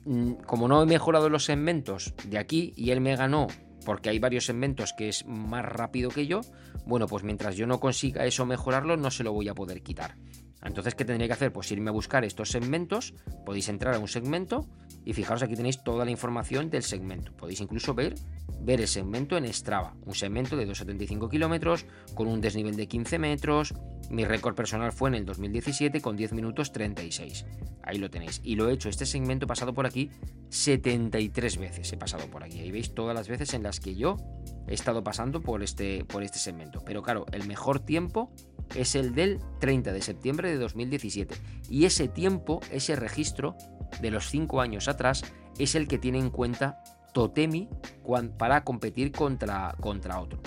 mm, 0.04 0.32
como 0.44 0.66
no 0.66 0.82
he 0.82 0.86
mejorado 0.86 1.28
los 1.28 1.44
segmentos 1.44 2.12
de 2.24 2.38
aquí 2.38 2.72
y 2.74 2.90
él 2.90 3.00
me 3.00 3.14
ganó 3.14 3.46
porque 3.84 4.08
hay 4.10 4.18
varios 4.18 4.46
segmentos 4.46 4.92
que 4.94 5.08
es 5.08 5.24
más 5.26 5.64
rápido 5.64 6.10
que 6.10 6.26
yo, 6.26 6.40
bueno, 6.86 7.06
pues 7.06 7.22
mientras 7.22 7.54
yo 7.54 7.68
no 7.68 7.78
consiga 7.78 8.26
eso 8.26 8.44
mejorarlo, 8.44 8.96
no 8.96 9.12
se 9.12 9.22
lo 9.22 9.32
voy 9.32 9.48
a 9.48 9.54
poder 9.54 9.80
quitar. 9.84 10.16
Entonces, 10.60 10.96
¿qué 10.96 11.04
tendría 11.04 11.28
que 11.28 11.34
hacer? 11.34 11.52
Pues 11.52 11.70
irme 11.70 11.90
a 11.90 11.92
buscar 11.92 12.24
estos 12.24 12.50
segmentos, 12.50 13.14
podéis 13.44 13.68
entrar 13.68 13.94
a 13.94 14.00
un 14.00 14.08
segmento 14.08 14.66
y 15.06 15.12
fijaros 15.12 15.42
aquí 15.42 15.54
tenéis 15.54 15.82
toda 15.82 16.04
la 16.04 16.10
información 16.10 16.68
del 16.68 16.82
segmento. 16.82 17.32
Podéis 17.32 17.60
incluso 17.60 17.94
ver, 17.94 18.16
ver 18.60 18.80
el 18.80 18.88
segmento 18.88 19.36
en 19.36 19.50
Strava, 19.52 19.94
un 20.04 20.16
segmento 20.16 20.56
de 20.56 20.66
275 20.66 21.28
kilómetros 21.28 21.86
con 22.14 22.26
un 22.26 22.40
desnivel 22.40 22.74
de 22.74 22.88
15 22.88 23.18
metros. 23.20 23.72
Mi 24.10 24.24
récord 24.24 24.56
personal 24.56 24.92
fue 24.92 25.08
en 25.10 25.14
el 25.14 25.24
2017 25.24 26.00
con 26.00 26.16
10 26.16 26.32
minutos 26.32 26.72
36. 26.72 27.46
Ahí 27.84 27.98
lo 27.98 28.10
tenéis. 28.10 28.40
Y 28.42 28.56
lo 28.56 28.68
he 28.68 28.72
hecho, 28.72 28.88
este 28.88 29.06
segmento 29.06 29.44
he 29.44 29.46
pasado 29.46 29.74
por 29.74 29.86
aquí 29.86 30.10
73 30.48 31.56
veces. 31.56 31.92
He 31.92 31.96
pasado 31.96 32.26
por 32.28 32.42
aquí. 32.42 32.58
Ahí 32.58 32.72
veis 32.72 32.92
todas 32.92 33.14
las 33.14 33.28
veces 33.28 33.54
en 33.54 33.62
las 33.62 33.78
que 33.78 33.94
yo 33.94 34.16
he 34.66 34.74
estado 34.74 35.04
pasando 35.04 35.40
por 35.40 35.62
este, 35.62 36.04
por 36.04 36.24
este 36.24 36.40
segmento. 36.40 36.82
Pero 36.84 37.02
claro, 37.02 37.26
el 37.30 37.46
mejor 37.46 37.78
tiempo 37.78 38.32
es 38.74 38.96
el 38.96 39.14
del 39.14 39.38
30 39.60 39.92
de 39.92 40.02
septiembre 40.02 40.50
de 40.50 40.56
2017. 40.56 41.36
Y 41.70 41.84
ese 41.84 42.08
tiempo, 42.08 42.60
ese 42.72 42.96
registro 42.96 43.56
de 44.00 44.10
los 44.10 44.28
5 44.28 44.60
años 44.60 44.88
atrás, 44.88 45.24
es 45.58 45.74
el 45.74 45.88
que 45.88 45.98
tiene 45.98 46.18
en 46.18 46.30
cuenta 46.30 46.82
Totemi 47.12 47.68
para 48.36 48.62
competir 48.64 49.12
contra, 49.12 49.74
contra 49.80 50.20
otro. 50.20 50.40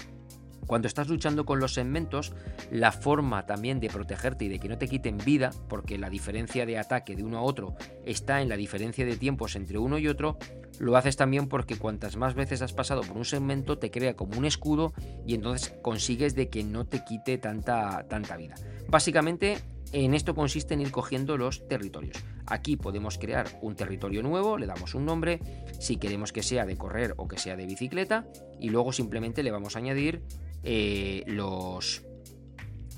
Cuando 0.70 0.88
estás 0.88 1.08
luchando 1.08 1.48
con 1.48 1.60
los 1.60 1.74
segmentos, 1.74 2.32
la 2.70 2.92
forma 2.92 3.48
también 3.48 3.80
de 3.80 3.90
protegerte 3.90 4.46
y 4.46 4.50
de 4.50 4.60
que 4.60 4.70
no 4.70 4.78
te 4.78 4.88
quiten 4.88 5.18
vida, 5.18 5.50
porque 5.68 5.98
la 5.98 6.12
diferencia 6.12 6.68
de 6.68 6.78
ataque 6.78 7.16
de 7.16 7.24
uno 7.24 7.40
a 7.40 7.42
otro 7.42 7.76
está 8.06 8.40
en 8.44 8.50
la 8.50 8.56
diferencia 8.56 9.04
de 9.04 9.18
tiempos 9.18 9.56
entre 9.56 9.80
uno 9.80 9.98
y 9.98 10.08
otro, 10.08 10.38
lo 10.78 10.96
haces 10.96 11.18
también 11.18 11.48
porque 11.48 11.76
cuantas 11.76 12.18
más 12.18 12.36
veces 12.36 12.62
has 12.62 12.74
pasado 12.74 13.02
por 13.02 13.18
un 13.18 13.26
segmento 13.26 13.80
te 13.80 13.90
crea 13.90 14.16
como 14.16 14.38
un 14.38 14.46
escudo 14.46 14.94
y 15.26 15.34
entonces 15.34 15.74
consigues 15.82 16.36
de 16.36 16.50
que 16.50 16.64
no 16.64 16.86
te 16.86 17.04
quite 17.04 17.40
tanta, 17.40 18.06
tanta 18.08 18.38
vida. 18.38 18.54
Básicamente 18.88 19.58
en 19.92 20.14
esto 20.14 20.36
consiste 20.36 20.74
en 20.74 20.82
ir 20.82 20.92
cogiendo 20.92 21.38
los 21.38 21.68
territorios. 21.68 22.18
Aquí 22.46 22.76
podemos 22.76 23.18
crear 23.18 23.48
un 23.62 23.76
territorio 23.76 24.24
nuevo, 24.24 24.58
le 24.58 24.68
damos 24.68 24.96
un 24.96 25.06
nombre, 25.06 25.40
si 25.80 25.98
queremos 25.98 26.32
que 26.32 26.44
sea 26.44 26.66
de 26.66 26.78
correr 26.78 27.14
o 27.18 27.28
que 27.28 27.38
sea 27.38 27.56
de 27.56 27.66
bicicleta, 27.66 28.28
y 28.60 28.70
luego 28.70 28.92
simplemente 28.92 29.44
le 29.44 29.52
vamos 29.52 29.76
a 29.76 29.80
añadir 29.80 30.22
eh, 30.64 31.24
los... 31.28 32.04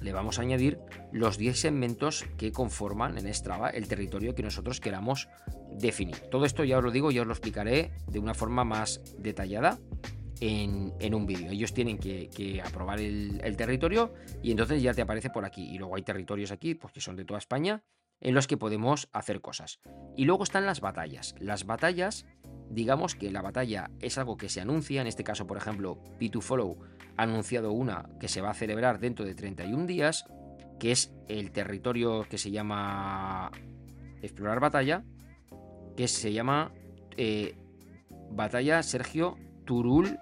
Le 0.01 0.13
vamos 0.13 0.39
a 0.39 0.41
añadir 0.41 0.79
los 1.11 1.37
10 1.37 1.59
segmentos 1.59 2.25
que 2.37 2.51
conforman 2.51 3.19
en 3.19 3.31
Strava 3.31 3.69
el 3.69 3.87
territorio 3.87 4.33
que 4.33 4.41
nosotros 4.41 4.79
queramos 4.81 5.27
definir. 5.79 6.17
Todo 6.31 6.45
esto 6.45 6.63
ya 6.63 6.79
os 6.79 6.83
lo 6.83 6.89
digo, 6.89 7.11
ya 7.11 7.21
os 7.21 7.27
lo 7.27 7.33
explicaré 7.33 7.91
de 8.07 8.17
una 8.17 8.33
forma 8.33 8.63
más 8.63 8.99
detallada 9.19 9.77
en, 10.41 11.13
un 11.13 11.25
vídeo. 11.25 11.51
Ellos 11.51 11.73
tienen 11.73 11.97
que, 11.97 12.61
aprobar 12.65 12.99
el, 12.99 13.55
territorio 13.55 14.13
y 14.41 14.51
entonces 14.51 14.81
ya 14.81 14.93
te 14.93 15.01
aparece 15.01 15.29
por 15.29 15.45
aquí. 15.45 15.69
Y 15.69 15.77
luego 15.77 15.95
hay 15.95 16.01
territorios 16.01 16.51
aquí, 16.51 16.75
pues 16.75 16.91
que 16.91 16.99
son 16.99 17.15
de 17.15 17.23
toda 17.23 17.37
España, 17.37 17.83
en 18.19 18.33
los 18.33 18.47
que 18.47 18.57
podemos 18.57 19.07
hacer 19.13 19.39
cosas. 19.41 19.79
Y 20.17 20.25
luego 20.25 20.43
están 20.43 20.65
las 20.65 20.81
batallas. 20.81 21.35
Las 21.39 21.65
batallas, 21.65 22.25
digamos 22.69 23.15
que 23.15 23.31
la 23.31 23.41
batalla 23.41 23.91
es 23.99 24.17
algo 24.17 24.35
que 24.35 24.49
se 24.49 24.61
anuncia, 24.61 25.01
en 25.01 25.07
este 25.07 25.23
caso, 25.23 25.47
por 25.47 25.57
ejemplo, 25.57 26.01
P2Follow 26.19 26.77
ha 27.17 27.23
anunciado 27.23 27.71
una 27.71 28.09
que 28.19 28.27
se 28.27 28.41
va 28.41 28.49
a 28.49 28.55
celebrar 28.55 28.99
dentro 28.99 29.25
de 29.25 29.35
31 29.35 29.85
días, 29.85 30.25
que 30.79 30.91
es 30.91 31.13
el 31.27 31.51
territorio 31.51 32.25
que 32.27 32.39
se 32.39 32.49
llama 32.49 33.51
Explorar 34.23 34.59
Batalla, 34.59 35.03
que 35.95 36.07
se 36.07 36.33
llama 36.33 36.71
eh, 37.17 37.55
Batalla 38.31 38.81
Sergio 38.81 39.37
Turul 39.65 40.17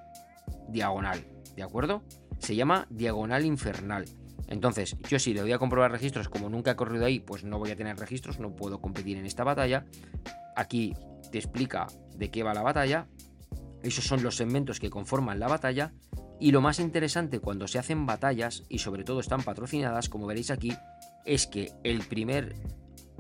diagonal, 0.72 1.26
¿de 1.56 1.64
acuerdo? 1.64 2.04
Se 2.40 2.56
llama 2.56 2.88
diagonal 2.90 3.46
infernal. 3.46 4.06
Entonces, 4.48 4.98
yo 5.08 5.20
si 5.20 5.34
le 5.34 5.42
voy 5.42 5.52
a 5.52 5.60
comprobar 5.60 5.92
registros, 5.92 6.28
como 6.28 6.50
nunca 6.50 6.72
he 6.72 6.76
corrido 6.76 7.06
ahí, 7.06 7.20
pues 7.20 7.44
no 7.44 7.60
voy 7.60 7.70
a 7.70 7.76
tener 7.76 7.98
registros, 7.98 8.40
no 8.40 8.56
puedo 8.56 8.82
competir 8.82 9.18
en 9.18 9.26
esta 9.26 9.44
batalla. 9.44 9.86
Aquí 10.56 10.96
te 11.32 11.38
explica 11.38 11.88
de 12.16 12.32
qué 12.32 12.42
va 12.42 12.56
la 12.56 12.64
batalla. 12.64 13.08
Esos 13.84 14.06
son 14.06 14.24
los 14.24 14.36
segmentos 14.36 14.80
que 14.80 14.90
conforman 14.90 15.40
la 15.40 15.48
batalla. 15.48 15.94
Y 16.40 16.52
lo 16.52 16.62
más 16.62 16.80
interesante 16.80 17.40
cuando 17.40 17.68
se 17.68 17.78
hacen 17.78 18.06
batallas, 18.06 18.64
y 18.70 18.80
sobre 18.80 19.04
todo 19.04 19.20
están 19.20 19.44
patrocinadas, 19.44 20.10
como 20.10 20.26
veréis 20.26 20.50
aquí, 20.50 20.74
es 21.26 21.46
que 21.46 21.72
el 21.84 22.00
primer, 22.00 22.56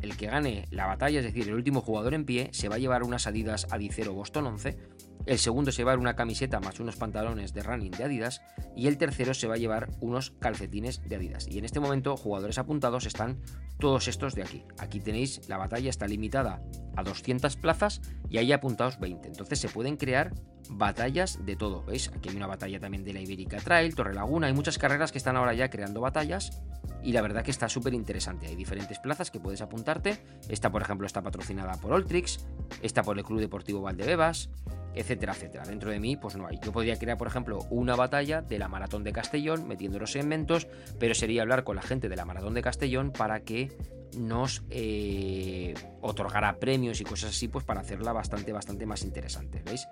el 0.02 0.18
que 0.18 0.28
gane 0.28 0.68
la 0.72 0.88
batalla, 0.88 1.20
es 1.20 1.26
decir, 1.26 1.48
el 1.48 1.54
último 1.54 1.82
jugador 1.82 2.16
en 2.16 2.26
pie, 2.26 2.50
se 2.54 2.70
va 2.70 2.76
a 2.76 2.80
llevar 2.80 3.04
unas 3.04 3.28
Adidas 3.28 3.68
Adicero 3.70 4.14
Boston 4.14 4.48
11 4.48 4.78
el 5.26 5.38
segundo 5.38 5.72
se 5.72 5.84
va 5.84 5.92
a 5.92 5.94
llevar 5.94 6.00
una 6.02 6.16
camiseta 6.16 6.60
más 6.60 6.80
unos 6.80 6.96
pantalones 6.96 7.54
de 7.54 7.64
running 7.64 7.92
de 7.92 8.04
Adidas. 8.04 8.42
Y 8.76 8.88
el 8.88 8.98
tercero 8.98 9.34
se 9.34 9.48
va 9.48 9.56
a 9.56 9.58
llevar 9.58 9.90
unos 10.00 10.32
calcetines 10.32 11.08
de 11.08 11.16
Adidas. 11.16 11.48
Y 11.48 11.58
en 11.58 11.66
este 11.66 11.80
momento, 11.80 12.18
jugadores 12.18 12.58
apuntados 12.58 13.06
están 13.06 13.40
todos 13.80 14.08
estos 14.08 14.36
de 14.36 14.44
aquí. 14.44 14.64
Aquí 14.78 15.00
tenéis, 15.00 15.48
la 15.48 15.58
batalla 15.58 15.90
está 15.90 16.08
limitada 16.08 16.62
a 16.96 17.04
200 17.04 17.56
plazas 17.58 18.02
y 18.30 18.38
hay 18.38 18.52
apuntados 18.52 19.00
20. 19.00 19.28
Entonces 19.28 19.60
se 19.60 19.70
pueden 19.70 19.98
crear 19.98 20.34
batallas 20.70 21.46
de 21.46 21.56
todo. 21.56 21.84
¿Veis? 21.84 22.12
Aquí 22.16 22.30
hay 22.30 22.36
una 22.36 22.48
batalla 22.48 22.80
también 22.80 23.04
de 23.04 23.14
la 23.14 23.22
Ibérica 23.22 23.58
Trail, 23.58 23.96
Torre 23.96 24.14
Laguna. 24.14 24.48
Hay 24.48 24.54
muchas 24.54 24.78
carreras 24.78 25.12
que 25.12 25.18
están 25.18 25.38
ahora 25.38 25.54
ya 25.54 25.70
creando 25.70 26.02
batallas. 26.02 26.62
Y 27.02 27.14
la 27.14 27.22
verdad 27.22 27.44
que 27.44 27.52
está 27.52 27.70
súper 27.70 27.94
interesante. 27.94 28.48
Hay 28.48 28.56
diferentes 28.56 29.00
plazas 29.00 29.32
que 29.32 29.40
puedes 29.40 29.62
apuntarte. 29.62 30.22
Esta, 30.50 30.70
por 30.72 30.82
ejemplo, 30.82 31.08
está 31.08 31.22
patrocinada 31.22 31.74
por 31.80 31.94
Oltrix. 31.94 32.46
Esta 32.82 33.04
por 33.04 33.18
el 33.18 33.24
Club 33.24 33.40
Deportivo 33.40 33.82
Valdebebas 33.82 34.50
etcétera, 34.96 35.34
etcétera. 35.34 35.64
Dentro 35.66 35.92
de 35.92 36.00
mí, 36.00 36.18
pues 36.18 36.36
no 36.36 36.48
hay. 36.48 36.60
Yo 36.64 36.72
podría 36.72 36.98
crear, 36.98 37.18
por 37.18 37.28
ejemplo, 37.28 37.60
una 37.70 37.96
batalla 37.96 38.42
de 38.42 38.60
la 38.60 38.68
Maratón 38.68 39.04
de 39.04 39.12
Castellón, 39.12 39.68
metiendo 39.68 40.00
los 40.00 40.12
segmentos, 40.12 40.68
pero 41.00 41.14
sería 41.16 41.42
hablar 41.42 41.64
con 41.64 41.76
la 41.76 41.82
gente 41.82 42.10
de 42.10 42.16
la 42.16 42.26
Maratón 42.26 42.54
de 42.54 42.62
Castellón 42.62 43.12
para 43.12 43.42
que 43.42 43.72
nos 44.18 44.64
eh, 44.70 45.74
otorgara 46.02 46.58
premios 46.60 47.00
y 47.02 47.04
cosas 47.04 47.32
así, 47.32 47.48
pues 47.48 47.64
para 47.64 47.82
hacerla 47.82 48.12
bastante, 48.12 48.52
bastante 48.52 48.86
más 48.86 49.04
interesante, 49.04 49.62
¿veis? 49.64 49.88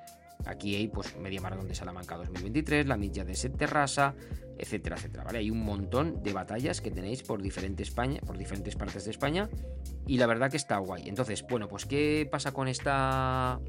Aquí 0.46 0.76
hay, 0.76 0.88
pues, 0.88 1.16
Media 1.18 1.42
Maratón 1.42 1.68
de 1.68 1.76
Salamanca 1.76 2.16
2023, 2.16 2.88
la 2.88 2.96
Milla 2.96 3.26
de 3.26 3.36
Set 3.36 3.58
Terrasa, 3.58 4.16
etcétera, 4.58 4.96
etcétera, 4.96 5.24
¿vale? 5.24 5.40
Hay 5.40 5.52
un 5.52 5.64
montón 5.64 6.24
de 6.24 6.34
batallas 6.34 6.80
que 6.82 6.92
tenéis 6.92 7.24
por, 7.24 7.42
diferente 7.42 7.84
España, 7.84 8.20
por 8.26 8.38
diferentes 8.38 8.76
partes 8.76 9.06
de 9.06 9.12
España 9.12 9.50
y 10.06 10.18
la 10.18 10.28
verdad 10.28 10.50
que 10.50 10.58
está 10.58 10.78
guay. 10.78 11.10
Entonces, 11.10 11.44
bueno, 11.50 11.68
pues, 11.68 11.86
¿qué 11.86 12.28
pasa 12.32 12.52
con 12.52 12.68
esta 12.68 13.60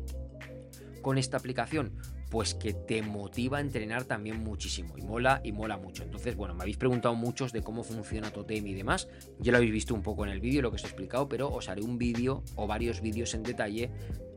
con 0.99 1.18
esta 1.18 1.36
aplicación? 1.36 1.92
Pues 2.30 2.55
que 2.55 2.74
te 2.74 3.03
motiva 3.03 3.59
a 3.59 3.61
entrenar 3.61 4.05
también 4.05 4.42
muchísimo 4.42 4.99
y 4.99 5.03
mola 5.03 5.40
y 5.42 5.53
mola 5.53 5.78
mucho. 5.78 6.03
Entonces, 6.03 6.36
bueno, 6.36 6.55
me 6.55 6.62
habéis 6.62 6.76
preguntado 6.76 7.14
muchos 7.14 7.53
de 7.53 7.62
cómo 7.62 7.82
funciona 7.82 8.30
Totem 8.30 8.66
y 8.66 8.74
demás. 8.74 9.09
Ya 9.38 9.53
lo 9.53 9.59
habéis 9.59 9.72
visto 9.72 9.94
un 9.94 10.03
poco 10.03 10.26
en 10.26 10.32
el 10.32 10.40
vídeo, 10.40 10.61
lo 10.61 10.70
que 10.70 10.76
os 10.76 10.84
he 10.84 10.88
explicado, 10.88 11.28
pero 11.28 11.49
os 11.51 11.68
haré 11.68 11.82
un 11.82 11.96
vídeo 11.96 12.42
o 12.57 12.66
varios 12.66 13.01
vídeos 13.01 13.32
en 13.34 13.42
detalle 13.42 13.90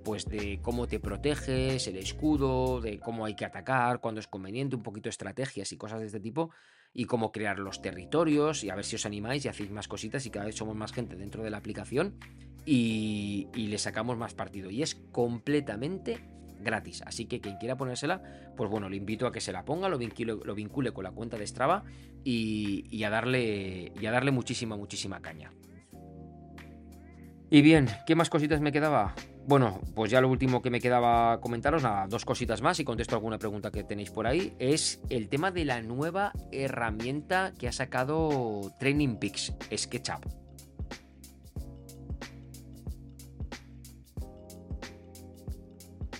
pues 0.03 0.26
de 0.26 0.59
cómo 0.62 0.88
te 0.88 0.99
proteges, 0.99 1.88
el 1.88 1.97
escudo, 1.97 2.82
de 2.82 2.99
cómo 2.99 3.26
hay 3.26 3.36
que 3.36 3.45
atacar, 3.45 3.99
cuando 3.99 4.20
es 4.20 4.28
conveniente, 4.28 4.76
un 4.76 4.84
poquito 4.84 5.09
estrategias 5.09 5.72
y 5.72 5.78
cosas 5.78 5.99
de 5.99 6.07
este 6.07 6.20
tipo, 6.20 6.51
y 6.93 7.05
cómo 7.05 7.32
crear 7.32 7.59
los 7.59 7.82
territorios, 7.82 8.64
y 8.64 8.70
a 8.70 8.76
ver 8.76 8.86
si 8.86 8.95
os 8.95 9.05
animáis 9.05 9.45
y 9.45 9.47
hacéis 9.47 9.72
más 9.72 9.88
cositas 9.88 10.26
y 10.26 10.30
cada 10.30 10.45
vez 10.45 10.55
somos 10.55 10.76
más 10.76 10.91
gente 10.91 11.16
dentro 11.16 11.43
de 11.43 11.49
la 11.49 11.57
aplicación 11.57 12.18
y, 12.66 13.47
y 13.55 13.68
le 13.68 13.78
sacamos 13.78 14.18
más 14.18 14.34
partido. 14.34 14.70
Y 14.70 14.84
es 14.84 14.95
completamente 15.12 16.20
gratis. 16.62 17.01
Así 17.05 17.26
que 17.26 17.39
quien 17.41 17.57
quiera 17.57 17.78
ponérsela, 17.78 18.22
pues 18.55 18.70
bueno, 18.70 18.89
le 18.89 18.97
invito 18.97 19.28
a 19.28 19.32
que 19.32 19.41
se 19.41 19.51
la 19.51 19.66
ponga, 19.66 19.89
lo 19.89 19.97
vincule, 19.97 20.91
con 20.91 21.03
la 21.03 21.12
cuenta 21.12 21.38
de 21.38 21.47
Strava 21.47 21.84
y, 22.24 23.03
a 23.03 23.09
darle, 23.09 23.91
a 24.05 24.12
darle 24.12 24.32
muchísima, 24.32 24.76
muchísima 24.76 25.22
caña. 25.22 25.51
Y 27.49 27.62
bien, 27.62 27.89
¿qué 28.07 28.16
más 28.16 28.30
cositas 28.30 28.62
me 28.62 28.72
quedaba? 28.72 29.14
Bueno, 29.45 29.82
pues 29.95 30.09
ya 30.09 30.22
lo 30.22 30.30
último 30.30 30.62
que 30.62 30.70
me 30.70 30.80
quedaba 30.80 31.41
comentaros, 31.41 31.84
nada, 31.84 32.07
dos 32.07 32.24
cositas 32.24 32.62
más 32.62 32.80
y 32.80 32.86
contesto 32.86 33.16
alguna 33.16 33.39
pregunta 33.39 33.72
que 33.72 33.84
tenéis 33.84 34.12
por 34.12 34.28
ahí, 34.28 34.53
es 34.59 35.01
el 35.09 35.28
tema 35.28 35.51
de 35.51 35.66
la 35.66 35.82
nueva 35.82 36.32
herramienta 36.51 37.53
que 37.59 37.68
ha 37.68 37.72
sacado 37.74 38.72
Training 38.80 39.18
Peaks, 39.18 39.53
SketchUp. 39.76 40.41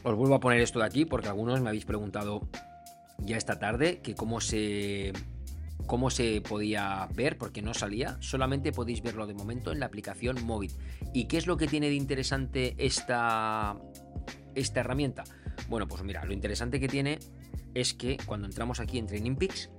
Os 0.04 0.16
vuelvo 0.16 0.36
a 0.36 0.40
poner 0.40 0.62
esto 0.62 0.80
de 0.80 0.86
aquí 0.86 1.06
porque 1.06 1.28
algunos 1.28 1.62
me 1.62 1.70
habéis 1.70 1.86
preguntado 1.86 2.48
ya 3.20 3.38
esta 3.38 3.60
tarde 3.60 4.00
que 4.02 4.16
cómo 4.16 4.42
se 4.42 5.14
cómo 5.86 6.10
se 6.10 6.42
podía 6.42 7.08
ver 7.14 7.38
porque 7.38 7.62
no 7.62 7.74
salía. 7.74 8.18
Solamente 8.20 8.72
podéis 8.72 9.02
verlo 9.02 9.28
de 9.28 9.34
momento 9.34 9.72
en 9.72 9.80
la 9.80 9.88
aplicación 9.88 10.44
móvil. 10.44 10.72
¿Y 11.14 11.26
qué 11.26 11.38
es 11.38 11.48
lo 11.48 11.58
que 11.58 11.68
tiene 11.68 11.90
de 11.90 11.96
interesante 11.96 12.76
esta 12.78 13.78
esta 14.56 14.80
herramienta? 14.80 15.24
Bueno, 15.70 15.88
pues 15.88 16.02
mira, 16.04 16.26
lo 16.26 16.34
interesante 16.34 16.80
que 16.80 16.88
tiene 16.88 17.20
es 17.74 17.94
que 17.94 18.18
cuando 18.26 18.48
entramos 18.48 18.80
aquí 18.80 18.98
en 18.98 19.06
Training 19.06 19.36
Peaks, 19.36 19.70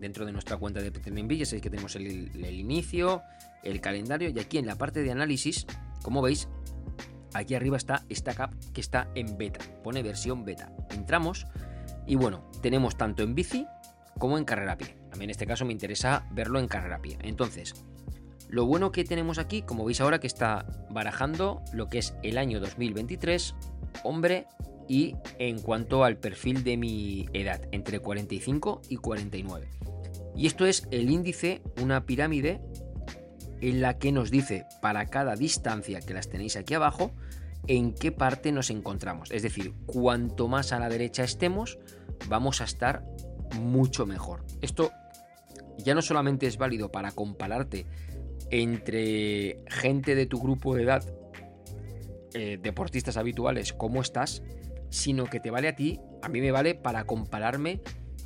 dentro 0.00 0.24
de 0.24 0.32
nuestra 0.32 0.56
cuenta 0.56 0.80
de 0.80 0.90
Training 0.90 1.28
Peaks, 1.28 1.40
ya 1.40 1.46
sabéis 1.46 1.62
que 1.62 1.70
tenemos 1.70 1.94
el, 1.96 2.30
el 2.42 2.54
inicio, 2.58 3.22
el 3.62 3.80
calendario 3.80 4.30
y 4.30 4.38
aquí 4.38 4.58
en 4.58 4.66
la 4.66 4.76
parte 4.76 5.02
de 5.02 5.10
análisis, 5.10 5.66
como 6.02 6.22
veis, 6.22 6.48
aquí 7.34 7.54
arriba 7.54 7.76
está 7.76 8.04
esta 8.08 8.34
cap 8.34 8.52
que 8.72 8.80
está 8.80 9.08
en 9.14 9.36
beta, 9.38 9.60
pone 9.82 10.02
versión 10.02 10.44
beta. 10.44 10.72
Entramos 10.90 11.46
y 12.06 12.14
bueno, 12.14 12.50
tenemos 12.62 12.96
tanto 12.96 13.22
en 13.22 13.34
bici 13.34 13.66
como 14.18 14.38
en 14.38 14.44
carrera 14.44 14.72
a 14.72 14.78
pie. 14.78 14.96
A 15.12 15.16
mí 15.16 15.24
en 15.24 15.30
este 15.30 15.46
caso 15.46 15.64
me 15.64 15.72
interesa 15.72 16.26
verlo 16.32 16.58
en 16.58 16.68
carrera 16.68 16.96
a 16.96 17.02
pie. 17.02 17.18
Entonces, 17.22 17.74
Lo 18.48 18.64
bueno 18.64 18.92
que 18.92 19.04
tenemos 19.04 19.38
aquí, 19.38 19.60
como 19.60 19.84
veis 19.84 20.00
ahora, 20.00 20.20
que 20.20 20.26
está 20.26 20.64
barajando 20.88 21.62
lo 21.74 21.90
que 21.90 21.98
es 21.98 22.14
el 22.22 22.38
año 22.38 22.60
2023, 22.60 23.54
hombre, 24.04 24.46
y 24.88 25.16
en 25.38 25.60
cuanto 25.60 26.02
al 26.02 26.16
perfil 26.16 26.64
de 26.64 26.78
mi 26.78 27.28
edad, 27.34 27.60
entre 27.72 28.00
45 28.00 28.80
y 28.88 28.96
49. 28.96 29.68
Y 30.34 30.46
esto 30.46 30.64
es 30.64 30.88
el 30.90 31.10
índice, 31.10 31.60
una 31.82 32.06
pirámide 32.06 32.62
en 33.60 33.80
la 33.80 33.98
que 33.98 34.12
nos 34.12 34.30
dice 34.30 34.66
para 34.80 35.06
cada 35.06 35.36
distancia 35.36 36.00
que 36.00 36.14
las 36.14 36.28
tenéis 36.28 36.56
aquí 36.56 36.74
abajo, 36.74 37.12
en 37.66 37.92
qué 37.94 38.12
parte 38.12 38.52
nos 38.52 38.70
encontramos. 38.70 39.30
Es 39.30 39.42
decir, 39.42 39.74
cuanto 39.86 40.48
más 40.48 40.72
a 40.72 40.78
la 40.78 40.88
derecha 40.88 41.24
estemos, 41.24 41.78
vamos 42.28 42.60
a 42.60 42.64
estar 42.64 43.04
mucho 43.60 44.06
mejor. 44.06 44.44
Esto 44.60 44.90
ya 45.78 45.94
no 45.94 46.02
solamente 46.02 46.46
es 46.46 46.56
válido 46.56 46.90
para 46.90 47.12
compararte 47.12 47.86
entre 48.50 49.60
gente 49.68 50.14
de 50.14 50.26
tu 50.26 50.40
grupo 50.40 50.74
de 50.74 50.82
edad, 50.82 51.04
eh, 52.34 52.58
deportistas 52.60 53.16
habituales, 53.16 53.72
cómo 53.72 54.00
estás, 54.00 54.42
sino 54.90 55.26
que 55.26 55.40
te 55.40 55.50
vale 55.50 55.68
a 55.68 55.76
ti, 55.76 56.00
a 56.22 56.28
mí 56.28 56.40
me 56.40 56.50
vale 56.50 56.74
para 56.74 57.04
compararme 57.04 57.80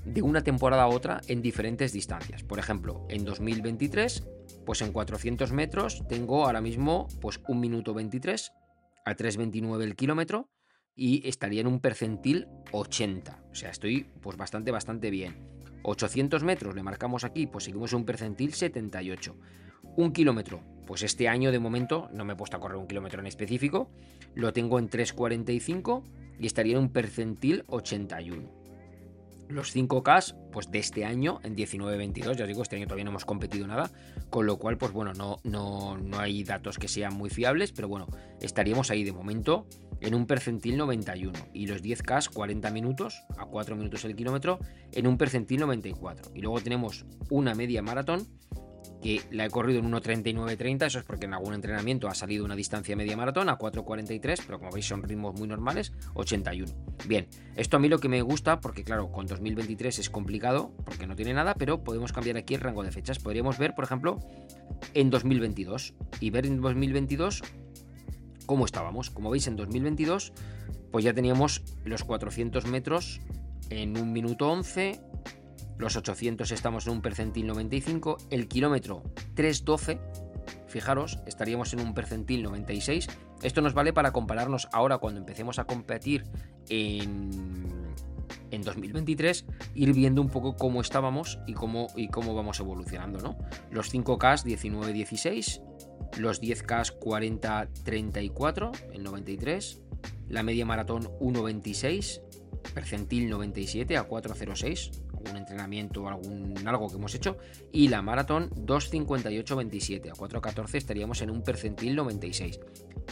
de 0.04 0.22
una 0.22 0.42
temporada 0.42 0.84
a 0.84 0.88
otra 0.88 1.20
en 1.28 1.42
diferentes 1.42 1.92
distancias. 1.92 2.42
Por 2.42 2.58
ejemplo, 2.58 3.06
en 3.08 3.24
2023, 3.24 4.24
pues 4.64 4.82
en 4.82 4.92
400 4.92 5.52
metros 5.52 6.02
tengo 6.08 6.46
ahora 6.46 6.60
mismo 6.60 7.08
pues 7.20 7.40
1 7.48 7.60
minuto 7.60 7.94
23 7.94 8.52
a 9.04 9.16
3.29 9.16 9.82
el 9.82 9.96
kilómetro 9.96 10.48
y 10.94 11.26
estaría 11.28 11.60
en 11.60 11.66
un 11.66 11.80
percentil 11.80 12.48
80. 12.72 13.44
O 13.50 13.54
sea, 13.54 13.70
estoy 13.70 14.06
pues 14.20 14.36
bastante, 14.36 14.70
bastante 14.70 15.10
bien. 15.10 15.36
800 15.82 16.44
metros 16.44 16.74
le 16.74 16.82
marcamos 16.82 17.24
aquí, 17.24 17.46
pues 17.46 17.64
seguimos 17.64 17.92
en 17.92 17.98
un 18.00 18.04
percentil 18.04 18.54
78. 18.54 19.36
Un 19.96 20.12
kilómetro, 20.12 20.62
pues 20.86 21.02
este 21.02 21.28
año 21.28 21.50
de 21.50 21.58
momento 21.58 22.08
no 22.12 22.24
me 22.24 22.34
he 22.34 22.36
puesto 22.36 22.56
a 22.56 22.60
correr 22.60 22.76
un 22.76 22.86
kilómetro 22.86 23.20
en 23.20 23.26
específico, 23.26 23.90
lo 24.34 24.52
tengo 24.52 24.78
en 24.78 24.88
3.45 24.88 26.04
y 26.38 26.46
estaría 26.46 26.74
en 26.74 26.84
un 26.84 26.92
percentil 26.92 27.64
81. 27.66 28.62
Los 29.48 29.76
5K, 29.76 30.50
pues 30.50 30.70
de 30.70 30.78
este 30.78 31.04
año, 31.04 31.40
en 31.42 31.54
19-22, 31.54 32.36
ya 32.36 32.44
os 32.44 32.48
digo, 32.48 32.62
este 32.62 32.76
año 32.76 32.86
todavía 32.86 33.04
no 33.04 33.10
hemos 33.10 33.26
competido 33.26 33.66
nada, 33.66 33.90
con 34.32 34.46
lo 34.46 34.56
cual, 34.56 34.78
pues 34.78 34.92
bueno, 34.92 35.12
no, 35.12 35.36
no, 35.44 35.98
no 35.98 36.18
hay 36.18 36.42
datos 36.42 36.78
que 36.78 36.88
sean 36.88 37.12
muy 37.12 37.28
fiables, 37.28 37.70
pero 37.70 37.86
bueno, 37.86 38.06
estaríamos 38.40 38.90
ahí 38.90 39.04
de 39.04 39.12
momento 39.12 39.66
en 40.00 40.14
un 40.14 40.26
percentil 40.26 40.78
91 40.78 41.38
y 41.52 41.66
los 41.66 41.82
10K 41.82 42.32
40 42.32 42.70
minutos 42.70 43.26
a 43.36 43.44
4 43.44 43.76
minutos 43.76 44.06
el 44.06 44.16
kilómetro 44.16 44.58
en 44.92 45.06
un 45.06 45.18
percentil 45.18 45.60
94 45.60 46.32
y 46.34 46.40
luego 46.40 46.62
tenemos 46.62 47.04
una 47.28 47.54
media 47.54 47.82
maratón 47.82 48.26
que 49.03 49.20
la 49.30 49.44
he 49.44 49.50
corrido 49.50 49.80
en 49.80 49.90
1.39.30, 49.90 50.86
eso 50.86 50.98
es 51.00 51.05
porque 51.05 51.26
en 51.26 51.34
algún 51.34 51.55
entrenamiento 51.55 52.09
ha 52.09 52.14
salido 52.14 52.44
una 52.44 52.55
distancia 52.55 52.94
media 52.94 53.16
maratón 53.16 53.48
a 53.48 53.59
4.43, 53.59 54.42
pero 54.46 54.59
como 54.59 54.70
veis 54.70 54.86
son 54.86 55.03
ritmos 55.03 55.34
muy 55.38 55.48
normales, 55.48 55.92
81. 56.14 56.72
Bien, 57.07 57.26
esto 57.57 57.76
a 57.76 57.80
mí 57.80 57.88
lo 57.88 57.98
que 57.98 58.09
me 58.09 58.22
gusta, 58.22 58.61
porque 58.61 58.84
claro, 58.84 59.11
con 59.11 59.26
2023 59.26 59.98
es 59.98 60.09
complicado, 60.09 60.72
porque 60.84 61.07
no 61.07 61.16
tiene 61.16 61.34
nada, 61.34 61.55
pero 61.55 61.82
podemos 61.82 62.12
cambiar 62.12 62.36
aquí 62.36 62.55
el 62.55 62.61
rango 62.61 62.84
de 62.84 62.92
fechas. 62.92 63.18
Podríamos 63.18 63.59
ver, 63.59 63.74
por 63.74 63.84
ejemplo, 63.84 64.20
en 64.94 65.11
2022 65.11 65.94
y 66.20 66.30
ver 66.30 66.46
en 66.46 66.61
2022 66.61 67.42
cómo 68.46 68.64
estábamos. 68.64 69.11
Como 69.11 69.30
veis, 69.30 69.48
en 69.48 69.57
2022, 69.57 70.32
pues 70.92 71.05
ya 71.05 71.12
teníamos 71.12 71.62
los 71.84 72.05
400 72.05 72.66
metros 72.66 73.20
en 73.70 73.98
un 73.98 74.12
minuto 74.12 74.48
11, 74.48 75.00
los 75.82 75.96
800 75.96 76.50
estamos 76.52 76.86
en 76.86 76.92
un 76.92 77.02
percentil 77.02 77.46
95, 77.48 78.16
el 78.30 78.48
kilómetro 78.48 79.02
312, 79.34 79.98
fijaros, 80.68 81.18
estaríamos 81.26 81.72
en 81.72 81.80
un 81.80 81.92
percentil 81.92 82.42
96. 82.42 83.08
Esto 83.42 83.60
nos 83.60 83.74
vale 83.74 83.92
para 83.92 84.12
compararnos 84.12 84.68
ahora 84.72 84.98
cuando 84.98 85.20
empecemos 85.20 85.58
a 85.58 85.64
competir 85.64 86.24
en, 86.68 87.92
en 88.52 88.62
2023, 88.62 89.44
ir 89.74 89.92
viendo 89.92 90.22
un 90.22 90.28
poco 90.28 90.56
cómo 90.56 90.80
estábamos 90.80 91.40
y 91.48 91.54
cómo, 91.54 91.88
y 91.96 92.08
cómo 92.08 92.34
vamos 92.34 92.60
evolucionando, 92.60 93.18
¿no? 93.18 93.36
Los 93.70 93.92
5K 93.92 94.44
19-16, 94.44 95.62
los 96.18 96.40
10K 96.40 97.00
40-34, 97.00 98.92
el 98.92 99.02
93, 99.02 99.82
la 100.28 100.44
media 100.44 100.64
maratón 100.64 101.10
1.26, 101.18 102.22
percentil 102.74 103.28
97 103.28 103.96
a 103.96 104.08
4.06, 104.08 104.90
algún 105.16 105.36
entrenamiento 105.36 106.08
algún 106.08 106.54
algo 106.66 106.88
que 106.88 106.96
hemos 106.96 107.14
hecho. 107.14 107.36
Y 107.72 107.88
la 107.88 108.02
maratón 108.02 108.50
2.58.27. 108.50 110.10
A 110.10 110.14
4.14 110.14 110.74
estaríamos 110.74 111.22
en 111.22 111.30
un 111.30 111.42
percentil 111.42 111.94
96. 111.96 112.60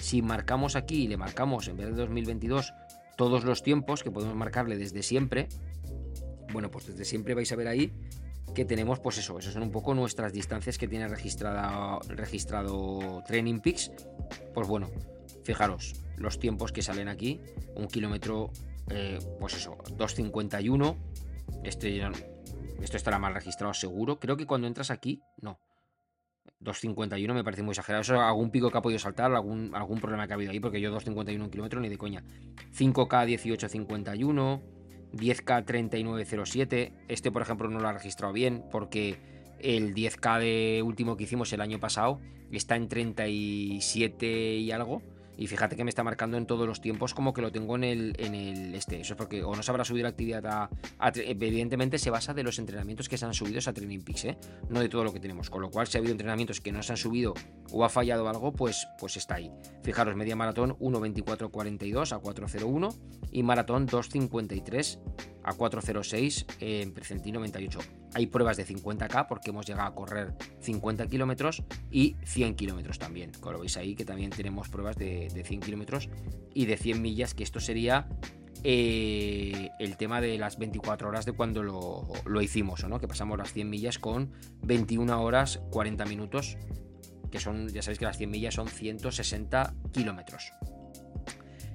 Si 0.01 0.22
marcamos 0.22 0.76
aquí 0.76 1.05
y 1.05 1.09
le 1.09 1.16
marcamos 1.16 1.68
en 1.68 1.76
vez 1.76 1.86
de 1.86 1.92
2022 1.92 2.72
todos 3.16 3.44
los 3.44 3.62
tiempos 3.62 4.03
que 4.03 4.11
podemos 4.11 4.34
marcarle 4.34 4.76
desde 4.76 5.03
siempre, 5.03 5.48
bueno, 6.53 6.70
pues 6.70 6.86
desde 6.86 7.05
siempre 7.05 7.34
vais 7.34 7.53
a 7.53 7.57
ver 7.57 7.68
ahí 7.68 7.92
que 8.55 8.64
tenemos, 8.64 8.98
pues 9.01 9.18
eso, 9.18 9.38
esas 9.38 9.55
son 9.55 9.62
un 9.62 9.70
poco 9.70 9.94
nuestras 9.94 10.32
distancias 10.32 10.78
que 10.78 10.88
tiene 10.88 11.09
registrada, 11.09 11.98
registrado 12.09 13.22
Training 13.26 13.61
Peaks. 13.61 13.92
Pues 14.53 14.66
bueno, 14.66 14.90
fijaros, 15.44 15.94
los 16.16 16.38
tiempos 16.38 16.72
que 16.72 16.82
salen 16.82 17.09
aquí, 17.09 17.40
un 17.76 17.86
kilómetro, 17.86 18.51
eh, 18.91 19.18
pues 19.38 19.55
eso, 19.55 19.78
2.51, 19.97 20.97
este, 21.64 22.01
esto 22.82 22.97
estará 22.97 23.18
mal 23.18 23.34
registrado 23.34 23.74
seguro. 23.74 24.18
Creo 24.18 24.36
que 24.36 24.47
cuando 24.47 24.66
entras 24.66 24.91
aquí, 24.91 25.22
no. 25.41 25.59
2.51 26.61 27.32
me 27.32 27.45
parece 27.45 27.62
muy 27.62 27.72
exagerado. 27.72 28.03
Eso 28.03 28.20
algún 28.20 28.51
pico 28.51 28.70
que 28.70 28.78
ha 28.78 28.82
podido 28.82 28.99
saltar, 28.99 29.32
algún, 29.32 29.74
algún 29.74 30.01
problema 30.01 30.26
que 30.26 30.32
ha 30.32 30.36
habido 30.36 30.53
ahí, 30.53 30.61
porque 30.61 30.80
yo 30.80 30.95
2.51 30.95 31.41
un 31.41 31.51
kilómetro 31.51 31.80
ni 31.80 31.88
de 31.88 31.97
coña. 31.97 32.22
5K 32.76 33.26
18.51, 33.26 34.61
10K 35.12 35.64
39.07. 35.64 36.93
Este, 37.09 37.30
por 37.30 37.43
ejemplo, 37.43 37.68
no 37.68 37.80
lo 37.80 37.88
ha 37.88 37.93
registrado 37.93 38.32
bien, 38.32 38.64
porque 38.70 39.18
el 39.61 39.95
10K 39.95 40.41
de 40.41 40.82
último 40.82 41.16
que 41.16 41.24
hicimos 41.24 41.53
el 41.53 41.61
año 41.61 41.80
pasado 41.80 42.20
está 42.51 42.76
en 42.76 42.88
37 42.88 44.57
y 44.57 44.70
algo. 44.72 45.03
Y 45.37 45.47
fíjate 45.47 45.76
que 45.76 45.85
me 45.85 45.91
está 45.91 46.03
marcando 46.03 46.37
en 46.37 46.47
todos 46.47 46.66
los 46.66 46.81
tiempos 46.81 47.14
como 47.14 47.33
que 47.33 47.41
lo 47.41 47.51
tengo 47.51 47.76
en 47.76 47.85
el, 47.85 48.14
en 48.18 48.35
el 48.35 48.74
este. 48.74 49.01
Eso 49.01 49.14
es 49.14 49.16
porque 49.16 49.43
o 49.43 49.55
no 49.55 49.62
se 49.62 49.70
habrá 49.70 49.85
subido 49.85 50.05
la 50.05 50.11
actividad 50.11 50.47
a, 50.47 50.70
Evidentemente 51.14 51.99
se 51.99 52.11
basa 52.11 52.35
de 52.35 52.43
los 52.43 52.59
entrenamientos 52.59 53.09
que 53.09 53.16
se 53.16 53.24
han 53.24 53.35
subido 53.35 53.61
a 53.64 53.72
Training 53.72 54.01
Peaks, 54.01 54.24
¿eh? 54.24 54.39
no 54.68 54.81
de 54.81 54.89
todo 54.89 55.05
lo 55.05 55.12
que 55.12 55.20
tenemos. 55.20 55.51
Con 55.51 55.62
lo 55.62 55.70
cual, 55.70 55.87
si 55.87 55.97
ha 55.97 56.01
habido 56.01 56.12
entrenamientos 56.12 56.61
que 56.61 56.72
no 56.72 56.83
se 56.83 56.93
han 56.93 56.97
subido 56.97 57.35
o 57.72 57.85
ha 57.85 57.89
fallado 57.89 58.28
algo, 58.28 58.53
pues, 58.53 58.87
pues 58.99 59.16
está 59.16 59.37
ahí. 59.37 59.51
Fijaros, 59.83 60.16
media 60.16 60.37
maratón 60.37 60.76
1.24.42 60.78 62.12
a 62.12 62.20
4.01 62.20 62.95
y 63.33 63.43
maratón 63.43 63.89
2.53 63.89 64.99
a 65.43 65.55
4.06 65.55 66.47
en 66.61 66.93
percentil 66.93 67.35
98. 67.35 67.81
Hay 68.14 68.26
pruebas 68.26 68.56
de 68.56 68.66
50k 68.66 69.26
porque 69.28 69.50
hemos 69.50 69.66
llegado 69.66 69.88
a 69.88 69.94
correr 69.94 70.34
50 70.61 71.06
kilómetros 71.06 71.62
y 71.90 72.16
100 72.24 72.54
kilómetros 72.56 72.98
también. 72.98 73.32
Como 73.38 73.52
lo 73.52 73.61
veis 73.61 73.76
ahí, 73.76 73.94
que 73.94 74.04
también 74.04 74.30
tenemos 74.30 74.68
pruebas 74.68 74.96
de, 74.96 75.28
100 75.44 75.61
kilómetros 75.61 76.08
y 76.52 76.66
de 76.66 76.76
100 76.76 77.00
millas, 77.00 77.34
que 77.34 77.44
esto 77.44 77.61
sería 77.61 78.08
eh, 78.64 79.70
el 79.78 79.96
tema 79.96 80.20
de 80.20 80.38
las 80.38 80.58
24 80.58 81.08
horas 81.08 81.24
de 81.24 81.32
cuando 81.32 81.62
lo, 81.62 82.42
hicimos, 82.42 82.86
¿no? 82.88 82.98
que 82.98 83.08
pasamos 83.08 83.38
las 83.38 83.52
100 83.52 83.70
millas 83.70 83.98
con 83.98 84.32
21 84.62 85.22
horas 85.22 85.61
40 85.70 86.04
minutos, 86.06 86.59
que 87.30 87.39
son, 87.39 87.68
ya 87.68 87.82
sabéis 87.82 88.01
que 88.01 88.05
las 88.06 88.18
100 88.18 88.30
millas 88.30 88.55
son 88.55 88.68
160 88.68 89.74
kilómetros. 89.93 90.52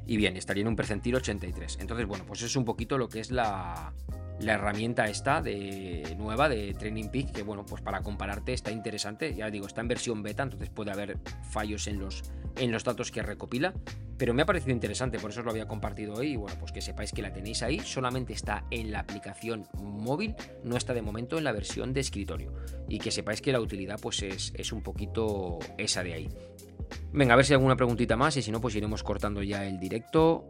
Y 0.08 0.18
bien, 0.18 0.38
estaría 0.38 0.62
en 0.62 0.68
un 0.68 0.76
percentil 0.76 1.16
83. 1.16 1.80
Entonces, 1.82 2.06
bueno, 2.06 2.26
pues 2.28 2.42
es 2.44 2.56
un 2.56 2.64
poquito 2.64 2.98
lo 2.98 3.10
que 3.10 3.20
es 3.20 3.32
la, 3.32 3.94
la 4.40 4.54
herramienta 4.54 5.08
esta 5.08 5.42
de 5.42 6.16
nueva 6.18 6.50
de 6.50 6.74
Training 6.74 7.10
Peak, 7.10 7.32
que 7.32 7.44
bueno, 7.44 7.66
pues 7.66 7.82
para 7.82 8.02
compararte 8.02 8.54
está 8.54 8.72
interesante. 8.72 9.34
Ya 9.34 9.50
digo, 9.50 9.68
está 9.68 9.82
en 9.82 9.88
versión 9.88 10.24
beta, 10.24 10.44
entonces 10.44 10.70
puede 10.70 10.92
haber 10.92 11.18
fallos 11.50 11.88
en 11.88 12.00
los, 12.00 12.24
en 12.58 12.72
los 12.72 12.84
datos 12.84 13.12
que 13.12 13.24
recopila. 13.24 13.74
Pero 14.18 14.34
me 14.34 14.44
ha 14.44 14.46
parecido 14.46 14.72
interesante, 14.72 15.20
por 15.20 15.32
eso 15.32 15.42
os 15.42 15.46
lo 15.46 15.52
había 15.52 15.68
compartido 15.68 16.14
hoy. 16.14 16.34
Y 16.34 16.36
bueno, 16.38 16.58
pues 16.60 16.72
que 16.72 16.82
sepáis 16.82 17.12
que 17.12 17.22
la 17.22 17.34
tenéis 17.34 17.64
ahí. 17.64 17.80
Solamente 17.80 18.34
está 18.34 18.66
en 18.72 18.92
la 18.92 19.00
aplicación 19.00 19.68
móvil, 19.74 20.36
no 20.64 20.78
está 20.78 20.94
de 20.94 21.02
momento 21.02 21.38
en 21.38 21.44
la 21.44 21.52
versión 21.52 21.94
de 21.94 22.00
escritorio. 22.00 22.54
Y 22.88 23.00
que 23.00 23.12
sepáis 23.12 23.42
que 23.42 23.52
la 23.52 23.60
utilidad 23.60 24.00
pues 24.02 24.22
es, 24.24 24.54
es 24.56 24.72
un 24.72 24.82
poquito 24.82 25.60
esa 25.78 26.04
de 26.04 26.14
ahí. 26.14 26.30
Venga, 27.12 27.34
a 27.34 27.38
ver 27.38 27.46
si 27.46 27.54
hay 27.54 27.56
alguna 27.56 27.76
preguntita 27.76 28.16
más 28.16 28.38
y 28.38 28.42
si 28.42 28.52
no, 28.52 28.62
pues 28.62 28.76
iremos 28.76 29.04
cortando 29.04 29.44
ya 29.44 29.66
el 29.66 29.80
directo. 29.80 30.48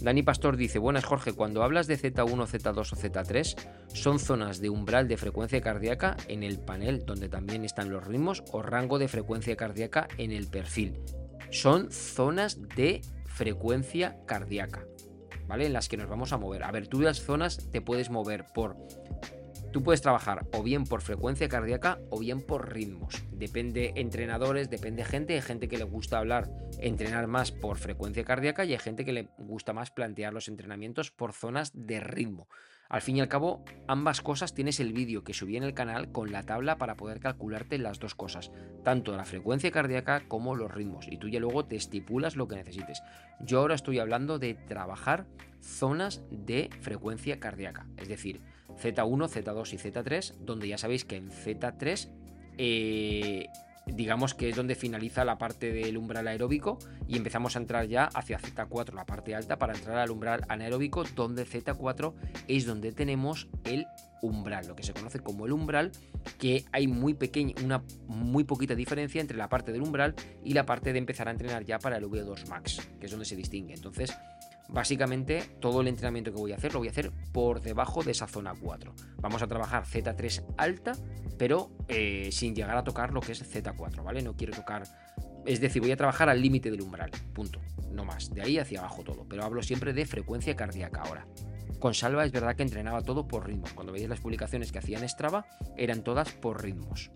Dani 0.00 0.22
Pastor 0.22 0.56
dice, 0.56 0.78
buenas 0.78 1.04
Jorge, 1.04 1.32
cuando 1.32 1.64
hablas 1.64 1.88
de 1.88 1.98
Z1, 1.98 2.46
Z2 2.46 2.78
o 2.78 2.96
Z3, 2.96 3.56
¿son 3.92 4.20
zonas 4.20 4.60
de 4.60 4.70
umbral 4.70 5.08
de 5.08 5.16
frecuencia 5.16 5.60
cardíaca 5.60 6.16
en 6.28 6.44
el 6.44 6.60
panel 6.60 7.04
donde 7.04 7.28
también 7.28 7.64
están 7.64 7.90
los 7.90 8.06
ritmos 8.06 8.44
o 8.52 8.62
rango 8.62 9.00
de 9.00 9.08
frecuencia 9.08 9.56
cardíaca 9.56 10.06
en 10.16 10.30
el 10.30 10.46
perfil? 10.46 11.00
Son 11.50 11.90
zonas 11.90 12.60
de 12.76 13.00
frecuencia 13.26 14.18
cardíaca, 14.24 14.84
¿vale? 15.48 15.66
En 15.66 15.72
las 15.72 15.88
que 15.88 15.96
nos 15.96 16.08
vamos 16.08 16.32
a 16.32 16.38
mover. 16.38 16.62
A 16.62 16.70
ver, 16.70 16.86
tú 16.86 17.00
las 17.00 17.20
zonas 17.20 17.68
te 17.72 17.80
puedes 17.80 18.08
mover 18.08 18.46
por 18.54 18.76
Tú 19.72 19.82
puedes 19.82 20.00
trabajar 20.00 20.46
o 20.52 20.62
bien 20.62 20.84
por 20.84 21.02
frecuencia 21.02 21.48
cardíaca 21.48 21.98
o 22.10 22.18
bien 22.18 22.40
por 22.40 22.72
ritmos. 22.72 23.22
Depende 23.32 23.92
entrenadores, 23.96 24.70
depende 24.70 25.04
gente. 25.04 25.34
Hay 25.34 25.42
gente 25.42 25.68
que 25.68 25.76
le 25.76 25.84
gusta 25.84 26.18
hablar, 26.18 26.48
entrenar 26.78 27.26
más 27.26 27.52
por 27.52 27.76
frecuencia 27.76 28.24
cardíaca 28.24 28.64
y 28.64 28.72
hay 28.72 28.78
gente 28.78 29.04
que 29.04 29.12
le 29.12 29.28
gusta 29.36 29.74
más 29.74 29.90
plantear 29.90 30.32
los 30.32 30.48
entrenamientos 30.48 31.10
por 31.10 31.32
zonas 31.32 31.72
de 31.74 32.00
ritmo. 32.00 32.48
Al 32.88 33.02
fin 33.02 33.18
y 33.18 33.20
al 33.20 33.28
cabo, 33.28 33.62
ambas 33.86 34.22
cosas 34.22 34.54
tienes 34.54 34.80
el 34.80 34.94
vídeo 34.94 35.22
que 35.22 35.34
subí 35.34 35.58
en 35.58 35.62
el 35.62 35.74
canal 35.74 36.10
con 36.10 36.32
la 36.32 36.44
tabla 36.44 36.78
para 36.78 36.96
poder 36.96 37.20
calcularte 37.20 37.76
las 37.76 37.98
dos 37.98 38.14
cosas, 38.14 38.50
tanto 38.82 39.14
la 39.14 39.26
frecuencia 39.26 39.70
cardíaca 39.70 40.22
como 40.26 40.54
los 40.54 40.72
ritmos, 40.72 41.06
y 41.06 41.18
tú 41.18 41.28
ya 41.28 41.38
luego 41.38 41.66
te 41.66 41.76
estipulas 41.76 42.34
lo 42.34 42.48
que 42.48 42.56
necesites. 42.56 43.02
Yo 43.40 43.60
ahora 43.60 43.74
estoy 43.74 43.98
hablando 43.98 44.38
de 44.38 44.54
trabajar 44.54 45.26
zonas 45.60 46.22
de 46.30 46.70
frecuencia 46.80 47.38
cardíaca, 47.38 47.86
es 47.98 48.08
decir, 48.08 48.40
Z1, 48.78 49.28
Z2 49.28 49.72
y 49.72 49.76
Z3, 49.76 50.34
donde 50.40 50.68
ya 50.68 50.78
sabéis 50.78 51.04
que 51.04 51.16
en 51.16 51.30
Z3 51.30 52.08
eh, 52.58 53.46
digamos 53.94 54.34
que 54.34 54.48
es 54.48 54.56
donde 54.56 54.74
finaliza 54.74 55.24
la 55.24 55.38
parte 55.38 55.72
del 55.72 55.96
umbral 55.96 56.28
aeróbico 56.28 56.78
y 57.06 57.16
empezamos 57.16 57.56
a 57.56 57.60
entrar 57.60 57.86
ya 57.86 58.04
hacia 58.04 58.38
Z4, 58.38 58.92
la 58.94 59.06
parte 59.06 59.34
alta, 59.34 59.58
para 59.58 59.74
entrar 59.74 59.98
al 59.98 60.10
umbral 60.10 60.44
anaeróbico, 60.48 61.04
donde 61.14 61.46
Z4 61.46 62.12
es 62.48 62.66
donde 62.66 62.92
tenemos 62.92 63.48
el 63.64 63.86
umbral, 64.20 64.66
lo 64.66 64.74
que 64.74 64.82
se 64.82 64.92
conoce 64.92 65.20
como 65.20 65.46
el 65.46 65.52
umbral, 65.52 65.92
que 66.38 66.64
hay 66.72 66.86
muy 66.86 67.14
pequeña, 67.14 67.54
una 67.64 67.82
muy 68.06 68.44
poquita 68.44 68.74
diferencia 68.74 69.20
entre 69.20 69.36
la 69.36 69.48
parte 69.48 69.72
del 69.72 69.82
umbral 69.82 70.14
y 70.44 70.52
la 70.52 70.66
parte 70.66 70.92
de 70.92 70.98
empezar 70.98 71.28
a 71.28 71.30
entrenar 71.30 71.64
ya 71.64 71.78
para 71.78 71.96
el 71.96 72.04
V2 72.04 72.48
Max, 72.48 72.80
que 73.00 73.06
es 73.06 73.12
donde 73.12 73.26
se 73.26 73.36
distingue. 73.36 73.74
Entonces, 73.74 74.12
básicamente 74.68 75.42
todo 75.60 75.80
el 75.80 75.88
entrenamiento 75.88 76.32
que 76.32 76.38
voy 76.38 76.52
a 76.52 76.56
hacer 76.56 76.72
lo 76.72 76.80
voy 76.80 76.88
a 76.88 76.90
hacer 76.90 77.10
por 77.32 77.60
debajo 77.60 78.02
de 78.02 78.12
esa 78.12 78.26
zona 78.26 78.54
4. 78.60 78.94
Vamos 79.20 79.42
a 79.42 79.46
trabajar 79.46 79.84
Z3 79.84 80.54
alta, 80.56 80.92
pero 81.38 81.70
eh, 81.88 82.28
sin 82.32 82.54
llegar 82.54 82.76
a 82.76 82.84
tocar 82.84 83.12
lo 83.12 83.20
que 83.20 83.32
es 83.32 83.42
Z4, 83.42 84.02
¿vale? 84.02 84.22
No 84.22 84.36
quiero 84.36 84.54
tocar... 84.54 84.84
Es 85.46 85.60
decir, 85.60 85.80
voy 85.80 85.92
a 85.92 85.96
trabajar 85.96 86.28
al 86.28 86.42
límite 86.42 86.70
del 86.70 86.82
umbral, 86.82 87.10
punto. 87.32 87.60
No 87.90 88.04
más, 88.04 88.30
de 88.34 88.42
ahí 88.42 88.58
hacia 88.58 88.80
abajo 88.80 89.02
todo. 89.02 89.26
Pero 89.28 89.44
hablo 89.44 89.62
siempre 89.62 89.92
de 89.94 90.04
frecuencia 90.04 90.54
cardíaca 90.54 91.02
ahora. 91.02 91.26
Con 91.78 91.94
Salva 91.94 92.24
es 92.24 92.32
verdad 92.32 92.56
que 92.56 92.64
entrenaba 92.64 93.02
todo 93.02 93.26
por 93.26 93.46
ritmos. 93.46 93.72
Cuando 93.72 93.92
veis 93.92 94.08
las 94.08 94.20
publicaciones 94.20 94.72
que 94.72 94.78
hacía 94.78 94.98
en 94.98 95.08
Strava, 95.08 95.46
eran 95.76 96.02
todas 96.02 96.32
por 96.32 96.62
ritmos. 96.62 97.10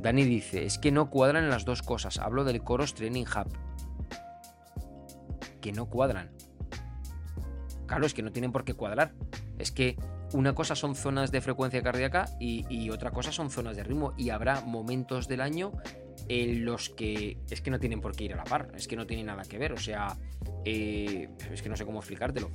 Dani 0.00 0.24
dice, 0.24 0.64
es 0.64 0.78
que 0.78 0.90
no 0.90 1.10
cuadran 1.10 1.50
las 1.50 1.64
dos 1.64 1.82
cosas. 1.82 2.18
Hablo 2.18 2.44
del 2.44 2.62
Coros 2.62 2.94
Training 2.94 3.24
Hub. 3.24 3.52
Que 5.60 5.72
no 5.72 5.86
cuadran. 5.90 6.30
Claro, 7.86 8.06
es 8.06 8.14
que 8.14 8.22
no 8.22 8.32
tienen 8.32 8.52
por 8.52 8.64
qué 8.64 8.74
cuadrar. 8.74 9.12
Es 9.58 9.70
que 9.70 9.96
una 10.32 10.54
cosa 10.54 10.74
son 10.74 10.94
zonas 10.94 11.32
de 11.32 11.40
frecuencia 11.40 11.82
cardíaca 11.82 12.26
y, 12.38 12.88
otra 12.90 13.10
cosa 13.10 13.30
son 13.30 13.50
zonas 13.50 13.76
de 13.76 13.84
ritmo. 13.84 14.14
Y 14.16 14.30
habrá 14.30 14.62
momentos 14.62 15.28
del 15.28 15.42
año 15.42 15.72
en 16.28 16.64
los 16.64 16.88
que 16.88 17.36
es 17.50 17.60
que 17.60 17.70
no 17.70 17.78
tienen 17.78 18.00
por 18.00 18.16
qué 18.16 18.24
ir 18.24 18.32
a 18.32 18.36
la 18.36 18.44
par. 18.44 18.72
Es 18.74 18.88
que 18.88 18.96
no 18.96 19.06
tienen 19.06 19.26
nada 19.26 19.42
que 19.42 19.58
ver. 19.58 19.72
O 19.72 19.78
sea, 19.78 20.16
eh, 20.64 21.28
es 21.52 21.60
que 21.60 21.68
no 21.68 21.76
sé 21.76 21.84
cómo 21.84 21.98
explicártelo 21.98 22.50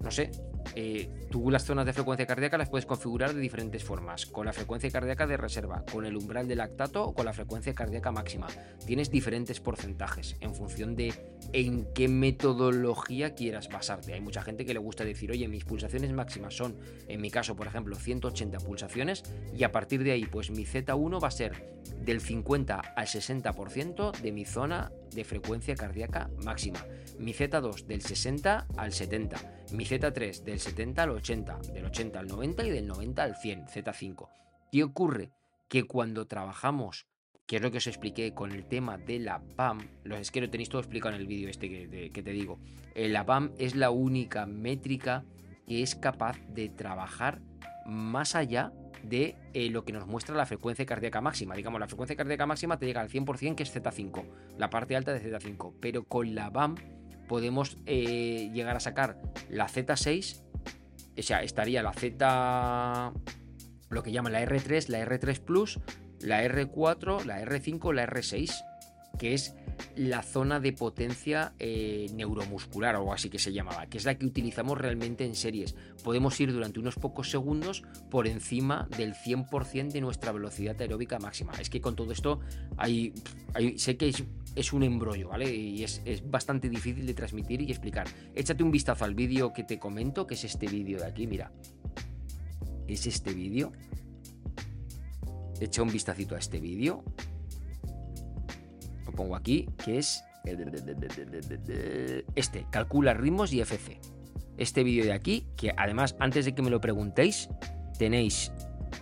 no 0.00 0.10
sé, 0.10 0.30
eh, 0.74 1.08
tú 1.30 1.50
las 1.50 1.64
zonas 1.64 1.86
de 1.86 1.92
frecuencia 1.92 2.26
cardíaca 2.26 2.58
las 2.58 2.68
puedes 2.68 2.86
configurar 2.86 3.34
de 3.34 3.40
diferentes 3.40 3.84
formas, 3.84 4.26
con 4.26 4.46
la 4.46 4.52
frecuencia 4.52 4.90
cardíaca 4.90 5.26
de 5.26 5.36
reserva, 5.36 5.84
con 5.92 6.04
el 6.06 6.16
umbral 6.16 6.48
de 6.48 6.56
lactato 6.56 7.04
o 7.04 7.14
con 7.14 7.26
la 7.26 7.32
frecuencia 7.32 7.74
cardíaca 7.74 8.12
máxima. 8.12 8.46
Tienes 8.86 9.10
diferentes 9.10 9.60
porcentajes 9.60 10.36
en 10.40 10.54
función 10.54 10.96
de 10.96 11.14
en 11.52 11.86
qué 11.94 12.08
metodología 12.08 13.34
quieras 13.34 13.68
basarte. 13.68 14.14
Hay 14.14 14.20
mucha 14.20 14.42
gente 14.42 14.64
que 14.64 14.74
le 14.74 14.80
gusta 14.80 15.04
decir, 15.04 15.30
oye, 15.30 15.48
mis 15.48 15.64
pulsaciones 15.64 16.12
máximas 16.12 16.54
son, 16.54 16.76
en 17.06 17.20
mi 17.20 17.30
caso, 17.30 17.56
por 17.56 17.66
ejemplo, 17.66 17.96
180 17.96 18.58
pulsaciones 18.58 19.22
y 19.56 19.64
a 19.64 19.72
partir 19.72 20.04
de 20.04 20.12
ahí, 20.12 20.26
pues 20.26 20.50
mi 20.50 20.64
Z1 20.64 21.22
va 21.22 21.28
a 21.28 21.32
ser 21.32 21.78
del 22.00 22.20
50 22.20 22.78
al 22.96 23.06
60% 23.06 24.20
de 24.20 24.32
mi 24.32 24.44
zona 24.44 24.92
de 25.14 25.24
frecuencia 25.24 25.74
cardíaca 25.74 26.30
máxima. 26.44 26.84
Mi 27.18 27.32
Z2 27.32 27.86
del 27.86 28.02
60 28.02 28.66
al 28.76 28.92
70. 28.92 29.36
Mi 29.72 29.84
Z3 29.84 30.42
del 30.42 30.60
70 30.60 31.02
al 31.02 31.10
80. 31.10 31.58
Del 31.72 31.84
80 31.86 32.18
al 32.18 32.28
90 32.28 32.66
y 32.66 32.70
del 32.70 32.86
90 32.86 33.22
al 33.22 33.36
100. 33.36 33.66
Z5. 33.66 34.28
¿Qué 34.70 34.84
ocurre? 34.84 35.30
Que 35.68 35.84
cuando 35.84 36.26
trabajamos, 36.26 37.06
que 37.46 37.56
es 37.56 37.62
lo 37.62 37.70
que 37.70 37.78
os 37.78 37.86
expliqué 37.86 38.34
con 38.34 38.52
el 38.52 38.64
tema 38.66 38.98
de 38.98 39.18
la 39.18 39.40
PAM, 39.56 39.88
es 40.04 40.30
que 40.30 40.40
lo 40.40 40.50
tenéis 40.50 40.68
todo 40.68 40.80
explicado 40.80 41.14
en 41.14 41.20
el 41.20 41.26
vídeo 41.26 41.48
este 41.48 41.68
que, 41.68 42.10
que 42.10 42.22
te 42.22 42.30
digo. 42.30 42.58
Eh, 42.94 43.08
la 43.08 43.24
PAM 43.24 43.52
es 43.58 43.74
la 43.74 43.90
única 43.90 44.46
métrica 44.46 45.24
que 45.66 45.82
es 45.82 45.94
capaz 45.94 46.38
de 46.48 46.68
trabajar 46.68 47.40
más 47.86 48.34
allá 48.34 48.72
de 49.02 49.36
eh, 49.54 49.70
lo 49.70 49.84
que 49.84 49.92
nos 49.92 50.06
muestra 50.06 50.34
la 50.34 50.46
frecuencia 50.46 50.86
cardíaca 50.86 51.20
máxima. 51.20 51.54
Digamos, 51.54 51.80
la 51.80 51.86
frecuencia 51.86 52.16
cardíaca 52.16 52.46
máxima 52.46 52.78
te 52.78 52.86
llega 52.86 53.00
al 53.00 53.08
100% 53.08 53.54
que 53.54 53.62
es 53.62 53.74
Z5, 53.74 54.24
la 54.56 54.70
parte 54.70 54.96
alta 54.96 55.12
de 55.12 55.22
Z5. 55.22 55.74
Pero 55.80 56.04
con 56.04 56.34
la 56.34 56.50
BAM 56.50 56.76
podemos 57.28 57.76
eh, 57.86 58.50
llegar 58.52 58.76
a 58.76 58.80
sacar 58.80 59.20
la 59.48 59.68
Z6, 59.68 60.42
o 61.18 61.22
sea, 61.22 61.42
estaría 61.42 61.82
la 61.82 61.92
Z, 61.92 63.12
lo 63.90 64.02
que 64.02 64.12
llaman 64.12 64.32
la 64.32 64.42
R3, 64.42 64.88
la 64.88 65.04
R3 65.04 65.40
Plus, 65.40 65.78
la 66.20 66.44
R4, 66.44 67.24
la 67.24 67.42
R5, 67.42 67.92
la 67.92 68.06
R6, 68.06 68.52
que 69.18 69.34
es 69.34 69.54
la 69.96 70.22
zona 70.22 70.60
de 70.60 70.72
potencia 70.72 71.52
eh, 71.58 72.06
neuromuscular 72.14 72.96
o 72.96 73.12
así 73.12 73.30
que 73.30 73.38
se 73.38 73.52
llamaba, 73.52 73.86
que 73.86 73.98
es 73.98 74.04
la 74.04 74.16
que 74.16 74.26
utilizamos 74.26 74.78
realmente 74.78 75.24
en 75.24 75.34
series. 75.34 75.74
Podemos 76.02 76.38
ir 76.40 76.52
durante 76.52 76.80
unos 76.80 76.96
pocos 76.96 77.30
segundos 77.30 77.82
por 78.10 78.26
encima 78.26 78.88
del 78.96 79.14
100% 79.14 79.92
de 79.92 80.00
nuestra 80.00 80.32
velocidad 80.32 80.80
aeróbica 80.80 81.18
máxima. 81.18 81.52
Es 81.60 81.70
que 81.70 81.80
con 81.80 81.96
todo 81.96 82.12
esto 82.12 82.40
sé 83.76 83.96
que 83.96 84.12
es, 84.54 84.72
un 84.72 84.82
embrollo, 84.82 85.28
¿vale? 85.28 85.54
Y 85.54 85.84
es, 85.84 86.02
es, 86.04 86.28
bastante 86.28 86.68
difícil 86.68 87.06
de 87.06 87.14
transmitir 87.14 87.62
y 87.62 87.70
explicar. 87.70 88.06
Échate 88.34 88.62
un 88.62 88.70
vistazo 88.70 89.04
al 89.04 89.14
vídeo 89.14 89.52
que 89.52 89.64
te 89.64 89.78
comento, 89.78 90.26
que 90.26 90.34
es 90.34 90.44
este 90.44 90.66
vídeo 90.66 90.98
de 90.98 91.06
aquí, 91.06 91.26
mira. 91.26 91.52
Es 92.86 93.06
este 93.06 93.32
vídeo. 93.32 93.72
Echa 95.60 95.82
un 95.82 95.90
vistacito 95.90 96.34
a 96.36 96.38
este 96.38 96.60
vídeo 96.60 97.04
pongo 99.18 99.34
aquí, 99.34 99.68
que 99.84 99.98
es 99.98 100.24
este, 102.36 102.66
calcula 102.70 103.14
ritmos 103.14 103.52
y 103.52 103.60
FC. 103.60 104.00
Este 104.56 104.84
vídeo 104.84 105.04
de 105.04 105.12
aquí, 105.12 105.44
que 105.56 105.74
además 105.76 106.14
antes 106.20 106.44
de 106.44 106.54
que 106.54 106.62
me 106.62 106.70
lo 106.70 106.80
preguntéis, 106.80 107.48
tenéis 107.98 108.52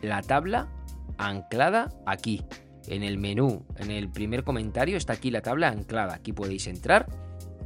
la 0.01 0.23
tabla 0.23 0.73
anclada 1.19 1.93
aquí, 2.07 2.43
en 2.89 3.03
el 3.03 3.19
menú, 3.19 3.67
en 3.77 3.91
el 3.91 4.11
primer 4.11 4.43
comentario 4.43 4.97
está 4.97 5.13
aquí 5.13 5.31
la 5.31 5.43
tabla 5.43 5.69
anclada. 5.69 6.15
Aquí 6.15 6.33
podéis 6.33 6.67
entrar 6.67 7.07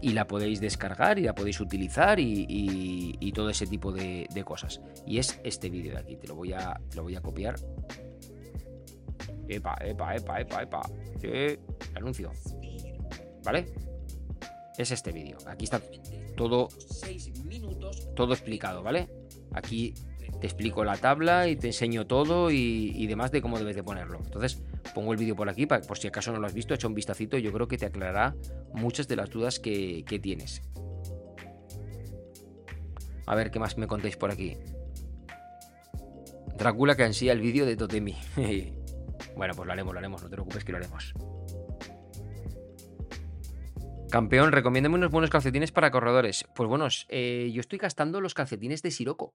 y 0.00 0.10
la 0.10 0.26
podéis 0.26 0.60
descargar 0.60 1.18
y 1.18 1.22
la 1.22 1.34
podéis 1.34 1.60
utilizar 1.60 2.18
y, 2.18 3.32
todo 3.32 3.50
ese 3.50 3.66
tipo 3.66 3.92
de, 3.92 4.26
cosas. 4.44 4.80
Y 5.06 5.18
es 5.18 5.40
este 5.44 5.70
vídeo 5.70 5.92
de 5.92 6.00
aquí, 6.00 6.16
te 6.16 6.26
lo 6.26 6.34
voy 6.34 6.52
a, 6.52 6.80
lo 6.96 7.04
voy 7.04 7.14
a 7.14 7.20
copiar 7.20 7.56
Epa, 9.50 9.76
epa, 9.84 10.14
epa, 10.14 10.40
epa, 10.40 10.62
epa. 10.62 10.82
Sí, 11.20 11.58
anuncio. 11.94 12.30
¿Vale? 13.44 13.66
Es 14.78 14.92
este 14.92 15.10
vídeo. 15.10 15.38
Aquí 15.46 15.64
está 15.64 15.80
todo, 16.36 16.68
todo 18.14 18.32
explicado, 18.32 18.82
¿vale? 18.82 19.08
Aquí 19.52 19.92
te 20.40 20.46
explico 20.46 20.84
la 20.84 20.96
tabla 20.96 21.48
y 21.48 21.56
te 21.56 21.66
enseño 21.66 22.06
todo 22.06 22.50
y, 22.52 23.06
demás 23.08 23.32
de 23.32 23.42
cómo 23.42 23.58
debes 23.58 23.74
de 23.74 23.82
ponerlo. 23.82 24.20
Entonces, 24.24 24.62
pongo 24.94 25.12
el 25.12 25.18
vídeo 25.18 25.34
por 25.34 25.48
aquí, 25.48 25.66
por 25.66 25.98
si 25.98 26.06
acaso 26.06 26.32
no 26.32 26.38
lo 26.38 26.46
has 26.46 26.54
visto, 26.54 26.72
echa 26.72 26.86
un 26.86 26.94
vistacito 26.94 27.36
y 27.36 27.42
yo 27.42 27.52
creo 27.52 27.66
que 27.66 27.76
te 27.76 27.86
aclarará 27.86 28.36
muchas 28.72 29.08
de 29.08 29.16
las 29.16 29.30
dudas 29.30 29.58
que, 29.58 30.04
que 30.06 30.20
tienes. 30.20 30.62
A 33.26 33.34
ver 33.34 33.50
qué 33.50 33.58
más 33.58 33.76
me 33.76 33.88
contéis 33.88 34.16
por 34.16 34.30
aquí. 34.30 34.56
Drácula 36.56 36.94
que 36.94 37.04
ansía 37.04 37.32
el 37.32 37.40
vídeo 37.40 37.66
de 37.66 37.76
Totemi. 37.76 38.16
Bueno, 39.36 39.54
pues 39.54 39.66
lo 39.66 39.72
haremos, 39.72 39.92
lo 39.92 39.98
haremos, 39.98 40.22
no 40.22 40.28
te 40.28 40.34
preocupes 40.36 40.64
que 40.64 40.72
lo 40.72 40.78
haremos. 40.78 41.14
Campeón, 44.10 44.50
recomiéndame 44.50 44.96
unos 44.96 45.12
buenos 45.12 45.30
calcetines 45.30 45.70
para 45.70 45.92
corredores. 45.92 46.44
Pues 46.56 46.68
bueno, 46.68 46.88
eh, 47.08 47.50
yo 47.54 47.60
estoy 47.60 47.78
gastando 47.78 48.20
los 48.20 48.34
calcetines 48.34 48.82
de 48.82 48.90
Siroco, 48.90 49.34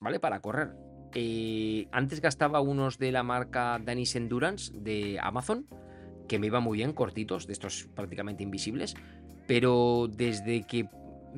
¿vale? 0.00 0.18
Para 0.18 0.40
correr. 0.40 0.70
Eh, 1.14 1.86
antes 1.92 2.20
gastaba 2.20 2.60
unos 2.60 2.98
de 2.98 3.12
la 3.12 3.22
marca 3.22 3.78
Danis 3.78 4.16
Endurance 4.16 4.72
de 4.74 5.18
Amazon, 5.22 5.66
que 6.26 6.40
me 6.40 6.48
iban 6.48 6.64
muy 6.64 6.78
bien, 6.78 6.92
cortitos, 6.92 7.46
de 7.46 7.52
estos 7.52 7.88
prácticamente 7.94 8.42
invisibles. 8.42 8.96
Pero 9.46 10.08
desde 10.10 10.66
que 10.66 10.88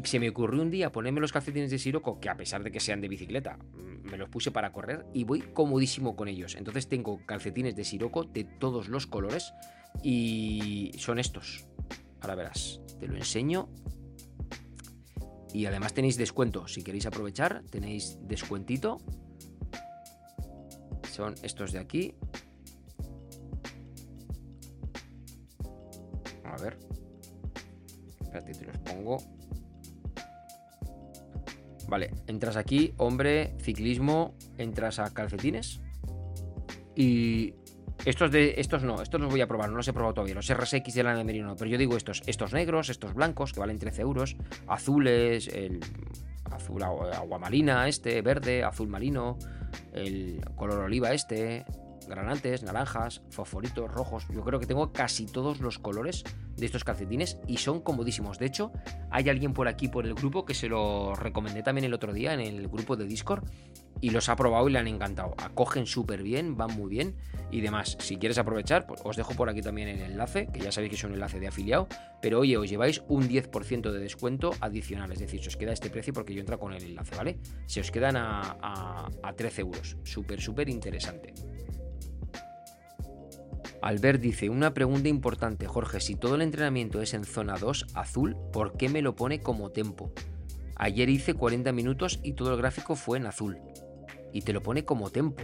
se 0.05 0.19
me 0.19 0.29
ocurrió 0.29 0.63
un 0.63 0.71
día 0.71 0.93
ponerme 0.93 1.21
los 1.21 1.33
calcetines 1.33 1.71
de 1.71 1.79
Siroco, 1.79 2.21
que 2.21 2.29
a 2.29 2.37
pesar 2.37 2.63
de 2.63 2.71
que 2.71 2.81
sean 2.81 3.01
de 3.01 3.09
bicicleta, 3.09 3.57
mm, 3.57 4.11
me 4.11 4.17
los 4.17 4.29
puse 4.29 4.51
para 4.51 4.73
correr 4.73 5.07
y 5.13 5.25
voy 5.25 5.41
comodísimo 5.41 6.17
con 6.17 6.29
ellos. 6.29 6.55
Entonces 6.55 6.89
tengo 6.89 7.25
calcetines 7.27 7.77
de 7.77 7.85
Siroco 7.85 8.25
de 8.25 8.45
todos 8.45 8.89
los 8.89 9.07
colores 9.07 9.53
y 10.03 10.93
son 10.99 11.19
estos. 11.19 11.67
Ahora 12.21 12.35
verás, 12.35 12.81
te 12.99 13.07
lo 13.07 13.17
enseño. 13.17 13.69
Y 15.53 15.67
además 15.67 15.95
tenéis 15.95 16.17
descuento. 16.17 16.69
Si 16.69 16.83
queréis 16.83 17.07
aprovechar, 17.07 17.65
tenéis 17.71 18.19
descuentito. 18.23 18.99
Son 21.11 21.35
estos 21.43 21.73
de 21.73 21.81
aquí. 21.81 22.15
A 26.45 26.57
ver. 26.63 26.79
Espérate, 28.21 28.53
te 28.53 28.65
los 28.65 28.79
pongo. 28.79 29.40
Vale, 31.91 32.13
entras 32.29 32.57
aquí, 32.57 32.95
hombre, 32.99 33.57
ciclismo, 33.59 34.37
entras 34.59 35.01
a 35.01 35.13
calcetines. 35.13 35.81
Y 36.95 37.55
estos 38.05 38.31
de 38.31 38.55
estos 38.59 38.85
no, 38.85 39.03
estos 39.03 39.21
los 39.21 39.29
voy 39.29 39.41
a 39.41 39.49
probar, 39.49 39.71
no 39.71 39.77
los 39.77 39.89
he 39.89 39.93
probado 39.93 40.15
todavía. 40.15 40.37
Los 40.37 40.49
RSX 40.55 40.95
de 40.95 41.03
la 41.03 41.17
de 41.17 41.25
merino, 41.25 41.57
pero 41.57 41.69
yo 41.69 41.77
digo 41.77 41.97
estos, 41.97 42.23
estos 42.27 42.53
negros, 42.53 42.91
estos 42.91 43.13
blancos, 43.13 43.53
que 43.53 43.59
valen 43.59 43.81
13 43.81 44.03
euros, 44.03 44.37
azules, 44.69 45.49
el 45.49 45.81
azul 46.53 46.81
aguamarina 46.85 47.89
este, 47.89 48.23
verde, 48.23 48.63
azul 48.63 48.87
marino, 48.87 49.37
el 49.93 50.41
color 50.55 50.85
oliva 50.85 51.13
este, 51.13 51.65
granates, 52.07 52.63
naranjas, 52.63 53.21
fosforitos, 53.31 53.91
rojos. 53.91 54.29
Yo 54.33 54.45
creo 54.45 54.61
que 54.61 54.67
tengo 54.67 54.93
casi 54.93 55.27
todos 55.27 55.59
los 55.61 55.81
colores 55.81 56.23
de 56.57 56.67
estos 56.67 56.85
calcetines 56.85 57.39
y 57.47 57.57
son 57.59 57.81
comodísimos. 57.81 58.39
De 58.39 58.47
hecho, 58.47 58.73
hay 59.11 59.29
alguien 59.29 59.53
por 59.53 59.69
aquí, 59.69 59.89
por 59.89 60.07
el 60.07 60.15
grupo, 60.15 60.45
que 60.45 60.55
se 60.55 60.69
lo 60.69 61.15
recomendé 61.15 61.63
también 61.63 61.85
el 61.85 61.95
otro 61.95 62.13
día 62.13 62.35
en 62.35 62.41
el 62.41 62.69
grupo 62.69 62.97
de 62.97 63.07
Discord 63.07 63.45
y 64.01 64.11
los 64.11 64.29
ha 64.29 64.37
probado 64.37 64.69
y 64.69 64.73
le 64.73 64.79
han 64.79 64.89
encantado. 64.89 65.35
Acogen 65.39 65.87
súper 65.87 66.23
bien, 66.23 66.57
van 66.57 66.75
muy 66.75 66.89
bien 66.89 67.17
y 67.51 67.61
demás. 67.61 67.97
Si 68.01 68.17
quieres 68.17 68.39
aprovechar, 68.39 68.87
pues 68.87 69.01
os 69.05 69.17
dejo 69.17 69.35
por 69.35 69.49
aquí 69.49 69.61
también 69.61 69.89
el 69.89 70.01
enlace, 70.01 70.49
que 70.53 70.61
ya 70.61 70.73
sabéis 70.73 70.91
que 70.91 70.97
es 70.97 71.05
un 71.05 71.15
enlace 71.15 71.41
de 71.41 71.49
afiliado. 71.49 71.89
Pero 72.23 72.41
oye, 72.41 72.57
os 72.57 72.69
lleváis 72.69 73.03
un 73.09 73.29
10% 73.29 73.91
de 73.91 73.99
descuento 73.99 74.53
adicional. 74.61 75.13
Es 75.13 75.19
decir, 75.19 75.43
se 75.43 75.49
os 75.49 75.57
queda 75.57 75.73
este 75.73 75.91
precio 75.91 76.13
porque 76.13 76.35
yo 76.35 76.41
entro 76.41 76.59
con 76.59 76.73
el 76.73 76.83
enlace, 76.83 77.17
¿vale? 77.17 77.39
Se 77.67 77.81
os 77.81 77.91
quedan 77.91 78.17
a, 78.17 79.09
a 79.23 79.33
13 79.35 79.63
euros. 79.63 79.97
Súper, 80.05 80.41
súper 80.41 80.69
interesante. 80.69 81.35
Albert 83.83 84.21
dice, 84.21 84.51
una 84.51 84.75
pregunta 84.75 85.09
importante, 85.09 85.67
Jorge, 85.67 86.01
si 86.01 86.15
todo 86.15 86.35
el 86.35 86.43
entrenamiento 86.43 87.01
es 87.01 87.15
en 87.15 87.25
zona 87.25 87.57
2 87.57 87.87
azul, 87.95 88.37
¿por 88.53 88.77
qué 88.77 88.89
me 88.89 89.01
lo 89.01 89.17
pone 89.17 89.41
como 89.41 89.71
tempo? 89.71 90.13
Ayer 90.77 91.09
hice 91.09 91.35
40 91.35 91.73
minutos 91.73 92.21
y 92.23 92.35
todo 92.35 92.53
el 92.53 92.59
gráfico 92.59 92.95
fue 92.95 93.19
en 93.19 93.27
azul. 93.27 93.59
Y 94.33 94.43
te 94.43 94.53
lo 94.53 94.63
pone 94.63 94.85
como 94.85 95.11
tempo. 95.11 95.43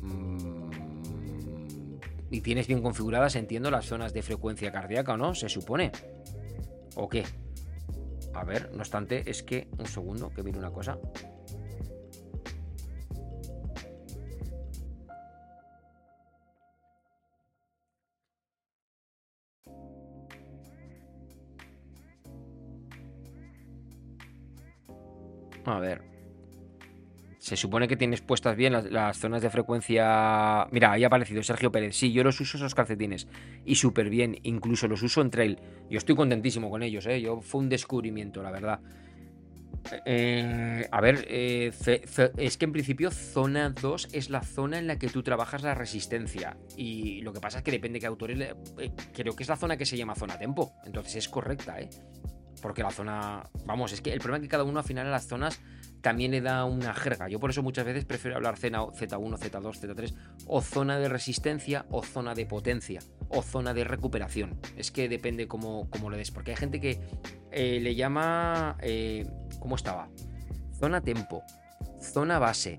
Mm, 0.00 0.70
y 2.30 2.40
tienes 2.40 2.66
bien 2.66 2.82
configuradas, 2.82 3.36
entiendo, 3.36 3.70
las 3.70 3.86
zonas 3.86 4.12
de 4.12 4.22
frecuencia 4.22 4.72
cardíaca, 4.72 5.14
¿o 5.14 5.16
no? 5.16 5.34
Se 5.34 5.48
supone. 5.48 5.92
¿O 6.96 7.08
qué? 7.08 7.24
A 8.34 8.44
ver, 8.44 8.70
no 8.72 8.78
obstante, 8.78 9.28
es 9.30 9.42
que... 9.42 9.68
Un 9.78 9.86
segundo, 9.86 10.30
que 10.30 10.42
viene 10.42 10.58
una 10.58 10.70
cosa. 10.70 10.98
A 25.64 25.78
ver. 25.78 26.02
Se 27.38 27.56
supone 27.56 27.88
que 27.88 27.96
tienes 27.96 28.20
puestas 28.20 28.56
bien 28.56 28.72
las, 28.72 29.18
zonas 29.18 29.42
de 29.42 29.50
frecuencia. 29.50 30.68
Mira, 30.70 30.92
ahí 30.92 31.02
ha 31.02 31.08
aparecido 31.08 31.42
Sergio 31.42 31.72
Pérez. 31.72 31.96
Sí, 31.96 32.12
yo 32.12 32.22
los 32.22 32.40
uso 32.40 32.56
esos 32.56 32.72
calcetines. 32.72 33.26
Y 33.64 33.74
súper 33.74 34.10
bien. 34.10 34.38
Incluso 34.44 34.86
los 34.86 35.02
uso 35.02 35.20
en 35.22 35.30
trail. 35.30 35.58
Yo 35.90 35.98
estoy 35.98 36.14
contentísimo 36.14 36.70
con 36.70 36.84
ellos, 36.84 37.04
¿eh? 37.06 37.20
Yo, 37.20 37.40
fue 37.40 37.62
un 37.62 37.68
descubrimiento, 37.68 38.44
la 38.44 38.52
verdad. 38.52 38.80
Eh, 40.06 40.86
a 40.90 41.00
ver, 41.00 41.26
eh, 41.28 41.72
es 42.36 42.56
que 42.56 42.64
en 42.64 42.72
principio 42.72 43.10
zona 43.10 43.70
2 43.70 44.10
es 44.12 44.30
la 44.30 44.42
zona 44.42 44.78
en 44.78 44.86
la 44.86 44.98
que 44.98 45.08
tú 45.08 45.24
trabajas 45.24 45.62
la 45.62 45.74
resistencia. 45.74 46.56
Y 46.76 47.22
lo 47.22 47.32
que 47.32 47.40
pasa 47.40 47.58
es 47.58 47.64
que 47.64 47.72
depende 47.72 47.96
de 47.96 48.00
qué 48.00 48.06
autores. 48.06 48.38
Eh, 48.78 48.92
creo 49.12 49.34
que 49.34 49.42
es 49.42 49.48
la 49.48 49.56
zona 49.56 49.76
que 49.76 49.84
se 49.84 49.96
llama 49.96 50.14
zona 50.14 50.38
tempo. 50.38 50.74
Entonces 50.84 51.16
es 51.16 51.28
correcta, 51.28 51.80
¿eh? 51.80 51.90
Porque 52.62 52.82
la 52.82 52.90
zona, 52.90 53.42
vamos, 53.66 53.92
es 53.92 54.00
que 54.00 54.12
el 54.12 54.20
problema 54.20 54.38
es 54.38 54.42
que 54.42 54.48
cada 54.48 54.64
uno 54.64 54.78
al 54.78 54.84
final 54.84 55.04
en 55.04 55.12
las 55.12 55.26
zonas 55.26 55.60
también 56.00 56.30
le 56.30 56.40
da 56.40 56.64
una 56.64 56.94
jerga. 56.94 57.28
Yo 57.28 57.38
por 57.38 57.50
eso 57.50 57.62
muchas 57.62 57.84
veces 57.84 58.04
prefiero 58.04 58.36
hablar 58.36 58.56
Z1, 58.56 58.92
Z2, 58.94 59.38
Z3, 59.38 60.14
o 60.46 60.62
zona 60.62 60.98
de 60.98 61.08
resistencia, 61.08 61.84
o 61.90 62.02
zona 62.02 62.34
de 62.34 62.46
potencia, 62.46 63.00
o 63.28 63.42
zona 63.42 63.74
de 63.74 63.84
recuperación. 63.84 64.58
Es 64.76 64.90
que 64.90 65.08
depende 65.08 65.46
cómo, 65.48 65.90
cómo 65.90 66.08
lo 66.08 66.16
des, 66.16 66.30
porque 66.30 66.52
hay 66.52 66.56
gente 66.56 66.80
que 66.80 67.00
eh, 67.50 67.80
le 67.80 67.94
llama, 67.94 68.76
eh, 68.80 69.26
¿cómo 69.58 69.76
estaba? 69.76 70.08
Zona 70.78 71.00
tempo, 71.00 71.42
zona 72.00 72.38
base, 72.38 72.78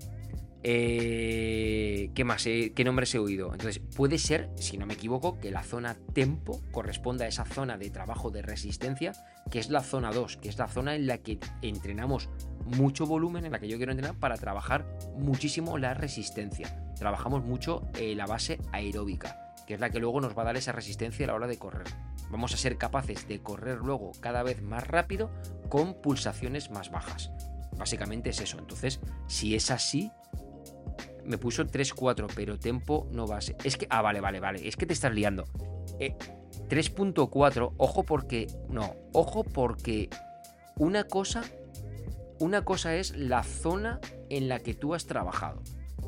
eh, 0.66 2.10
¿Qué 2.14 2.24
más? 2.24 2.46
Eh, 2.46 2.72
¿Qué 2.74 2.84
nombres 2.84 3.14
he 3.14 3.18
oído? 3.18 3.52
Entonces, 3.52 3.82
puede 3.94 4.16
ser, 4.16 4.48
si 4.56 4.78
no 4.78 4.86
me 4.86 4.94
equivoco, 4.94 5.38
que 5.38 5.50
la 5.50 5.62
zona 5.62 5.94
tempo 6.14 6.62
corresponda 6.72 7.26
a 7.26 7.28
esa 7.28 7.44
zona 7.44 7.76
de 7.76 7.90
trabajo 7.90 8.30
de 8.30 8.40
resistencia, 8.40 9.12
que 9.50 9.58
es 9.58 9.68
la 9.68 9.82
zona 9.82 10.10
2, 10.10 10.38
que 10.38 10.48
es 10.48 10.56
la 10.56 10.66
zona 10.66 10.94
en 10.94 11.06
la 11.06 11.18
que 11.18 11.38
entrenamos 11.60 12.30
mucho 12.64 13.04
volumen, 13.04 13.44
en 13.44 13.52
la 13.52 13.58
que 13.58 13.68
yo 13.68 13.76
quiero 13.76 13.92
entrenar 13.92 14.18
para 14.18 14.38
trabajar 14.38 14.86
muchísimo 15.18 15.76
la 15.76 15.92
resistencia. 15.92 16.94
Trabajamos 16.98 17.44
mucho 17.44 17.82
eh, 17.98 18.14
la 18.14 18.24
base 18.24 18.58
aeróbica, 18.72 19.52
que 19.66 19.74
es 19.74 19.80
la 19.80 19.90
que 19.90 20.00
luego 20.00 20.22
nos 20.22 20.36
va 20.36 20.42
a 20.42 20.46
dar 20.46 20.56
esa 20.56 20.72
resistencia 20.72 21.26
a 21.26 21.28
la 21.28 21.34
hora 21.34 21.46
de 21.46 21.58
correr. 21.58 21.88
Vamos 22.30 22.54
a 22.54 22.56
ser 22.56 22.78
capaces 22.78 23.28
de 23.28 23.42
correr 23.42 23.80
luego 23.80 24.12
cada 24.20 24.42
vez 24.42 24.62
más 24.62 24.88
rápido 24.88 25.30
con 25.68 26.00
pulsaciones 26.00 26.70
más 26.70 26.90
bajas. 26.90 27.30
Básicamente 27.76 28.30
es 28.30 28.40
eso. 28.40 28.58
Entonces, 28.58 29.00
si 29.26 29.54
es 29.54 29.70
así, 29.70 30.10
me 31.24 31.38
puso 31.38 31.64
3-4, 31.64 32.28
pero 32.34 32.58
tempo 32.58 33.08
no 33.12 33.26
base. 33.26 33.56
Es 33.64 33.76
que, 33.76 33.86
ah, 33.90 34.02
vale, 34.02 34.20
vale, 34.20 34.40
vale, 34.40 34.66
es 34.66 34.76
que 34.76 34.86
te 34.86 34.92
estás 34.92 35.14
liando. 35.14 35.44
3.4, 35.98 37.68
eh, 37.68 37.74
ojo 37.76 38.02
porque, 38.04 38.46
no, 38.68 38.94
ojo 39.12 39.44
porque 39.44 40.10
una 40.76 41.04
cosa, 41.04 41.42
una 42.38 42.64
cosa 42.64 42.96
es 42.96 43.16
la 43.16 43.42
zona 43.42 44.00
en 44.30 44.48
la 44.48 44.60
que 44.60 44.74
tú 44.74 44.94
has 44.94 45.06
trabajado. 45.06 45.62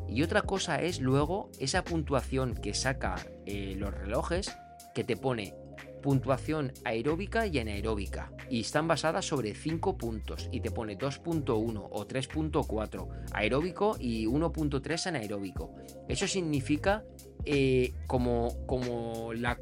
Y 0.08 0.22
otra 0.22 0.42
cosa 0.42 0.80
es 0.80 1.00
luego 1.00 1.50
esa 1.58 1.82
puntuación 1.82 2.54
que 2.54 2.74
saca 2.74 3.16
eh, 3.44 3.74
los 3.76 3.92
relojes 3.92 4.56
que 4.94 5.04
te 5.04 5.16
pone 5.16 5.54
puntuación 6.06 6.72
aeróbica 6.84 7.48
y 7.48 7.58
anaeróbica 7.58 8.30
y 8.48 8.60
están 8.60 8.86
basadas 8.86 9.24
sobre 9.24 9.56
5 9.56 9.98
puntos 9.98 10.48
y 10.52 10.60
te 10.60 10.70
pone 10.70 10.96
2.1 10.96 11.88
o 11.90 12.06
3.4 12.06 13.08
aeróbico 13.32 13.96
y 13.98 14.26
1.3 14.26 15.08
anaeróbico. 15.08 15.74
Eso 16.08 16.28
significa 16.28 17.02
eh, 17.44 17.92
como, 18.06 18.64
como 18.66 19.32
la, 19.34 19.58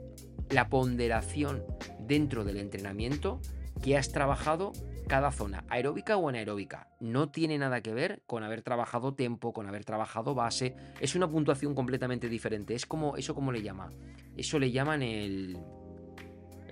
ponderación 0.69 1.65
dentro 2.01 2.45
del 2.45 2.59
entrenamiento 2.59 3.41
que 3.83 3.97
has 3.97 4.13
trabajado 4.13 4.73
cada 5.09 5.33
zona, 5.33 5.65
aeróbica 5.71 6.19
o 6.19 6.29
anaeróbica. 6.29 6.89
No 7.01 7.31
tiene 7.31 7.57
nada 7.57 7.81
que 7.81 7.95
ver 7.95 8.23
con 8.27 8.43
haber 8.43 8.61
trabajado 8.61 9.15
tempo, 9.15 9.55
con 9.55 9.67
haber 9.67 9.87
trabajado 9.87 10.35
base. 10.35 10.77
Es 11.01 11.15
una 11.15 11.27
puntuación 11.27 11.75
completamente 11.75 12.29
diferente. 12.29 12.75
Es 12.75 12.85
como, 12.85 13.17
¿eso 13.17 13.35
cómo 13.35 13.51
le 13.51 13.63
llama? 13.63 13.89
Eso 14.37 14.59
le 14.59 14.71
llaman 14.71 15.03
el, 15.03 15.59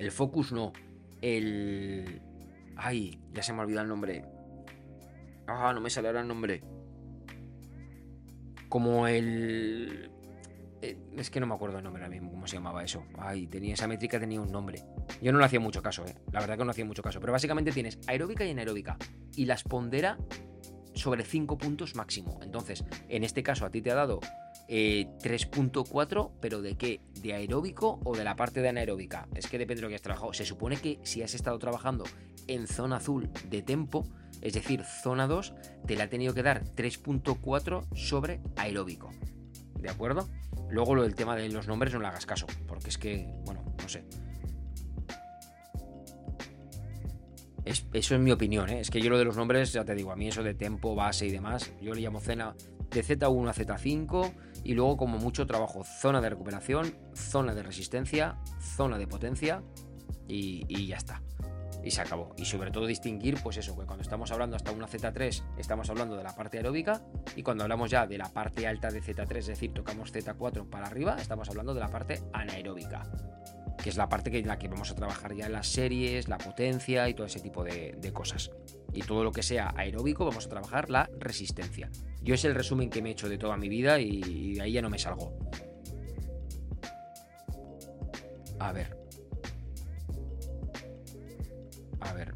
el 0.02 0.10
Focus 0.10 0.52
no. 0.52 0.72
El. 1.20 2.20
Ay, 2.76 3.20
ya 3.32 3.42
se 3.42 3.52
me 3.52 3.60
ha 3.60 3.62
olvidado 3.62 3.84
el 3.84 3.88
nombre. 3.88 4.24
Ah, 5.46 5.72
no 5.72 5.80
me 5.80 5.90
sale 5.90 6.08
ahora 6.08 6.20
el 6.20 6.28
nombre. 6.28 6.62
Como 8.68 9.06
el. 9.06 10.10
Eh, 10.80 10.98
es 11.16 11.30
que 11.30 11.38
no 11.38 11.46
me 11.46 11.54
acuerdo 11.54 11.78
el 11.78 11.84
nombre 11.84 12.02
ahora 12.02 12.12
mismo, 12.12 12.32
cómo 12.32 12.48
se 12.48 12.56
llamaba 12.56 12.82
eso. 12.82 13.04
Ay, 13.16 13.46
tenía 13.46 13.74
esa 13.74 13.86
métrica, 13.86 14.18
tenía 14.18 14.40
un 14.40 14.50
nombre. 14.50 14.82
Yo 15.20 15.30
no 15.32 15.38
le 15.38 15.44
hacía 15.44 15.60
mucho 15.60 15.80
caso, 15.80 16.04
eh. 16.04 16.14
La 16.32 16.40
verdad 16.40 16.58
que 16.58 16.64
no 16.64 16.72
hacía 16.72 16.84
mucho 16.84 17.02
caso. 17.02 17.20
Pero 17.20 17.32
básicamente 17.32 17.70
tienes 17.70 18.00
aeróbica 18.08 18.44
y 18.44 18.50
anaeróbica. 18.50 18.96
Y 19.36 19.44
las 19.44 19.62
pondera 19.62 20.18
sobre 20.94 21.24
5 21.24 21.58
puntos 21.58 21.94
máximo. 21.94 22.38
Entonces, 22.42 22.84
en 23.08 23.24
este 23.24 23.42
caso 23.42 23.64
a 23.64 23.70
ti 23.70 23.82
te 23.82 23.90
ha 23.90 23.94
dado 23.94 24.20
3.4, 24.68 26.26
eh, 26.26 26.32
pero 26.40 26.62
¿de 26.62 26.76
qué? 26.76 27.00
¿De 27.20 27.34
aeróbico 27.34 28.00
o 28.04 28.16
de 28.16 28.24
la 28.24 28.36
parte 28.36 28.60
de 28.62 28.68
anaeróbica? 28.68 29.28
Es 29.34 29.46
que 29.46 29.58
depende 29.58 29.80
de 29.80 29.82
lo 29.82 29.88
que 29.88 29.96
has 29.96 30.02
trabajado. 30.02 30.32
Se 30.32 30.44
supone 30.44 30.76
que 30.76 30.98
si 31.02 31.22
has 31.22 31.34
estado 31.34 31.58
trabajando 31.58 32.04
en 32.46 32.66
zona 32.66 32.96
azul 32.96 33.30
de 33.48 33.62
tempo, 33.62 34.04
es 34.40 34.54
decir, 34.54 34.82
zona 34.84 35.26
2, 35.26 35.54
te 35.86 35.96
la 35.96 36.04
ha 36.04 36.08
tenido 36.08 36.34
que 36.34 36.42
dar 36.42 36.64
3.4 36.64 37.94
sobre 37.94 38.40
aeróbico. 38.56 39.10
¿De 39.78 39.90
acuerdo? 39.90 40.28
Luego 40.70 40.94
lo 40.94 41.02
del 41.02 41.14
tema 41.14 41.36
de 41.36 41.48
los 41.48 41.66
nombres 41.66 41.92
no 41.92 42.00
le 42.00 42.06
hagas 42.06 42.24
caso, 42.24 42.46
porque 42.66 42.88
es 42.88 42.98
que, 42.98 43.28
bueno, 43.44 43.62
no 43.80 43.88
sé. 43.88 44.04
Eso 47.64 48.14
es 48.14 48.20
mi 48.20 48.32
opinión, 48.32 48.68
¿eh? 48.70 48.80
es 48.80 48.90
que 48.90 49.00
yo 49.00 49.10
lo 49.10 49.18
de 49.18 49.24
los 49.24 49.36
nombres, 49.36 49.72
ya 49.72 49.84
te 49.84 49.94
digo, 49.94 50.10
a 50.10 50.16
mí 50.16 50.28
eso 50.28 50.42
de 50.42 50.54
tempo, 50.54 50.94
base 50.94 51.26
y 51.26 51.30
demás, 51.30 51.72
yo 51.80 51.94
le 51.94 52.00
llamo 52.00 52.20
cena 52.20 52.56
de 52.90 53.04
Z1 53.04 53.48
a 53.48 53.54
Z5 53.54 54.32
y 54.64 54.74
luego 54.74 54.96
como 54.96 55.18
mucho 55.18 55.46
trabajo 55.46 55.84
zona 55.84 56.20
de 56.20 56.30
recuperación, 56.30 56.96
zona 57.14 57.54
de 57.54 57.62
resistencia, 57.62 58.36
zona 58.60 58.98
de 58.98 59.06
potencia 59.06 59.62
y, 60.28 60.86
ya 60.86 60.96
está. 60.96 61.22
y 61.84 61.90
se 61.90 62.00
acabó. 62.00 62.34
Y 62.36 62.44
sobre 62.44 62.70
todo 62.70 62.86
distinguir, 62.86 63.38
pues 63.42 63.56
eso, 63.56 63.78
que 63.78 63.86
cuando 63.86 64.02
estamos 64.02 64.30
hablando 64.30 64.56
hasta 64.56 64.72
una 64.72 64.88
Z3, 64.88 65.42
estamos 65.58 65.88
hablando 65.90 66.16
de 66.16 66.24
la 66.24 66.34
parte 66.34 66.58
aeróbica, 66.58 67.02
y 67.36 67.42
cuando 67.42 67.64
hablamos 67.64 67.90
ya 67.90 68.06
de 68.06 68.18
la 68.18 68.32
parte 68.32 68.66
alta 68.66 68.88
de 68.88 69.02
Z3, 69.02 69.36
es 69.36 69.46
decir, 69.46 69.72
tocamos 69.72 70.12
Z4 70.12 70.68
para 70.68 70.86
arriba, 70.86 71.16
estamos 71.18 71.48
hablando 71.48 71.74
de 71.74 71.80
la 71.80 71.88
parte 71.88 72.22
anaeróbica, 72.32 73.02
que 73.82 73.90
es 73.90 73.96
la 73.96 74.08
parte 74.08 74.30
que, 74.30 74.38
en 74.38 74.46
la 74.46 74.58
que 74.58 74.68
vamos 74.68 74.90
a 74.90 74.94
trabajar 74.94 75.34
ya 75.34 75.46
en 75.46 75.52
las 75.52 75.66
series, 75.66 76.28
la 76.28 76.38
potencia 76.38 77.08
y 77.08 77.14
todo 77.14 77.26
ese 77.26 77.40
tipo 77.40 77.64
de, 77.64 78.12
cosas. 78.12 78.50
Y 78.92 79.02
todo 79.02 79.24
lo 79.24 79.32
que 79.32 79.42
sea 79.42 79.74
aeróbico, 79.76 80.24
vamos 80.24 80.46
a 80.46 80.48
trabajar 80.48 80.88
la 80.88 81.10
resistencia. 81.18 81.90
Yo 82.22 82.34
es 82.34 82.44
el 82.44 82.54
resumen 82.54 82.90
que 82.90 83.02
me 83.02 83.08
he 83.08 83.12
hecho 83.12 83.28
de 83.28 83.38
toda 83.38 83.56
mi 83.56 83.68
vida 83.68 83.98
y, 83.98 84.54
de 84.54 84.62
ahí 84.62 84.72
ya 84.72 84.82
no 84.82 84.90
me 84.90 84.98
salgo. 84.98 85.36
A 88.60 88.72
ver. 88.72 88.96
A 92.00 92.12
ver. 92.12 92.32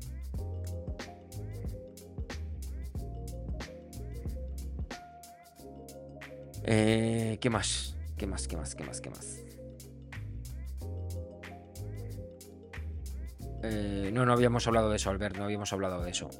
Eh, 6.64 7.38
¿Qué 7.40 7.50
más? 7.50 7.96
¿Qué 8.16 8.26
más? 8.26 8.48
¿Qué 8.48 8.56
más? 8.56 8.74
¿Qué 8.74 8.84
más? 8.84 9.00
¿Qué 9.00 9.10
más? 9.10 9.45
Eh, 13.62 14.10
no, 14.12 14.26
no 14.26 14.32
habíamos 14.32 14.66
hablado 14.66 14.90
de 14.90 14.96
eso, 14.96 15.10
Albert, 15.10 15.36
no 15.36 15.44
habíamos 15.44 15.72
hablado 15.72 16.02
de 16.02 16.10
eso. 16.10 16.30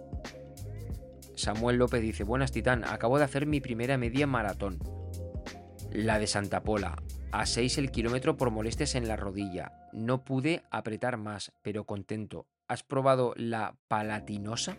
Samuel 1.34 1.76
López 1.76 2.00
dice, 2.00 2.24
buenas 2.24 2.52
titán, 2.52 2.84
acabo 2.84 3.18
de 3.18 3.24
hacer 3.24 3.46
mi 3.46 3.60
primera 3.60 3.98
media 3.98 4.26
maratón. 4.26 4.78
La 5.92 6.18
de 6.18 6.26
Santa 6.26 6.62
Pola, 6.62 7.02
a 7.32 7.46
6 7.46 7.78
el 7.78 7.90
kilómetro 7.90 8.36
por 8.36 8.50
molestias 8.50 8.94
en 8.94 9.08
la 9.08 9.16
rodilla. 9.16 9.72
No 9.92 10.24
pude 10.24 10.62
apretar 10.70 11.16
más, 11.16 11.52
pero 11.62 11.84
contento. 11.84 12.46
¿Has 12.68 12.82
probado 12.82 13.34
la 13.36 13.76
palatinosa? 13.88 14.76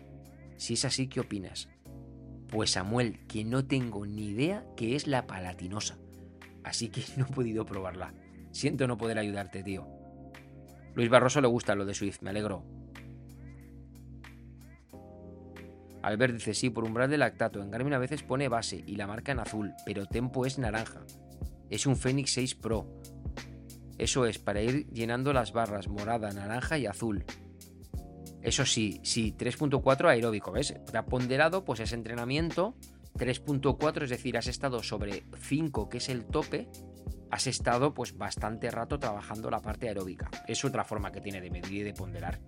Si 0.56 0.74
es 0.74 0.84
así, 0.84 1.08
¿qué 1.08 1.20
opinas? 1.20 1.68
Pues 2.48 2.72
Samuel, 2.72 3.26
que 3.26 3.44
no 3.44 3.66
tengo 3.66 4.06
ni 4.06 4.26
idea 4.26 4.64
qué 4.76 4.96
es 4.96 5.06
la 5.06 5.26
palatinosa. 5.26 5.98
Así 6.64 6.88
que 6.88 7.02
no 7.16 7.26
he 7.26 7.32
podido 7.32 7.64
probarla. 7.64 8.14
Siento 8.50 8.86
no 8.86 8.98
poder 8.98 9.18
ayudarte, 9.18 9.62
tío. 9.62 9.86
Luis 10.98 11.10
Barroso 11.10 11.40
le 11.40 11.46
gusta 11.46 11.76
lo 11.76 11.86
de 11.86 11.94
Swift, 11.94 12.22
me 12.22 12.30
alegro. 12.30 12.64
Albert 16.02 16.34
dice, 16.34 16.54
sí, 16.54 16.70
por 16.70 16.82
umbral 16.82 17.08
de 17.08 17.16
lactato. 17.16 17.62
En 17.62 17.70
Garmin 17.70 17.92
a 17.92 17.98
veces 17.98 18.24
pone 18.24 18.48
base 18.48 18.82
y 18.84 18.96
la 18.96 19.06
marca 19.06 19.30
en 19.30 19.38
azul, 19.38 19.72
pero 19.86 20.06
Tempo 20.06 20.44
es 20.44 20.58
naranja. 20.58 21.06
Es 21.70 21.86
un 21.86 21.94
Fenix 21.94 22.32
6 22.32 22.56
Pro. 22.56 23.00
Eso 23.96 24.26
es, 24.26 24.40
para 24.40 24.60
ir 24.60 24.88
llenando 24.88 25.32
las 25.32 25.52
barras 25.52 25.86
morada, 25.86 26.32
naranja 26.32 26.78
y 26.78 26.86
azul. 26.86 27.24
Eso 28.42 28.66
sí, 28.66 28.98
sí, 29.04 29.32
3.4 29.38 30.08
aeróbico, 30.08 30.50
¿ves? 30.50 30.74
Te 30.90 30.98
ha 30.98 31.06
ponderado, 31.06 31.64
pues 31.64 31.78
es 31.78 31.92
entrenamiento. 31.92 32.74
3.4, 33.14 34.02
es 34.02 34.10
decir, 34.10 34.36
has 34.36 34.48
estado 34.48 34.82
sobre 34.82 35.22
5, 35.36 35.88
que 35.88 35.98
es 35.98 36.08
el 36.08 36.24
tope. 36.24 36.68
Has 37.30 37.46
estado 37.46 37.94
pues 37.94 38.16
bastante 38.16 38.70
rato 38.70 38.98
trabajando 38.98 39.50
la 39.50 39.60
parte 39.60 39.88
aeróbica. 39.88 40.30
Es 40.46 40.64
otra 40.64 40.84
forma 40.84 41.12
que 41.12 41.20
tiene 41.20 41.40
de 41.40 41.50
medir 41.50 41.72
y 41.72 41.82
de 41.82 41.92
ponderar. 41.92 42.40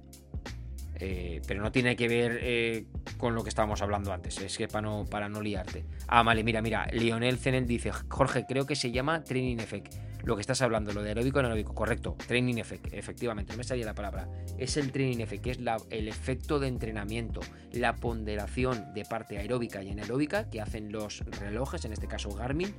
Eh, 1.02 1.40
pero 1.46 1.62
no 1.62 1.72
tiene 1.72 1.96
que 1.96 2.08
ver 2.08 2.38
eh, 2.42 2.84
con 3.16 3.34
lo 3.34 3.42
que 3.42 3.48
estábamos 3.48 3.80
hablando 3.80 4.12
antes. 4.12 4.38
Es 4.38 4.58
que 4.58 4.68
para 4.68 4.82
no, 4.82 5.06
para 5.06 5.28
no 5.28 5.40
liarte. 5.40 5.86
Ah, 6.06 6.22
vale, 6.22 6.44
mira, 6.44 6.60
mira. 6.60 6.86
Lionel 6.92 7.38
Zenel 7.38 7.66
dice: 7.66 7.90
Jorge, 7.90 8.44
creo 8.46 8.66
que 8.66 8.76
se 8.76 8.90
llama 8.90 9.24
Training 9.24 9.58
Effect. 9.60 9.94
Lo 10.24 10.36
que 10.36 10.42
estás 10.42 10.60
hablando, 10.60 10.92
lo 10.92 11.02
de 11.02 11.08
aeróbico 11.08 11.40
y 11.40 11.44
aeróbico. 11.44 11.74
Correcto. 11.74 12.16
Training 12.26 12.58
Effect, 12.58 12.92
efectivamente. 12.92 13.52
No 13.52 13.58
me 13.58 13.64
salía 13.64 13.86
la 13.86 13.94
palabra. 13.94 14.28
Es 14.58 14.76
el 14.76 14.92
Training 14.92 15.20
Effect, 15.20 15.42
que 15.42 15.50
es 15.52 15.58
el 15.88 16.08
efecto 16.08 16.58
de 16.58 16.68
entrenamiento, 16.68 17.40
la 17.72 17.96
ponderación 17.96 18.92
de 18.92 19.04
parte 19.06 19.38
aeróbica 19.38 19.82
y 19.82 19.90
anaeróbica 19.90 20.50
que 20.50 20.60
hacen 20.60 20.92
los 20.92 21.20
relojes, 21.40 21.86
en 21.86 21.94
este 21.94 22.08
caso 22.08 22.28
Garmin, 22.30 22.74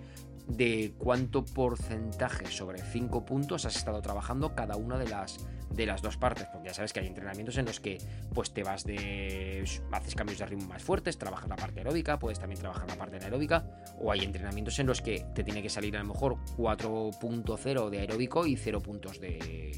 de 0.47 0.93
cuánto 0.97 1.45
porcentaje 1.45 2.45
sobre 2.47 2.81
5 2.81 3.25
puntos 3.25 3.65
has 3.65 3.75
estado 3.75 4.01
trabajando 4.01 4.55
cada 4.55 4.75
una 4.75 4.97
de 4.97 5.07
las, 5.07 5.45
de 5.69 5.85
las 5.85 6.01
dos 6.01 6.17
partes, 6.17 6.47
porque 6.51 6.67
ya 6.67 6.73
sabes 6.73 6.93
que 6.93 6.99
hay 6.99 7.07
entrenamientos 7.07 7.57
en 7.57 7.65
los 7.65 7.79
que 7.79 7.97
pues 8.33 8.53
te 8.53 8.63
vas 8.63 8.83
de 8.83 9.63
haces 9.91 10.15
cambios 10.15 10.39
de 10.39 10.45
ritmo 10.45 10.67
más 10.67 10.83
fuertes, 10.83 11.17
trabajas 11.17 11.49
la 11.49 11.55
parte 11.55 11.79
aeróbica, 11.79 12.19
puedes 12.19 12.39
también 12.39 12.59
trabajar 12.59 12.87
la 12.87 12.95
parte 12.95 13.17
anaeróbica, 13.17 13.65
o 13.99 14.11
hay 14.11 14.21
entrenamientos 14.21 14.77
en 14.79 14.87
los 14.87 15.01
que 15.01 15.25
te 15.33 15.43
tiene 15.43 15.61
que 15.61 15.69
salir 15.69 15.95
a 15.95 15.99
lo 15.99 16.13
mejor 16.13 16.37
4.0 16.57 17.89
de 17.89 17.99
aeróbico 17.99 18.45
y 18.45 18.55
0 18.55 18.81
puntos 18.81 19.19
de, 19.19 19.71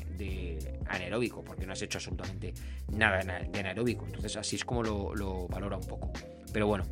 anaeróbico, 0.87 1.43
porque 1.43 1.65
no 1.65 1.73
has 1.73 1.81
hecho 1.81 1.97
absolutamente 1.97 2.53
nada 2.89 3.19
de 3.23 3.59
anaeróbico. 3.59 4.05
Entonces 4.05 4.35
así 4.37 4.55
es 4.55 4.65
como 4.65 4.83
lo, 4.83 5.15
lo 5.15 5.47
valora 5.47 5.77
un 5.77 5.85
poco. 5.85 6.11
Pero 6.51 6.67
bueno, 6.67 6.85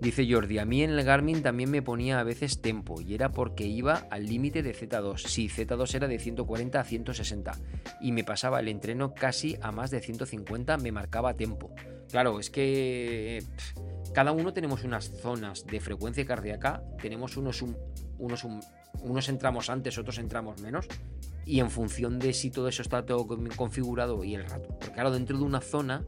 Dice 0.00 0.26
Jordi, 0.26 0.58
a 0.58 0.64
mí 0.64 0.82
en 0.82 0.90
el 0.90 1.04
Garmin 1.04 1.42
también 1.42 1.70
me 1.70 1.82
ponía 1.82 2.20
a 2.20 2.24
veces 2.24 2.62
tempo 2.62 3.02
y 3.02 3.14
era 3.14 3.32
porque 3.32 3.64
iba 3.64 4.06
al 4.10 4.26
límite 4.26 4.62
de 4.62 4.74
Z2. 4.74 5.26
Sí, 5.26 5.48
Z2 5.48 5.94
era 5.94 6.08
de 6.08 6.18
140 6.18 6.80
a 6.80 6.84
160 6.84 7.52
y 8.00 8.12
me 8.12 8.24
pasaba 8.24 8.60
el 8.60 8.68
entreno 8.68 9.12
casi 9.12 9.58
a 9.60 9.72
más 9.72 9.90
de 9.90 10.00
150, 10.00 10.78
me 10.78 10.90
marcaba 10.90 11.34
tempo. 11.34 11.74
Claro, 12.10 12.40
es 12.40 12.48
que 12.48 13.44
cada 14.14 14.32
uno 14.32 14.54
tenemos 14.54 14.84
unas 14.84 15.10
zonas 15.20 15.66
de 15.66 15.80
frecuencia 15.80 16.24
cardíaca, 16.24 16.82
tenemos 17.02 17.36
unos, 17.36 17.62
unos, 18.18 18.46
unos 19.02 19.28
entramos 19.28 19.68
antes, 19.68 19.98
otros 19.98 20.16
entramos 20.16 20.62
menos 20.62 20.86
y 21.44 21.60
en 21.60 21.70
función 21.70 22.18
de 22.18 22.32
si 22.32 22.50
todo 22.50 22.68
eso 22.68 22.80
está 22.80 23.04
todo 23.04 23.26
configurado 23.54 24.24
y 24.24 24.34
el 24.34 24.48
rato. 24.48 24.68
Porque 24.78 24.94
claro, 24.94 25.10
dentro 25.10 25.36
de 25.36 25.44
una 25.44 25.60
zona 25.60 26.06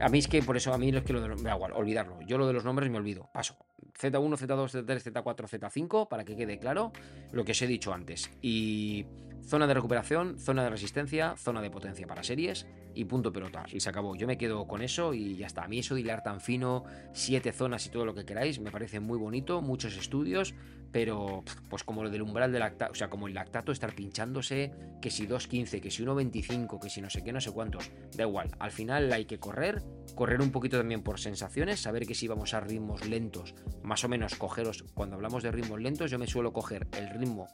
a 0.00 0.08
mí 0.08 0.18
es 0.18 0.28
que 0.28 0.42
por 0.42 0.56
eso, 0.56 0.72
a 0.72 0.78
mí 0.78 0.90
es 0.90 1.02
que 1.02 1.12
lo 1.12 1.20
de, 1.20 1.28
me 1.28 1.42
da 1.42 1.54
igual, 1.54 1.72
olvidarlo. 1.72 2.20
Yo 2.22 2.38
lo 2.38 2.46
de 2.46 2.52
los 2.52 2.64
nombres 2.64 2.90
me 2.90 2.98
olvido. 2.98 3.28
Paso. 3.32 3.56
Z1, 3.98 4.12
Z2, 4.12 4.84
Z3, 4.84 5.12
Z4, 5.12 5.48
Z5, 5.48 6.08
para 6.08 6.24
que 6.24 6.36
quede 6.36 6.58
claro 6.58 6.92
lo 7.32 7.44
que 7.44 7.52
os 7.52 7.62
he 7.62 7.66
dicho 7.66 7.92
antes. 7.92 8.30
Y 8.40 9.06
zona 9.44 9.66
de 9.66 9.74
recuperación, 9.74 10.38
zona 10.38 10.62
de 10.62 10.70
resistencia, 10.70 11.34
zona 11.36 11.62
de 11.62 11.70
potencia 11.70 12.06
para 12.06 12.22
series 12.22 12.66
y 12.94 13.04
punto 13.06 13.32
pelota. 13.32 13.64
Y 13.72 13.80
se 13.80 13.88
acabó. 13.88 14.14
Yo 14.14 14.26
me 14.26 14.38
quedo 14.38 14.66
con 14.68 14.82
eso 14.82 15.14
y 15.14 15.36
ya 15.36 15.46
está. 15.46 15.64
A 15.64 15.68
mí 15.68 15.78
eso 15.78 15.94
de 15.94 16.02
hilar 16.02 16.22
tan 16.22 16.40
fino, 16.40 16.84
siete 17.12 17.52
zonas 17.52 17.86
y 17.86 17.90
todo 17.90 18.04
lo 18.04 18.14
que 18.14 18.24
queráis, 18.24 18.60
me 18.60 18.70
parece 18.70 19.00
muy 19.00 19.18
bonito, 19.18 19.62
muchos 19.62 19.96
estudios, 19.96 20.54
pero 20.92 21.44
pues 21.68 21.84
como 21.84 22.02
lo 22.02 22.10
del 22.10 22.22
umbral 22.22 22.52
del 22.52 22.60
lactato, 22.60 22.92
o 22.92 22.94
sea, 22.94 23.08
como 23.08 23.28
el 23.28 23.34
lactato 23.34 23.72
estar 23.72 23.94
pinchándose, 23.94 24.72
que 25.00 25.10
si 25.10 25.26
2.15, 25.26 25.80
que 25.80 25.90
si 25.90 26.04
1.25, 26.04 26.80
que 26.80 26.90
si 26.90 27.00
no 27.00 27.10
sé 27.10 27.22
qué, 27.22 27.32
no 27.32 27.40
sé 27.40 27.50
cuántos, 27.52 27.90
da 28.16 28.24
igual. 28.24 28.50
Al 28.58 28.70
final 28.70 29.12
hay 29.12 29.26
que 29.26 29.38
correr, 29.38 29.82
correr 30.14 30.40
un 30.40 30.50
poquito 30.50 30.78
también 30.78 31.02
por 31.02 31.20
sensaciones, 31.20 31.80
saber 31.80 32.06
que 32.06 32.14
si 32.14 32.28
vamos 32.28 32.54
a 32.54 32.60
ritmos 32.60 33.06
lentos, 33.06 33.54
más 33.82 34.04
o 34.04 34.08
menos 34.08 34.34
cogeros, 34.34 34.84
cuando 34.94 35.16
hablamos 35.16 35.42
de 35.42 35.52
ritmos 35.52 35.80
lentos, 35.80 36.10
yo 36.10 36.18
me 36.18 36.26
suelo 36.26 36.52
coger 36.52 36.86
el 36.92 37.10
ritmo 37.10 37.48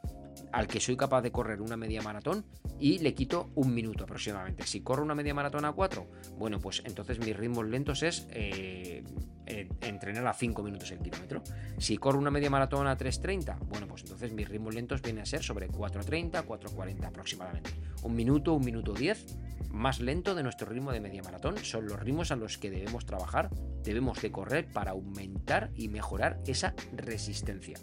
al 0.54 0.68
que 0.68 0.78
soy 0.78 0.96
capaz 0.96 1.20
de 1.22 1.32
correr 1.32 1.60
una 1.60 1.76
media 1.76 2.00
maratón 2.00 2.44
y 2.78 3.00
le 3.00 3.12
quito 3.12 3.50
un 3.56 3.74
minuto 3.74 4.04
aproximadamente. 4.04 4.64
Si 4.64 4.82
corro 4.82 5.02
una 5.02 5.16
media 5.16 5.34
maratón 5.34 5.64
a 5.64 5.72
4, 5.72 6.06
bueno, 6.38 6.60
pues 6.60 6.80
entonces 6.84 7.18
mis 7.18 7.36
ritmos 7.36 7.66
lentos 7.66 8.04
es 8.04 8.28
eh, 8.30 9.02
eh, 9.46 9.68
entrenar 9.80 10.24
a 10.28 10.32
5 10.32 10.62
minutos 10.62 10.92
el 10.92 11.00
kilómetro. 11.00 11.42
Si 11.78 11.96
corro 11.98 12.20
una 12.20 12.30
media 12.30 12.50
maratón 12.50 12.86
a 12.86 12.96
3.30, 12.96 13.58
bueno, 13.66 13.88
pues 13.88 14.02
entonces 14.02 14.32
mis 14.32 14.48
ritmos 14.48 14.76
lentos 14.76 15.02
vienen 15.02 15.22
a 15.22 15.26
ser 15.26 15.42
sobre 15.42 15.68
4.30, 15.68 16.44
4.40 16.44 17.04
aproximadamente. 17.04 17.70
Un 18.04 18.14
minuto, 18.14 18.54
un 18.54 18.64
minuto 18.64 18.92
10, 18.92 19.26
más 19.70 19.98
lento 19.98 20.36
de 20.36 20.44
nuestro 20.44 20.68
ritmo 20.68 20.92
de 20.92 21.00
media 21.00 21.24
maratón. 21.24 21.58
Son 21.58 21.84
los 21.84 21.98
ritmos 21.98 22.30
a 22.30 22.36
los 22.36 22.58
que 22.58 22.70
debemos 22.70 23.06
trabajar, 23.06 23.50
debemos 23.82 24.22
de 24.22 24.30
correr 24.30 24.68
para 24.70 24.92
aumentar 24.92 25.72
y 25.74 25.88
mejorar 25.88 26.40
esa 26.46 26.74
resistencia. 26.92 27.76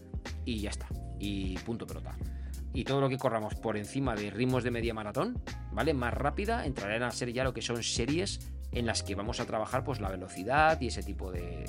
Y 0.46 0.60
ya 0.60 0.70
está. 0.70 0.88
Y 1.20 1.58
punto 1.60 1.86
pelota 1.86 2.16
y 2.74 2.84
todo 2.84 3.02
lo 3.02 3.10
que 3.10 3.18
corramos 3.18 3.56
por 3.56 3.78
encima 3.78 4.16
de 4.16 4.30
ritmos 4.30 4.64
de 4.64 4.72
media 4.72 4.94
maratón, 4.94 5.42
¿vale? 5.72 5.94
Más 5.94 6.14
rápida, 6.14 6.66
entrarán 6.66 7.04
a 7.04 7.12
ser 7.12 7.34
ya 7.34 7.44
lo 7.44 7.54
que 7.54 7.62
son 7.62 7.84
series 7.84 8.52
en 8.72 8.86
las 8.86 9.04
que 9.04 9.16
vamos 9.16 9.40
a 9.40 9.46
trabajar 9.46 9.84
pues 9.84 10.00
la 10.00 10.10
velocidad 10.10 10.80
y 10.80 10.88
ese 10.88 11.04
tipo 11.04 11.32
de, 11.32 11.66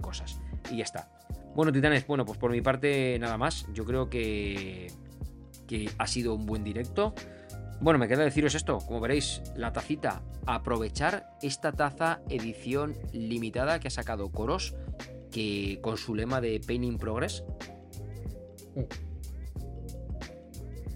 cosas. 0.00 0.40
Y 0.70 0.78
ya 0.78 0.84
está. 0.84 1.10
Bueno, 1.54 1.72
titanes, 1.72 2.06
bueno, 2.06 2.24
pues 2.24 2.38
por 2.38 2.50
mi 2.50 2.60
parte 2.60 3.18
nada 3.18 3.36
más. 3.38 3.66
Yo 3.72 3.84
creo 3.84 4.08
que, 4.08 4.88
que 5.66 5.90
ha 5.98 6.06
sido 6.06 6.34
un 6.34 6.46
buen 6.46 6.62
directo. 6.62 7.14
Bueno, 7.80 7.98
me 7.98 8.08
queda 8.08 8.24
deciros 8.24 8.54
esto, 8.54 8.78
como 8.78 9.00
veréis, 9.00 9.42
la 9.54 9.72
tacita, 9.72 10.22
aprovechar 10.46 11.30
esta 11.42 11.72
taza 11.72 12.20
edición 12.28 12.94
limitada 13.12 13.80
que 13.80 13.88
ha 13.88 13.90
sacado 13.90 14.30
Coros, 14.30 14.74
que 15.30 15.80
con 15.82 15.98
su 15.98 16.14
lema 16.14 16.40
de 16.40 16.60
Painting 16.64 16.98
Progress 16.98 17.42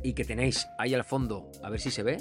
y 0.02 0.14
que 0.14 0.24
tenéis 0.24 0.66
ahí 0.78 0.94
al 0.94 1.04
fondo, 1.04 1.50
a 1.62 1.70
ver 1.70 1.80
si 1.80 1.90
se 1.90 2.02
ve, 2.02 2.18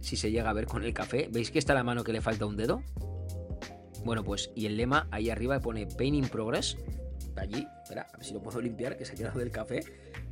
si 0.00 0.16
se 0.16 0.30
llega 0.30 0.50
a 0.50 0.52
ver 0.52 0.66
con 0.66 0.84
el 0.84 0.92
café. 0.92 1.28
¿Veis 1.32 1.50
que 1.50 1.58
está 1.58 1.74
la 1.74 1.82
mano 1.82 2.04
que 2.04 2.12
le 2.12 2.20
falta 2.20 2.46
un 2.46 2.56
dedo? 2.56 2.82
Bueno, 4.04 4.22
pues 4.22 4.50
y 4.54 4.66
el 4.66 4.76
lema 4.76 5.08
ahí 5.10 5.30
arriba 5.30 5.58
pone 5.60 5.86
Pain 5.86 6.14
in 6.14 6.28
Progress 6.28 6.76
allí. 7.36 7.66
Espera, 7.82 8.06
a 8.12 8.16
ver 8.16 8.24
si 8.24 8.34
lo 8.34 8.42
puedo 8.42 8.60
limpiar, 8.60 8.96
que 8.96 9.04
se 9.04 9.12
ha 9.12 9.14
quedado 9.16 9.38
del 9.38 9.50
café. 9.50 9.80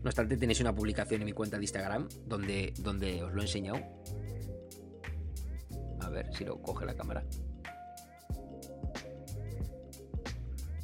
No 0.03 0.09
obstante, 0.09 0.37
tenéis 0.37 0.61
una 0.61 0.75
publicación 0.75 1.21
en 1.23 1.27
mi 1.27 1.33
cuenta 1.33 1.57
de 1.57 1.65
Instagram 1.65 2.09
donde, 2.27 2.75
donde 2.79 3.23
os 3.23 3.33
lo 3.33 3.41
he 3.41 3.45
enseñado. 3.45 3.79
A 6.01 6.09
ver 6.11 6.35
si 6.35 6.45
lo 6.45 6.61
coge 6.61 6.85
la 6.85 6.95
cámara. 6.95 7.25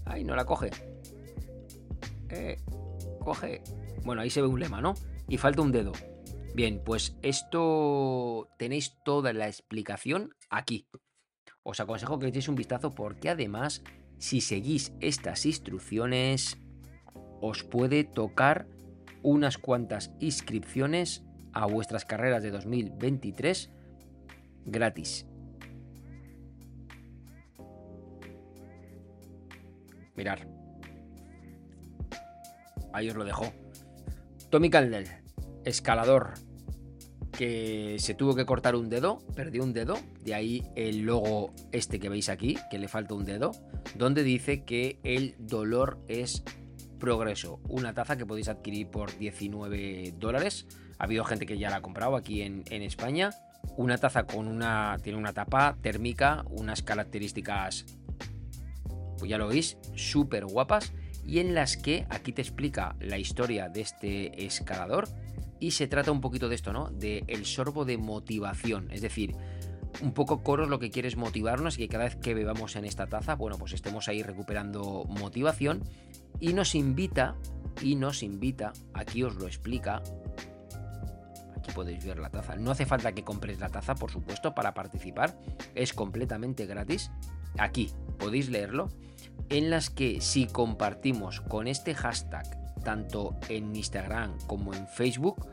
Ay, 0.04 0.24
no 0.24 0.34
la 0.34 0.44
coge. 0.44 0.70
Eh, 2.30 2.56
coge. 3.20 3.62
Bueno, 4.04 4.22
ahí 4.22 4.30
se 4.30 4.40
ve 4.40 4.46
un 4.46 4.58
lema, 4.58 4.80
¿no? 4.80 4.94
Y 5.28 5.36
falta 5.36 5.62
un 5.62 5.72
dedo. 5.72 5.92
Bien, 6.54 6.82
pues 6.84 7.16
esto 7.22 8.48
tenéis 8.58 8.96
toda 9.04 9.32
la 9.32 9.46
explicación 9.46 10.34
aquí. 10.50 10.88
Os 11.62 11.80
aconsejo 11.80 12.18
que 12.18 12.28
echéis 12.28 12.48
un 12.48 12.56
vistazo 12.56 12.90
porque 12.90 13.28
además, 13.28 13.84
si 14.18 14.40
seguís 14.40 14.92
estas 15.00 15.44
instrucciones, 15.44 16.58
os 17.40 17.62
puede 17.62 18.04
tocar 18.04 18.66
unas 19.22 19.58
cuantas 19.58 20.12
inscripciones 20.18 21.24
a 21.52 21.66
vuestras 21.66 22.04
carreras 22.04 22.42
de 22.42 22.50
2023 22.50 23.70
gratis. 24.64 25.26
Mirar. 30.16 30.48
Ahí 32.92 33.08
os 33.08 33.16
lo 33.16 33.24
dejo. 33.24 33.52
Tommy 34.50 34.70
Caldel, 34.70 35.06
escalador, 35.68 36.34
que 37.32 37.96
se 37.98 38.14
tuvo 38.14 38.34
que 38.34 38.46
cortar 38.46 38.74
un 38.74 38.88
dedo, 38.88 39.20
perdió 39.36 39.62
un 39.62 39.72
dedo, 39.72 39.98
de 40.24 40.34
ahí 40.34 40.64
el 40.74 41.02
logo 41.02 41.52
este 41.72 42.00
que 42.00 42.08
veis 42.08 42.28
aquí, 42.28 42.56
que 42.70 42.78
le 42.78 42.88
falta 42.88 43.14
un 43.14 43.24
dedo, 43.24 43.52
donde 43.94 44.22
dice 44.22 44.64
que 44.64 44.98
el 45.04 45.36
dolor 45.38 46.00
es 46.08 46.42
progreso, 46.98 47.60
una 47.68 47.94
taza 47.94 48.16
que 48.16 48.26
podéis 48.26 48.48
adquirir 48.48 48.88
por 48.88 49.16
19 49.16 50.14
dólares. 50.18 50.66
Ha 50.98 51.04
habido 51.04 51.24
gente 51.24 51.46
que 51.46 51.58
ya 51.58 51.70
la 51.70 51.76
ha 51.76 51.82
comprado 51.82 52.16
aquí 52.16 52.42
en, 52.42 52.64
en 52.70 52.82
España. 52.82 53.30
Una 53.76 53.98
taza 53.98 54.24
con 54.24 54.48
una. 54.48 54.96
tiene 55.02 55.18
una 55.18 55.32
tapa 55.32 55.76
térmica, 55.80 56.44
unas 56.50 56.82
características. 56.82 57.86
Pues 59.18 59.30
ya 59.30 59.38
lo 59.38 59.48
veis, 59.48 59.78
súper 59.94 60.44
guapas. 60.46 60.92
Y 61.24 61.38
en 61.40 61.54
las 61.54 61.76
que 61.76 62.06
aquí 62.10 62.32
te 62.32 62.42
explica 62.42 62.96
la 63.00 63.18
historia 63.18 63.68
de 63.68 63.82
este 63.82 64.44
escalador. 64.44 65.08
Y 65.60 65.72
se 65.72 65.88
trata 65.88 66.12
un 66.12 66.20
poquito 66.20 66.48
de 66.48 66.54
esto, 66.54 66.72
¿no? 66.72 66.90
De 66.90 67.24
el 67.26 67.44
sorbo 67.44 67.84
de 67.84 67.98
motivación. 67.98 68.90
Es 68.90 69.00
decir, 69.00 69.34
un 70.02 70.12
poco 70.12 70.42
Coros 70.42 70.68
lo 70.68 70.78
que 70.78 70.90
quiere 70.90 71.08
es 71.08 71.16
motivarnos 71.16 71.76
y 71.76 71.78
que 71.78 71.88
cada 71.88 72.04
vez 72.04 72.16
que 72.16 72.34
bebamos 72.34 72.76
en 72.76 72.84
esta 72.84 73.06
taza, 73.06 73.34
bueno, 73.34 73.58
pues 73.58 73.72
estemos 73.72 74.08
ahí 74.08 74.22
recuperando 74.22 75.04
motivación. 75.08 75.82
Y 76.40 76.52
nos 76.52 76.74
invita, 76.74 77.36
y 77.82 77.96
nos 77.96 78.22
invita, 78.22 78.72
aquí 78.94 79.24
os 79.24 79.34
lo 79.34 79.46
explica, 79.46 80.02
aquí 81.56 81.72
podéis 81.72 82.04
ver 82.04 82.18
la 82.18 82.30
taza, 82.30 82.56
no 82.56 82.70
hace 82.70 82.86
falta 82.86 83.12
que 83.12 83.24
compréis 83.24 83.58
la 83.58 83.68
taza, 83.68 83.94
por 83.94 84.10
supuesto, 84.10 84.54
para 84.54 84.74
participar, 84.74 85.36
es 85.74 85.92
completamente 85.92 86.66
gratis, 86.66 87.10
aquí 87.58 87.90
podéis 88.18 88.50
leerlo, 88.50 88.88
en 89.48 89.70
las 89.70 89.90
que 89.90 90.20
si 90.20 90.46
compartimos 90.46 91.40
con 91.40 91.66
este 91.66 91.94
hashtag, 91.94 92.46
tanto 92.80 93.36
en 93.48 93.74
Instagram 93.74 94.38
como 94.46 94.74
en 94.74 94.86
Facebook, 94.88 95.46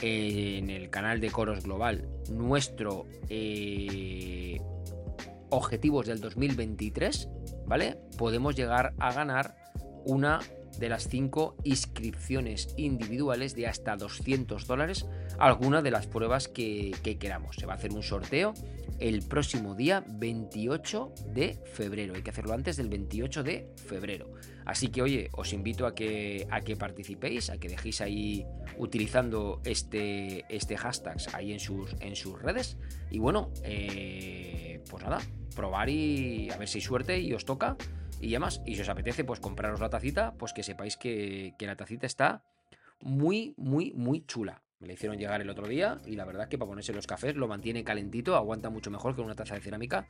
en 0.00 0.70
el 0.70 0.90
canal 0.90 1.20
de 1.20 1.30
Coros 1.30 1.64
Global, 1.64 2.08
nuestro 2.30 3.06
eh, 3.28 4.60
objetivos 5.50 6.06
del 6.06 6.20
2023, 6.20 7.28
¿vale? 7.66 7.98
Podemos 8.16 8.56
llegar 8.56 8.94
a 8.98 9.12
ganar 9.12 9.54
una 10.04 10.40
de 10.78 10.88
las 10.88 11.08
cinco 11.08 11.56
inscripciones 11.64 12.74
individuales 12.76 13.54
de 13.54 13.66
hasta 13.66 13.96
200 13.96 14.66
dólares 14.66 15.06
alguna 15.38 15.82
de 15.82 15.90
las 15.90 16.06
pruebas 16.06 16.48
que, 16.48 16.92
queramos. 17.20 17.56
Se 17.56 17.66
va 17.66 17.74
a 17.74 17.76
hacer 17.76 17.92
un 17.92 18.02
sorteo 18.02 18.54
el 18.98 19.22
próximo 19.22 19.74
día 19.74 20.04
28 20.06 21.12
de 21.34 21.58
febrero. 21.72 22.14
Hay 22.14 22.22
que 22.22 22.30
hacerlo 22.30 22.54
antes 22.54 22.76
del 22.76 22.88
28 22.88 23.42
de 23.42 23.68
febrero. 23.76 24.32
Así 24.64 24.88
que, 24.88 25.02
oye, 25.02 25.28
os 25.32 25.52
invito 25.52 25.86
a 25.86 25.94
que, 25.94 26.46
a 26.50 26.60
que 26.60 26.76
participéis, 26.76 27.50
a 27.50 27.58
que 27.58 27.68
dejéis 27.68 28.00
ahí 28.00 28.46
utilizando 28.78 29.60
este, 29.64 30.44
este 30.48 30.76
hashtag 30.76 31.16
ahí 31.34 31.52
en 31.52 31.60
sus, 31.60 31.94
en 32.00 32.16
sus 32.16 32.40
redes. 32.40 32.78
Y 33.10 33.18
bueno, 33.18 33.50
eh, 33.64 34.82
pues 34.88 35.02
nada, 35.02 35.20
probar 35.54 35.88
y 35.88 36.50
a 36.50 36.56
ver 36.56 36.68
si 36.68 36.78
hay 36.78 36.82
suerte 36.82 37.20
y 37.20 37.32
os 37.32 37.44
toca 37.44 37.76
y 38.22 38.28
además, 38.28 38.62
y 38.64 38.76
si 38.76 38.82
os 38.82 38.88
apetece, 38.88 39.24
pues 39.24 39.40
compraros 39.40 39.80
la 39.80 39.90
tacita, 39.90 40.34
pues 40.38 40.52
que 40.52 40.62
sepáis 40.62 40.96
que, 40.96 41.54
la 41.58 41.74
tacita 41.74 42.06
está 42.06 42.44
muy, 43.00 43.52
muy, 43.56 43.92
muy 43.94 44.24
chula. 44.24 44.62
Me 44.78 44.86
la 44.86 44.92
hicieron 44.94 45.18
llegar 45.18 45.40
el 45.40 45.50
otro 45.50 45.66
día 45.66 45.98
y 46.06 46.14
la 46.14 46.24
verdad 46.24 46.44
es 46.44 46.48
que 46.48 46.56
para 46.56 46.68
ponerse 46.68 46.92
los 46.92 47.08
cafés 47.08 47.34
lo 47.34 47.48
mantiene 47.48 47.82
calentito, 47.82 48.36
aguanta 48.36 48.70
mucho 48.70 48.92
mejor 48.92 49.16
que 49.16 49.22
una 49.22 49.34
taza 49.34 49.56
de 49.56 49.60
cerámica 49.60 50.06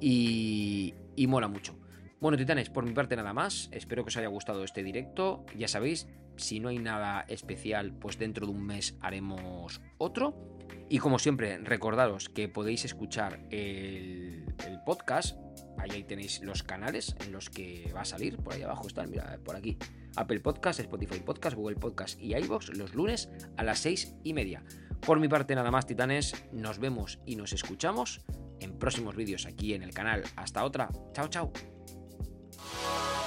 y, 0.00 0.92
y 1.14 1.26
mola 1.28 1.46
mucho. 1.46 1.78
Bueno, 2.22 2.38
titanes, 2.38 2.70
por 2.70 2.84
mi 2.84 2.92
parte 2.92 3.16
nada 3.16 3.32
más. 3.32 3.68
Espero 3.72 4.04
que 4.04 4.08
os 4.10 4.16
haya 4.16 4.28
gustado 4.28 4.62
este 4.62 4.84
directo. 4.84 5.44
Ya 5.58 5.66
sabéis, 5.66 6.06
si 6.36 6.60
no 6.60 6.68
hay 6.68 6.78
nada 6.78 7.24
especial, 7.26 7.94
pues 7.94 8.16
dentro 8.16 8.46
de 8.46 8.52
un 8.52 8.64
mes 8.64 8.96
haremos 9.00 9.80
otro. 9.98 10.56
Y 10.88 11.00
como 11.00 11.18
siempre, 11.18 11.58
recordaros 11.58 12.28
que 12.28 12.48
podéis 12.48 12.84
escuchar 12.84 13.40
el, 13.50 14.46
podcast 14.86 15.36
Ahí, 15.78 16.04
tenéis 16.04 16.40
los 16.42 16.62
canales 16.62 17.16
en 17.26 17.32
los 17.32 17.50
que 17.50 17.92
va 17.92 18.02
a 18.02 18.04
salir. 18.04 18.36
Por 18.36 18.54
ahí 18.54 18.62
abajo 18.62 18.86
están, 18.86 19.10
mira, 19.10 19.40
por 19.44 19.56
aquí. 19.56 19.76
Apple 20.14 20.38
Podcast, 20.38 20.78
Spotify 20.78 21.18
Podcast, 21.18 21.56
Google 21.56 21.74
Podcast 21.74 22.20
y 22.20 22.36
iVoox 22.36 22.76
los 22.76 22.94
lunes 22.94 23.30
a 23.56 23.64
las 23.64 23.80
seis 23.80 24.14
y 24.22 24.32
media. 24.32 24.62
Por 25.04 25.18
mi 25.18 25.26
parte 25.26 25.56
nada 25.56 25.72
más, 25.72 25.88
titanes. 25.88 26.36
Nos 26.52 26.78
vemos 26.78 27.18
y 27.26 27.34
nos 27.34 27.52
escuchamos 27.52 28.20
en 28.60 28.78
próximos 28.78 29.16
vídeos 29.16 29.44
aquí 29.44 29.74
en 29.74 29.82
el 29.82 29.92
canal. 29.92 30.22
Hasta 30.36 30.62
otra. 30.62 30.88
Chao, 31.14 31.26
chao. 31.26 31.52
you 32.70 33.21